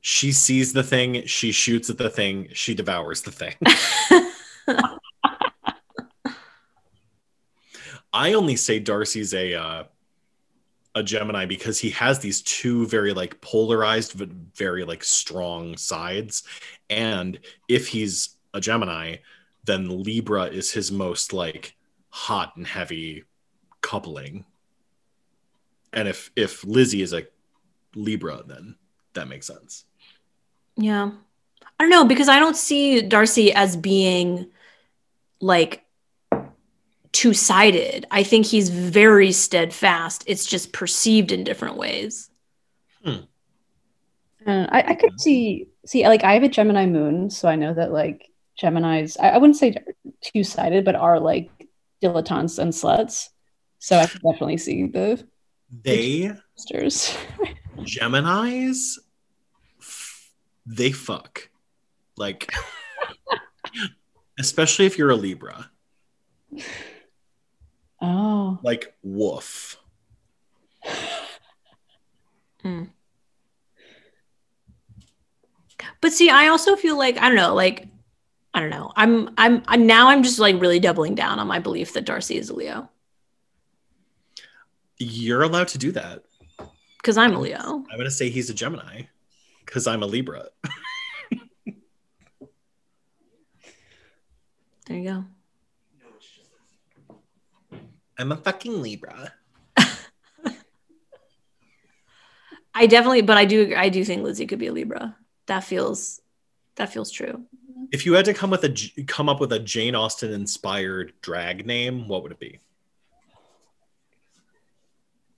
She 0.02 0.32
sees 0.32 0.74
the 0.74 0.82
thing, 0.82 1.28
she 1.28 1.52
shoots 1.52 1.92
at 1.92 2.00
the 2.00 2.10
thing, 2.10 2.48
she 2.54 2.74
devours 2.74 3.22
the 3.22 3.32
thing. 3.32 3.54
I 8.12 8.34
only 8.34 8.56
say 8.56 8.80
Darcy's 8.80 9.34
a 9.36 9.54
uh, 9.54 9.84
a 10.96 11.04
Gemini 11.04 11.46
because 11.46 11.80
he 11.80 11.92
has 11.92 12.20
these 12.20 12.42
two 12.42 12.88
very 12.88 13.14
like 13.14 13.40
polarized 13.42 14.18
but 14.18 14.30
very 14.30 14.84
like 14.84 15.04
strong 15.04 15.78
sides, 15.78 16.44
and 16.90 17.40
if 17.70 17.88
he's 17.88 18.38
a 18.54 18.62
Gemini, 18.62 19.18
then 19.64 20.04
Libra 20.04 20.46
is 20.46 20.72
his 20.72 20.92
most 20.92 21.34
like 21.34 21.76
hot 22.10 22.56
and 22.56 22.68
heavy 22.68 23.24
coupling. 23.82 24.46
And 25.94 26.08
if 26.08 26.32
if 26.36 26.64
Lizzie 26.64 27.02
is 27.02 27.14
a 27.14 27.28
Libra, 27.96 28.44
then 28.46 28.76
that 29.14 29.28
makes 29.28 29.48
sense. 29.48 29.86
Yeah. 30.78 31.12
I 31.80 31.84
don't 31.84 31.90
know 31.90 32.06
because 32.06 32.30
I 32.30 32.40
don't 32.40 32.56
see 32.56 33.02
Darcy 33.02 33.52
as 33.52 33.76
being 33.76 34.48
like 35.40 35.84
two 37.12 37.34
sided. 37.34 38.06
I 38.12 38.24
think 38.24 38.46
he's 38.46 38.70
very 38.70 39.32
steadfast. 39.32 40.24
It's 40.28 40.46
just 40.46 40.74
perceived 40.74 41.32
in 41.32 41.44
different 41.44 41.78
ways. 41.78 42.30
Hmm. 43.04 43.26
And 44.46 44.70
I, 44.72 44.84
I 44.90 44.96
could 44.96 45.20
see 45.20 45.68
see 45.86 46.08
like 46.08 46.24
I 46.24 46.34
have 46.34 46.44
a 46.44 46.50
Gemini 46.50 46.86
moon, 46.86 47.30
so 47.30 47.48
I 47.48 47.56
know 47.56 47.74
that 47.74 47.92
like 47.92 48.31
Gemini's 48.62 49.18
I, 49.18 49.30
I 49.30 49.38
wouldn't 49.38 49.58
say 49.58 49.76
two 50.22 50.44
sided, 50.44 50.86
but 50.86 50.96
are 50.96 51.20
like 51.20 51.50
dilettantes 52.04 52.60
and 52.60 52.72
sluts. 52.72 53.30
So 53.80 53.98
I 53.98 54.06
could 54.06 54.22
definitely 54.22 54.58
see 54.58 54.86
the 54.88 55.26
They 55.84 56.32
sisters. 56.56 57.18
Geminis, 57.80 59.00
f- 59.80 60.32
they 60.66 60.92
fuck. 60.92 61.50
Like, 62.18 62.54
especially 64.40 64.86
if 64.86 64.98
you're 65.00 65.10
a 65.10 65.16
Libra. 65.16 65.72
oh, 68.02 68.60
Like, 68.62 68.94
woof. 69.02 69.78
Hmm. 72.62 72.84
But 76.00 76.14
see, 76.14 76.30
I 76.30 76.48
also 76.48 76.76
feel 76.76 76.98
like 76.98 77.18
I 77.18 77.28
don't 77.28 77.36
know, 77.36 77.56
like 77.56 77.88
I 78.54 78.60
don't 78.60 78.70
know. 78.70 78.92
I'm 78.96 79.30
I'm 79.38 79.64
I, 79.68 79.78
now 79.78 80.10
I'm 80.10 80.24
just 80.24 80.40
like 80.40 80.60
really 80.60 80.80
doubling 80.80 81.16
down 81.16 81.40
on 81.40 81.48
my 81.48 81.60
belief 81.60 81.94
that 81.94 82.06
Darcy 82.06 82.38
is 82.38 82.50
a 82.50 82.54
Leo 82.56 82.90
You're 84.98 85.42
allowed 85.44 85.70
to 85.70 85.78
do 85.78 85.92
that. 85.94 86.24
because 86.98 87.18
I'm 87.18 87.34
a 87.34 87.40
Leo. 87.40 87.58
I'm 87.60 87.84
going 87.98 88.04
to 88.04 88.12
say 88.12 88.30
he's 88.30 88.50
a 88.50 88.54
Gemini 88.54 89.04
because 89.66 89.88
I'm 89.88 90.04
a 90.04 90.08
Libra. 90.08 90.46
There 94.88 94.98
you 94.98 95.10
go. 95.10 95.24
I'm 98.18 98.32
a 98.32 98.36
fucking 98.38 98.82
Libra. 98.82 99.32
I 102.74 102.88
definitely, 102.88 103.22
but 103.22 103.38
I 103.38 103.46
do 103.46 103.74
I 103.76 103.90
do 103.90 104.04
think 104.04 104.24
Lizzie 104.24 104.48
could 104.48 104.60
be 104.60 104.68
a 104.68 104.74
Libra. 104.74 105.16
That 105.48 105.64
feels 105.64 106.20
that 106.76 106.92
feels 106.92 107.10
true. 107.12 107.46
If 107.92 108.06
you 108.06 108.14
had 108.14 108.26
to 108.26 108.34
come 108.34 108.50
with 108.50 108.64
a 108.64 108.70
J- 108.70 109.04
come 109.04 109.28
up 109.28 109.40
with 109.40 109.52
a 109.52 109.60
Jane 109.60 109.96
Austen 109.96 110.32
inspired 110.32 111.14
drag 111.22 111.66
name, 111.66 112.08
what 112.08 112.24
would 112.24 112.32
it 112.32 112.40
be? 112.40 112.60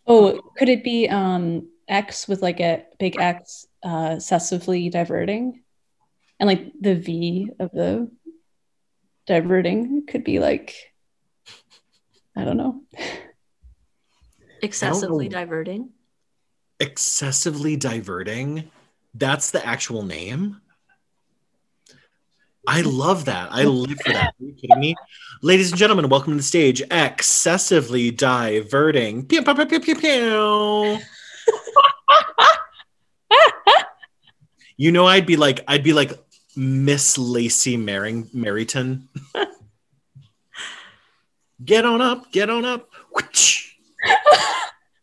oh, 0.06 0.40
could 0.58 0.70
it 0.70 0.84
be 0.84 1.08
um 1.10 1.70
X 1.88 2.28
with 2.28 2.42
like 2.42 2.60
a 2.60 2.86
big 3.00 3.20
X, 3.20 3.68
uh, 3.84 4.14
excessively 4.16 4.90
diverting, 4.90 5.64
and 6.40 6.48
like 6.48 6.72
the 6.80 6.96
V 6.96 7.50
of 7.60 7.72
the 7.72 8.10
diverting 9.26 10.06
could 10.06 10.24
be 10.24 10.40
like 10.40 10.76
I 12.36 12.44
don't 12.46 12.58
know. 12.58 12.82
Excessively 14.62 15.28
know. 15.28 15.38
diverting. 15.38 15.90
Excessively 16.80 17.76
diverting. 17.76 18.72
That's 19.14 19.52
the 19.52 19.66
actual 19.66 20.04
name. 20.04 20.62
I 22.68 22.82
love 22.82 23.26
that. 23.26 23.50
I 23.52 23.64
live 23.64 24.00
for 24.06 24.14
that. 24.14 24.34
Are 24.40 24.46
you 24.46 24.54
kidding 24.54 24.80
me? 24.80 24.96
Ladies 25.42 25.72
and 25.72 25.78
gentlemen, 25.78 26.08
welcome 26.08 26.32
to 26.34 26.38
the 26.38 26.44
stage. 26.44 26.82
Excessively 26.90 28.10
diverting. 28.10 29.26
Pew, 29.26 29.44
pew, 29.44 29.54
pew, 29.54 29.66
pew, 29.66 29.80
pew, 29.80 29.96
pew. 29.96 31.00
you 34.78 34.92
know, 34.92 35.06
I'd 35.06 35.26
be 35.26 35.36
like, 35.36 35.60
I'd 35.68 35.84
be 35.84 35.92
like 35.92 36.14
Miss 36.56 37.18
Lacey 37.18 37.78
Maring 37.78 38.34
Meryton. 38.34 39.08
get 41.66 41.86
on 41.86 42.02
up, 42.02 42.32
get 42.32 42.50
on 42.50 42.64
up. 42.64 42.90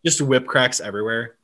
Just 0.04 0.22
whip 0.22 0.46
cracks 0.46 0.80
everywhere. 0.80 1.36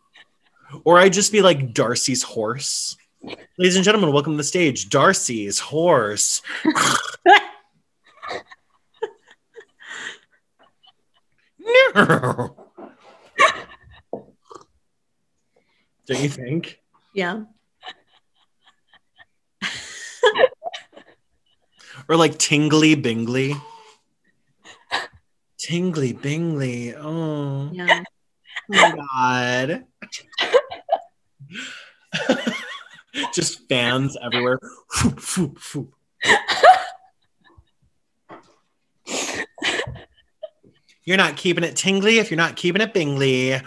Or 0.84 0.98
I'd 0.98 1.12
just 1.12 1.30
be 1.30 1.42
like 1.42 1.74
Darcy's 1.74 2.22
horse. 2.22 2.96
Ladies 3.22 3.76
and 3.76 3.84
gentlemen, 3.84 4.12
welcome 4.12 4.34
to 4.34 4.36
the 4.36 4.44
stage. 4.44 4.88
Darcy's 4.88 5.58
horse. 5.58 6.42
no. 11.58 12.56
Don't 16.06 16.22
you 16.22 16.28
think? 16.28 16.80
Yeah. 17.14 17.42
Or 22.08 22.14
like 22.16 22.38
Tingly 22.38 22.94
Bingly. 22.94 23.60
Tingly 25.58 26.12
Bingly. 26.14 26.94
Oh, 26.96 27.70
Yeah. 27.72 28.04
Oh 28.72 28.92
my 28.96 28.96
God. 29.72 29.86
Just 33.34 33.68
fans 33.68 34.16
everywhere. 34.22 34.58
You're 41.04 41.16
not 41.16 41.36
keeping 41.36 41.62
it 41.62 41.76
tingly 41.76 42.18
if 42.18 42.32
you're 42.32 42.36
not 42.36 42.56
keeping 42.56 42.82
it 42.82 42.92
bingly. 42.92 43.62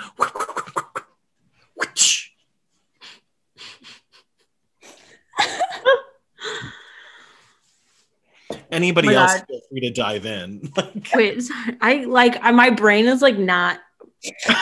Anybody 8.72 9.10
Oh 9.10 9.12
else 9.12 9.36
God. 9.36 9.45
feel 9.47 9.62
free 9.70 9.80
to 9.82 9.91
dive 9.91 10.26
in. 10.26 10.72
Wait, 11.16 11.41
sorry. 11.43 11.78
I 11.82 11.95
like 12.06 12.38
I, 12.41 12.52
my 12.52 12.70
brain 12.70 13.06
is 13.08 13.22
like 13.22 13.38
not 13.38 13.80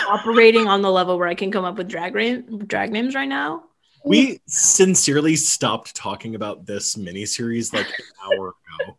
operating 0.07 0.67
on 0.67 0.81
the 0.81 0.91
level 0.91 1.17
where 1.17 1.27
I 1.27 1.35
can 1.35 1.51
come 1.51 1.65
up 1.65 1.77
with 1.77 1.87
drag 1.87 2.15
ra- 2.15 2.41
drag 2.65 2.91
names 2.91 3.15
right 3.15 3.27
now. 3.27 3.63
We 4.03 4.41
sincerely 4.47 5.35
stopped 5.35 5.95
talking 5.95 6.35
about 6.35 6.65
this 6.65 6.95
miniseries 6.95 7.73
like 7.73 7.87
an 7.87 8.05
hour 8.23 8.49
ago. 8.49 8.97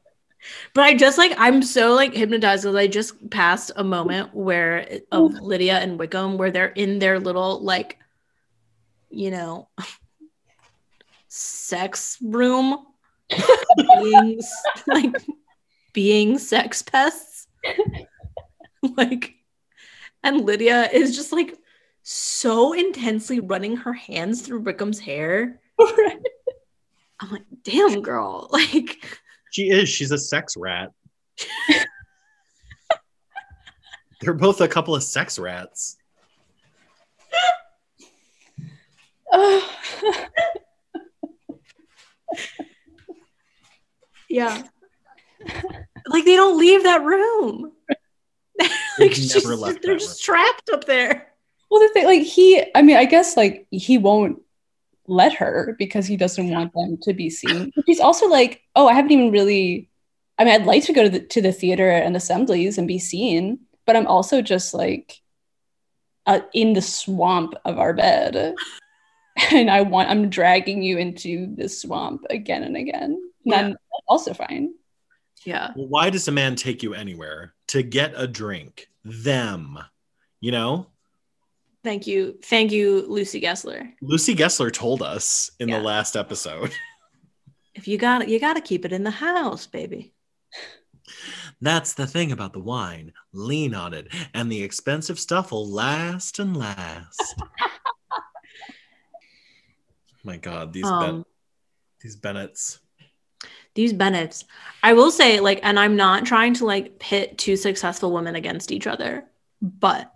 But 0.74 0.84
I 0.84 0.94
just 0.94 1.18
like 1.18 1.34
I'm 1.36 1.62
so 1.62 1.94
like 1.94 2.14
hypnotized 2.14 2.64
because 2.64 2.76
I 2.76 2.86
just 2.86 3.30
passed 3.30 3.70
a 3.76 3.84
moment 3.84 4.34
where 4.34 5.00
of 5.12 5.34
Lydia 5.34 5.78
and 5.78 5.98
Wickham 5.98 6.38
where 6.38 6.50
they're 6.50 6.66
in 6.66 6.98
their 6.98 7.20
little 7.20 7.60
like, 7.60 7.98
you 9.10 9.30
know, 9.30 9.68
sex 11.28 12.18
room, 12.22 12.86
being 14.00 14.40
like 14.86 15.14
being 15.92 16.38
sex 16.38 16.82
pests, 16.82 17.48
like, 18.96 19.34
and 20.22 20.44
Lydia 20.44 20.88
is 20.92 21.16
just 21.16 21.32
like 21.32 21.58
so 22.10 22.72
intensely 22.72 23.38
running 23.38 23.76
her 23.76 23.92
hands 23.92 24.40
through 24.40 24.62
Wickham's 24.62 24.98
hair. 24.98 25.60
I'm 25.78 27.30
like, 27.30 27.44
damn, 27.64 28.00
girl, 28.00 28.48
like. 28.52 28.96
She 29.50 29.68
is. 29.68 29.90
She's 29.90 30.10
a 30.10 30.16
sex 30.16 30.56
rat. 30.56 30.90
They're 34.22 34.32
both 34.32 34.62
a 34.62 34.68
couple 34.68 34.94
of 34.94 35.02
sex 35.02 35.38
rats. 35.38 35.98
Oh. 39.30 39.70
Yeah. 44.30 44.62
like 46.06 46.24
they 46.24 46.36
don't 46.36 46.58
leave 46.58 46.84
that 46.84 47.04
room. 47.04 47.72
They've 48.58 48.70
like 48.98 49.12
she's 49.14 49.34
never 49.34 49.50
just- 49.50 49.60
left 49.62 49.82
they're 49.82 49.94
that 49.94 50.00
just 50.00 50.24
trapped 50.24 50.70
up 50.72 50.84
there. 50.84 51.27
Well, 51.70 51.80
the 51.80 51.88
thing, 51.92 52.06
like 52.06 52.22
he, 52.22 52.64
I 52.74 52.82
mean, 52.82 52.96
I 52.96 53.04
guess 53.04 53.36
like 53.36 53.66
he 53.70 53.98
won't 53.98 54.40
let 55.06 55.34
her 55.34 55.74
because 55.78 56.06
he 56.06 56.16
doesn't 56.16 56.50
want 56.50 56.72
them 56.74 56.98
to 57.02 57.12
be 57.12 57.30
seen. 57.30 57.72
But 57.74 57.84
he's 57.86 58.00
also 58.00 58.26
like, 58.26 58.62
oh, 58.76 58.88
I 58.88 58.94
haven't 58.94 59.12
even 59.12 59.30
really. 59.30 59.88
I 60.38 60.44
mean, 60.44 60.54
I'd 60.54 60.66
like 60.66 60.84
to 60.84 60.92
go 60.92 61.02
to 61.02 61.08
the 61.08 61.20
to 61.20 61.42
the 61.42 61.52
theater 61.52 61.90
and 61.90 62.16
assemblies 62.16 62.78
and 62.78 62.86
be 62.86 62.98
seen, 62.98 63.60
but 63.86 63.96
I'm 63.96 64.06
also 64.06 64.40
just 64.40 64.72
like 64.72 65.20
uh, 66.26 66.40
in 66.52 66.74
the 66.74 66.82
swamp 66.82 67.54
of 67.64 67.78
our 67.78 67.92
bed, 67.92 68.54
and 69.52 69.70
I 69.70 69.80
want 69.80 70.10
I'm 70.10 70.30
dragging 70.30 70.82
you 70.82 70.98
into 70.98 71.54
this 71.56 71.82
swamp 71.82 72.24
again 72.30 72.62
and 72.62 72.76
again. 72.76 73.20
And 73.44 73.52
Yeah. 73.52 73.60
I'm 73.60 73.76
also 74.06 74.34
fine. 74.34 74.74
Yeah. 75.44 75.72
Well, 75.76 75.88
why 75.88 76.10
does 76.10 76.28
a 76.28 76.32
man 76.32 76.56
take 76.56 76.82
you 76.82 76.94
anywhere? 76.94 77.54
To 77.68 77.82
get 77.82 78.12
a 78.16 78.26
drink. 78.26 78.88
Them. 79.04 79.78
You 80.40 80.52
know? 80.52 80.88
Thank 81.84 82.06
you. 82.06 82.38
Thank 82.44 82.72
you, 82.72 83.06
Lucy 83.08 83.40
Gessler. 83.40 83.92
Lucy 84.02 84.34
Gessler 84.34 84.72
told 84.72 85.02
us 85.02 85.50
in 85.60 85.68
Yeah. 85.68 85.78
the 85.78 85.84
last 85.84 86.16
episode. 86.16 86.72
If 87.74 87.86
you 87.86 87.96
got 87.96 88.22
it, 88.22 88.28
you 88.28 88.40
got 88.40 88.54
to 88.54 88.60
keep 88.60 88.84
it 88.84 88.92
in 88.92 89.04
the 89.04 89.10
house, 89.12 89.68
baby. 89.68 90.12
That's 91.60 91.94
the 91.94 92.08
thing 92.08 92.32
about 92.32 92.52
the 92.52 92.58
wine. 92.58 93.12
Lean 93.32 93.72
on 93.72 93.94
it, 93.94 94.08
and 94.34 94.50
the 94.50 94.64
expensive 94.64 95.16
stuff 95.16 95.52
will 95.52 95.70
last 95.70 96.40
and 96.40 96.56
last. 96.56 97.36
My 100.24 100.38
God, 100.38 100.72
these 100.72 100.84
Um, 100.84 101.00
ben- 101.00 101.24
these 102.02 102.16
Bennets. 102.16 102.80
these 103.74 103.92
Bennets. 103.92 104.44
I 104.82 104.94
will 104.94 105.12
say, 105.12 105.38
like, 105.38 105.60
and 105.62 105.78
I'm 105.78 105.94
not 105.94 106.26
trying 106.26 106.54
to 106.54 106.64
like 106.66 106.98
pit 106.98 107.38
two 107.38 107.54
successful 107.56 108.10
women 108.12 108.34
against 108.34 108.72
each 108.72 108.88
other, 108.88 109.24
but 109.62 110.12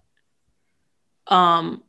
um 1.29 1.83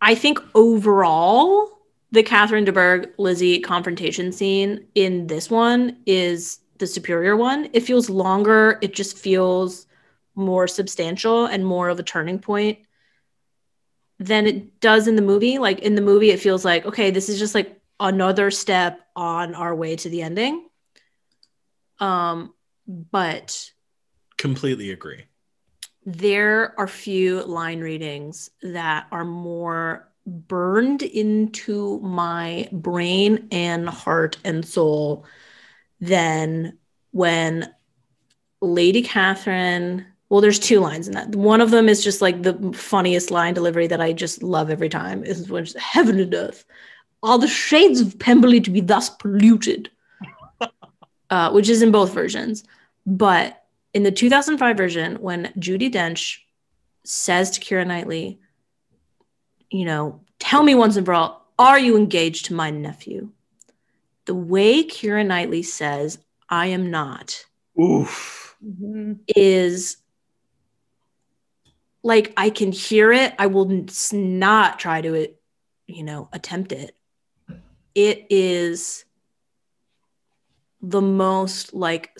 I 0.00 0.14
think 0.14 0.38
overall 0.54 1.70
the 2.10 2.22
Catherine 2.22 2.64
De 2.64 2.72
DeBerg 2.72 3.10
Lizzie 3.18 3.60
confrontation 3.60 4.32
scene 4.32 4.86
in 4.94 5.26
this 5.26 5.50
one 5.50 5.96
is 6.06 6.60
the 6.78 6.86
superior 6.86 7.36
one. 7.36 7.68
It 7.72 7.80
feels 7.80 8.08
longer, 8.08 8.78
it 8.80 8.94
just 8.94 9.18
feels 9.18 9.86
more 10.34 10.68
substantial 10.68 11.46
and 11.46 11.66
more 11.66 11.88
of 11.88 11.98
a 11.98 12.04
turning 12.04 12.38
point 12.38 12.78
than 14.18 14.46
it 14.46 14.80
does 14.80 15.08
in 15.08 15.16
the 15.16 15.22
movie. 15.22 15.58
Like 15.58 15.80
in 15.80 15.94
the 15.94 16.00
movie, 16.00 16.30
it 16.30 16.40
feels 16.40 16.64
like, 16.64 16.86
okay, 16.86 17.10
this 17.10 17.28
is 17.28 17.38
just 17.38 17.54
like 17.54 17.80
another 18.00 18.50
step 18.50 19.00
on 19.16 19.54
our 19.54 19.74
way 19.74 19.96
to 19.96 20.08
the 20.08 20.22
ending. 20.22 20.68
Um, 21.98 22.54
but 22.86 23.70
Completely 24.36 24.90
agree. 24.92 25.24
There 26.08 26.74
are 26.80 26.86
few 26.86 27.42
line 27.44 27.80
readings 27.80 28.50
that 28.62 29.06
are 29.12 29.26
more 29.26 30.08
burned 30.26 31.02
into 31.02 32.00
my 32.00 32.66
brain 32.72 33.46
and 33.52 33.86
heart 33.86 34.38
and 34.42 34.66
soul 34.66 35.26
than 36.00 36.78
when 37.10 37.70
Lady 38.62 39.02
Catherine. 39.02 40.06
Well, 40.30 40.40
there's 40.40 40.58
two 40.58 40.80
lines 40.80 41.08
in 41.08 41.14
that. 41.14 41.36
One 41.36 41.60
of 41.60 41.72
them 41.72 41.90
is 41.90 42.02
just 42.02 42.22
like 42.22 42.42
the 42.42 42.72
funniest 42.72 43.30
line 43.30 43.52
delivery 43.52 43.86
that 43.86 44.00
I 44.00 44.14
just 44.14 44.42
love 44.42 44.70
every 44.70 44.88
time. 44.88 45.24
Is 45.24 45.50
when 45.50 45.66
heaven 45.76 46.18
and 46.18 46.34
earth, 46.34 46.64
are 47.22 47.38
the 47.38 47.48
shades 47.48 48.00
of 48.00 48.18
Pemberley 48.18 48.62
to 48.62 48.70
be 48.70 48.80
thus 48.80 49.10
polluted? 49.10 49.90
uh, 51.30 51.50
which 51.50 51.68
is 51.68 51.82
in 51.82 51.92
both 51.92 52.14
versions. 52.14 52.64
But 53.04 53.62
in 53.98 54.04
the 54.04 54.12
2005 54.12 54.76
version, 54.76 55.16
when 55.16 55.52
Judi 55.58 55.92
Dench 55.92 56.38
says 57.04 57.50
to 57.50 57.60
Keira 57.60 57.84
Knightley, 57.84 58.38
you 59.70 59.84
know, 59.84 60.20
tell 60.38 60.62
me 60.62 60.76
once 60.76 60.94
and 60.94 61.04
for 61.04 61.14
all, 61.14 61.50
are 61.58 61.80
you 61.80 61.96
engaged 61.96 62.44
to 62.44 62.54
my 62.54 62.70
nephew? 62.70 63.30
The 64.26 64.36
way 64.36 64.84
Keira 64.84 65.26
Knightley 65.26 65.64
says, 65.64 66.20
I 66.48 66.66
am 66.66 66.92
not, 66.92 67.44
Oof. 67.76 68.54
Mm-hmm. 68.64 69.14
is 69.34 69.96
like 72.04 72.32
I 72.36 72.50
can 72.50 72.70
hear 72.70 73.10
it. 73.10 73.34
I 73.36 73.48
will 73.48 73.84
not 74.12 74.78
try 74.78 75.00
to, 75.00 75.26
you 75.88 76.04
know, 76.04 76.28
attempt 76.32 76.70
it. 76.70 76.94
It 77.96 78.28
is 78.30 79.04
the 80.82 81.00
most 81.00 81.74
like 81.74 82.12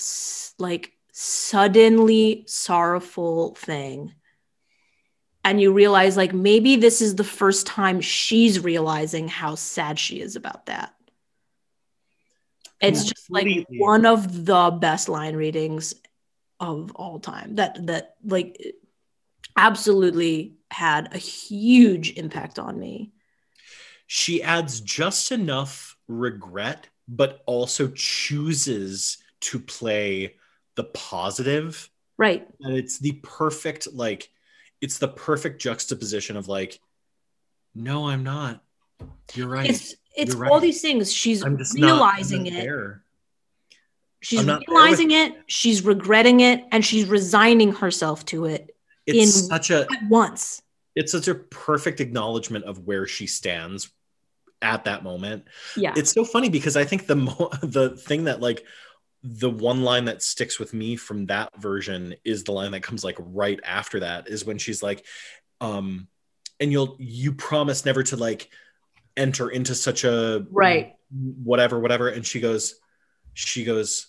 like 0.59 0.93
suddenly 1.21 2.45
sorrowful 2.47 3.53
thing. 3.57 4.15
And 5.43 5.61
you 5.61 5.73
realize 5.73 6.17
like 6.17 6.33
maybe 6.33 6.77
this 6.77 7.01
is 7.01 7.17
the 7.17 7.25
first 7.25 7.67
time 7.67 8.01
she's 8.01 8.61
realizing 8.61 9.27
how 9.27 9.57
sad 9.57 9.99
she 9.99 10.21
is 10.21 10.37
about 10.37 10.67
that. 10.67 10.95
It's 12.81 13.03
just 13.03 13.29
like 13.29 13.67
one 13.69 14.07
of 14.07 14.45
the 14.45 14.71
best 14.71 15.09
line 15.09 15.35
readings 15.35 15.95
of 16.61 16.93
all 16.95 17.19
time 17.19 17.57
that 17.57 17.85
that 17.89 18.15
like 18.25 18.75
absolutely 19.57 20.59
had 20.71 21.13
a 21.13 21.19
huge 21.19 22.13
impact 22.13 22.61
on 22.61 22.79
me. 22.79 23.11
She 24.07 24.41
adds 24.41 24.81
just 24.81 25.33
enough 25.33 25.97
regret, 26.07 26.89
but 27.09 27.43
also 27.47 27.89
chooses 27.89 29.19
to 29.41 29.59
play 29.59 30.37
the 30.79 30.85
positive 30.85 31.91
right. 32.17 32.47
and 32.61 32.77
it's 32.77 32.99
the 32.99 33.13
perfect 33.23 33.89
like 33.93 34.31
it's 34.81 34.99
the 34.99 35.09
perfect 35.09 35.61
juxtaposition 35.61 36.37
of 36.37 36.47
like 36.49 36.81
no 37.75 38.09
i'm 38.09 38.23
not. 38.25 38.63
You're 39.35 39.49
right. 39.49 39.69
It's 39.69 39.95
it's 40.17 40.35
You're 40.35 40.47
all 40.47 40.55
right. 40.55 40.63
these 40.63 40.81
things. 40.81 41.13
She's 41.13 41.43
just 41.43 41.77
not- 41.79 41.87
realizing 41.87 42.45
not 42.45 42.53
it. 42.55 42.63
there. 42.63 43.03
she's 44.21 44.41
I'm 44.41 44.47
not 44.47 44.63
there 44.67 44.75
realizing 44.75 45.11
it. 45.13 45.35
She's 45.47 45.85
regretting 45.85 46.41
it 46.41 46.65
and 46.73 46.85
she's 46.85 47.07
resigning 47.07 47.73
herself 47.73 48.25
to 48.27 48.47
it 48.47 48.75
it's 49.07 49.19
in- 49.19 49.49
such 49.49 49.71
a 49.71 49.81
at 49.83 50.09
once. 50.09 50.63
it's 50.97 51.13
such 51.13 51.29
a 51.29 51.35
perfect 51.35 52.01
acknowledgement 52.01 52.65
of 52.65 52.87
where 52.87 53.07
she 53.07 53.27
stands 53.27 53.91
at 54.63 54.85
that 54.85 55.03
moment. 55.05 55.45
Yeah. 55.77 55.93
It's 55.97 56.11
so 56.13 56.25
funny 56.25 56.49
because 56.49 56.77
i 56.77 56.85
think 56.85 57.07
the 57.07 57.17
mo- 57.17 57.51
the 57.63 57.91
thing 57.91 58.25
that 58.25 58.41
like 58.41 58.65
the 59.23 59.51
one 59.51 59.83
line 59.83 60.05
that 60.05 60.23
sticks 60.23 60.59
with 60.59 60.73
me 60.73 60.97
from 60.97 61.27
that 61.27 61.51
version 61.61 62.15
is 62.25 62.45
the 62.45 62.53
line 62.53 62.71
that 62.71 62.83
comes 62.83 63.03
like 63.03 63.17
right 63.19 63.59
after 63.65 64.01
that 64.01 64.29
is 64.29 64.45
when 64.45 64.59
she's 64.59 64.83
like 64.83 65.05
um 65.61 66.07
and 66.61 66.71
you'll 66.71 66.97
you 66.99 67.33
promise 67.33 67.85
never 67.85 68.03
to 68.03 68.17
like 68.17 68.49
enter 69.17 69.49
into 69.49 69.75
such 69.75 70.05
a 70.05 70.47
right. 70.51 70.95
whatever 71.11 71.79
whatever. 71.81 72.09
And 72.09 72.25
she 72.25 72.41
goes 72.41 72.77
she 73.35 73.65
goes 73.65 74.09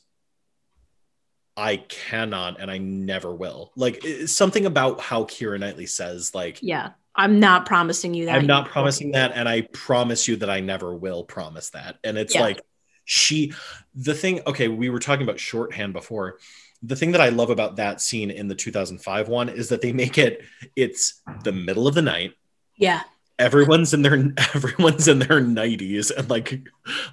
i 1.57 1.77
cannot 1.77 2.59
and 2.61 2.71
i 2.71 2.77
never 2.77 3.33
will. 3.33 3.71
Like 3.75 4.03
something 4.27 4.65
about 4.65 5.01
how 5.01 5.23
keira 5.23 5.59
knightley 5.59 5.87
says 5.87 6.33
like 6.35 6.59
yeah. 6.61 6.91
I'm 7.15 7.39
not 7.39 7.65
promising 7.65 8.13
you 8.13 8.27
that 8.27 8.35
I'm 8.35 8.47
not 8.47 8.69
promising 8.69 9.11
that, 9.11 9.33
and 9.35 9.49
I 9.49 9.61
promise 9.73 10.27
you 10.27 10.37
that 10.37 10.49
I 10.49 10.61
never 10.61 10.95
will 10.95 11.25
promise 11.25 11.71
that. 11.71 11.97
And 12.03 12.17
it's 12.17 12.33
Yeah. 12.33 12.41
like 12.41 12.61
she, 13.09 13.53
the 13.95 14.13
thing. 14.13 14.41
Okay, 14.45 14.67
we 14.67 14.89
were 14.89 14.99
talking 14.99 15.23
about 15.23 15.39
shorthand 15.39 15.93
before. 15.93 16.37
The 16.83 16.95
thing 16.95 17.11
that 17.13 17.21
I 17.21 17.29
love 17.29 17.49
about 17.49 17.77
that 17.77 18.01
scene 18.01 18.29
in 18.29 18.47
the 18.47 18.53
2005 18.53 19.27
one 19.27 19.49
is 19.49 19.69
that 19.69 19.81
they 19.81 19.91
make 19.91 20.19
it. 20.19 20.43
It's 20.75 21.21
the 21.43 21.51
middle 21.51 21.87
of 21.87 21.95
the 21.95 22.03
night. 22.03 22.33
yeah 22.77 23.01
Everyone's 23.39 23.95
in 23.95 24.03
their 24.03 24.13
everyone's 24.53 25.07
in 25.07 25.17
their 25.17 25.41
90s 25.41 26.11
and 26.15 26.29
like 26.29 26.61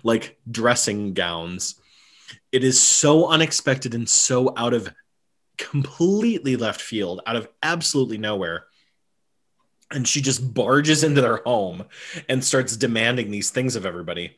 like 0.03 0.38
dressing 0.51 1.14
gowns. 1.14 1.76
It 2.53 2.62
is 2.62 2.78
so 2.78 3.28
unexpected 3.28 3.94
and 3.94 4.07
so 4.07 4.53
out 4.55 4.74
of 4.74 4.92
completely 5.57 6.57
left 6.57 6.82
field, 6.82 7.22
out 7.26 7.36
of 7.36 7.49
absolutely 7.62 8.18
nowhere 8.18 8.66
and 9.90 10.07
she 10.07 10.20
just 10.20 10.53
barges 10.53 11.05
into 11.05 11.22
their 11.22 11.38
home 11.38 11.84
and 12.28 12.44
starts 12.44 12.76
demanding 12.76 13.30
these 13.30 13.51
things 13.51 13.76
of 13.76 13.86
everybody 13.86 14.36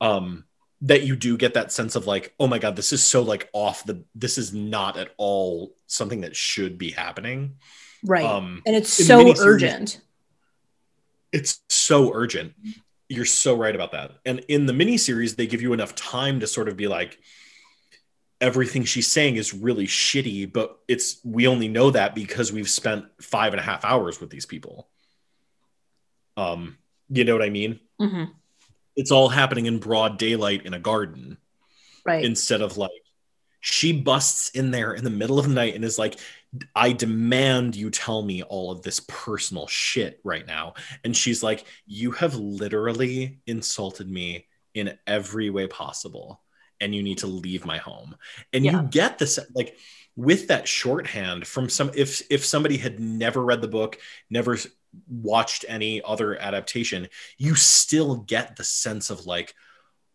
um 0.00 0.44
that 0.82 1.02
you 1.02 1.16
do 1.16 1.36
get 1.36 1.54
that 1.54 1.72
sense 1.72 1.96
of 1.96 2.06
like 2.06 2.34
oh 2.38 2.46
my 2.46 2.58
god 2.58 2.76
this 2.76 2.92
is 2.92 3.04
so 3.04 3.22
like 3.22 3.48
off 3.52 3.84
the 3.84 4.04
this 4.14 4.38
is 4.38 4.54
not 4.54 4.96
at 4.96 5.12
all 5.16 5.74
something 5.86 6.20
that 6.20 6.36
should 6.36 6.78
be 6.78 6.90
happening 6.90 7.56
right 8.04 8.24
um 8.24 8.62
and 8.64 8.76
it's 8.76 8.90
so 8.90 9.34
urgent 9.38 10.00
it's 11.32 11.60
so 11.68 12.12
urgent 12.14 12.54
you're 13.08 13.24
so 13.24 13.56
right 13.56 13.74
about 13.74 13.92
that. 13.92 14.12
And 14.26 14.40
in 14.48 14.66
the 14.66 14.72
miniseries, 14.72 15.36
they 15.36 15.46
give 15.46 15.62
you 15.62 15.72
enough 15.72 15.94
time 15.94 16.40
to 16.40 16.46
sort 16.46 16.68
of 16.68 16.76
be 16.76 16.88
like, 16.88 17.18
everything 18.40 18.84
she's 18.84 19.10
saying 19.10 19.36
is 19.36 19.54
really 19.54 19.86
shitty, 19.86 20.52
but 20.52 20.78
it's 20.86 21.18
we 21.24 21.48
only 21.48 21.68
know 21.68 21.90
that 21.90 22.14
because 22.14 22.52
we've 22.52 22.68
spent 22.68 23.06
five 23.20 23.52
and 23.52 23.60
a 23.60 23.64
half 23.64 23.84
hours 23.84 24.20
with 24.20 24.30
these 24.30 24.46
people. 24.46 24.88
Um, 26.36 26.78
you 27.08 27.24
know 27.24 27.32
what 27.32 27.42
I 27.42 27.50
mean? 27.50 27.80
hmm 27.98 28.24
It's 28.98 29.10
all 29.12 29.28
happening 29.28 29.66
in 29.66 29.78
broad 29.78 30.18
daylight 30.18 30.66
in 30.66 30.74
a 30.74 30.78
garden 30.78 31.38
Right. 32.04 32.24
instead 32.24 32.62
of 32.62 32.76
like 32.76 32.90
she 33.60 33.92
busts 33.92 34.50
in 34.50 34.70
there 34.70 34.92
in 34.94 35.04
the 35.04 35.10
middle 35.10 35.38
of 35.38 35.46
the 35.48 35.52
night 35.54 35.74
and 35.74 35.84
is 35.84 35.98
like 35.98 36.18
i 36.74 36.92
demand 36.92 37.76
you 37.76 37.90
tell 37.90 38.22
me 38.22 38.42
all 38.44 38.70
of 38.70 38.80
this 38.82 39.00
personal 39.08 39.66
shit 39.66 40.18
right 40.24 40.46
now 40.46 40.72
and 41.04 41.14
she's 41.14 41.42
like 41.42 41.66
you 41.86 42.12
have 42.12 42.34
literally 42.36 43.40
insulted 43.46 44.08
me 44.08 44.46
in 44.74 44.96
every 45.06 45.50
way 45.50 45.66
possible 45.66 46.40
and 46.80 46.94
you 46.94 47.02
need 47.02 47.18
to 47.18 47.26
leave 47.26 47.66
my 47.66 47.76
home 47.78 48.16
and 48.54 48.64
Yeah. 48.64 48.80
you 48.82 48.88
get 48.88 49.18
this 49.18 49.38
like 49.54 49.76
with 50.16 50.48
that 50.48 50.66
shorthand 50.66 51.46
from 51.46 51.68
some 51.68 51.90
if 51.94 52.22
if 52.30 52.46
somebody 52.46 52.78
had 52.78 52.98
never 53.00 53.44
read 53.44 53.60
the 53.60 53.68
book 53.68 53.98
never 54.30 54.56
watched 55.08 55.64
any 55.68 56.00
other 56.02 56.36
adaptation 56.38 57.08
you 57.36 57.54
still 57.54 58.16
get 58.16 58.56
the 58.56 58.64
sense 58.64 59.10
of 59.10 59.26
like 59.26 59.54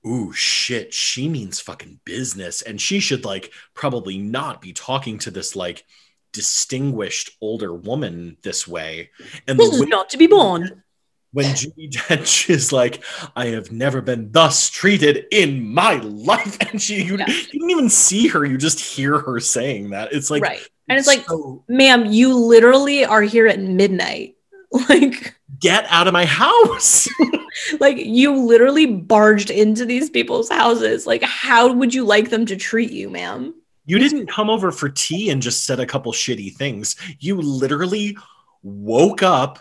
ooh 0.05 0.33
shit 0.33 0.93
she 0.93 1.29
means 1.29 1.59
fucking 1.59 1.99
business 2.05 2.61
and 2.61 2.81
she 2.81 2.99
should 2.99 3.23
like 3.23 3.51
probably 3.73 4.17
not 4.17 4.61
be 4.61 4.73
talking 4.73 5.17
to 5.17 5.31
this 5.31 5.55
like 5.55 5.85
distinguished 6.33 7.31
older 7.41 7.73
woman 7.73 8.35
this 8.41 8.67
way 8.67 9.09
and 9.47 9.57
this 9.59 9.71
is 9.73 9.81
way- 9.81 9.87
not 9.87 10.09
to 10.09 10.17
be 10.17 10.27
borne. 10.27 10.83
when 11.31 11.45
Judi 11.45 11.89
Dench 11.91 12.49
is 12.57 12.71
like, 12.71 13.03
I 13.35 13.47
have 13.47 13.71
never 13.71 14.01
been 14.01 14.31
thus 14.31 14.69
treated 14.69 15.25
in 15.31 15.67
my 15.73 15.95
life. 15.95 16.57
And 16.71 16.79
she, 16.81 17.01
you, 17.03 17.17
Yeah. 17.17 17.27
you 17.27 17.43
didn't 17.59 17.69
even 17.71 17.89
see 17.89 18.27
her, 18.27 18.45
you 18.45 18.57
just 18.57 18.79
hear 18.79 19.17
her 19.19 19.39
saying 19.39 19.91
that. 19.91 20.13
It's 20.13 20.29
like, 20.29 20.43
right. 20.43 20.59
And 20.89 20.99
it's 20.99 21.07
like, 21.07 21.25
ma'am, 21.67 22.05
you 22.11 22.35
literally 22.35 23.05
are 23.05 23.21
here 23.23 23.47
at 23.47 23.59
midnight. 23.59 24.32
Like, 24.89 25.35
get 25.59 25.85
out 25.89 26.07
of 26.07 26.13
my 26.13 26.25
house. 26.25 27.07
like 27.79 27.97
you 27.97 28.35
literally 28.35 28.87
barged 28.87 29.51
into 29.51 29.85
these 29.85 30.09
people's 30.09 30.49
houses. 30.49 31.05
Like, 31.05 31.21
how 31.21 31.71
would 31.71 31.93
you 31.93 32.03
like 32.03 32.31
them 32.31 32.45
to 32.47 32.55
treat 32.55 32.91
you, 32.91 33.09
ma'am? 33.09 33.53
you 33.85 33.99
didn't 33.99 34.27
come 34.27 34.49
over 34.49 34.71
for 34.71 34.89
tea 34.89 35.29
and 35.29 35.41
just 35.41 35.65
said 35.65 35.79
a 35.79 35.85
couple 35.85 36.11
shitty 36.13 36.55
things. 36.55 36.95
You 37.19 37.41
literally 37.41 38.17
woke 38.61 39.21
up, 39.21 39.59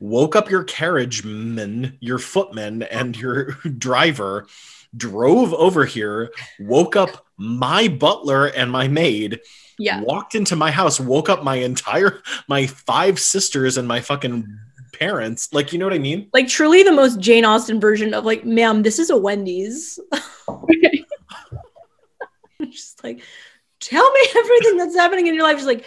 woke 0.00 0.36
up 0.36 0.48
your 0.48 0.64
carriageman, 0.64 1.96
your 2.00 2.18
footman, 2.18 2.84
and 2.84 3.16
your 3.16 3.44
driver, 3.78 4.46
drove 4.96 5.52
over 5.54 5.84
here, 5.84 6.30
woke 6.60 6.96
up 6.96 7.26
my 7.36 7.88
butler 7.88 8.46
and 8.46 8.70
my 8.70 8.86
maid, 8.88 9.40
Yeah. 9.78 10.00
walked 10.02 10.34
into 10.34 10.56
my 10.56 10.70
house, 10.70 11.00
woke 11.00 11.28
up 11.28 11.42
my 11.42 11.56
entire 11.56 12.22
my 12.48 12.66
five 12.66 13.18
sisters 13.18 13.76
and 13.76 13.88
my 13.88 14.00
fucking 14.00 14.46
parents. 14.92 15.52
Like, 15.52 15.72
you 15.72 15.78
know 15.78 15.86
what 15.86 15.94
I 15.94 15.98
mean? 15.98 16.28
Like 16.32 16.46
truly 16.48 16.82
the 16.84 16.92
most 16.92 17.18
Jane 17.18 17.44
Austen 17.44 17.80
version 17.80 18.14
of 18.14 18.24
like, 18.24 18.44
ma'am, 18.44 18.82
this 18.82 18.98
is 18.98 19.10
a 19.10 19.16
Wendy's. 19.16 19.98
Just 22.70 23.02
like, 23.04 23.20
tell 23.80 24.10
me 24.12 24.20
everything 24.36 24.76
that's 24.76 24.96
happening 24.96 25.26
in 25.26 25.34
your 25.34 25.42
life. 25.44 25.56
Just 25.56 25.66
like, 25.66 25.84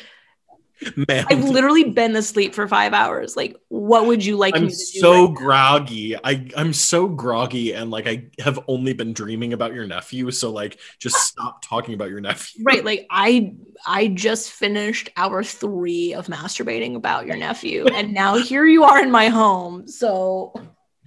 I've 1.09 1.43
literally 1.43 1.85
been 1.85 2.15
asleep 2.15 2.53
for 2.53 2.67
five 2.67 2.93
hours. 2.93 3.35
Like, 3.35 3.55
what 3.69 4.05
would 4.05 4.23
you 4.23 4.37
like 4.37 4.55
I'm 4.55 4.65
me 4.65 4.69
to 4.69 4.75
do? 4.75 4.99
so 4.99 5.11
right 5.11 5.29
now? 5.29 5.35
groggy. 5.35 6.15
I 6.15 6.49
I'm 6.55 6.73
so 6.73 7.07
groggy 7.07 7.73
and 7.73 7.89
like 7.89 8.07
I 8.07 8.27
have 8.39 8.59
only 8.67 8.93
been 8.93 9.13
dreaming 9.13 9.53
about 9.53 9.73
your 9.73 9.87
nephew. 9.87 10.29
So 10.31 10.51
like 10.51 10.79
just 10.99 11.15
stop 11.17 11.61
talking 11.63 11.93
about 11.93 12.09
your 12.09 12.21
nephew. 12.21 12.63
right. 12.63 12.83
Like 12.85 13.07
I 13.09 13.55
I 13.85 14.07
just 14.07 14.51
finished 14.51 15.09
hour 15.17 15.43
three 15.43 16.13
of 16.13 16.27
masturbating 16.27 16.95
about 16.95 17.25
your 17.25 17.37
nephew. 17.37 17.87
And 17.87 18.13
now 18.13 18.37
here 18.43 18.65
you 18.65 18.83
are 18.83 19.01
in 19.01 19.11
my 19.11 19.29
home. 19.29 19.87
So 19.87 20.53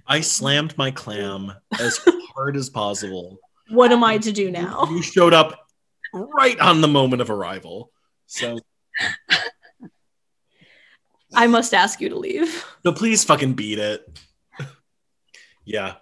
I 0.07 0.21
slammed 0.21 0.77
my 0.77 0.91
clam 0.91 1.53
as 1.79 1.99
hard 2.35 2.57
as 2.57 2.69
possible. 2.69 3.39
what 3.69 3.91
am 3.91 4.03
I 4.03 4.17
to 4.17 4.31
do 4.31 4.51
now? 4.51 4.85
You 4.89 5.01
showed 5.01 5.33
up 5.33 5.67
right 6.13 6.59
on 6.59 6.81
the 6.81 6.87
moment 6.87 7.21
of 7.21 7.29
arrival. 7.29 7.91
So 8.25 8.59
I 11.33 11.47
must 11.47 11.73
ask 11.73 12.01
you 12.01 12.09
to 12.09 12.17
leave. 12.17 12.65
So 12.83 12.91
please 12.91 13.23
fucking 13.23 13.53
beat 13.53 13.79
it. 13.79 14.19
yeah. 15.65 15.95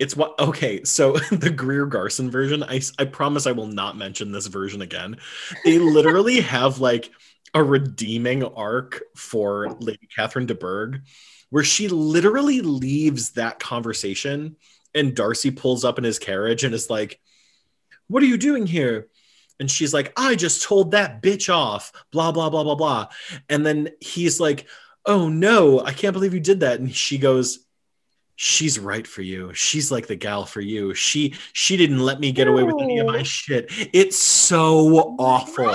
It's 0.00 0.16
what 0.16 0.38
okay, 0.40 0.82
so 0.82 1.12
the 1.30 1.50
Greer 1.50 1.86
Garson 1.86 2.30
version, 2.30 2.64
I, 2.64 2.80
I 2.98 3.04
promise 3.04 3.46
I 3.46 3.52
will 3.52 3.68
not 3.68 3.96
mention 3.96 4.32
this 4.32 4.48
version 4.48 4.82
again. 4.82 5.18
They 5.64 5.78
literally 5.78 6.40
have 6.40 6.80
like 6.80 7.10
a 7.54 7.62
redeeming 7.62 8.42
arc 8.42 9.02
for 9.16 9.76
Lady 9.80 10.08
Catherine 10.14 10.46
de 10.46 10.54
Bourgh 10.54 11.00
where 11.50 11.64
she 11.64 11.88
literally 11.88 12.60
leaves 12.60 13.32
that 13.32 13.58
conversation 13.58 14.56
and 14.94 15.14
Darcy 15.14 15.50
pulls 15.50 15.84
up 15.84 15.98
in 15.98 16.04
his 16.04 16.18
carriage 16.18 16.64
and 16.64 16.74
is 16.74 16.90
like, 16.90 17.20
What 18.08 18.22
are 18.22 18.26
you 18.26 18.38
doing 18.38 18.66
here? 18.66 19.08
And 19.60 19.70
she's 19.70 19.94
like, 19.94 20.12
I 20.16 20.34
just 20.34 20.62
told 20.62 20.90
that 20.92 21.22
bitch 21.22 21.52
off, 21.54 21.92
blah, 22.10 22.32
blah, 22.32 22.50
blah, 22.50 22.64
blah, 22.64 22.74
blah. 22.74 23.08
And 23.48 23.64
then 23.64 23.90
he's 24.00 24.40
like, 24.40 24.66
oh 25.06 25.28
no, 25.28 25.80
I 25.80 25.92
can't 25.92 26.14
believe 26.14 26.34
you 26.34 26.40
did 26.40 26.60
that. 26.60 26.80
And 26.80 26.92
she 26.92 27.18
goes, 27.18 27.60
she's 28.36 28.78
right 28.78 29.06
for 29.06 29.20
you. 29.20 29.52
She's 29.52 29.92
like 29.92 30.06
the 30.06 30.16
gal 30.16 30.46
for 30.46 30.62
you. 30.62 30.94
She 30.94 31.34
she 31.52 31.76
didn't 31.76 32.00
let 32.00 32.18
me 32.20 32.32
get 32.32 32.48
away 32.48 32.62
with 32.62 32.80
any 32.80 32.98
of 32.98 33.06
my 33.06 33.22
shit. 33.22 33.66
It's 33.92 34.16
so 34.16 35.14
awful. 35.18 35.70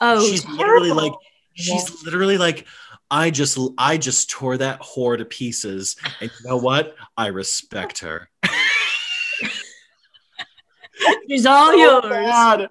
Oh, 0.00 0.26
She's 0.28 0.46
literally 0.46 0.90
like 0.90 1.12
terrible. 1.12 1.20
she's 1.54 2.04
literally 2.04 2.36
like 2.36 2.66
I 3.10 3.30
just 3.30 3.58
I 3.78 3.96
just 3.96 4.28
tore 4.28 4.58
that 4.58 4.80
whore 4.82 5.16
to 5.16 5.24
pieces. 5.24 5.96
And 6.20 6.30
you 6.30 6.48
know 6.48 6.56
what? 6.58 6.94
I 7.16 7.28
respect 7.28 8.00
her. 8.00 8.28
she's 11.28 11.46
all 11.46 11.70
so 11.72 11.76
yours. 11.76 12.02
bad. 12.10 12.68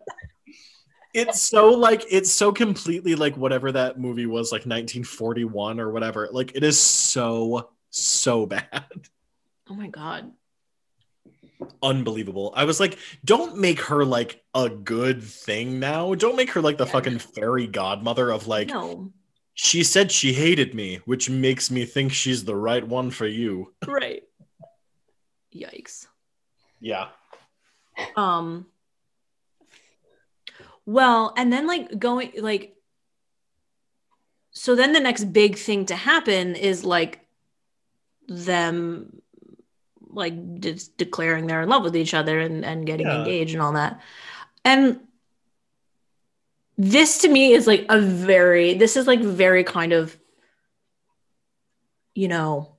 It's 1.13 1.41
so 1.41 1.69
like 1.69 2.05
it's 2.09 2.31
so 2.31 2.51
completely 2.51 3.13
like 3.15 3.37
whatever 3.37 3.71
that 3.71 3.99
movie 3.99 4.25
was 4.25 4.51
like 4.51 4.61
1941 4.61 5.79
or 5.79 5.91
whatever. 5.91 6.27
Like 6.31 6.55
it 6.55 6.63
is 6.63 6.79
so 6.79 7.69
so 7.91 8.45
bad. 8.45 8.85
Oh 9.69 9.75
my 9.75 9.87
god. 9.87 10.31
Unbelievable. 11.81 12.51
I 12.55 12.65
was 12.65 12.79
like, 12.79 12.97
don't 13.23 13.57
make 13.57 13.79
her 13.81 14.03
like 14.03 14.43
a 14.53 14.69
good 14.69 15.23
thing 15.23 15.79
now. 15.79 16.13
Don't 16.15 16.35
make 16.35 16.49
her 16.51 16.61
like 16.61 16.77
the 16.77 16.85
Yeah. 16.85 16.91
fucking 16.91 17.19
fairy 17.19 17.67
godmother 17.67 18.31
of 18.31 18.47
like 18.47 18.69
no. 18.69 19.13
she 19.53 19.83
said 19.83 20.11
she 20.11 20.33
hated 20.33 20.73
me, 20.73 20.99
which 21.05 21.29
makes 21.29 21.69
me 21.71 21.85
think 21.85 22.11
she's 22.11 22.43
the 22.43 22.55
right 22.55 22.85
one 22.85 23.11
for 23.11 23.27
you. 23.27 23.73
Right. 23.87 24.23
Yikes. 25.55 26.07
Yeah. 26.79 27.09
Um 28.15 28.67
well, 30.85 31.33
and 31.37 31.51
then 31.51 31.65
like 31.67 31.97
going 31.97 32.31
like 32.37 32.75
so 34.51 34.75
then 34.75 34.93
the 34.93 34.99
next 34.99 35.25
big 35.25 35.57
thing 35.57 35.85
to 35.87 35.95
happen 35.95 36.55
is 36.55 36.83
like 36.83 37.25
them 38.27 39.21
like 40.09 40.59
just 40.59 40.95
declaring 40.97 41.47
they're 41.47 41.63
in 41.63 41.69
love 41.69 41.83
with 41.83 41.95
each 41.95 42.13
other 42.13 42.39
and, 42.39 42.63
and 42.63 42.85
getting 42.85 43.07
Yeah. 43.07 43.15
engaged 43.15 43.53
and 43.53 43.61
all 43.63 43.73
that. 43.73 43.99
And 44.63 44.99
this 46.77 47.19
to 47.19 47.27
me 47.27 47.53
is 47.53 47.67
like 47.67 47.85
a 47.89 47.99
very 47.99 48.73
this 48.75 48.95
is 48.95 49.07
like 49.07 49.21
very 49.21 49.63
kind 49.63 49.93
of 49.93 50.17
you 52.15 52.27
know 52.27 52.75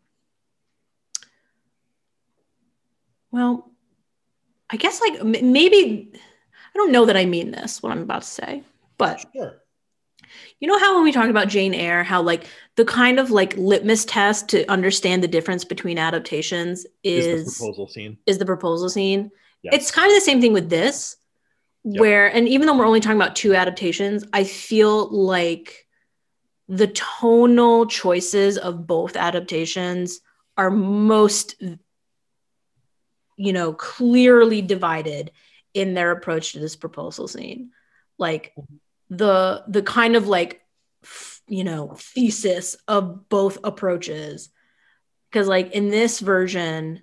well 3.31 3.70
I 4.70 4.77
guess 4.77 5.01
like 5.01 5.23
maybe 5.43 6.11
I 6.15 6.78
don't 6.78 6.93
know 6.93 7.05
that 7.07 7.16
I 7.16 7.24
mean 7.27 7.51
this 7.51 7.82
what 7.82 7.93
I'm 7.93 8.03
about 8.03 8.23
to 8.23 8.28
say, 8.28 8.62
but 8.99 9.24
Sure. 9.35 9.62
you 10.61 10.66
know 10.69 10.78
how 10.78 10.95
when 10.97 11.05
we 11.05 11.12
talked 11.12 11.31
about 11.31 11.49
Jane 11.49 11.74
Eyre, 11.74 12.03
how 12.03 12.23
like 12.23 12.47
the 12.77 12.85
kind 12.85 13.19
of 13.20 13.31
like 13.31 13.57
litmus 13.57 14.05
test 14.05 14.49
to 14.51 14.66
understand 14.70 15.23
the 15.23 15.28
difference 15.28 15.65
between 15.65 15.99
adaptations 15.99 16.86
Is, 17.03 17.27
is 17.27 17.45
the 17.59 17.61
proposal 17.65 17.89
scene. 17.89 18.19
is 18.27 18.39
the 18.39 18.47
proposal 18.47 18.89
scene. 18.89 19.31
Yeah. 19.62 19.74
It's 19.74 19.91
kind 19.91 20.11
of 20.11 20.16
the 20.16 20.20
same 20.20 20.41
thing 20.41 20.53
with 20.53 20.69
this, 20.70 21.16
Yep. 21.86 22.01
where 22.01 22.27
and 22.35 22.49
even 22.49 22.66
though 22.66 22.77
we're 22.78 22.86
only 22.86 23.01
talking 23.01 23.20
about 23.20 23.36
two 23.36 23.55
adaptations, 23.55 24.24
I 24.32 24.45
feel 24.45 25.09
like 25.11 25.86
the 26.66 26.86
tonal 26.89 27.85
choices 27.86 28.57
of 28.57 28.86
both 28.86 29.16
adaptations 29.16 30.20
are 30.57 30.70
most 30.70 31.57
you 33.36 33.52
know 33.52 33.73
clearly 33.73 34.62
divided 34.62 35.31
in 35.73 35.94
their 35.94 36.11
approach 36.11 36.52
to 36.52 36.61
this 36.61 36.77
proposal 36.77 37.28
scene 37.28 37.70
like 38.19 38.55
the 39.11 39.65
the 39.69 39.82
kind 39.82 40.16
of 40.16 40.28
like 40.28 40.62
f- 41.02 41.43
you 41.48 41.65
know 41.65 41.97
thesis 41.98 42.77
of 42.86 43.28
both 43.28 43.59
approaches 43.65 44.51
because 45.31 45.48
like 45.48 45.73
in 45.73 45.90
this 45.90 46.20
version 46.20 47.02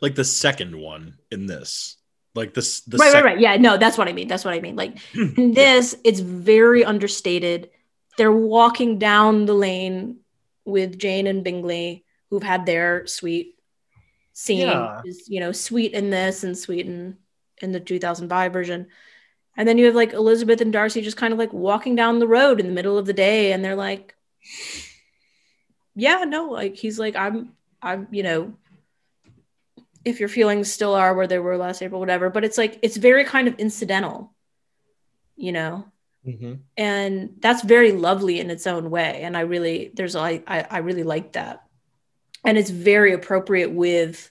like 0.00 0.14
the 0.14 0.24
second 0.24 0.76
one 0.76 1.18
in 1.30 1.46
this 1.46 1.96
like 2.34 2.54
this 2.54 2.80
the 2.82 2.96
right, 2.96 3.10
sec- 3.10 3.24
right, 3.24 3.34
right. 3.34 3.40
Yeah, 3.40 3.56
no, 3.56 3.76
that's 3.76 3.98
what 3.98 4.08
I 4.08 4.12
mean. 4.12 4.28
That's 4.28 4.44
what 4.44 4.54
I 4.54 4.60
mean. 4.60 4.76
Like 4.76 4.96
in 5.14 5.52
this, 5.52 5.94
it's 6.04 6.20
very 6.20 6.84
understated. 6.84 7.70
They're 8.16 8.32
walking 8.32 8.98
down 8.98 9.46
the 9.46 9.54
lane 9.54 10.18
with 10.64 10.98
Jane 10.98 11.26
and 11.26 11.44
Bingley, 11.44 12.04
who've 12.30 12.42
had 12.42 12.66
their 12.66 13.06
sweet 13.06 13.56
scene. 14.32 14.60
Yeah. 14.68 15.00
Is 15.04 15.28
you 15.28 15.40
know 15.40 15.52
sweet 15.52 15.92
in 15.92 16.10
this 16.10 16.44
and 16.44 16.56
sweet 16.56 16.86
in 16.86 17.16
in 17.60 17.72
the 17.72 17.80
2005 17.80 18.52
version. 18.52 18.88
And 19.56 19.68
then 19.68 19.76
you 19.78 19.84
have 19.86 19.94
like 19.94 20.12
Elizabeth 20.14 20.60
and 20.62 20.72
Darcy 20.72 21.02
just 21.02 21.16
kind 21.18 21.32
of 21.32 21.38
like 21.38 21.52
walking 21.52 21.94
down 21.94 22.18
the 22.18 22.26
road 22.26 22.58
in 22.58 22.66
the 22.66 22.72
middle 22.72 22.96
of 22.96 23.04
the 23.06 23.12
day, 23.12 23.52
and 23.52 23.62
they're 23.64 23.76
like, 23.76 24.14
"Yeah, 25.94 26.24
no, 26.24 26.46
like 26.50 26.76
he's 26.76 26.98
like 26.98 27.16
I'm, 27.16 27.52
I'm, 27.82 28.08
you 28.10 28.22
know, 28.22 28.54
if 30.04 30.20
your 30.20 30.28
feelings 30.28 30.72
still 30.72 30.94
are 30.94 31.14
where 31.14 31.26
they 31.26 31.38
were 31.38 31.56
last 31.58 31.82
April, 31.82 32.00
whatever. 32.00 32.30
But 32.30 32.44
it's 32.44 32.58
like 32.58 32.78
it's 32.82 32.96
very 32.96 33.24
kind 33.24 33.46
of 33.46 33.54
incidental, 33.58 34.32
you 35.36 35.52
know, 35.52 35.84
Mhm. 36.26 36.60
and 36.76 37.34
that's 37.38 37.62
very 37.62 37.92
lovely 37.92 38.40
in 38.40 38.48
its 38.50 38.66
own 38.66 38.90
way. 38.90 39.20
And 39.22 39.36
I 39.36 39.40
really 39.42 39.90
there's 39.94 40.16
I 40.16 40.42
I, 40.46 40.66
I 40.70 40.78
really 40.78 41.02
like 41.04 41.32
that, 41.32 41.62
and 42.44 42.58
it's 42.58 42.70
very 42.70 43.12
appropriate 43.12 43.70
with 43.72 44.30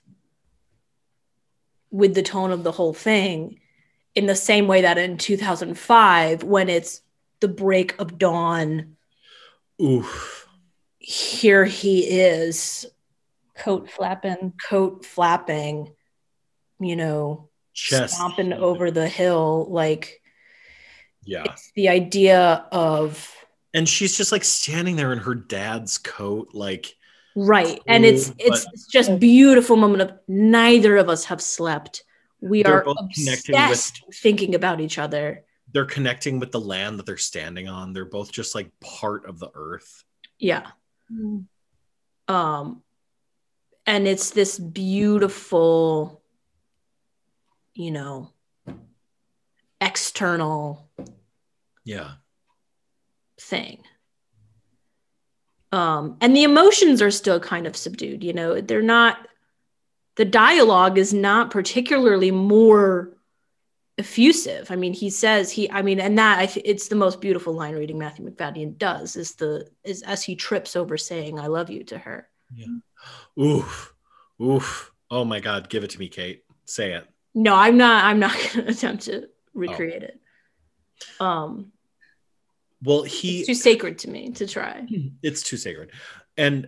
with 1.92 2.14
the 2.16 2.24
tone 2.24 2.52
of 2.52 2.64
the 2.64 2.72
whole 2.72 2.94
thing, 2.94 3.60
in 4.16 4.26
the 4.26 4.36
same 4.36 4.68
way 4.68 4.82
that 4.84 4.98
in 4.98 5.18
2005 5.18 6.44
when 6.44 6.70
it's 6.70 7.02
the 7.42 7.48
break 7.50 8.00
of 8.00 8.18
dawn, 8.18 8.96
Oof. 9.82 10.48
here 11.00 11.66
he 11.66 12.00
is 12.06 12.86
Coat 13.58 13.90
flapping. 13.90 14.54
coat 14.70 15.06
flapping, 15.06 15.94
you 16.80 16.96
know, 16.96 17.50
Chest. 17.74 18.16
stomping 18.16 18.54
over 18.54 18.90
the 18.90 19.08
hill. 19.08 19.68
Like 19.70 20.22
Yeah. 21.26 21.44
it's 21.46 21.72
the 21.76 21.90
idea 21.90 22.66
of 22.72 23.36
And 23.74 23.88
she's 23.88 24.16
just 24.18 24.32
like 24.32 24.44
standing 24.46 24.96
there 24.96 25.12
in 25.12 25.20
her 25.20 25.36
dad's 25.36 25.98
coat, 25.98 26.50
like 26.54 26.96
right, 27.36 27.80
and 27.88 28.06
it's 28.06 28.30
it's, 28.38 28.66
but- 28.66 28.74
it's 28.74 28.88
just 28.88 29.20
beautiful 29.20 29.76
moment 29.78 30.02
of 30.02 30.18
neither 30.28 30.98
of 30.98 31.10
us 31.10 31.26
have 31.26 31.41
slept. 31.41 32.03
We 32.41 32.64
They're 32.64 32.82
are 32.82 32.84
both 32.84 32.98
connecting 33.14 33.53
with- 33.56 33.64
obsessed 33.70 34.03
thinking 34.14 34.56
about 34.56 34.82
each 34.82 34.98
other. 34.98 35.44
they're 35.74 35.86
connecting 35.86 36.38
with 36.40 36.52
the 36.52 36.60
land 36.60 36.99
that 36.99 37.06
they're 37.06 37.16
standing 37.18 37.70
on. 37.70 37.94
They're 37.94 38.03
both 38.03 38.32
just 38.32 38.56
like 38.56 38.72
part 38.82 39.26
of 39.26 39.40
the 39.40 39.49
earth. 39.53 40.03
Yeah. 40.38 40.68
Um, 42.28 42.84
and 43.86 44.06
it's 44.08 44.32
this 44.32 44.60
beautiful, 44.60 46.22
you 47.74 47.91
know, 47.91 48.34
external 49.80 50.90
Yeah. 51.86 52.16
thing. 53.40 53.84
Um, 55.72 56.18
and 56.19 56.35
the 56.35 56.43
emotions 56.43 57.02
are 57.02 57.11
still 57.11 57.39
kind 57.39 57.65
of 57.65 57.77
subdued, 57.77 58.23
you 58.23 58.34
know, 58.34 58.60
they're 58.60 58.81
not, 58.81 59.27
the 60.15 60.26
dialogue 60.26 60.98
is 60.98 61.14
not 61.14 61.49
particularly 61.49 62.30
more 62.30 63.15
effusive. 63.98 64.69
I 64.69 64.76
mean, 64.76 64.93
he 64.93 65.10
says 65.10 65.49
he, 65.49 65.72
I 65.72 65.81
mean, 65.81 66.02
and 66.02 66.18
that 66.18 66.39
I 66.39 66.45
th- 66.48 66.65
it's 66.68 66.89
the 66.89 66.95
most 66.95 67.22
beautiful 67.22 67.53
line 67.53 67.76
reading 67.76 67.98
Matthew 67.98 68.30
Macfadyen 68.30 68.77
does 68.77 69.15
is 69.15 69.35
the, 69.35 69.69
is 69.85 70.02
as 70.02 70.23
he 70.23 70.35
trips 70.35 70.76
over 70.76 70.98
saying, 70.98 71.39
I 71.39 71.48
love 71.48 71.69
you 71.69 71.85
to 71.85 71.98
her. 71.98 72.27
Yeah 72.53 72.68
oof. 73.39 73.93
Oof. 74.41 74.91
Oh 75.10 75.26
my 75.26 75.39
God. 75.39 75.69
Give 75.69 75.84
it 75.84 75.91
to 75.91 75.99
me, 75.99 76.07
Kate. 76.07 76.43
Say 76.65 76.93
it. 76.93 77.07
No, 77.34 77.56
I'm 77.56 77.77
not, 77.77 78.06
I'm 78.06 78.19
not 78.19 78.34
going 78.53 78.65
to 78.65 78.72
attempt 78.72 79.03
to 79.03 79.30
recreate 79.53 80.03
it. 80.03 80.19
Um, 81.19 81.72
Well, 82.84 83.03
he 83.03 83.40
it's 83.40 83.48
too 83.48 83.53
sacred 83.56 83.98
to 83.99 84.10
me 84.10 84.32
to 84.32 84.48
try. 84.48 84.86
it's 85.24 85.44
too 85.44 85.58
sacred 85.58 85.91
and 86.38 86.68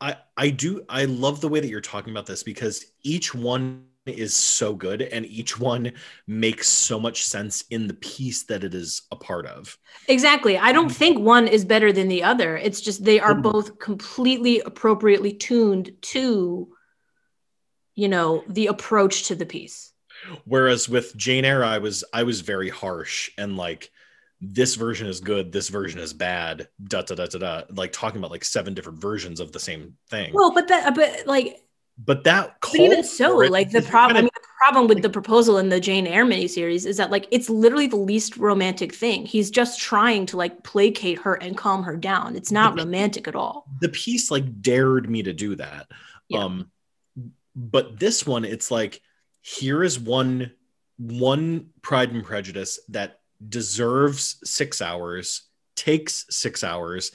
i 0.00 0.16
i 0.36 0.50
do 0.50 0.84
i 0.88 1.04
love 1.06 1.40
the 1.40 1.48
way 1.48 1.60
that 1.60 1.68
you're 1.68 1.80
talking 1.80 2.12
about 2.12 2.26
this 2.26 2.42
because 2.42 2.84
each 3.02 3.34
one 3.34 3.84
is 4.06 4.34
so 4.34 4.74
good 4.74 5.02
and 5.02 5.26
each 5.26 5.58
one 5.58 5.92
makes 6.26 6.66
so 6.68 6.98
much 7.00 7.24
sense 7.24 7.64
in 7.70 7.86
the 7.86 7.94
piece 7.94 8.44
that 8.44 8.64
it 8.64 8.74
is 8.74 9.02
a 9.12 9.16
part 9.16 9.46
of 9.46 9.76
Exactly. 10.08 10.56
I 10.56 10.72
don't 10.72 10.90
think 10.90 11.18
one 11.18 11.46
is 11.48 11.64
better 11.64 11.92
than 11.92 12.08
the 12.08 12.22
other. 12.22 12.56
It's 12.56 12.80
just 12.80 13.04
they 13.04 13.20
are 13.20 13.34
Mhm. 13.34 13.42
both 13.42 13.78
completely 13.78 14.60
appropriately 14.60 15.34
tuned 15.34 15.92
to, 16.14 16.72
you 17.94 18.08
know, 18.08 18.44
the 18.48 18.68
approach 18.68 19.24
to 19.28 19.34
the 19.34 19.46
piece. 19.46 19.92
whereas 20.46 20.88
with 20.88 21.14
jane 21.16 21.44
eyre 21.44 21.62
i 21.64 21.78
was 21.78 22.02
i 22.12 22.22
was 22.24 22.40
very 22.40 22.68
harsh 22.68 23.30
and 23.38 23.56
like 23.56 23.90
this 24.40 24.76
version 24.76 25.06
is 25.08 25.20
good 25.20 25.50
this 25.50 25.68
version 25.68 25.98
is 25.98 26.12
bad 26.12 26.68
da 26.84 27.02
da 27.02 27.14
da 27.16 27.26
da 27.26 27.38
da 27.38 27.62
like 27.74 27.92
talking 27.92 28.18
about 28.18 28.30
like 28.30 28.44
seven 28.44 28.72
different 28.72 29.00
versions 29.00 29.40
of 29.40 29.50
the 29.52 29.58
same 29.60 29.96
thing 30.10 30.32
Well, 30.32 30.52
but 30.54 30.68
that, 30.68 30.94
but 30.94 31.26
like, 31.26 31.62
but 31.98 32.22
that 32.24 32.56
but 32.60 32.76
even 32.76 33.02
so, 33.02 33.36
like 33.38 33.72
the 33.72 33.82
problem. 33.82 34.16
I 34.16 34.20
mean, 34.20 34.30
the 34.32 34.48
problem 34.64 34.86
with 34.86 35.02
the 35.02 35.10
proposal 35.10 35.58
in 35.58 35.68
the 35.68 35.80
Jane 35.80 36.06
Eyre 36.06 36.24
miniseries 36.24 36.86
is 36.86 36.96
that 36.98 37.10
like 37.10 37.26
it's 37.32 37.50
literally 37.50 37.88
the 37.88 37.96
least 37.96 38.36
romantic 38.36 38.94
thing. 38.94 39.26
He's 39.26 39.50
just 39.50 39.80
trying 39.80 40.24
to 40.26 40.36
like 40.36 40.62
placate 40.62 41.18
her 41.22 41.34
and 41.34 41.56
calm 41.56 41.82
her 41.82 41.96
down. 41.96 42.36
It's 42.36 42.52
not 42.52 42.76
But- 42.76 42.84
romantic 42.84 43.26
at 43.26 43.34
all. 43.34 43.66
the 43.80 43.88
piece 43.88 44.30
like 44.30 44.62
dared 44.62 45.10
me 45.10 45.24
to 45.24 45.32
do 45.32 45.56
that 45.56 45.88
Yeah. 46.28 46.44
um 46.44 46.70
but 47.56 47.98
this 47.98 48.24
one 48.24 48.44
it's 48.44 48.70
like 48.70 49.00
here 49.40 49.82
is 49.82 49.98
one 49.98 50.52
one 50.98 51.70
pride 51.82 52.12
and 52.12 52.24
prejudice 52.24 52.78
that 52.90 53.18
deserves 53.46 54.38
six 54.44 54.82
hours 54.82 55.42
takes 55.76 56.26
six 56.30 56.64
hours 56.64 57.12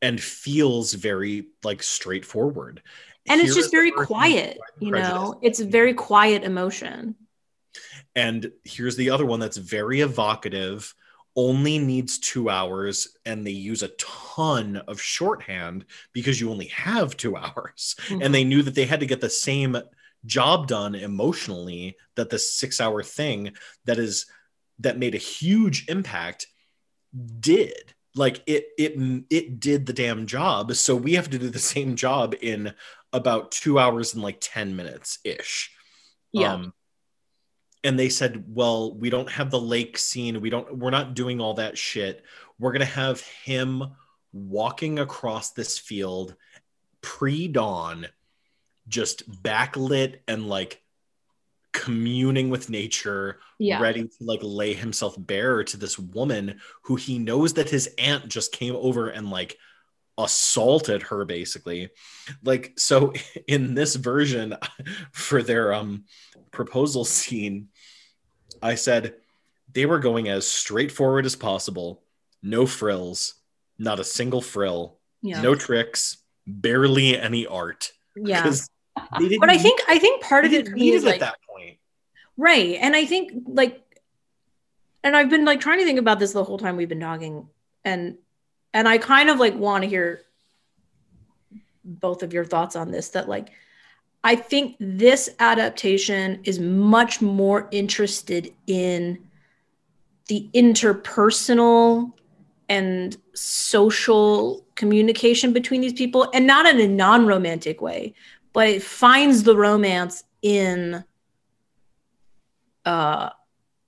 and 0.00 0.20
feels 0.20 0.94
very 0.94 1.48
like 1.62 1.82
straightforward 1.82 2.82
And 3.28 3.40
it's 3.40 3.54
just 3.54 3.70
very 3.70 3.92
quiet. 3.92 4.58
You 4.80 4.90
know, 4.90 5.38
it's 5.42 5.60
a 5.60 5.64
very 5.64 5.94
quiet 5.94 6.42
emotion. 6.42 7.14
and 8.14 8.50
here's 8.64 8.96
the 8.96 9.10
other 9.10 9.24
one 9.24 9.40
that's 9.40 9.56
very 9.56 10.00
evocative 10.00 10.94
only 11.34 11.78
needs 11.78 12.18
two 12.18 12.50
hours 12.50 13.16
and 13.24 13.46
they 13.46 13.52
use 13.52 13.82
a 13.82 13.88
ton 13.98 14.76
of 14.76 15.00
shorthand 15.00 15.86
because 16.12 16.40
you 16.40 16.50
only 16.50 16.66
have 16.66 17.16
two 17.16 17.36
hours 17.44 17.96
and 18.10 18.20
mm-hmm. 18.20 18.32
they 18.32 18.44
knew 18.44 18.62
that 18.62 18.74
they 18.74 18.84
had 18.84 19.00
to 19.00 19.06
get 19.06 19.20
the 19.20 19.30
same 19.30 19.76
job 20.24 20.66
done 20.66 20.94
emotionally 20.94 21.96
that 22.16 22.30
the 22.30 22.38
six 22.38 22.80
hour 22.80 23.02
thing 23.02 23.52
that 23.86 23.98
is 23.98 24.26
that 24.82 24.98
made 24.98 25.14
a 25.14 25.18
huge 25.18 25.88
impact 25.88 26.46
did. 27.40 27.94
Like 28.14 28.42
it 28.46 28.66
it 28.78 29.24
it 29.30 29.58
did 29.60 29.86
the 29.86 29.92
damn 29.92 30.26
job. 30.26 30.74
So 30.74 30.94
we 30.94 31.14
have 31.14 31.30
to 31.30 31.38
do 31.38 31.48
the 31.48 31.58
same 31.58 31.96
job 31.96 32.34
in 32.40 32.74
about 33.12 33.52
two 33.52 33.78
hours 33.78 34.14
and 34.14 34.22
like 34.22 34.38
10 34.40 34.74
minutes 34.74 35.18
ish 35.22 35.70
Yeah. 36.32 36.54
um, 36.54 36.72
and 37.84 37.98
they 37.98 38.08
said 38.08 38.44
well 38.48 38.94
we 38.94 39.10
don't 39.10 39.30
have 39.30 39.50
the 39.50 39.60
lake 39.60 39.98
scene. 39.98 40.40
We 40.40 40.50
don't 40.50 40.78
we're 40.78 40.90
not 40.90 41.14
doing 41.14 41.40
all 41.40 41.54
that 41.54 41.76
shit. 41.76 42.22
We're 42.58 42.72
gonna 42.72 42.84
have 42.86 43.20
him 43.44 43.82
walking 44.32 44.98
across 44.98 45.50
this 45.50 45.78
field 45.78 46.34
pre-dawn 47.02 48.06
just 48.88 49.28
backlit 49.42 50.16
and 50.26 50.48
like 50.48 50.82
communing 51.72 52.50
with 52.50 52.70
nature 52.70 53.40
Yeah. 53.62 53.80
ready 53.80 54.02
to 54.02 54.14
like 54.20 54.40
lay 54.42 54.74
himself 54.74 55.14
bare 55.18 55.62
to 55.64 55.76
this 55.76 55.98
woman 55.98 56.60
who 56.82 56.96
he 56.96 57.18
knows 57.18 57.54
that 57.54 57.70
his 57.70 57.88
aunt 57.96 58.28
just 58.28 58.50
came 58.52 58.74
over 58.74 59.08
and 59.08 59.30
like 59.30 59.56
assaulted 60.18 61.02
her 61.04 61.24
basically 61.24 61.88
like 62.44 62.72
so 62.76 63.12
in 63.46 63.74
this 63.74 63.94
version 63.94 64.54
for 65.12 65.42
their 65.42 65.72
um 65.72 66.04
proposal 66.50 67.04
scene 67.04 67.68
i 68.62 68.74
said 68.74 69.14
they 69.72 69.86
were 69.86 69.98
going 69.98 70.28
as 70.28 70.46
straightforward 70.46 71.24
as 71.24 71.34
possible 71.36 72.02
no 72.42 72.66
frills 72.66 73.34
not 73.78 74.00
a 74.00 74.04
single 74.04 74.42
frill 74.42 74.98
Yeah. 75.22 75.40
no 75.40 75.54
tricks 75.54 76.18
barely 76.46 77.18
any 77.18 77.46
art 77.46 77.92
yeah 78.16 78.52
But 79.40 79.48
I 79.48 79.56
think 79.56 79.80
I 79.88 79.98
think 79.98 80.22
part 80.22 80.44
of 80.44 80.52
it 80.52 80.56
didn't 80.66 80.72
for 80.72 80.76
me 80.76 80.90
need 80.90 80.94
is 80.94 81.04
it 81.04 81.06
like 81.06 81.20
that 81.20 81.36
right, 82.36 82.78
and 82.80 82.94
I 82.94 83.04
think 83.04 83.32
like, 83.46 83.80
and 85.04 85.16
I've 85.16 85.30
been 85.30 85.44
like 85.44 85.60
trying 85.60 85.78
to 85.78 85.84
think 85.84 85.98
about 85.98 86.18
this 86.18 86.32
the 86.32 86.44
whole 86.44 86.58
time 86.58 86.76
we've 86.76 86.88
been 86.88 87.00
talking, 87.00 87.48
and 87.84 88.16
and 88.72 88.88
I 88.88 88.98
kind 88.98 89.30
of 89.30 89.38
like 89.38 89.54
want 89.54 89.84
to 89.84 89.88
hear 89.88 90.22
both 91.84 92.22
of 92.22 92.32
your 92.32 92.44
thoughts 92.44 92.76
on 92.76 92.90
this. 92.90 93.10
That 93.10 93.28
like, 93.28 93.50
I 94.24 94.36
think 94.36 94.76
this 94.78 95.30
adaptation 95.38 96.40
is 96.44 96.58
much 96.58 97.20
more 97.20 97.68
interested 97.70 98.52
in 98.66 99.18
the 100.28 100.48
interpersonal 100.54 102.12
and 102.68 103.16
social 103.34 104.64
communication 104.76 105.52
between 105.52 105.80
these 105.80 105.92
people 105.92 106.30
and 106.32 106.46
not 106.46 106.64
in 106.64 106.80
a 106.80 106.88
non-romantic 106.88 107.82
way 107.82 108.14
but 108.52 108.68
it 108.68 108.82
finds 108.82 109.42
the 109.42 109.56
romance 109.56 110.24
in 110.42 111.04
uh 112.84 113.30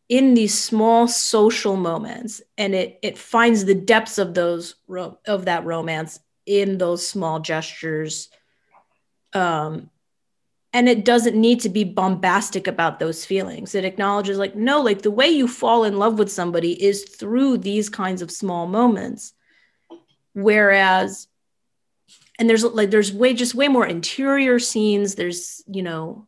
in 0.08 0.34
these 0.34 0.58
small 0.58 1.08
social 1.08 1.76
moments 1.76 2.42
and 2.58 2.74
it 2.74 2.98
it 3.02 3.16
finds 3.16 3.64
the 3.64 3.74
depths 3.74 4.18
of 4.18 4.34
those 4.34 4.76
ro- 4.86 5.18
of 5.26 5.46
that 5.46 5.64
romance 5.64 6.20
in 6.46 6.78
those 6.78 7.06
small 7.06 7.40
gestures. 7.40 8.28
Um 9.32 9.90
and 10.72 10.88
it 10.88 11.04
doesn't 11.04 11.36
need 11.40 11.60
to 11.60 11.68
be 11.68 11.84
bombastic 11.84 12.66
about 12.66 12.98
those 12.98 13.24
feelings. 13.24 13.76
It 13.76 13.84
acknowledges 13.84 14.38
like 14.38 14.56
no 14.56 14.80
like 14.82 15.02
the 15.02 15.10
way 15.10 15.28
you 15.28 15.46
fall 15.46 15.84
in 15.84 15.98
love 15.98 16.18
with 16.18 16.30
somebody 16.30 16.82
is 16.82 17.04
through 17.04 17.58
these 17.58 17.88
kinds 17.88 18.22
of 18.22 18.30
small 18.30 18.66
moments. 18.66 19.32
Whereas 20.32 21.28
and 22.38 22.50
there's 22.50 22.64
like 22.64 22.90
there's 22.90 23.12
way 23.12 23.34
just 23.34 23.54
way 23.54 23.68
more 23.68 23.86
interior 23.86 24.58
scenes. 24.58 25.14
There's 25.14 25.62
you 25.66 25.82
know 25.82 26.26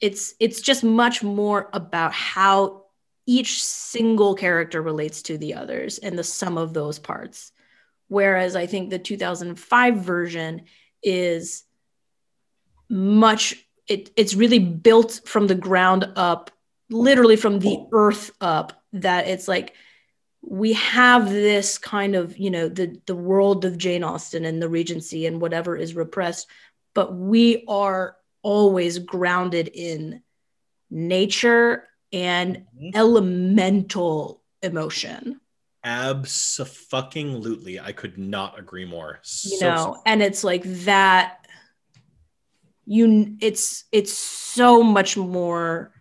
it's 0.00 0.34
it's 0.40 0.60
just 0.60 0.82
much 0.82 1.22
more 1.22 1.68
about 1.72 2.12
how 2.12 2.84
each 3.26 3.62
single 3.62 4.34
character 4.34 4.82
relates 4.82 5.22
to 5.22 5.38
the 5.38 5.54
others 5.54 5.98
and 5.98 6.18
the 6.18 6.24
sum 6.24 6.58
of 6.58 6.72
those 6.72 6.98
parts. 6.98 7.52
Whereas 8.08 8.56
i 8.56 8.66
think 8.66 8.90
the 8.90 8.98
2005 8.98 9.96
version 9.98 10.62
is 11.02 11.64
much 12.88 13.54
it, 13.86 14.10
it's 14.16 14.34
really 14.34 14.58
built 14.58 15.20
from 15.24 15.46
the 15.46 15.54
ground 15.54 16.12
up 16.16 16.50
literally 16.90 17.36
from 17.36 17.60
the 17.60 17.78
earth 17.92 18.30
up 18.40 18.82
that 18.92 19.28
it's 19.28 19.46
like 19.46 19.74
we 20.42 20.72
have 20.72 21.30
this 21.30 21.78
kind 21.78 22.16
of 22.16 22.36
you 22.36 22.50
know 22.50 22.68
the 22.68 23.00
the 23.06 23.14
world 23.14 23.64
of 23.64 23.78
jane 23.78 24.02
austen 24.02 24.44
and 24.44 24.60
the 24.60 24.68
regency 24.68 25.26
and 25.26 25.40
whatever 25.40 25.76
is 25.76 25.94
repressed 25.94 26.48
but 26.94 27.14
we 27.14 27.64
are 27.68 28.16
always 28.42 28.98
grounded 28.98 29.68
in 29.68 30.22
nature 30.90 31.88
and 32.12 32.66
Mhm. 32.76 32.94
elemental 32.94 34.42
emotion 34.62 35.40
Absolutely. 35.82 37.80
I 37.80 37.92
could 37.92 38.18
not 38.18 38.58
agree 38.58 38.84
more. 38.84 39.20
you 39.44 39.56
So- 39.58 39.66
know 39.70 40.02
and 40.06 40.22
it's 40.22 40.44
like 40.44 40.62
that 40.84 41.46
you 42.84 43.36
it's 43.40 43.84
it's 43.92 44.12
so 44.12 44.82
much 44.82 45.16
more 45.16 45.92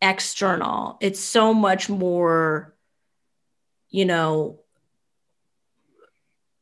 external 0.00 0.96
it's 1.00 1.20
so 1.20 1.52
much 1.52 1.88
more 1.90 2.74
you 3.90 4.04
know 4.06 4.59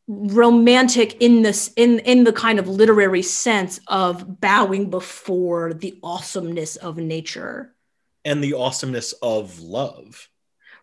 romantic 0.09 1.21
in 1.21 1.43
this 1.43 1.71
in 1.77 1.99
in 2.01 2.25
the 2.25 2.33
kind 2.33 2.59
of 2.59 2.67
literary 2.67 3.23
sense 3.23 3.79
of 3.89 4.41
bowing 4.41 4.89
before 4.89 5.75
the 5.75 5.99
awesomeness 6.03 6.77
of 6.77 6.97
nature. 6.97 7.75
And 8.25 8.43
the 8.43 8.55
awesomeness 8.55 9.13
of 9.23 9.61
love. 9.61 10.29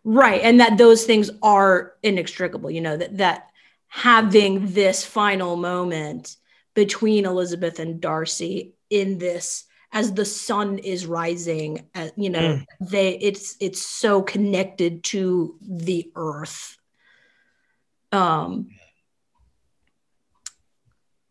right 0.04 0.40
and 0.42 0.60
that 0.60 0.78
those 0.78 1.04
things 1.04 1.30
are 1.42 1.94
inextricable 2.02 2.70
you 2.70 2.80
know 2.80 2.96
that 2.96 3.16
that 3.18 3.50
having 3.88 4.72
this 4.72 5.04
final 5.04 5.56
moment 5.56 6.36
between 6.74 7.26
elizabeth 7.26 7.80
and 7.80 8.00
darcy 8.00 8.74
in 8.88 9.18
this 9.18 9.64
as 9.92 10.12
the 10.12 10.24
sun 10.24 10.78
is 10.78 11.06
rising 11.06 11.88
uh, 11.96 12.08
you 12.16 12.30
know 12.30 12.60
they 12.80 13.18
it's 13.18 13.56
it's 13.60 13.82
so 13.84 14.22
connected 14.22 15.02
to 15.02 15.56
the 15.60 16.10
earth. 16.14 16.76
Um 18.12 18.68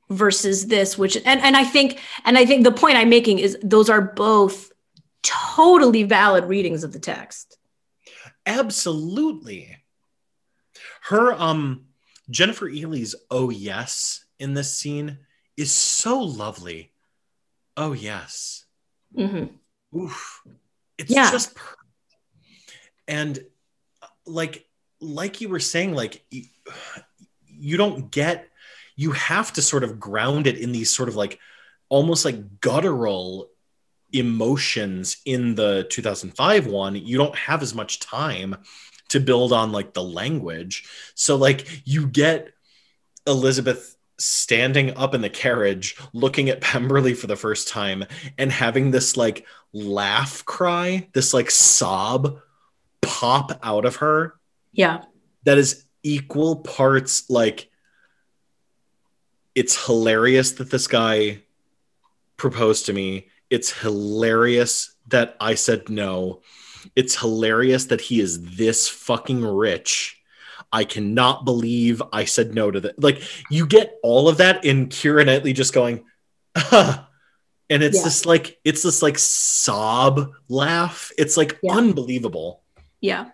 versus 0.10 0.68
this 0.68 0.98
which 0.98 1.16
and 1.26 1.42
and 1.42 1.58
i 1.58 1.64
think 1.64 2.00
and 2.26 2.38
i 2.38 2.46
think 2.46 2.64
the 2.64 2.72
point 2.72 2.96
i'm 2.98 3.10
making 3.10 3.40
is 3.40 3.58
those 3.64 3.90
are 3.90 4.02
both 4.02 4.72
totally 5.24 6.04
valid 6.04 6.46
readings 6.46 6.84
of 6.84 6.94
the 6.94 7.00
text 7.00 7.58
Absolutely. 8.48 9.76
Her 11.02 11.34
um 11.34 11.86
Jennifer 12.30 12.70
Ehle's 12.70 13.16
oh 13.32 13.50
yes 13.50 14.26
in 14.38 14.54
this 14.54 14.76
scene 14.76 15.18
is 15.58 15.72
so 15.72 16.20
lovely. 16.20 16.92
Oh 17.76 17.94
yes. 17.94 18.66
Mhm. 19.18 19.50
Oof. 19.96 20.44
It's 21.00 21.12
Yeah. 21.12 21.32
just 21.32 21.56
perfect. 21.56 21.80
And 23.08 23.40
uh, 24.04 24.08
like 24.28 24.68
like 25.00 25.42
you 25.42 25.50
were 25.50 25.60
saying 25.60 25.96
like 25.96 26.24
you, 26.30 26.44
you 27.48 27.78
don't 27.78 28.12
get 28.12 28.48
you 28.96 29.12
have 29.12 29.54
to 29.54 29.62
sort 29.62 29.84
of 29.84 30.00
ground 30.00 30.48
it 30.48 30.58
in 30.58 30.72
these 30.72 30.94
sort 30.94 31.10
of 31.10 31.16
like 31.16 31.40
almost 31.90 32.26
like 32.26 32.62
guttural 32.62 33.50
emotions 34.14 35.18
in 35.26 35.56
the 35.56 35.86
2005 35.90 36.68
one. 36.68 36.96
You 36.96 37.18
don't 37.18 37.36
have 37.36 37.62
as 37.62 37.76
much 37.76 38.00
time 38.00 38.56
to 39.10 39.20
build 39.20 39.54
on 39.54 39.72
like 39.72 39.94
the 39.94 40.04
language. 40.04 40.88
So 41.16 41.36
like 41.36 41.82
you 41.86 42.08
get 42.08 42.50
elizabeth 43.28 43.96
standing 44.18 44.96
up 44.96 45.14
in 45.14 45.22
the 45.22 45.30
carriage 45.30 45.98
looking 46.14 46.50
at 46.50 46.62
pemberley 46.62 47.14
for 47.14 47.28
the 47.28 47.36
first 47.36 47.68
time 47.68 48.06
and 48.38 48.50
having 48.50 48.92
this 48.92 49.18
like 49.18 49.46
laugh 49.74 50.46
cry 50.46 51.10
this 51.12 51.34
like 51.34 51.52
sob 51.52 52.40
pop 53.02 53.60
out 53.62 53.86
of 53.86 53.98
her. 53.98 54.36
Yeah. 54.72 55.04
That 55.44 55.58
is 55.58 55.86
equal 56.04 56.58
parts 56.58 57.30
like 57.30 57.70
it's 59.56 59.86
hilarious 59.86 60.52
that 60.54 60.70
this 60.70 60.88
guy 60.88 61.40
proposed 62.38 62.86
to 62.86 62.94
me 62.94 63.28
it's 63.50 63.72
hilarious 63.72 64.96
that 65.08 65.36
i 65.40 65.56
said 65.56 65.90
no 65.90 66.42
it's 66.96 67.18
hilarious 67.20 67.86
that 67.86 68.02
he 68.02 68.20
is 68.20 68.58
this 68.58 68.88
fucking 68.90 69.44
rich 69.44 70.22
i 70.72 70.84
cannot 70.84 71.46
believe 71.46 72.02
i 72.12 72.26
said 72.26 72.54
no 72.54 72.70
to 72.70 72.80
that 72.82 73.02
like 73.02 73.22
you 73.50 73.66
get 73.66 73.98
all 74.04 74.28
of 74.28 74.38
that 74.38 74.66
in 74.66 74.88
keira 74.88 75.26
knightley 75.26 75.54
just 75.54 75.74
going 75.74 76.04
huh. 76.58 77.04
and 77.70 77.82
it's 77.82 77.98
Yeah. 77.98 78.04
this 78.04 78.26
like 78.26 78.60
it's 78.66 78.84
this 78.84 79.02
like 79.02 79.18
sob 79.18 80.32
laugh 80.50 81.12
it's 81.18 81.38
like 81.38 81.58
Yeah. 81.64 81.74
unbelievable 81.78 82.62
yeah 83.00 83.30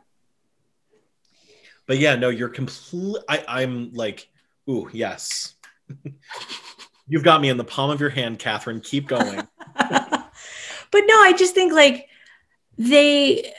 but 1.87 1.97
yeah, 1.97 2.15
no, 2.15 2.29
you're 2.29 2.47
complete. 2.47 3.21
I, 3.27 3.43
I'm 3.47 3.91
like, 3.93 4.29
ooh, 4.69 4.89
yes. 4.93 5.55
You've 7.07 7.23
got 7.23 7.41
me 7.41 7.49
in 7.49 7.57
the 7.57 7.63
palm 7.63 7.89
of 7.89 7.99
your 7.99 8.09
hand, 8.09 8.39
Catherine. 8.39 8.79
Keep 8.79 9.07
going. 9.07 9.47
but 10.91 11.03
no 11.07 11.21
i 11.21 11.33
just 11.33 11.55
think 11.55 11.73
like 11.73 12.07
they 12.77 13.51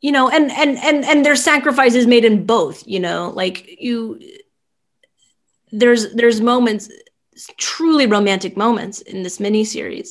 you 0.00 0.10
know 0.10 0.28
and 0.28 0.50
and 0.50 0.78
and 0.78 1.04
and 1.04 1.24
there's 1.24 1.42
sacrifices 1.42 2.06
made 2.06 2.24
in 2.24 2.44
both 2.44 2.86
you 2.86 2.98
know 2.98 3.30
like 3.34 3.80
you 3.80 4.20
there's 5.70 6.12
there's 6.14 6.40
moments 6.40 6.90
truly 7.56 8.06
romantic 8.06 8.56
moments 8.56 9.00
in 9.00 9.22
this 9.22 9.38
miniseries 9.38 10.10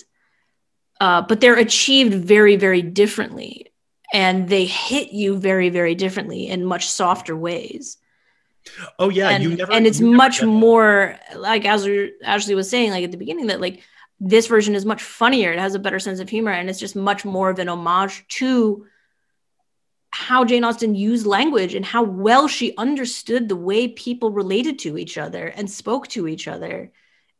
uh, 1.01 1.21
but 1.21 1.41
they're 1.41 1.57
achieved 1.57 2.13
very 2.13 2.55
very 2.55 2.81
differently 2.81 3.67
and 4.13 4.49
they 4.49 4.65
hit 4.65 5.11
you 5.11 5.37
very 5.37 5.69
very 5.69 5.95
differently 5.95 6.47
in 6.47 6.65
much 6.65 6.87
softer 6.87 7.35
ways 7.35 7.97
Oh 8.99 9.09
yeah, 9.09 9.29
and, 9.29 9.43
you 9.43 9.55
never. 9.55 9.71
and 9.71 9.87
it's 9.87 9.99
much 9.99 10.43
more 10.43 11.17
like 11.35 11.65
as 11.65 11.87
Ashley 12.23 12.55
was 12.55 12.69
saying, 12.69 12.91
like 12.91 13.03
at 13.03 13.11
the 13.11 13.17
beginning, 13.17 13.47
that 13.47 13.61
like 13.61 13.81
this 14.19 14.47
version 14.47 14.75
is 14.75 14.85
much 14.85 15.01
funnier. 15.01 15.51
It 15.51 15.59
has 15.59 15.75
a 15.75 15.79
better 15.79 15.99
sense 15.99 16.19
of 16.19 16.29
humor, 16.29 16.51
and 16.51 16.69
it's 16.69 16.79
just 16.79 16.95
much 16.95 17.25
more 17.25 17.49
of 17.49 17.59
an 17.59 17.69
homage 17.69 18.25
to 18.39 18.85
how 20.11 20.43
Jane 20.43 20.63
Austen 20.63 20.93
used 20.93 21.25
language 21.25 21.73
and 21.73 21.85
how 21.85 22.03
well 22.03 22.47
she 22.47 22.75
understood 22.77 23.47
the 23.47 23.55
way 23.55 23.87
people 23.87 24.29
related 24.29 24.79
to 24.79 24.97
each 24.97 25.17
other 25.17 25.47
and 25.47 25.69
spoke 25.69 26.07
to 26.09 26.27
each 26.27 26.47
other, 26.47 26.91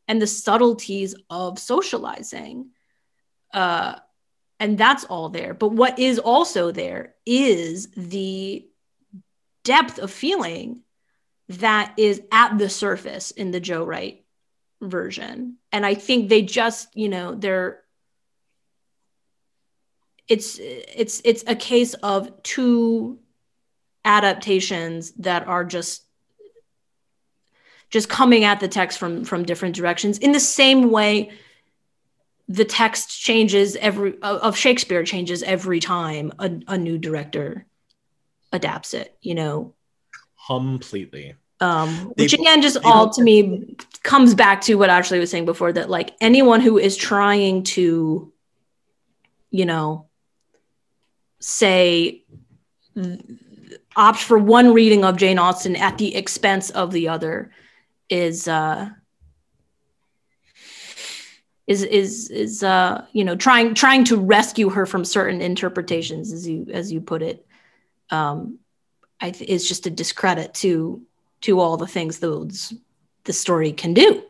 and 0.08 0.20
the 0.20 0.26
subtleties 0.26 1.14
of 1.30 1.58
socializing. 1.58 2.70
Uh, 3.52 3.96
and 4.58 4.78
that's 4.78 5.04
all 5.04 5.28
there. 5.28 5.54
But 5.54 5.72
what 5.72 5.98
is 5.98 6.18
also 6.18 6.70
there 6.70 7.14
is 7.26 7.90
the 7.90 8.66
depth 9.64 9.98
of 9.98 10.10
feeling 10.10 10.82
that 11.48 11.94
is 11.96 12.22
at 12.30 12.58
the 12.58 12.68
surface 12.68 13.30
in 13.30 13.50
the 13.50 13.60
Joe 13.60 13.84
Wright 13.84 14.24
version. 14.80 15.56
And 15.70 15.84
I 15.86 15.94
think 15.94 16.28
they 16.28 16.42
just, 16.42 16.88
you 16.96 17.08
know, 17.08 17.34
they're 17.34 17.82
it's 20.28 20.58
it's 20.60 21.20
it's 21.24 21.44
a 21.46 21.54
case 21.54 21.94
of 21.94 22.42
two 22.42 23.18
adaptations 24.04 25.12
that 25.12 25.46
are 25.46 25.64
just 25.64 26.04
just 27.90 28.08
coming 28.08 28.44
at 28.44 28.60
the 28.60 28.68
text 28.68 28.98
from 28.98 29.24
from 29.24 29.44
different 29.44 29.74
directions 29.74 30.18
in 30.18 30.32
the 30.32 30.40
same 30.40 30.90
way 30.90 31.30
the 32.48 32.64
text 32.64 33.20
changes 33.20 33.76
every 33.76 34.20
of 34.22 34.56
Shakespeare 34.56 35.04
changes 35.04 35.42
every 35.42 35.80
time 35.80 36.32
a, 36.38 36.50
a 36.68 36.78
new 36.78 36.98
director 36.98 37.66
adapts 38.52 38.94
it 38.94 39.16
you 39.20 39.34
know 39.34 39.74
completely. 40.46 41.34
Um 41.60 42.12
They- 42.16 42.24
which 42.24 42.32
again 42.32 42.62
just 42.62 42.78
all 42.84 43.10
to 43.10 43.22
me 43.22 43.76
comes 44.02 44.34
back 44.34 44.60
to 44.62 44.74
what 44.74 44.90
ashley 44.90 45.20
was 45.20 45.30
saying 45.30 45.44
before 45.44 45.72
that 45.72 45.88
like 45.88 46.14
anyone 46.20 46.60
who 46.60 46.76
is 46.78 46.96
trying 46.96 47.62
to 47.62 48.32
you 49.50 49.64
know 49.64 50.06
say 51.38 52.24
th- 52.94 53.20
opt 53.94 54.18
for 54.18 54.38
one 54.38 54.72
reading 54.72 55.04
of 55.04 55.16
jane 55.16 55.38
austen 55.38 55.76
at 55.76 55.98
the 55.98 56.16
expense 56.16 56.70
of 56.70 56.90
the 56.90 57.08
other 57.08 57.52
is 58.08 58.48
uh 58.48 58.88
is 61.66 61.82
is 61.84 62.28
is 62.30 62.62
uh 62.62 63.04
you 63.12 63.24
know 63.24 63.36
trying 63.36 63.72
trying 63.74 64.04
to 64.04 64.16
rescue 64.16 64.68
her 64.68 64.84
from 64.84 65.04
certain 65.04 65.40
interpretations 65.40 66.32
as 66.32 66.46
you 66.48 66.66
as 66.72 66.92
you 66.92 67.00
put 67.00 67.22
it. 67.22 67.46
Um 68.10 68.58
i 69.22 69.30
th- 69.30 69.48
is 69.48 69.66
just 69.66 69.86
a 69.86 69.90
discredit 69.90 70.52
to 70.52 71.00
to 71.40 71.58
all 71.58 71.76
the 71.76 71.86
things 71.86 72.18
those 72.18 72.74
the 73.24 73.32
story 73.32 73.72
can 73.72 73.94
do 73.94 74.22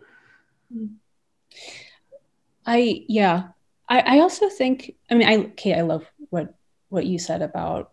I 2.67 3.05
yeah. 3.09 3.49
I, 3.89 4.01
I 4.01 4.19
also 4.21 4.49
think 4.49 4.95
I 5.11 5.15
mean 5.15 5.29
I 5.29 5.37
okay, 5.53 5.75
I 5.75 5.83
love 5.83 6.07
what 6.31 6.55
what 6.89 7.07
you 7.07 7.19
said 7.19 7.43
about 7.43 7.93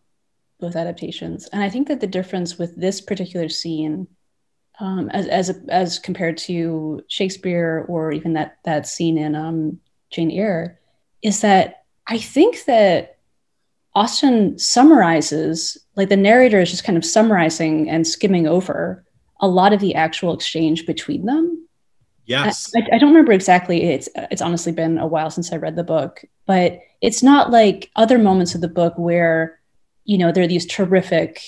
both 0.60 0.76
adaptations. 0.76 1.48
And 1.48 1.64
I 1.64 1.70
think 1.70 1.88
that 1.88 2.02
the 2.02 2.08
difference 2.08 2.58
with 2.58 2.76
this 2.76 3.02
particular 3.02 3.50
scene 3.50 4.08
um, 4.80 5.10
as 5.10 5.28
as 5.28 5.62
as 5.70 6.00
compared 6.00 6.38
to 6.40 7.04
Shakespeare 7.08 7.86
or 7.88 8.12
even 8.12 8.34
that 8.34 8.58
that 8.66 8.88
scene 8.88 9.18
in 9.18 9.36
um, 9.36 9.80
Jane 10.10 10.32
Eyre 10.32 10.80
is 11.22 11.42
that 11.42 11.84
I 12.08 12.18
think 12.18 12.66
that 12.66 13.18
Austen 13.96 14.58
summarizes 14.60 15.78
like 15.96 16.10
the 16.10 16.16
narrator 16.18 16.60
is 16.60 16.70
just 16.72 16.84
kind 16.84 16.98
of 16.98 17.04
summarizing 17.06 17.90
and 17.90 18.06
skimming 18.06 18.48
over 18.48 19.04
a 19.42 19.48
lot 19.48 19.74
of 19.74 19.80
the 19.80 19.96
actual 19.96 20.34
exchange 20.34 20.86
between 20.86 21.26
them 21.26 21.68
yes 22.26 22.72
I, 22.76 22.96
I 22.96 22.98
don't 23.00 23.10
remember 23.10 23.32
exactly. 23.32 23.84
It's 23.84 24.08
it's 24.16 24.42
honestly 24.42 24.72
been 24.72 25.00
a 25.00 25.08
while 25.08 25.32
since 25.32 25.52
I 25.52 25.58
read 25.58 25.76
the 25.76 25.84
book, 25.84 26.24
but 26.46 26.80
it's 27.02 27.24
not 27.24 27.50
like 27.50 27.90
other 27.96 28.20
moments 28.20 28.54
of 28.56 28.62
the 28.62 28.68
book 28.68 28.94
where, 28.98 29.60
you 30.06 30.18
know, 30.18 30.32
there 30.32 30.44
are 30.44 30.48
these 30.48 30.68
terrific 30.68 31.42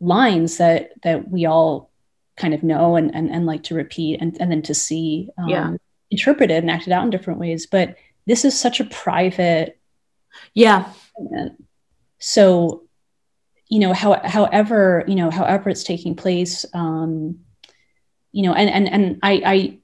lines 0.00 0.56
that 0.56 0.90
that 1.04 1.30
we 1.30 1.46
all 1.46 1.90
kind 2.36 2.54
of 2.54 2.62
know 2.64 2.96
and 2.96 3.14
and, 3.14 3.30
and 3.30 3.46
like 3.46 3.62
to 3.64 3.74
repeat 3.76 4.20
and, 4.20 4.36
and 4.40 4.50
then 4.50 4.62
to 4.62 4.74
see 4.74 5.28
um, 5.38 5.48
Yeah. 5.48 5.76
interpreted 6.10 6.58
and 6.58 6.70
acted 6.70 6.92
out 6.92 7.04
in 7.04 7.10
different 7.10 7.38
ways. 7.38 7.66
But 7.66 7.96
this 8.26 8.44
is 8.44 8.58
such 8.58 8.80
a 8.80 8.84
private 8.84 9.78
yeah 10.54 10.92
So, 12.18 12.84
you 13.68 13.78
know, 13.78 13.92
how, 13.92 14.20
however, 14.24 15.04
you 15.06 15.14
know, 15.14 15.30
however 15.30 15.70
it's 15.70 15.84
taking 15.84 16.14
place, 16.16 16.64
um, 16.74 17.40
you 18.32 18.42
know, 18.42 18.54
and 18.54 18.68
and 18.70 18.88
and 18.88 19.18
I, 19.22 19.42
I, 19.44 19.78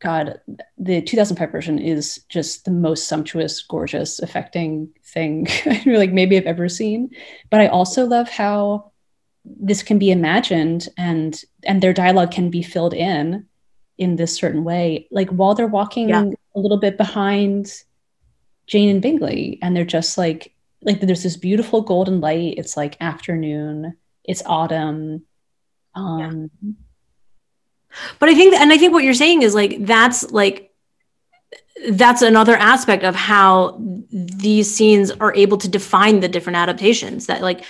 God, 0.00 0.40
the 0.76 1.02
2005 1.02 1.50
version 1.50 1.78
is 1.78 2.24
just 2.28 2.64
the 2.64 2.70
most 2.70 3.08
sumptuous, 3.08 3.62
gorgeous, 3.62 4.18
affecting 4.20 4.90
thing 5.04 5.46
like 5.86 6.12
maybe 6.12 6.36
I've 6.36 6.46
ever 6.46 6.68
seen. 6.68 7.10
But 7.50 7.60
I 7.60 7.66
also 7.68 8.06
love 8.06 8.28
how 8.28 8.92
this 9.44 9.82
can 9.82 9.98
be 9.98 10.10
imagined 10.10 10.88
and 10.98 11.42
and 11.64 11.82
their 11.82 11.92
dialogue 11.94 12.30
can 12.30 12.50
be 12.50 12.62
filled 12.62 12.94
in 12.94 13.46
in 13.96 14.16
this 14.16 14.34
certain 14.36 14.62
way. 14.62 15.08
Like 15.10 15.30
while 15.30 15.54
they're 15.54 15.66
walking 15.66 16.10
Yeah. 16.10 16.24
a 16.54 16.60
little 16.60 16.78
bit 16.78 16.96
behind 16.96 17.72
Jane 18.66 18.90
and 18.90 19.02
Bingley, 19.02 19.58
and 19.62 19.74
they're 19.74 19.84
just 19.84 20.18
like 20.18 20.54
like 20.82 21.00
there's 21.00 21.22
this 21.22 21.36
beautiful 21.36 21.82
golden 21.82 22.20
light. 22.20 22.54
It's 22.56 22.76
like 22.76 22.96
afternoon. 23.00 23.96
It's 24.24 24.42
autumn. 24.46 25.24
Um, 25.94 26.50
but 28.18 28.28
i 28.28 28.34
think 28.34 28.54
and 28.54 28.72
i 28.72 28.78
think 28.78 28.92
what 28.92 29.04
you're 29.04 29.14
saying 29.14 29.42
is 29.42 29.54
like 29.54 29.84
that's 29.84 30.30
like 30.30 30.72
that's 31.90 32.22
another 32.22 32.56
aspect 32.56 33.04
of 33.04 33.14
how 33.14 33.80
these 34.10 34.74
scenes 34.74 35.10
are 35.10 35.34
able 35.34 35.58
to 35.58 35.68
define 35.68 36.20
the 36.20 36.28
different 36.28 36.56
adaptations 36.56 37.26
that 37.26 37.42
like 37.42 37.64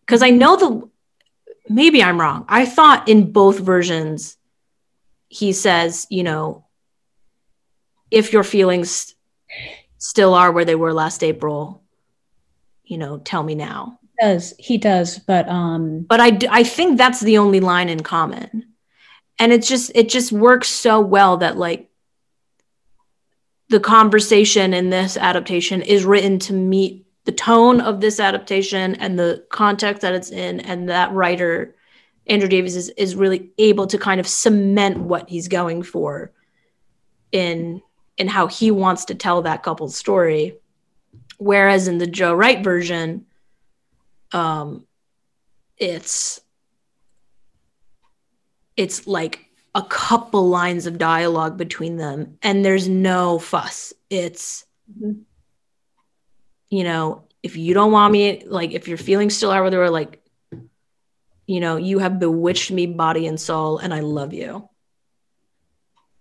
because 0.00 0.22
i 0.22 0.30
know 0.30 0.56
the 0.56 0.88
maybe 1.68 2.02
i'm 2.02 2.20
wrong 2.20 2.44
i 2.48 2.64
thought 2.64 3.08
in 3.08 3.32
both 3.32 3.58
versions 3.58 4.36
he 5.28 5.52
says 5.52 6.06
you 6.10 6.22
know 6.22 6.64
if 8.10 8.32
your 8.32 8.44
feelings 8.44 9.14
still 9.98 10.34
are 10.34 10.52
where 10.52 10.64
they 10.64 10.74
were 10.74 10.92
last 10.92 11.22
april 11.22 11.82
you 12.88 12.98
know 12.98 13.18
tell 13.18 13.42
me 13.42 13.54
now. 13.54 13.98
Does. 14.20 14.52
He 14.58 14.78
does, 14.78 15.18
but 15.20 15.48
um, 15.48 16.00
but 16.00 16.20
I, 16.20 16.38
I 16.50 16.64
think 16.64 16.98
that's 16.98 17.20
the 17.20 17.38
only 17.38 17.60
line 17.60 17.88
in 17.88 18.02
common. 18.02 18.66
And 19.38 19.52
it's 19.52 19.68
just 19.68 19.92
it 19.94 20.08
just 20.08 20.32
works 20.32 20.68
so 20.68 21.00
well 21.00 21.36
that 21.36 21.56
like 21.56 21.88
the 23.68 23.78
conversation 23.78 24.74
in 24.74 24.90
this 24.90 25.16
adaptation 25.16 25.82
is 25.82 26.04
written 26.04 26.38
to 26.40 26.52
meet 26.52 27.06
the 27.24 27.32
tone 27.32 27.80
of 27.80 28.00
this 28.00 28.18
adaptation 28.18 28.94
and 28.94 29.18
the 29.18 29.44
context 29.50 30.02
that 30.02 30.14
it's 30.14 30.30
in 30.30 30.60
and 30.60 30.88
that 30.88 31.12
writer 31.12 31.74
andrew 32.26 32.48
davies 32.48 32.74
is, 32.74 32.88
is 32.90 33.14
really 33.14 33.50
able 33.58 33.86
to 33.86 33.98
kind 33.98 34.18
of 34.18 34.26
cement 34.26 34.98
what 34.98 35.28
he's 35.28 35.46
going 35.46 35.82
for 35.82 36.32
in 37.30 37.82
in 38.16 38.28
how 38.28 38.46
he 38.46 38.70
wants 38.70 39.04
to 39.04 39.14
tell 39.14 39.42
that 39.42 39.62
couple's 39.62 39.94
story 39.94 40.57
whereas 41.38 41.88
in 41.88 41.98
the 41.98 42.06
joe 42.06 42.34
wright 42.34 42.62
version 42.62 43.24
um 44.32 44.86
it's 45.78 46.40
it's 48.76 49.06
like 49.06 49.46
a 49.74 49.82
couple 49.82 50.48
lines 50.48 50.86
of 50.86 50.98
dialogue 50.98 51.56
between 51.56 51.96
them 51.96 52.38
and 52.42 52.64
there's 52.64 52.88
no 52.88 53.38
fuss 53.38 53.92
it's 54.10 54.64
Mhm. 55.00 55.22
you 56.70 56.84
know 56.84 57.24
if 57.42 57.56
you 57.56 57.74
don't 57.74 57.92
want 57.92 58.12
me 58.12 58.42
like 58.46 58.72
if 58.72 58.88
your 58.88 58.98
feelings 58.98 59.36
still 59.36 59.50
are 59.50 59.62
where 59.62 59.70
they 59.70 59.76
were 59.76 59.90
like 59.90 60.22
you 61.46 61.60
know 61.60 61.76
you 61.76 61.98
have 61.98 62.18
bewitched 62.18 62.70
me 62.70 62.86
body 62.86 63.26
and 63.26 63.40
soul 63.40 63.78
and 63.78 63.92
i 63.94 64.00
love 64.00 64.32
you 64.32 64.68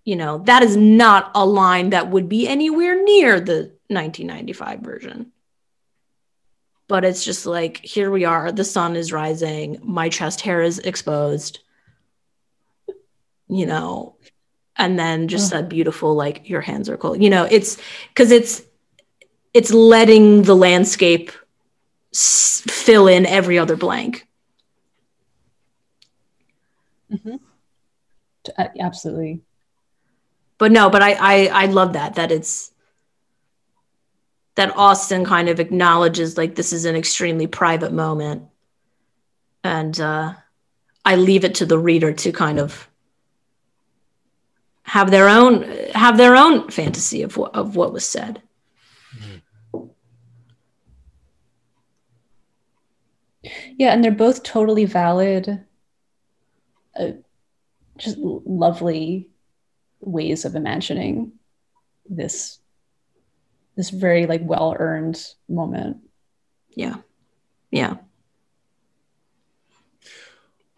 you 0.05 0.15
know 0.15 0.39
that 0.39 0.63
is 0.63 0.75
not 0.77 1.31
a 1.35 1.45
line 1.45 1.89
that 1.91 2.09
would 2.09 2.29
be 2.29 2.47
anywhere 2.47 3.01
near 3.03 3.39
the 3.39 3.76
1995 3.89 4.79
version. 4.81 5.31
But 6.87 7.03
it's 7.05 7.23
just 7.25 7.45
like 7.45 7.77
here 7.83 8.09
we 8.11 8.25
are 8.25 8.51
the 8.51 8.63
sun 8.63 8.95
is 8.95 9.11
rising 9.11 9.79
my 9.83 10.09
chest 10.09 10.41
hair 10.41 10.61
is 10.61 10.79
exposed 10.79 11.59
you 13.49 13.65
know 13.65 14.15
and 14.77 14.97
then 14.99 15.27
just 15.27 15.51
that 15.51 15.69
beautiful 15.69 16.15
like 16.15 16.49
your 16.49 16.61
hands 16.61 16.89
are 16.89 16.97
cold. 16.97 17.21
You 17.21 17.29
know 17.29 17.43
it's 17.49 17.77
because 18.09 18.31
it's 18.31 18.61
it's 19.53 19.71
letting 19.71 20.43
the 20.43 20.55
landscape 20.55 21.31
s- 22.13 22.61
fill 22.67 23.07
in 23.07 23.25
every 23.25 23.57
other 23.59 23.75
blank. 23.75 24.27
Uh, 28.57 28.67
absolutely. 28.79 29.41
but 30.57 30.71
no 30.71 30.89
but 30.89 31.01
I, 31.01 31.13
I 31.13 31.63
i 31.63 31.65
love 31.65 31.93
that 31.93 32.15
that 32.15 32.31
it's 32.31 32.71
that 34.57 34.75
austen 34.75 35.23
kind 35.23 35.49
of 35.49 35.59
acknowledges 35.59 36.37
like 36.37 36.55
this 36.55 36.73
is 36.73 36.85
an 36.85 36.95
extremely 36.95 37.47
private 37.47 37.93
moment. 37.93 38.43
And 39.63 39.99
uh 39.99 40.33
i 41.05 41.15
leave 41.15 41.45
it 41.45 41.55
to 41.55 41.65
the 41.65 41.79
reader 41.79 42.11
to 42.11 42.33
kind 42.33 42.59
of 42.59 42.89
have 44.83 45.09
their 45.09 45.29
own 45.29 45.63
have 45.93 46.17
their 46.17 46.35
own 46.35 46.69
fantasy 46.69 47.21
of 47.21 47.37
what 47.37 47.55
of 47.55 47.75
what 47.75 47.93
was 47.93 48.05
said. 48.05 48.41
Yeah, 53.77 53.93
and 53.93 54.03
they're 54.03 54.11
both 54.11 54.43
totally 54.43 54.85
valid, 54.85 55.63
uh, 56.99 57.11
just 57.97 58.17
lovely 58.17 59.29
ways 60.01 60.45
of 60.45 60.55
imagining 60.55 61.33
this 62.09 62.59
this 63.77 63.91
very 63.91 64.25
like 64.25 64.41
well 64.43 64.75
earned 64.77 65.23
moment. 65.47 65.97
yeah 66.75 66.97
yeah 67.71 67.95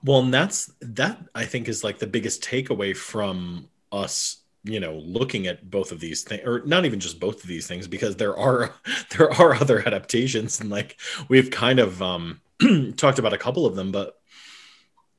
Well, 0.03 0.19
and 0.19 0.33
that's 0.33 0.71
that 0.81 1.19
I 1.35 1.45
think 1.45 1.67
is 1.67 1.83
like 1.83 1.99
the 1.99 2.07
biggest 2.07 2.43
takeaway 2.43 2.95
from 2.95 3.67
us, 3.91 4.37
you 4.63 4.79
know, 4.79 4.95
looking 5.03 5.47
at 5.47 5.69
both 5.69 5.91
of 5.91 5.99
these 5.99 6.23
things, 6.23 6.43
or 6.45 6.61
not 6.65 6.85
even 6.85 6.99
just 6.99 7.19
both 7.19 7.43
of 7.43 7.47
these 7.49 7.67
things, 7.67 7.87
because 7.87 8.15
there 8.15 8.37
are 8.37 8.73
there 9.17 9.31
are 9.31 9.53
other 9.55 9.85
adaptations, 9.85 10.59
and 10.61 10.69
like 10.69 10.97
we've 11.27 11.51
kind 11.51 11.79
of 11.79 12.01
um 12.01 12.41
talked 12.97 13.19
about 13.19 13.33
a 13.33 13.37
couple 13.37 13.65
of 13.65 13.75
them, 13.75 13.91
but 13.91 14.15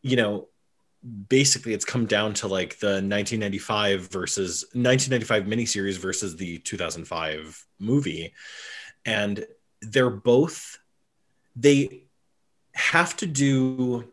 you 0.02 0.16
know, 0.16 0.48
basically 1.28 1.72
it's 1.72 1.84
come 1.84 2.06
down 2.06 2.34
to 2.34 2.46
like 2.46 2.78
the 2.78 2.86
1995 2.86 4.08
versus 4.08 4.64
1995 4.72 5.44
miniseries 5.44 5.98
versus 5.98 6.36
the 6.36 6.58
2005 6.58 7.66
movie, 7.78 8.32
and 9.04 9.46
they're 9.82 10.10
both 10.10 10.78
they 11.56 12.04
have 12.72 13.16
to 13.16 13.26
do 13.26 14.12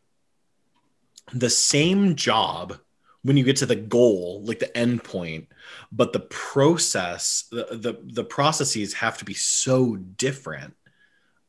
the 1.34 1.50
same 1.50 2.16
job 2.16 2.78
when 3.22 3.38
you 3.38 3.44
get 3.44 3.58
to 3.58 3.66
the 3.66 3.76
goal 3.76 4.42
like 4.46 4.60
the 4.60 4.78
end 4.78 5.04
point 5.04 5.48
but 5.92 6.14
the 6.14 6.20
process 6.22 7.46
the 7.52 7.68
the, 7.72 8.00
the 8.14 8.24
processes 8.24 8.94
have 8.94 9.18
to 9.18 9.26
be 9.26 9.34
so 9.34 9.96
different. 9.96 10.76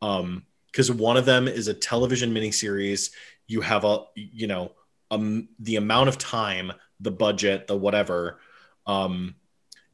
Um 0.03 0.45
because 0.71 0.93
one 0.93 1.17
of 1.17 1.25
them 1.25 1.49
is 1.49 1.67
a 1.67 1.75
television 1.75 2.33
miniseries. 2.33 3.11
You 3.47 3.63
have 3.63 3.85
a 3.85 4.05
you 4.15 4.47
know 4.47 4.73
um 5.11 5.49
the 5.59 5.77
amount 5.77 6.09
of 6.09 6.19
time 6.19 6.73
the 7.01 7.11
budget 7.11 7.67
the 7.67 7.77
whatever 7.77 8.41
um 8.87 9.35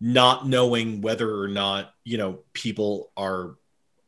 not 0.00 0.46
knowing 0.46 1.00
whether 1.00 1.40
or 1.40 1.48
not 1.48 1.94
you 2.04 2.18
know 2.18 2.40
people 2.52 3.10
are 3.16 3.56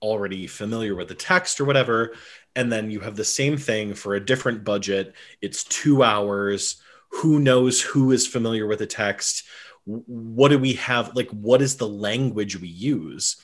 already 0.03 0.47
familiar 0.47 0.95
with 0.95 1.09
the 1.09 1.15
text 1.15 1.61
or 1.61 1.65
whatever. 1.65 2.15
And 2.55 2.70
then 2.70 2.91
you 2.91 3.01
have 3.01 3.16
the 3.16 3.24
same 3.24 3.57
thing 3.57 3.95
for 3.95 4.15
a 4.15 4.24
different 4.24 4.65
budget. 4.65 5.15
It's 5.43 5.65
two 5.65 6.03
hours. 6.03 6.81
Who 7.11 7.39
knows 7.39 7.81
who 7.81 8.12
is 8.12 8.27
familiar 8.27 8.66
with 8.66 8.78
the 8.78 8.87
text? 8.87 9.45
What 9.85 10.49
do 10.49 10.59
we 10.59 10.74
have? 10.74 11.15
Like 11.15 11.31
what 11.31 11.62
is 11.62 11.77
the 11.77 11.89
language 11.89 12.61
we 12.61 12.69
use 12.69 13.37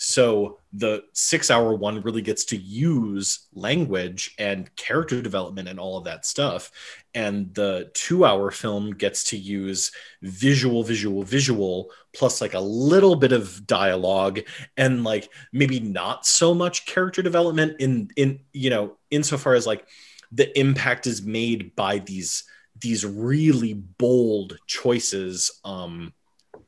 so 0.00 0.60
the 0.72 1.02
six 1.12 1.50
hour 1.50 1.74
one 1.74 2.00
really 2.02 2.22
gets 2.22 2.44
to 2.46 2.56
use 2.56 3.48
language 3.52 4.32
and 4.38 4.74
character 4.76 5.20
development 5.20 5.68
and 5.68 5.80
all 5.80 5.98
of 5.98 6.04
that 6.04 6.24
stuff. 6.24 6.70
And 7.14 7.52
the 7.52 7.90
two 7.94 8.24
hour 8.24 8.52
film 8.52 8.92
gets 8.92 9.24
to 9.30 9.36
use 9.36 9.90
visual, 10.22 10.84
visual, 10.84 11.24
visual, 11.24 11.90
plus 12.14 12.40
like 12.40 12.54
a 12.54 12.60
little 12.60 13.16
bit 13.16 13.32
of 13.32 13.66
dialogue 13.66 14.38
and 14.76 15.02
like 15.02 15.30
maybe 15.52 15.80
not 15.80 16.24
so 16.24 16.54
much 16.54 16.86
character 16.86 17.20
development 17.20 17.80
in, 17.80 18.08
in, 18.16 18.38
you 18.52 18.70
know, 18.70 18.96
insofar 19.10 19.54
as 19.54 19.66
like 19.66 19.84
the 20.30 20.56
impact 20.56 21.08
is 21.08 21.22
made 21.22 21.74
by 21.74 21.98
these, 21.98 22.44
these 22.80 23.04
really 23.04 23.74
bold 23.74 24.58
choices. 24.68 25.60
Um, 25.64 26.12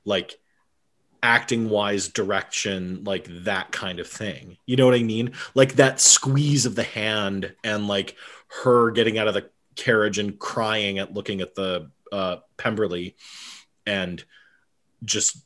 like 0.04 0.39
acting 1.22 1.68
wise 1.68 2.08
direction 2.08 3.04
like 3.04 3.26
that 3.44 3.70
kind 3.72 4.00
of 4.00 4.08
thing. 4.08 4.56
You 4.66 4.76
know 4.76 4.86
what 4.86 4.94
i 4.94 5.02
mean? 5.02 5.32
Like 5.54 5.74
that 5.74 6.00
squeeze 6.00 6.66
of 6.66 6.74
the 6.74 6.82
hand 6.82 7.54
and 7.64 7.88
like 7.88 8.16
her 8.62 8.90
getting 8.90 9.18
out 9.18 9.28
of 9.28 9.34
the 9.34 9.50
carriage 9.76 10.18
and 10.18 10.38
crying 10.38 10.98
at 10.98 11.14
looking 11.14 11.40
at 11.40 11.54
the 11.54 11.90
uh 12.12 12.36
pemberley 12.56 13.16
and 13.86 14.24
just 15.04 15.38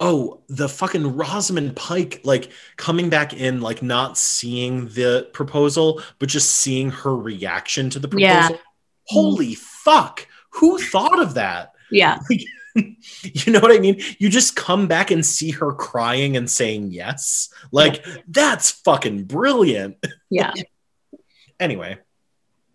oh 0.00 0.42
the 0.48 0.68
fucking 0.68 1.16
rosamund 1.16 1.74
pike 1.74 2.20
like 2.24 2.50
coming 2.76 3.08
back 3.08 3.32
in 3.32 3.60
like 3.60 3.82
not 3.82 4.18
seeing 4.18 4.86
the 4.88 5.28
proposal 5.32 6.00
but 6.18 6.28
just 6.28 6.50
seeing 6.56 6.90
her 6.90 7.16
reaction 7.16 7.90
to 7.90 7.98
the 7.98 8.08
proposal. 8.08 8.54
Yeah. 8.54 8.56
holy 9.08 9.54
fuck! 9.54 10.26
Who 10.50 10.78
thought 10.78 11.20
of 11.20 11.34
that? 11.34 11.72
Yeah. 11.90 12.18
you 13.22 13.52
know 13.52 13.60
what 13.60 13.70
I 13.72 13.78
mean? 13.78 14.00
You 14.18 14.28
just 14.28 14.56
come 14.56 14.88
back 14.88 15.10
and 15.10 15.24
see 15.24 15.50
her 15.52 15.72
crying 15.72 16.36
and 16.36 16.50
saying 16.50 16.90
yes. 16.92 17.50
Like, 17.70 18.04
that's 18.28 18.70
fucking 18.70 19.24
brilliant. 19.24 19.96
Yeah. 20.30 20.52
Anyway, 21.60 21.98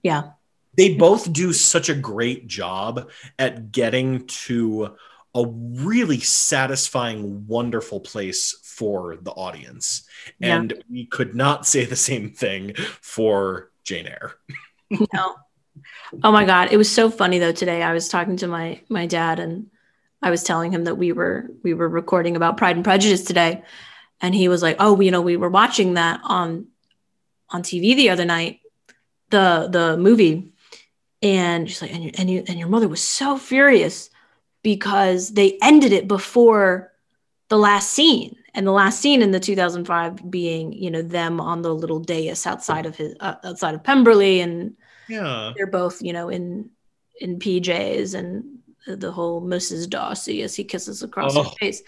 Yeah. 0.03 0.31
they 0.77 0.95
both 0.95 1.31
do 1.33 1.51
such 1.51 1.89
a 1.89 1.93
great 1.93 2.47
job 2.47 3.09
at 3.37 3.73
getting 3.73 4.25
to 4.47 4.95
a 5.35 5.45
really 5.45 6.21
satisfying, 6.21 7.45
wonderful 7.45 7.99
place 7.99 8.53
for 8.63 9.17
the 9.21 9.31
audience. 9.31 10.07
Yeah. 10.39 10.55
And 10.55 10.81
we 10.89 11.05
could 11.07 11.35
not 11.35 11.67
say 11.67 11.83
the 11.83 11.97
same 11.97 12.31
thing 12.31 12.73
for 13.01 13.69
Jane 13.83 14.07
Eyre. 14.07 14.35
No. 15.13 15.35
Oh 16.23 16.31
my 16.31 16.45
god, 16.45 16.69
it 16.71 16.77
was 16.77 16.89
so 16.89 17.11
funny 17.11 17.37
though 17.37 17.51
today. 17.51 17.83
I 17.83 17.93
was 17.93 18.07
talking 18.07 18.37
to 18.37 18.47
my 18.47 18.81
my 18.89 19.05
dad 19.05 19.39
and 19.39 19.67
I 20.21 20.29
was 20.29 20.43
telling 20.43 20.71
him 20.71 20.83
that 20.85 20.95
we 20.95 21.11
were 21.11 21.49
we 21.63 21.73
were 21.73 21.87
recording 21.87 22.35
about 22.35 22.57
Pride 22.57 22.75
and 22.75 22.83
Prejudice 22.85 23.23
today 23.23 23.63
and 24.21 24.35
he 24.35 24.49
was 24.49 24.61
like, 24.61 24.75
"Oh, 24.79 24.99
you 24.99 25.11
know, 25.11 25.21
we 25.21 25.37
were 25.37 25.49
watching 25.49 25.93
that 25.93 26.19
on 26.23 26.67
on 27.49 27.63
TV 27.63 27.95
the 27.95 28.09
other 28.09 28.25
night, 28.25 28.59
the 29.29 29.69
the 29.71 29.97
movie." 29.97 30.51
And 31.21 31.69
she's 31.69 31.81
like, 31.81 31.93
"And 31.93 32.03
your 32.03 32.13
and 32.17 32.29
you 32.29 32.43
and 32.47 32.59
your 32.59 32.67
mother 32.69 32.87
was 32.87 33.01
so 33.01 33.37
furious 33.37 34.09
because 34.61 35.29
they 35.29 35.57
ended 35.61 35.93
it 35.93 36.07
before 36.07 36.91
the 37.49 37.57
last 37.57 37.91
scene." 37.93 38.35
And 38.55 38.65
the 38.65 38.71
last 38.71 38.99
scene 38.99 39.21
in 39.21 39.31
the 39.31 39.39
2005 39.39 40.29
being, 40.29 40.73
you 40.73 40.89
know, 40.91 41.03
them 41.03 41.39
on 41.39 41.61
the 41.61 41.73
little 41.73 41.99
dais 41.99 42.45
outside 42.47 42.85
of 42.85 42.95
his 42.95 43.15
uh, 43.19 43.35
outside 43.43 43.75
of 43.75 43.83
Pemberley 43.83 44.41
and 44.41 44.75
Yeah. 45.07 45.53
they're 45.55 45.67
both 45.67 46.01
you 46.01 46.13
know 46.13 46.29
in 46.29 46.69
in 47.21 47.39
pjs 47.39 48.15
and 48.15 48.58
the 48.87 49.11
whole 49.11 49.41
mrs 49.41 49.89
darcy 49.89 50.41
as 50.41 50.55
he 50.55 50.63
kisses 50.63 51.03
across 51.03 51.35
her 51.35 51.41
Oh. 51.45 51.53
face 51.59 51.81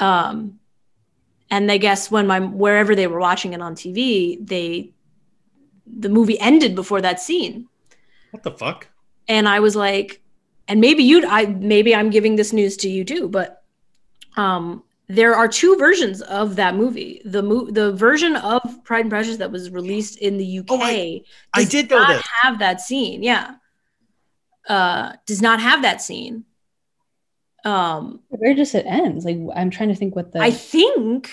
um 0.00 0.58
and 1.50 1.68
they 1.68 1.78
guess 1.78 2.10
when 2.10 2.26
my 2.26 2.40
wherever 2.40 2.94
they 2.94 3.06
were 3.06 3.20
watching 3.20 3.52
it 3.52 3.60
on 3.60 3.74
tv 3.74 4.38
they 4.46 4.92
the 5.86 6.08
movie 6.08 6.38
ended 6.40 6.74
before 6.74 7.00
that 7.00 7.20
scene 7.20 7.66
What 8.30 8.42
the 8.42 8.52
fuck? 8.52 8.88
and 9.28 9.48
i 9.48 9.60
was 9.60 9.74
like 9.76 10.20
and 10.68 10.80
maybe 10.80 11.02
you'd 11.02 11.24
i 11.24 11.46
maybe 11.46 11.94
i'm 11.94 12.10
giving 12.10 12.36
this 12.36 12.52
news 12.52 12.76
to 12.78 12.88
you 12.88 13.04
too 13.04 13.28
but 13.28 13.62
um 14.36 14.82
there 15.10 15.34
are 15.34 15.48
two 15.48 15.74
versions 15.76 16.20
of 16.22 16.56
that 16.56 16.74
movie 16.76 17.22
the 17.24 17.42
mo- 17.42 17.70
the 17.70 17.92
version 17.92 18.36
of 18.36 18.60
pride 18.84 19.00
and 19.00 19.10
prejudice 19.10 19.38
that 19.38 19.50
was 19.50 19.70
released 19.70 20.18
in 20.18 20.36
the 20.36 20.58
uk 20.60 20.66
Oh, 20.68 20.78
I- 20.82 21.22
I 21.54 21.64
did 21.64 21.88
know 21.90 21.98
not 21.98 22.08
this. 22.08 22.26
have 22.42 22.58
that 22.58 22.80
scene 22.82 23.22
yeah 23.22 23.54
uh 24.68 25.12
does 25.26 25.40
not 25.42 25.60
have 25.60 25.82
that 25.82 26.00
scene 26.02 26.44
um 27.64 28.20
Where 28.28 28.54
does 28.54 28.74
it 28.74 28.86
end? 28.86 29.24
Like 29.24 29.38
I'm 29.56 29.70
trying 29.70 29.88
to 29.88 29.94
think 29.94 30.14
what 30.14 30.32
the 30.32 30.40
i 30.40 30.50
think 30.50 31.30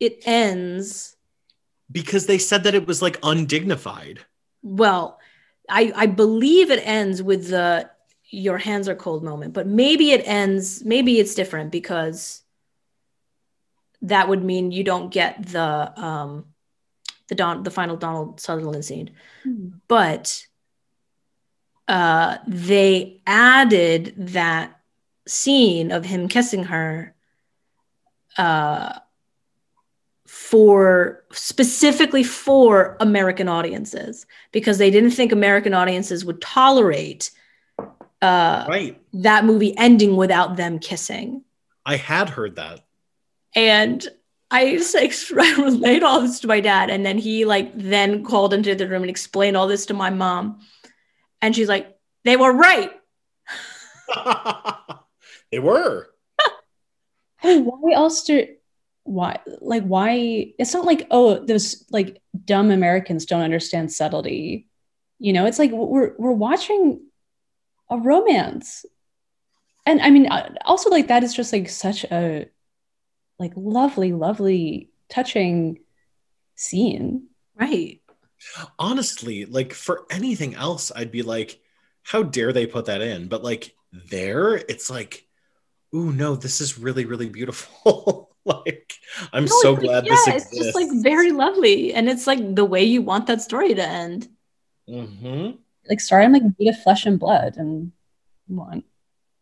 it 0.00 0.22
ends 0.26 1.16
Because 1.90 2.26
they 2.26 2.38
said 2.38 2.64
that 2.64 2.74
it 2.74 2.86
was 2.86 3.00
like 3.02 3.18
undignified. 3.22 4.20
well 4.62 5.18
i 5.68 5.92
i 5.94 6.06
believe 6.06 6.70
it 6.70 6.82
ends 6.84 7.22
with 7.22 7.48
the 7.50 7.88
your 8.30 8.58
hands 8.58 8.88
are 8.88 8.94
cold 8.96 9.22
moment 9.22 9.52
but 9.54 9.66
maybe 9.66 10.10
it 10.10 10.22
ends 10.26 10.84
maybe 10.84 11.18
it's 11.20 11.34
different 11.34 11.70
because 11.72 12.42
that 14.02 14.28
would 14.28 14.44
mean 14.44 14.70
you 14.72 14.84
don't 14.84 15.10
get 15.12 15.46
the 15.46 15.92
um 16.00 16.44
the 17.28 17.34
don 17.34 17.62
the 17.62 17.70
final 17.70 17.96
donald 17.96 18.40
sutherland 18.40 18.84
scene 18.84 19.10
Hmm. 19.44 19.68
but 19.86 20.47
uh 21.88 22.38
they 22.46 23.20
added 23.26 24.14
that 24.16 24.78
scene 25.26 25.90
of 25.90 26.04
him 26.04 26.28
kissing 26.28 26.64
her 26.64 27.14
uh 28.36 28.98
for 30.26 31.24
specifically 31.32 32.22
for 32.22 32.96
American 33.00 33.48
audiences 33.48 34.26
because 34.52 34.78
they 34.78 34.90
didn't 34.90 35.10
think 35.12 35.32
American 35.32 35.72
audiences 35.74 36.24
would 36.24 36.40
tolerate 36.40 37.30
uh 38.20 38.66
Right. 38.68 39.00
that 39.14 39.44
movie 39.44 39.74
ending 39.78 40.16
without 40.16 40.56
them 40.56 40.78
kissing 40.78 41.44
I 41.86 41.96
had 41.96 42.28
heard 42.30 42.56
that. 42.56 42.80
and 43.54 44.06
I 44.50 44.76
just 44.76 44.94
like 44.94 45.12
relayed 45.58 46.02
all 46.02 46.20
this 46.22 46.40
to 46.40 46.46
my 46.48 46.60
dad, 46.60 46.88
and 46.88 47.04
then 47.04 47.18
he 47.18 47.44
like 47.44 47.70
then 47.74 48.24
called 48.24 48.54
into 48.54 48.74
the 48.74 48.88
room 48.88 49.02
and 49.02 49.10
explained 49.10 49.56
all 49.58 49.66
this 49.68 49.84
to 49.86 49.94
my 49.94 50.08
mom, 50.08 50.60
and 51.40 51.54
she's 51.54 51.68
like, 51.68 51.96
"They 52.24 52.36
were 52.36 52.52
right." 52.52 52.90
they 55.52 55.58
were. 55.58 56.08
I 57.42 57.56
mean, 57.56 57.64
why 57.64 57.92
else 57.94 58.24
do 58.24 58.46
why 59.08 59.38
like 59.60 59.84
why 59.84 60.52
it's 60.58 60.74
not 60.74 60.84
like 60.84 61.06
oh 61.10 61.42
those 61.44 61.86
like 61.90 62.20
dumb 62.44 62.70
Americans 62.70 63.24
don't 63.24 63.42
understand 63.42 63.92
subtlety. 63.92 64.68
You 65.18 65.32
know, 65.32 65.46
it's 65.46 65.58
like 65.58 65.70
we're 65.72 66.12
we're 66.18 66.32
watching 66.32 67.00
a 67.90 67.98
romance. 67.98 68.84
And 69.86 70.00
I 70.02 70.10
mean 70.10 70.26
uh, 70.26 70.54
also 70.64 70.90
like 70.90 71.08
that 71.08 71.24
is 71.24 71.34
just 71.34 71.52
like 71.52 71.70
such 71.70 72.04
a 72.04 72.48
like 73.38 73.52
lovely 73.56 74.12
lovely 74.12 74.90
touching 75.08 75.80
scene. 76.54 77.28
Right. 77.58 77.97
Honestly, 78.78 79.44
like 79.46 79.72
for 79.72 80.06
anything 80.10 80.54
else, 80.54 80.92
I'd 80.94 81.10
be 81.12 81.22
like, 81.22 81.60
how 82.02 82.22
dare 82.22 82.52
they 82.52 82.66
put 82.66 82.86
that 82.86 83.00
in? 83.02 83.28
But 83.28 83.42
like 83.44 83.74
there, 83.92 84.54
it's 84.56 84.90
like, 84.90 85.26
ooh, 85.94 86.12
no, 86.12 86.36
this 86.36 86.60
is 86.60 86.78
really, 86.78 87.06
really 87.06 87.28
beautiful. 87.30 88.36
like, 88.46 88.94
I'm 89.32 89.46
No, 89.46 89.48
so 89.48 89.76
glad 89.76 90.08
yeah, 90.08 90.10
this 90.10 90.26
exists. 90.28 90.54
it's 90.54 90.56
just 90.56 90.74
like 90.74 90.88
very 90.92 91.32
lovely, 91.32 91.92
and 91.94 92.08
it's 92.08 92.26
like 92.26 92.54
the 92.54 92.64
way 92.64 92.84
you 92.84 93.02
want 93.02 93.26
that 93.26 93.40
story 93.42 93.74
to 93.74 93.82
end. 93.82 94.28
hmm 94.88 95.58
Like 95.88 96.00
sorry, 96.00 96.24
I'm 96.24 96.32
like 96.32 96.42
made 96.58 96.68
of 96.68 96.82
flesh 96.82 97.06
and 97.06 97.18
blood 97.18 97.56
and 97.56 97.92
come 98.48 98.60
on. 98.60 98.84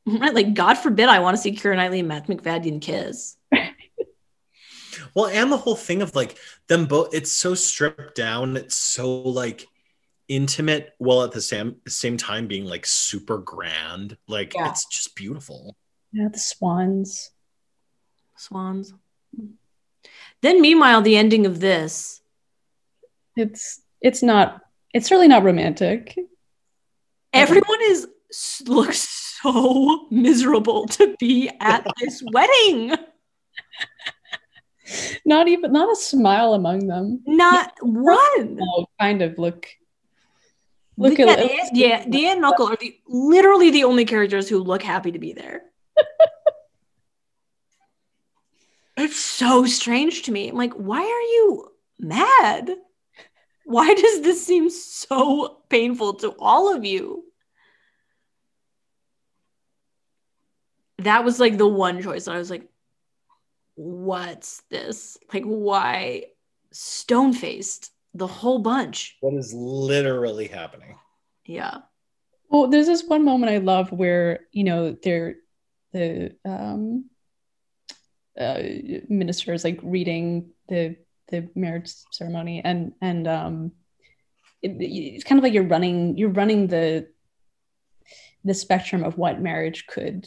Right? 0.07 0.35
Like, 0.35 0.55
God 0.55 0.75
forbid, 0.77 1.09
I 1.09 1.21
want 1.21 1.37
to 1.37 1.43
see 1.43 1.53
Keira 1.53 1.77
Knightley 1.77 2.01
and 2.01 2.09
Matt 2.09 2.29
Macfadyen 2.29 2.83
kiss. 2.83 3.36
Well, 5.17 5.29
and 5.29 5.51
the 5.51 5.57
whole 5.57 5.75
thing 5.77 6.03
of 6.03 6.15
like 6.15 6.37
them 6.69 6.85
both, 6.85 7.15
it's 7.15 7.33
so 7.33 7.55
stripped 7.55 8.15
down. 8.15 8.55
It's 8.59 8.77
so 8.77 9.23
like 9.23 9.67
intimate, 10.29 10.93
while 10.99 11.23
at 11.23 11.33
the 11.33 11.41
same 11.41 11.77
same 11.89 12.19
time 12.19 12.47
being 12.47 12.67
like 12.67 12.85
super 12.85 13.39
grand. 13.39 14.19
Like 14.29 14.53
Yeah. 14.55 14.69
it's 14.69 14.85
just 14.85 15.17
beautiful. 15.17 15.75
Yeah, 16.13 16.29
the 16.31 16.39
swans. 16.39 17.31
Swans. 18.37 18.93
Then, 20.43 20.61
meanwhile, 20.61 21.01
the 21.01 21.17
ending 21.17 21.47
of 21.47 21.61
this. 21.61 22.21
It's 23.37 23.81
it's 24.03 24.23
not 24.23 24.61
it's 24.93 25.11
really 25.11 25.29
not 25.29 25.45
romantic. 25.45 26.15
Everyone 27.33 27.79
is 27.85 28.07
looks 28.67 29.09
so 29.43 30.09
miserable 30.11 30.87
to 30.89 31.17
be 31.19 31.51
at 31.59 31.87
this 32.03 32.23
wedding. 32.33 32.93
Not 35.25 35.49
even 35.49 35.73
not 35.73 35.91
a 35.91 35.97
smile 35.97 36.55
among 36.55 36.87
them. 36.87 37.23
Not 37.27 37.73
one. 37.81 38.61
Kind 39.01 39.23
of 39.23 39.39
look 39.39 39.67
look 40.97 41.19
yeah, 41.19 41.27
at 41.27 41.39
the, 41.39 41.71
yeah, 41.73 42.05
the 42.07 42.27
and 42.27 42.45
uncle 42.45 42.69
are 42.69 42.77
the 42.77 42.97
literally 43.07 43.71
the 43.71 43.85
only 43.85 44.05
characters 44.05 44.49
who 44.49 44.59
look 44.59 44.83
happy 44.83 45.13
to 45.13 45.19
be 45.19 45.33
there. 45.33 45.63
it's 48.97 49.17
so 49.17 49.67
strange 49.67 50.23
to 50.23 50.33
me. 50.33 50.49
I'm 50.49 50.57
like, 50.57 50.75
why 50.75 51.01
are 51.01 51.03
you 51.03 51.73
mad? 51.99 52.71
Why 53.65 53.93
does 53.93 54.23
this 54.23 54.47
seem 54.47 54.71
so 54.71 55.63
painful 55.69 56.15
to 56.15 56.31
all 56.39 56.75
of 56.75 56.85
you? 56.85 57.25
That 60.99 61.25
was 61.25 61.41
like 61.41 61.59
the 61.59 61.67
one 61.67 62.03
choice 62.03 62.25
that 62.25 62.35
I 62.35 62.39
was 62.39 62.51
like, 62.51 62.69
what's 63.77 64.63
this? 64.71 65.17
Like, 65.33 65.45
why 65.45 66.25
stone 66.73 67.33
faced 67.33 67.93
the 68.15 68.27
whole 68.27 68.59
bunch? 68.59 69.17
What 69.21 69.35
is 69.35 69.53
literally 69.55 70.49
happening? 70.49 70.99
Yeah. 71.45 71.79
Well, 72.49 72.69
there's 72.69 72.87
this 72.87 73.05
one 73.05 73.25
moment 73.25 73.53
I 73.53 73.59
love 73.59 73.93
where 73.93 74.41
you 74.53 74.65
know 74.65 74.97
they're 75.03 75.37
the 75.93 76.37
um, 76.45 77.07
uh, 78.39 78.63
minister 79.09 79.53
is 79.53 79.65
like 79.65 79.81
reading 79.83 80.51
the 80.69 80.97
the 81.29 81.49
marriage 81.55 81.91
ceremony, 82.13 82.63
and 82.65 82.93
and 83.01 83.27
um, 83.27 83.73
it, 84.63 84.77
it's 84.81 85.25
kind 85.25 85.39
of 85.39 85.43
like 85.43 85.53
you're 85.53 85.65
running 85.65 86.17
you're 86.17 86.31
running 86.31 86.67
the 86.67 87.09
the 88.45 88.55
spectrum 88.55 89.03
of 89.03 89.19
what 89.19 89.41
marriage 89.41 89.87
could 89.87 90.27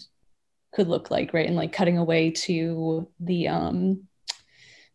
could 0.73 0.87
look 0.87 1.09
like, 1.11 1.33
right? 1.33 1.47
And 1.47 1.55
like 1.55 1.73
cutting 1.73 1.97
away 1.97 2.31
to 2.31 3.07
the 3.19 3.47
um 3.47 4.07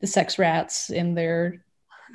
the 0.01 0.07
sex 0.07 0.39
rats 0.39 0.91
in 0.91 1.15
their, 1.15 1.65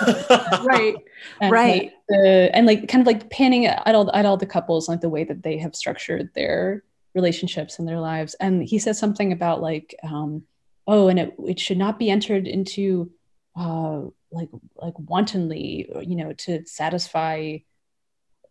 Right. 0.00 0.94
and, 1.40 1.52
right. 1.52 1.82
like, 1.84 1.92
the 2.08 2.50
and 2.52 2.66
like 2.66 2.88
kind 2.88 3.00
of 3.00 3.06
like 3.06 3.30
panning 3.30 3.66
at 3.66 3.94
all 3.94 4.10
at 4.14 4.26
all 4.26 4.36
the 4.36 4.46
couples 4.46 4.88
like 4.88 5.00
the 5.00 5.08
way 5.08 5.24
that 5.24 5.42
they 5.42 5.58
have 5.58 5.74
structured 5.74 6.30
their 6.34 6.84
relationships 7.14 7.78
and 7.78 7.88
their 7.88 8.00
lives 8.00 8.34
and 8.34 8.62
he 8.62 8.78
says 8.78 8.98
something 8.98 9.32
about 9.32 9.62
like 9.62 9.94
um 10.02 10.42
oh 10.86 11.08
and 11.08 11.18
it, 11.18 11.34
it 11.46 11.60
should 11.60 11.78
not 11.78 11.98
be 11.98 12.10
entered 12.10 12.46
into 12.46 13.10
uh 13.56 14.02
like 14.30 14.48
like 14.76 14.98
wantonly 14.98 15.88
you 16.02 16.16
know 16.16 16.32
to 16.32 16.64
satisfy 16.66 17.56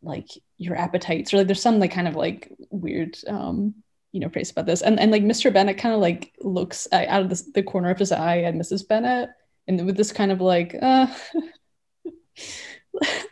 like 0.02 0.28
your 0.58 0.76
appetites 0.76 1.34
or 1.34 1.38
like 1.38 1.48
there's 1.48 1.62
some 1.62 1.80
like 1.80 1.92
kind 1.92 2.08
of 2.08 2.16
like 2.16 2.52
weird 2.70 3.18
um 3.28 3.76
you 4.14 4.20
know 4.20 4.30
phrase 4.30 4.52
about 4.52 4.66
this 4.66 4.82
and 4.82 5.00
and 5.00 5.12
like 5.12 5.24
mr 5.24 5.52
bennet 5.52 5.78
kind 5.78 5.94
of 5.94 6.00
like 6.00 6.34
looks 6.40 6.88
out 6.94 7.24
of 7.24 7.30
the, 7.30 7.44
the 7.56 7.64
corner 7.64 7.90
of 7.90 8.00
his 8.00 8.12
eye 8.12 8.44
at 8.44 8.54
mrs 8.54 8.88
bennet 8.88 9.30
and 9.68 9.86
with 9.86 9.98
this 9.98 10.14
kind 10.14 10.32
of 10.32 10.40
like 10.40 10.76
uh 10.82 11.08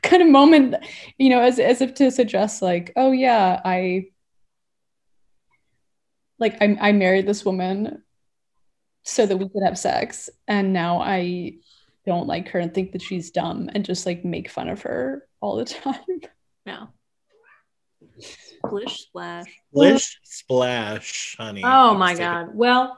kind 0.01 0.23
of 0.23 0.27
moment 0.27 0.75
you 1.17 1.29
know 1.29 1.39
as, 1.39 1.59
as 1.59 1.81
if 1.81 1.93
to 1.93 2.11
suggest 2.11 2.61
like 2.61 2.91
oh 2.95 3.11
yeah 3.11 3.61
i 3.63 4.05
like 6.39 6.57
I, 6.59 6.75
I 6.81 6.91
married 6.91 7.27
this 7.27 7.45
woman 7.45 8.01
so 9.03 9.25
that 9.25 9.37
we 9.37 9.47
could 9.47 9.63
have 9.63 9.77
sex 9.77 10.29
and 10.47 10.73
now 10.73 10.99
i 10.99 11.53
don't 12.07 12.27
like 12.27 12.49
her 12.49 12.59
and 12.59 12.73
think 12.73 12.93
that 12.93 13.01
she's 13.03 13.29
dumb 13.29 13.69
and 13.73 13.85
just 13.85 14.07
like 14.07 14.25
make 14.25 14.49
fun 14.49 14.67
of 14.67 14.81
her 14.81 15.27
all 15.39 15.57
the 15.57 15.65
time 15.65 16.21
Yeah. 16.65 16.87
Splish 18.21 19.01
splash. 19.01 19.59
Splish 19.73 20.19
splash, 20.23 21.35
honey. 21.37 21.61
Oh 21.65 21.93
my 21.95 22.07
Let's 22.09 22.19
it. 22.19 22.23
god. 22.23 22.47
Well, 22.53 22.97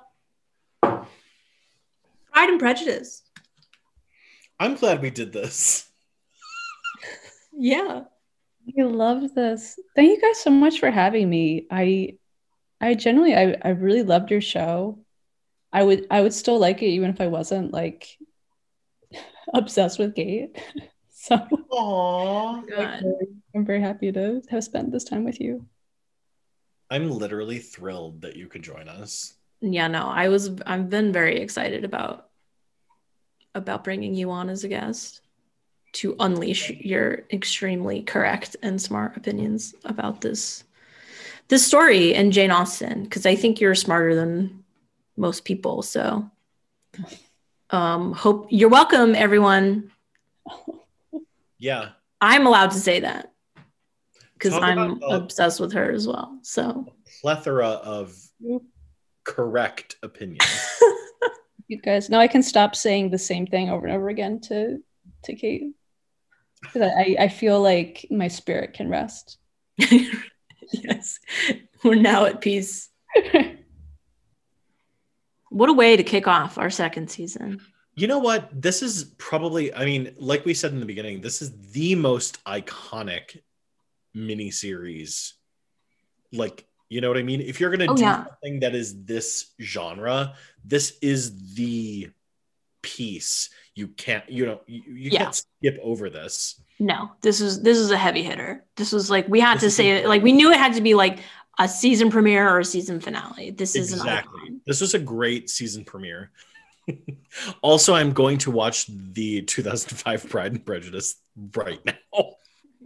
Pride 0.81 2.49
and 2.49 2.59
Prejudice. 2.59 3.23
I'm 4.59 4.75
glad 4.75 5.01
we 5.01 5.09
did 5.09 5.31
this. 5.33 5.89
Yeah. 7.55 8.01
i 8.79 8.81
love 8.81 9.35
this 9.35 9.77
thank 9.95 10.09
you 10.09 10.19
guys 10.19 10.39
so 10.39 10.49
much 10.49 10.79
for 10.79 10.89
having 10.89 11.29
me 11.29 11.67
i 11.69 12.17
i 12.81 12.95
generally 12.95 13.35
i, 13.35 13.55
I 13.61 13.69
really 13.69 14.01
loved 14.01 14.31
your 14.31 14.41
show 14.41 14.97
i 15.71 15.83
would 15.83 16.07
i 16.09 16.19
would 16.21 16.33
still 16.33 16.57
like 16.57 16.81
it 16.81 16.87
even 16.87 17.11
if 17.11 17.21
i 17.21 17.27
wasn't 17.27 17.71
like 17.71 18.17
obsessed 19.53 19.99
with 19.99 20.15
gate 20.15 20.57
so 21.11 21.37
Aww. 21.71 23.11
God. 23.53 23.59
I'm 23.59 23.65
very 23.65 23.81
happy 23.81 24.11
to 24.11 24.41
have 24.49 24.63
spent 24.63 24.91
this 24.91 25.03
time 25.03 25.23
with 25.23 25.39
you. 25.39 25.65
I'm 26.89 27.09
literally 27.09 27.59
thrilled 27.59 28.21
that 28.21 28.35
you 28.35 28.47
could 28.47 28.61
join 28.61 28.88
us. 28.88 29.34
Yeah, 29.61 29.88
no, 29.88 30.07
I 30.07 30.27
was 30.27 30.51
I've 30.65 30.89
been 30.89 31.11
very 31.13 31.39
excited 31.39 31.85
about 31.85 32.30
about 33.55 33.84
bringing 33.84 34.13
you 34.15 34.31
on 34.31 34.49
as 34.49 34.63
a 34.63 34.67
guest 34.67 35.21
to 35.93 36.15
unleash 36.19 36.71
your 36.71 37.23
extremely 37.31 38.01
correct 38.01 38.55
and 38.61 38.81
smart 38.81 39.15
opinions 39.15 39.75
about 39.85 40.21
this 40.21 40.63
this 41.47 41.65
story 41.65 42.13
and 42.15 42.34
Jane 42.34 42.51
Austen 42.51 43.03
because 43.03 43.25
I 43.25 43.35
think 43.35 43.61
you're 43.61 43.75
smarter 43.75 44.15
than 44.15 44.63
most 45.15 45.45
people. 45.45 45.81
So 45.81 46.30
um 47.69 48.11
hope 48.11 48.47
you're 48.49 48.69
welcome 48.69 49.15
everyone. 49.15 49.91
Yeah. 51.57 51.89
I'm 52.19 52.45
allowed 52.45 52.71
to 52.71 52.80
say 52.80 52.99
that 53.01 53.32
because 54.44 54.60
I'm 54.61 55.02
obsessed 55.03 55.60
with 55.60 55.74
her 55.74 55.91
as 55.91 56.07
well. 56.07 56.38
So 56.41 56.94
Plethora 57.22 57.70
of 57.70 58.15
mm. 58.44 58.61
correct 59.24 59.95
opinions. 60.03 60.44
You 61.70 61.80
guys, 61.80 62.10
now 62.10 62.20
I 62.20 62.28
can 62.28 62.44
stop 62.44 62.76
saying 62.76 63.10
the 63.10 63.18
same 63.18 63.48
thing 63.48 63.70
over 63.70 63.88
and 63.88 63.95
over 63.95 64.10
again 64.10 64.41
to 64.41 64.80
to 65.24 65.34
Kate 65.34 65.72
because 66.61 66.82
I, 66.82 67.15
I 67.18 67.28
feel 67.30 67.61
like 67.61 68.06
my 68.11 68.28
spirit 68.28 68.74
can 68.74 68.90
rest. 68.90 69.38
yes, 69.78 71.20
we're 71.84 71.95
now 71.95 72.26
at 72.26 72.41
peace. 72.41 72.90
What 75.49 75.70
a 75.70 75.74
way 75.74 75.95
to 75.95 76.02
kick 76.02 76.28
off 76.28 76.57
our 76.57 76.72
second 76.72 77.11
season. 77.11 77.61
You 77.94 78.07
know 78.07 78.18
what? 78.18 78.49
This 78.60 78.82
is 78.82 79.03
probably, 79.20 79.72
I 79.72 79.86
mean, 79.86 80.15
like 80.18 80.45
we 80.45 80.56
said 80.56 80.72
in 80.72 80.80
the 80.80 80.86
beginning, 80.88 81.22
this 81.22 81.44
is 81.44 81.52
the 81.74 81.94
most 81.94 82.44
iconic 82.45 83.40
miniseries. 84.15 85.34
Like, 86.31 86.65
you 86.90 87.02
know 87.02 87.10
what 87.10 87.18
I 87.18 87.23
mean? 87.23 87.41
If 87.41 87.60
you're 87.60 87.69
going 87.76 87.88
to 87.88 87.91
Oh, 87.94 87.95
do 87.95 88.03
yeah. 88.03 88.26
something 88.26 88.60
that 88.61 88.76
is 88.76 89.03
this 89.06 89.52
genre, 89.61 90.35
this 90.64 90.98
is 91.02 91.53
the 91.56 92.10
piece. 92.81 93.49
You 93.76 93.88
can't, 93.88 94.27
you 94.30 94.45
know, 94.45 94.61
you, 94.68 94.81
you 94.88 95.10
Yeah. 95.11 95.19
can't 95.23 95.35
skip 95.35 95.80
over 95.81 96.10
this. 96.10 96.61
No, 96.80 97.11
this 97.22 97.40
is 97.41 97.61
this 97.61 97.77
is 97.77 97.91
a 97.91 97.98
heavy 97.98 98.23
hitter. 98.23 98.65
This 98.76 98.91
was 98.91 99.10
like 99.10 99.27
we 99.27 99.40
had 99.40 99.56
This 99.60 99.64
to 99.64 99.72
say 99.72 99.91
it. 99.91 100.07
Like 100.07 100.22
we 100.22 100.31
knew 100.31 100.52
it 100.52 100.57
had 100.57 100.73
to 100.73 100.81
be 100.81 100.94
like 100.95 101.19
a 101.60 101.68
season 101.68 102.10
premiere 102.10 102.49
or 102.49 102.60
a 102.60 102.65
season 102.65 102.99
finale. 102.99 103.52
This 103.52 103.76
is 103.76 103.94
Exactly. 103.94 104.56
This 104.65 104.81
was 104.81 104.94
a 104.94 104.99
great 104.99 105.49
season 105.49 105.85
premiere. 105.85 106.31
also, 107.61 107.94
I'm 107.95 108.11
going 108.11 108.38
to 108.40 108.52
watch 108.52 108.88
the 108.88 109.41
2005 109.44 110.30
Pride 110.30 110.52
and 110.52 110.65
Prejudice 110.65 111.15
right 111.56 111.84
now. 111.85 111.94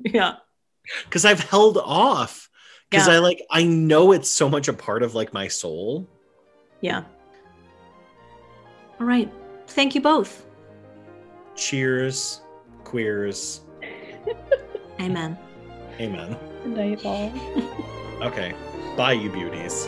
Yeah. 0.05 0.35
Because 1.05 1.25
I've 1.25 1.39
held 1.39 1.77
off 1.77 2.49
because 2.89 3.07
Yeah. 3.07 3.15
I 3.15 3.17
like 3.19 3.41
I 3.49 3.63
know 3.63 4.11
it's 4.11 4.29
so 4.29 4.49
much 4.49 4.67
a 4.67 4.73
part 4.73 5.03
of 5.03 5.15
like 5.15 5.33
my 5.33 5.47
soul. 5.47 6.07
Yeah. 6.81 7.03
All 8.99 9.05
right. 9.05 9.31
Thank 9.67 9.95
you 9.95 10.01
both. 10.01 10.45
Cheers, 11.55 12.41
queers, 12.83 13.61
Amen. 14.99 15.37
amen. 15.99 16.37
Good 16.63 16.75
night, 16.77 17.05
all. 17.05 17.31
Okay, 18.21 18.55
bye, 18.95 19.11
you 19.13 19.29
beauties. 19.29 19.87